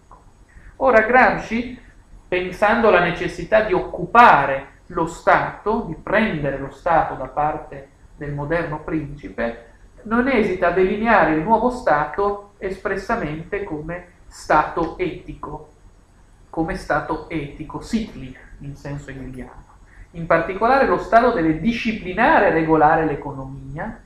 Ora 0.78 1.02
Gramsci 1.02 1.80
pensando 2.32 2.88
alla 2.88 3.02
necessità 3.02 3.66
di 3.66 3.74
occupare 3.74 4.68
lo 4.86 5.06
Stato, 5.06 5.82
di 5.82 5.96
prendere 5.96 6.60
lo 6.60 6.72
Stato 6.72 7.16
da 7.16 7.26
parte 7.26 7.90
del 8.16 8.32
moderno 8.32 8.80
principe, 8.80 9.66
non 10.04 10.30
esita 10.30 10.68
a 10.68 10.72
delineare 10.72 11.34
il 11.34 11.42
nuovo 11.42 11.70
Stato 11.70 12.54
espressamente 12.58 13.66
come 13.66 14.06
Stato 14.28 14.98
etico, 14.98 15.72
come 16.50 16.78
Stato 16.78 17.28
etico, 17.28 17.82
sitli 17.82 18.34
in 18.60 18.78
senso 18.78 19.10
hegeliano. 19.10 19.66
In 20.12 20.26
particolare 20.26 20.88
lo 20.88 21.00
Stato 21.00 21.32
deve 21.34 21.60
disciplinare 21.60 22.48
e 22.48 22.52
regolare 22.52 23.04
l'economia, 23.04 24.00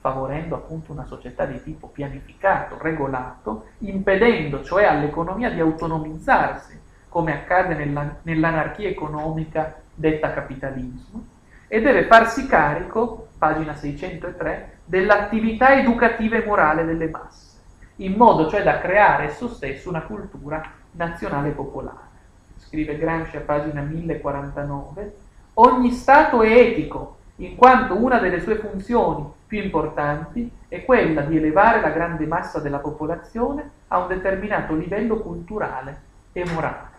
favorendo 0.00 0.56
appunto 0.56 0.90
una 0.90 1.04
società 1.04 1.44
di 1.44 1.62
tipo 1.62 1.86
pianificato, 1.86 2.78
regolato, 2.80 3.66
impedendo 3.78 4.64
cioè 4.64 4.86
all'economia 4.86 5.50
di 5.50 5.60
autonomizzarsi 5.60 6.79
come 7.10 7.34
accade 7.34 7.74
nella, 7.74 8.16
nell'anarchia 8.22 8.88
economica 8.88 9.82
detta 9.92 10.32
capitalismo, 10.32 11.26
e 11.68 11.82
deve 11.82 12.04
farsi 12.06 12.46
carico, 12.46 13.28
pagina 13.36 13.74
603, 13.74 14.78
dell'attività 14.84 15.78
educativa 15.78 16.36
e 16.36 16.44
morale 16.44 16.84
delle 16.84 17.08
masse, 17.08 17.58
in 17.96 18.14
modo 18.14 18.48
cioè 18.48 18.62
da 18.62 18.80
creare 18.80 19.26
esso 19.26 19.48
stesso 19.48 19.88
una 19.88 20.00
cultura 20.00 20.62
nazionale 20.92 21.50
popolare. 21.50 22.08
Scrive 22.56 22.96
Gramsci 22.96 23.36
a 23.36 23.40
pagina 23.40 23.82
1049, 23.82 25.14
ogni 25.54 25.90
Stato 25.92 26.42
è 26.42 26.50
etico, 26.50 27.18
in 27.36 27.56
quanto 27.56 27.96
una 27.96 28.18
delle 28.18 28.40
sue 28.40 28.56
funzioni 28.56 29.24
più 29.46 29.62
importanti 29.62 30.50
è 30.68 30.84
quella 30.84 31.22
di 31.22 31.36
elevare 31.36 31.80
la 31.80 31.90
grande 31.90 32.26
massa 32.26 32.60
della 32.60 32.78
popolazione 32.78 33.68
a 33.88 33.98
un 33.98 34.08
determinato 34.08 34.74
livello 34.74 35.18
culturale 35.18 36.00
e 36.32 36.44
morale. 36.52 36.89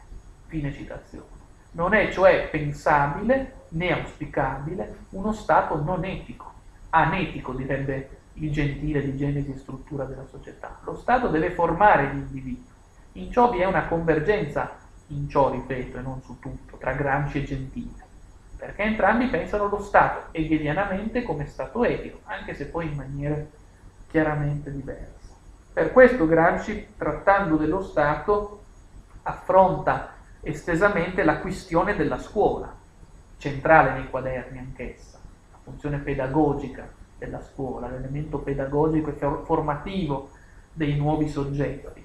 Fine 0.52 0.74
citazione. 0.74 1.28
Non 1.72 1.94
è 1.94 2.12
cioè 2.12 2.50
pensabile 2.50 3.62
né 3.70 3.94
auspicabile 3.94 5.06
uno 5.12 5.32
Stato 5.32 5.82
non 5.82 6.04
etico, 6.04 6.52
anetico 6.90 7.54
direbbe 7.54 8.18
il 8.34 8.52
gentile 8.52 9.02
di 9.02 9.16
genesi 9.16 9.54
e 9.54 9.58
struttura 9.58 10.04
della 10.04 10.26
società. 10.26 10.78
Lo 10.84 10.98
Stato 10.98 11.30
deve 11.30 11.52
formare 11.52 12.08
gli 12.08 12.18
individui. 12.18 12.66
In 13.14 13.32
ciò 13.32 13.50
vi 13.50 13.60
è 13.60 13.66
una 13.66 13.86
convergenza, 13.86 14.72
in 15.08 15.30
ciò 15.30 15.52
ripeto 15.52 16.00
e 16.00 16.02
non 16.02 16.22
su 16.22 16.38
tutto, 16.38 16.76
tra 16.76 16.92
Gramsci 16.92 17.38
e 17.38 17.44
Gentile, 17.46 18.04
perché 18.58 18.82
entrambi 18.82 19.28
pensano 19.28 19.70
lo 19.70 19.80
Stato 19.80 20.34
hegelianamente 20.34 21.24
come 21.24 21.48
Stato 21.48 21.86
etico, 21.86 22.20
anche 22.26 22.56
se 22.56 22.66
poi 22.66 22.88
in 22.88 22.96
maniere 22.98 23.52
chiaramente 24.10 24.70
diverse. 24.70 25.30
Per 25.72 25.94
questo 25.94 26.28
Gramsci, 26.28 26.88
trattando 26.98 27.56
dello 27.56 27.82
Stato, 27.82 28.64
affronta 29.24 30.11
estesamente 30.42 31.24
la 31.24 31.38
questione 31.38 31.96
della 31.96 32.20
scuola, 32.20 32.74
centrale 33.38 33.94
nei 33.94 34.10
quaderni 34.10 34.58
anch'essa, 34.58 35.18
la 35.52 35.58
funzione 35.64 35.98
pedagogica 35.98 36.88
della 37.18 37.42
scuola, 37.42 37.88
l'elemento 37.88 38.40
pedagogico 38.40 39.10
e 39.10 39.44
formativo 39.44 40.30
dei 40.74 40.96
nuovi 40.96 41.30
soggetti. 41.30 42.04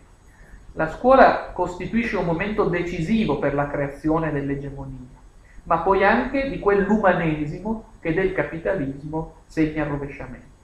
La 0.73 0.91
scuola 0.91 1.53
costituisce 1.53 2.17
un 2.17 2.27
momento 2.27 2.65
decisivo 2.65 3.39
per 3.39 3.55
la 3.55 3.67
creazione 3.67 4.31
dell'egemonia, 4.31 5.09
ma 5.63 5.79
poi 5.79 6.05
anche 6.05 6.51
di 6.51 6.59
quell'umanesimo 6.59 7.93
che 8.01 8.13
del 8.13 8.35
capitalismo 8.35 9.37
segna 9.47 9.85
il 9.85 9.91
rovesciamento. 9.91 10.55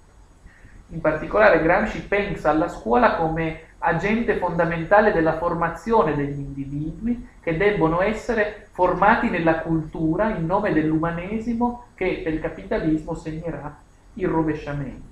In 0.88 1.00
particolare 1.00 1.62
Gramsci 1.62 2.02
pensa 2.02 2.50
alla 2.50 2.68
scuola 2.68 3.16
come 3.16 3.70
agente 3.82 4.36
fondamentale 4.36 5.12
della 5.12 5.38
formazione 5.38 6.14
degli 6.14 6.38
individui 6.38 7.28
che 7.40 7.56
debbono 7.56 8.00
essere 8.00 8.68
formati 8.70 9.28
nella 9.28 9.58
cultura 9.58 10.36
in 10.36 10.46
nome 10.46 10.72
dell'umanesimo 10.72 11.86
che 11.94 12.22
del 12.24 12.40
capitalismo 12.40 13.14
segnerà 13.14 13.76
il 14.14 14.28
rovesciamento. 14.28 15.10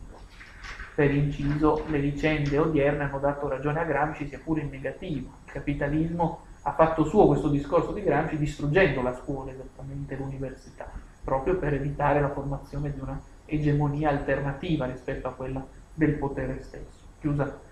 Per 0.94 1.12
inciso, 1.12 1.84
le 1.88 1.98
vicende 1.98 2.59
odierne 2.59 3.05
hanno 3.05 3.18
dato 3.18 3.48
ragione 3.48 3.80
a 3.80 3.84
Gramsci 3.84 4.28
sia 4.28 4.40
pure 4.42 4.60
in 4.60 4.70
negativo. 4.70 5.30
Il 5.47 5.52
capitalismo 5.52 6.44
ha 6.62 6.72
fatto 6.72 7.05
suo 7.05 7.26
questo 7.26 7.48
discorso 7.48 7.92
di 7.92 8.02
Gramsci 8.02 8.36
distruggendo 8.36 9.02
la 9.02 9.14
scuola, 9.14 9.51
esattamente 9.51 10.14
l'università, 10.14 10.90
proprio 11.24 11.56
per 11.56 11.74
evitare 11.74 12.20
la 12.20 12.30
formazione 12.30 12.92
di 12.92 13.01
una 13.01 13.18
egemonia 13.47 14.10
alternativa 14.10 14.86
rispetto 14.86 15.26
a 15.26 15.32
quella 15.32 15.64
del 15.92 16.12
potere 16.12 16.62
stesso. 16.62 17.09
Chiusa 17.18 17.68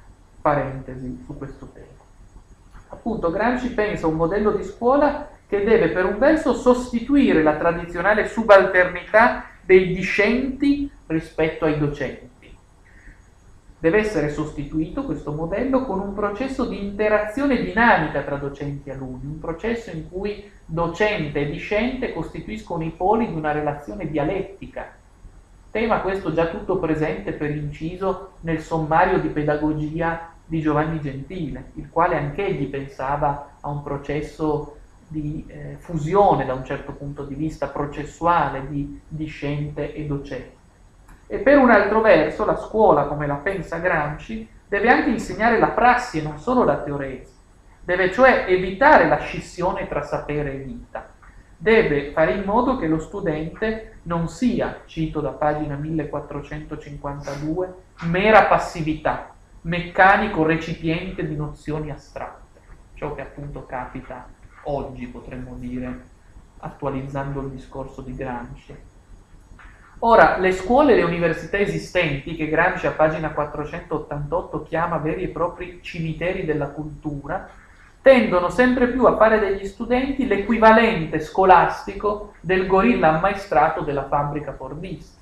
parentesi 0.48 1.22
su 1.26 1.36
questo 1.36 1.68
tema. 1.74 1.86
Appunto, 2.88 3.30
Gramsci 3.30 3.74
pensa 3.74 4.06
a 4.06 4.08
un 4.08 4.16
modello 4.16 4.52
di 4.52 4.62
scuola 4.62 5.28
che 5.46 5.62
deve 5.62 5.90
per 5.90 6.06
un 6.06 6.18
verso 6.18 6.54
sostituire 6.54 7.42
la 7.42 7.56
tradizionale 7.56 8.26
subalternità 8.26 9.44
dei 9.62 9.92
discenti 9.92 10.90
rispetto 11.06 11.66
ai 11.66 11.78
docenti. 11.78 12.56
Deve 13.80 13.98
essere 13.98 14.30
sostituito 14.30 15.04
questo 15.04 15.32
modello 15.32 15.84
con 15.84 16.00
un 16.00 16.14
processo 16.14 16.64
di 16.64 16.82
interazione 16.82 17.62
dinamica 17.62 18.22
tra 18.22 18.36
docenti 18.36 18.88
e 18.88 18.92
alunni, 18.92 19.26
un 19.26 19.38
processo 19.38 19.90
in 19.90 20.08
cui 20.10 20.50
docente 20.64 21.40
e 21.40 21.50
discente 21.50 22.12
costituiscono 22.12 22.82
i 22.84 22.90
poli 22.90 23.28
di 23.28 23.34
una 23.34 23.52
relazione 23.52 24.10
dialettica. 24.10 24.96
Tema 25.70 26.00
questo 26.00 26.32
già 26.32 26.46
tutto 26.46 26.78
presente 26.78 27.32
per 27.32 27.50
inciso 27.50 28.32
nel 28.40 28.60
sommario 28.60 29.20
di 29.20 29.28
pedagogia 29.28 30.32
di 30.48 30.60
Giovanni 30.62 30.98
Gentile, 31.00 31.72
il 31.74 31.90
quale 31.90 32.16
anch'egli 32.16 32.68
pensava 32.68 33.56
a 33.60 33.68
un 33.68 33.82
processo 33.82 34.78
di 35.06 35.44
eh, 35.46 35.76
fusione 35.78 36.46
da 36.46 36.54
un 36.54 36.64
certo 36.64 36.92
punto 36.92 37.24
di 37.24 37.34
vista 37.34 37.68
processuale 37.68 38.66
di 38.66 38.98
discente 39.06 39.94
e 39.94 40.06
docente. 40.06 40.56
E 41.26 41.38
per 41.38 41.58
un 41.58 41.70
altro 41.70 42.00
verso 42.00 42.46
la 42.46 42.56
scuola, 42.56 43.04
come 43.04 43.26
la 43.26 43.34
pensa 43.34 43.76
Gramsci, 43.76 44.48
deve 44.66 44.88
anche 44.88 45.10
insegnare 45.10 45.58
la 45.58 45.68
prassi 45.68 46.18
e 46.18 46.22
non 46.22 46.38
solo 46.38 46.64
la 46.64 46.78
teoria, 46.78 47.20
deve 47.84 48.10
cioè 48.10 48.46
evitare 48.48 49.06
la 49.06 49.18
scissione 49.18 49.86
tra 49.86 50.02
sapere 50.02 50.54
e 50.54 50.58
vita, 50.58 51.10
deve 51.58 52.12
fare 52.12 52.32
in 52.32 52.44
modo 52.44 52.78
che 52.78 52.86
lo 52.86 52.98
studente 52.98 53.98
non 54.04 54.28
sia, 54.28 54.80
cito 54.86 55.20
da 55.20 55.30
pagina 55.30 55.76
1452, 55.76 57.74
mera 58.04 58.44
passività, 58.44 59.34
meccanico 59.68 60.44
recipiente 60.44 61.28
di 61.28 61.36
nozioni 61.36 61.90
astratte, 61.90 62.60
ciò 62.94 63.14
che 63.14 63.20
appunto 63.20 63.66
capita 63.66 64.26
oggi, 64.62 65.06
potremmo 65.06 65.56
dire, 65.58 66.04
attualizzando 66.60 67.42
il 67.42 67.50
discorso 67.50 68.00
di 68.00 68.14
Gramsci. 68.14 68.74
Ora, 70.00 70.38
le 70.38 70.52
scuole 70.52 70.92
e 70.92 70.96
le 70.96 71.02
università 71.02 71.58
esistenti, 71.58 72.34
che 72.34 72.48
Gramsci 72.48 72.86
a 72.86 72.92
pagina 72.92 73.30
488 73.30 74.62
chiama 74.62 74.96
veri 74.96 75.24
e 75.24 75.28
propri 75.28 75.80
cimiteri 75.82 76.46
della 76.46 76.68
cultura, 76.68 77.46
tendono 78.00 78.48
sempre 78.48 78.88
più 78.88 79.04
a 79.04 79.16
fare 79.18 79.38
degli 79.38 79.66
studenti 79.66 80.26
l'equivalente 80.26 81.20
scolastico 81.20 82.32
del 82.40 82.66
gorilla 82.66 83.16
ammaestrato 83.16 83.82
della 83.82 84.06
fabbrica 84.06 84.54
fordista, 84.54 85.20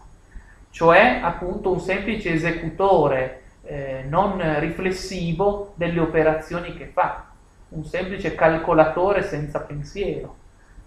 cioè 0.71 1.19
appunto 1.21 1.73
un 1.73 1.81
semplice 1.81 2.33
esecutore 2.33 3.41
eh, 3.67 4.05
non 4.09 4.41
riflessivo 4.61 5.73
delle 5.75 6.01
operazioni 6.01 6.77
che 6.77 6.87
fa, 6.87 7.25
un 7.71 7.85
semplice 7.85 8.35
calcolatore 8.35 9.23
senza 9.23 9.61
pensiero, 9.61 10.37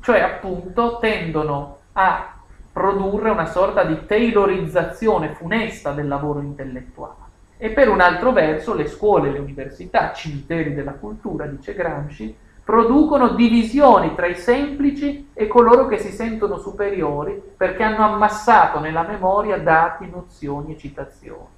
cioè 0.02 0.22
appunto 0.22 0.98
tendono 1.00 1.80
a 1.94 2.36
produrre 2.72 3.30
una 3.30 3.46
sorta 3.46 3.84
di 3.84 4.06
taylorizzazione 4.06 5.34
funesta 5.34 5.92
del 5.92 6.08
lavoro 6.08 6.40
intellettuale. 6.40 7.28
E 7.58 7.72
per 7.72 7.90
un 7.90 8.00
altro 8.00 8.32
verso 8.32 8.74
le 8.74 8.88
scuole, 8.88 9.32
le 9.32 9.40
università, 9.40 10.14
cimiteri 10.14 10.74
della 10.74 10.94
cultura, 10.94 11.46
dice 11.46 11.74
Gramsci, 11.74 12.34
producono 12.64 13.30
divisioni 13.30 14.16
tra 14.16 14.28
i 14.28 14.36
semplici 14.36 15.32
e 15.34 15.48
coloro 15.48 15.88
che 15.88 15.98
si 15.98 16.12
sentono 16.12 16.58
superiori 16.58 17.42
perché 17.58 17.84
hanno 17.84 18.06
ammassato 18.06 18.80
nella 18.80 19.04
memoria 19.04 19.58
dati, 19.58 20.10
nozioni 20.10 20.74
e 20.74 20.78
citazioni 20.78 21.58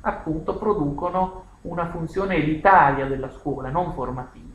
appunto 0.00 0.56
producono 0.56 1.44
una 1.62 1.86
funzione 1.86 2.36
elitaria 2.36 3.06
della 3.06 3.30
scuola, 3.30 3.68
non 3.70 3.92
formativa. 3.92 4.46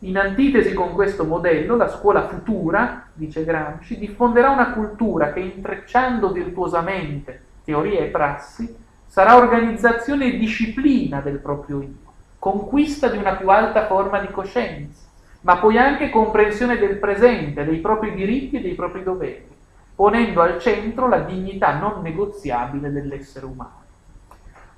In 0.00 0.16
antitesi 0.16 0.74
con 0.74 0.92
questo 0.92 1.24
modello, 1.24 1.74
la 1.74 1.88
scuola 1.88 2.28
futura, 2.28 3.06
dice 3.12 3.44
Gramsci, 3.44 3.98
diffonderà 3.98 4.50
una 4.50 4.72
cultura 4.72 5.32
che 5.32 5.40
intrecciando 5.40 6.30
virtuosamente 6.30 7.42
teoria 7.64 8.00
e 8.00 8.06
prassi, 8.06 8.76
sarà 9.06 9.36
organizzazione 9.36 10.26
e 10.26 10.38
disciplina 10.38 11.20
del 11.20 11.38
proprio 11.38 11.80
io, 11.80 12.12
conquista 12.38 13.08
di 13.08 13.16
una 13.16 13.34
più 13.34 13.50
alta 13.50 13.86
forma 13.86 14.20
di 14.20 14.28
coscienza, 14.28 15.06
ma 15.40 15.56
poi 15.56 15.78
anche 15.78 16.10
comprensione 16.10 16.78
del 16.78 16.98
presente, 16.98 17.64
dei 17.64 17.78
propri 17.78 18.14
diritti 18.14 18.58
e 18.58 18.60
dei 18.60 18.74
propri 18.74 19.02
doveri, 19.02 19.48
ponendo 19.96 20.42
al 20.42 20.60
centro 20.60 21.08
la 21.08 21.20
dignità 21.20 21.76
non 21.76 22.02
negoziabile 22.02 22.92
dell'essere 22.92 23.46
umano. 23.46 23.77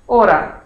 Ora, 0.05 0.63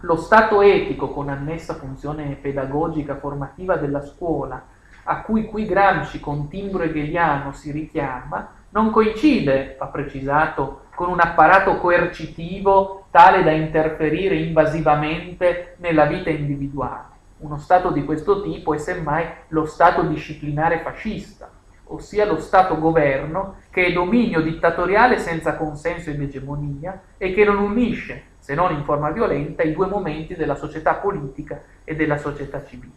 lo 0.00 0.16
stato 0.16 0.62
etico 0.62 1.10
con 1.10 1.28
annessa 1.28 1.74
funzione 1.74 2.38
pedagogica 2.40 3.16
formativa 3.16 3.76
della 3.76 4.02
scuola, 4.02 4.62
a 5.04 5.20
cui 5.22 5.46
qui 5.46 5.66
Gramsci 5.66 6.20
con 6.20 6.48
timbro 6.48 6.82
hegeliano 6.82 7.52
si 7.52 7.70
richiama, 7.70 8.48
non 8.70 8.90
coincide, 8.90 9.76
va 9.78 9.86
precisato, 9.86 10.82
con 10.94 11.10
un 11.10 11.20
apparato 11.20 11.76
coercitivo 11.76 13.06
tale 13.10 13.42
da 13.42 13.50
interferire 13.50 14.36
invasivamente 14.36 15.76
nella 15.78 16.06
vita 16.06 16.30
individuale. 16.30 17.14
Uno 17.38 17.58
Stato 17.58 17.90
di 17.90 18.04
questo 18.04 18.42
tipo 18.42 18.72
è 18.74 18.78
semmai 18.78 19.26
lo 19.48 19.66
Stato 19.66 20.02
disciplinare 20.02 20.80
fascista, 20.80 21.50
ossia 21.88 22.24
lo 22.24 22.38
Stato 22.40 22.78
governo 22.78 23.56
che 23.70 23.86
è 23.86 23.92
dominio 23.92 24.40
dittatoriale 24.40 25.18
senza 25.18 25.56
consenso 25.56 26.10
ed 26.10 26.20
egemonia 26.20 27.00
e 27.18 27.34
che 27.34 27.44
non 27.44 27.58
unisce 27.58 28.34
se 28.46 28.54
non 28.54 28.72
in 28.72 28.84
forma 28.84 29.10
violenta, 29.10 29.64
i 29.64 29.72
due 29.72 29.88
momenti 29.88 30.36
della 30.36 30.54
società 30.54 30.94
politica 30.94 31.60
e 31.82 31.96
della 31.96 32.16
società 32.16 32.64
civile. 32.64 32.92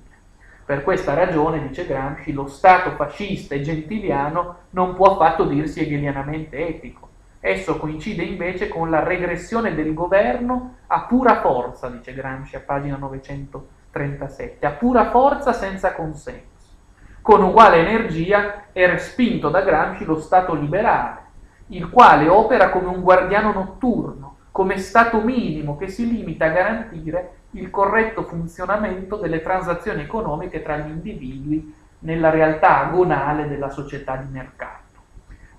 Per 0.63 0.84
questa 0.84 1.15
ragione, 1.15 1.67
dice 1.67 1.88
Gramsci, 1.88 2.34
lo 2.34 2.45
Stato 2.45 2.91
fascista 2.91 3.55
e 3.55 3.61
gentiliano 3.61 4.57
non 4.69 4.93
può 4.93 5.13
affatto 5.13 5.45
dirsi 5.45 5.80
hegelianamente 5.80 6.67
etico. 6.67 7.09
Esso 7.39 7.80
coincide 7.80 8.21
invece 8.21 8.67
con 8.67 8.91
la 8.91 9.01
regressione 9.01 9.73
del 9.73 9.95
governo 9.95 10.76
a 10.85 11.05
pura 11.05 11.41
forza, 11.41 11.89
dice 11.89 12.13
Gramsci 12.13 12.55
a 12.55 12.59
pagina 12.59 12.97
937, 12.97 14.67
a 14.67 14.71
pura 14.73 15.09
forza 15.09 15.51
senza 15.51 15.93
consenso. 15.93 16.43
Con 17.23 17.41
uguale 17.41 17.77
energia 17.77 18.65
è 18.71 18.85
respinto 18.85 19.49
da 19.49 19.61
Gramsci 19.61 20.05
lo 20.05 20.19
Stato 20.19 20.53
liberale, 20.53 21.21
il 21.69 21.89
quale 21.89 22.27
opera 22.27 22.69
come 22.69 22.89
un 22.89 23.01
guardiano 23.01 23.51
notturno, 23.51 24.28
come 24.60 24.77
stato 24.77 25.22
minimo 25.22 25.77
che 25.77 25.88
si 25.88 26.06
limita 26.06 26.48
a 26.48 26.49
garantire 26.49 27.36
il 27.52 27.69
corretto 27.69 28.23
funzionamento 28.23 29.15
delle 29.15 29.41
transazioni 29.41 30.02
economiche 30.02 30.61
tra 30.61 30.76
gli 30.76 30.90
individui 30.90 31.73
nella 31.99 32.30
realtà 32.30 32.86
agonale 32.86 33.48
della 33.48 33.69
società 33.69 34.18
di 34.18 34.27
mercato. 34.30 34.99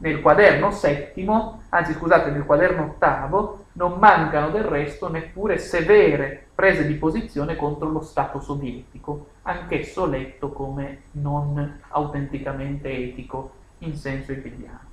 Nel 0.01 0.21
quaderno 0.21 0.71
settimo, 0.71 1.63
anzi 1.71 1.95
scusate, 1.95 2.31
nel 2.31 2.45
quaderno 2.45 2.83
ottavo, 2.83 3.65
non 3.73 3.99
mancano 3.99 4.51
del 4.51 4.65
resto 4.65 5.09
neppure 5.09 5.57
severe 5.57 6.49
prese 6.55 6.87
di 6.87 6.93
posizione 6.93 7.57
contro 7.57 7.89
lo 7.89 8.03
Stato 8.03 8.39
sovietico, 8.39 9.29
anch'esso 9.45 10.05
letto 10.05 10.53
come 10.53 11.05
non 11.13 11.81
autenticamente 11.89 12.91
etico 12.91 13.53
in 13.79 13.97
senso 13.97 14.33
hegeliano. 14.33 14.89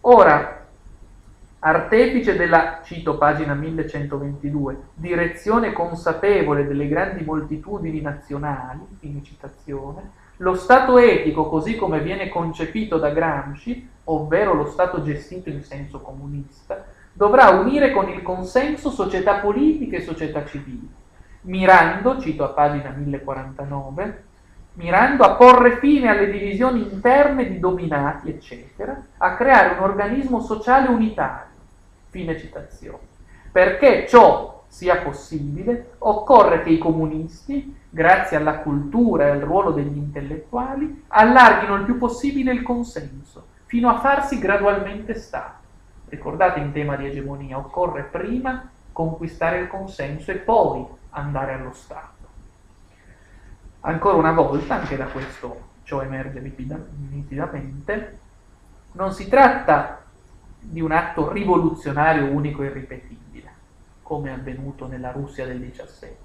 Ora, 0.00 0.67
artefice 1.60 2.36
della, 2.36 2.80
cito 2.84 3.18
pagina 3.18 3.54
1122, 3.54 4.76
direzione 4.94 5.72
consapevole 5.72 6.66
delle 6.66 6.86
grandi 6.86 7.24
moltitudini 7.24 8.00
nazionali, 8.00 8.80
fine 9.00 9.22
citazione, 9.22 10.10
lo 10.38 10.54
Stato 10.54 10.98
etico, 10.98 11.48
così 11.48 11.74
come 11.74 12.00
viene 12.00 12.28
concepito 12.28 12.98
da 12.98 13.10
Gramsci, 13.10 13.88
ovvero 14.04 14.54
lo 14.54 14.66
Stato 14.66 15.02
gestito 15.02 15.48
in 15.48 15.64
senso 15.64 16.00
comunista, 16.00 16.84
dovrà 17.12 17.48
unire 17.48 17.90
con 17.90 18.08
il 18.08 18.22
consenso 18.22 18.90
società 18.90 19.38
politiche 19.38 19.96
e 19.96 20.02
società 20.02 20.44
civili, 20.44 20.88
mirando, 21.42 22.20
cito 22.20 22.44
a 22.44 22.48
pagina 22.48 22.90
1049, 22.90 24.22
mirando 24.74 25.24
a 25.24 25.34
porre 25.34 25.78
fine 25.78 26.08
alle 26.08 26.30
divisioni 26.30 26.82
interne 26.82 27.48
di 27.48 27.58
dominati, 27.58 28.30
eccetera, 28.30 28.96
a 29.16 29.34
creare 29.34 29.74
un 29.76 29.82
organismo 29.82 30.40
sociale 30.40 30.86
unitario. 30.86 31.47
Fine 32.10 32.38
citazione. 32.38 33.06
Perché 33.50 34.06
ciò 34.08 34.64
sia 34.68 34.98
possibile, 34.98 35.94
occorre 35.98 36.62
che 36.62 36.70
i 36.70 36.78
comunisti, 36.78 37.76
grazie 37.88 38.36
alla 38.36 38.58
cultura 38.58 39.26
e 39.26 39.30
al 39.30 39.40
ruolo 39.40 39.70
degli 39.70 39.96
intellettuali, 39.96 41.04
allarghino 41.08 41.76
il 41.76 41.84
più 41.84 41.96
possibile 41.98 42.52
il 42.52 42.62
consenso, 42.62 43.46
fino 43.64 43.88
a 43.88 43.98
farsi 43.98 44.38
gradualmente 44.38 45.14
Stato. 45.14 45.66
Ricordate 46.08 46.60
in 46.60 46.72
tema 46.72 46.96
di 46.96 47.06
egemonia, 47.06 47.58
occorre 47.58 48.02
prima 48.02 48.70
conquistare 48.92 49.60
il 49.60 49.68
consenso 49.68 50.30
e 50.30 50.36
poi 50.36 50.86
andare 51.10 51.54
allo 51.54 51.72
Stato. 51.72 52.26
Ancora 53.80 54.16
una 54.16 54.32
volta, 54.32 54.74
anche 54.74 54.96
da 54.96 55.06
questo 55.06 55.66
ciò 55.84 56.02
emerge 56.02 56.40
nitidamente, 57.10 58.18
non 58.92 59.12
si 59.12 59.28
tratta 59.28 60.02
di 60.60 60.80
un 60.80 60.92
atto 60.92 61.32
rivoluzionario 61.32 62.26
unico 62.26 62.62
e 62.62 62.66
irripetibile 62.66 63.26
come 64.08 64.30
è 64.30 64.32
avvenuto 64.32 64.86
nella 64.86 65.12
Russia 65.12 65.44
del 65.44 65.60
17. 65.60 66.16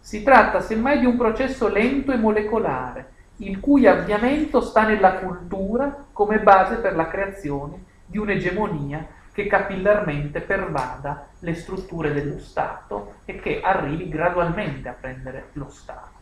Si 0.00 0.24
tratta 0.24 0.60
semmai 0.60 0.98
di 0.98 1.06
un 1.06 1.16
processo 1.16 1.68
lento 1.68 2.10
e 2.10 2.16
molecolare, 2.16 3.12
il 3.36 3.60
cui 3.60 3.86
avviamento 3.86 4.60
sta 4.60 4.84
nella 4.84 5.18
cultura 5.18 6.06
come 6.12 6.40
base 6.40 6.78
per 6.78 6.96
la 6.96 7.06
creazione 7.06 7.84
di 8.04 8.18
un'egemonia 8.18 9.06
che 9.32 9.46
capillarmente 9.46 10.40
pervada 10.40 11.28
le 11.38 11.54
strutture 11.54 12.12
dello 12.12 12.40
Stato 12.40 13.18
e 13.24 13.36
che 13.36 13.60
arrivi 13.62 14.08
gradualmente 14.08 14.88
a 14.88 14.96
prendere 14.98 15.50
lo 15.52 15.70
Stato. 15.70 16.17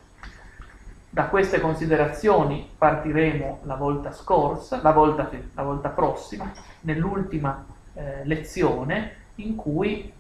Da 1.16 1.28
queste 1.28 1.60
considerazioni 1.60 2.68
partiremo 2.76 3.60
la 3.62 3.76
volta 3.76 4.12
scorsa, 4.12 4.82
la 4.82 4.92
volta, 4.92 5.30
la 5.54 5.62
volta 5.62 5.88
prossima, 5.88 6.52
nell'ultima 6.80 7.64
eh, 7.94 8.22
lezione 8.24 9.12
in 9.36 9.56
cui 9.56 10.12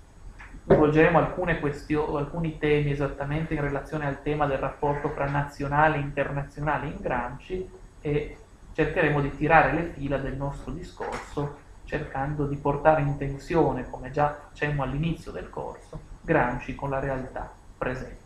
svolgeremo 0.64 1.18
alcune 1.18 1.60
questioni, 1.60 2.16
alcuni 2.16 2.56
temi 2.56 2.92
esattamente 2.92 3.52
in 3.52 3.60
relazione 3.60 4.06
al 4.06 4.22
tema 4.22 4.46
del 4.46 4.56
rapporto 4.56 5.10
fra 5.10 5.26
nazionale 5.28 5.98
e 5.98 6.00
internazionale 6.00 6.86
in 6.86 6.96
Gramsci 6.98 7.68
e 8.00 8.36
cercheremo 8.72 9.20
di 9.20 9.36
tirare 9.36 9.74
le 9.74 9.92
fila 9.92 10.16
del 10.16 10.36
nostro 10.36 10.72
discorso 10.72 11.58
cercando 11.84 12.46
di 12.46 12.56
portare 12.56 13.02
in 13.02 13.18
tensione, 13.18 13.90
come 13.90 14.10
già 14.10 14.34
facemmo 14.48 14.82
all'inizio 14.82 15.30
del 15.30 15.50
corso, 15.50 16.00
Gramsci 16.22 16.74
con 16.74 16.88
la 16.88 17.00
realtà 17.00 17.52
presente. 17.76 18.25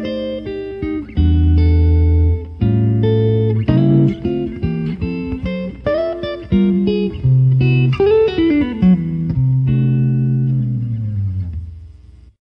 thank 0.00 0.46
you 0.46 0.61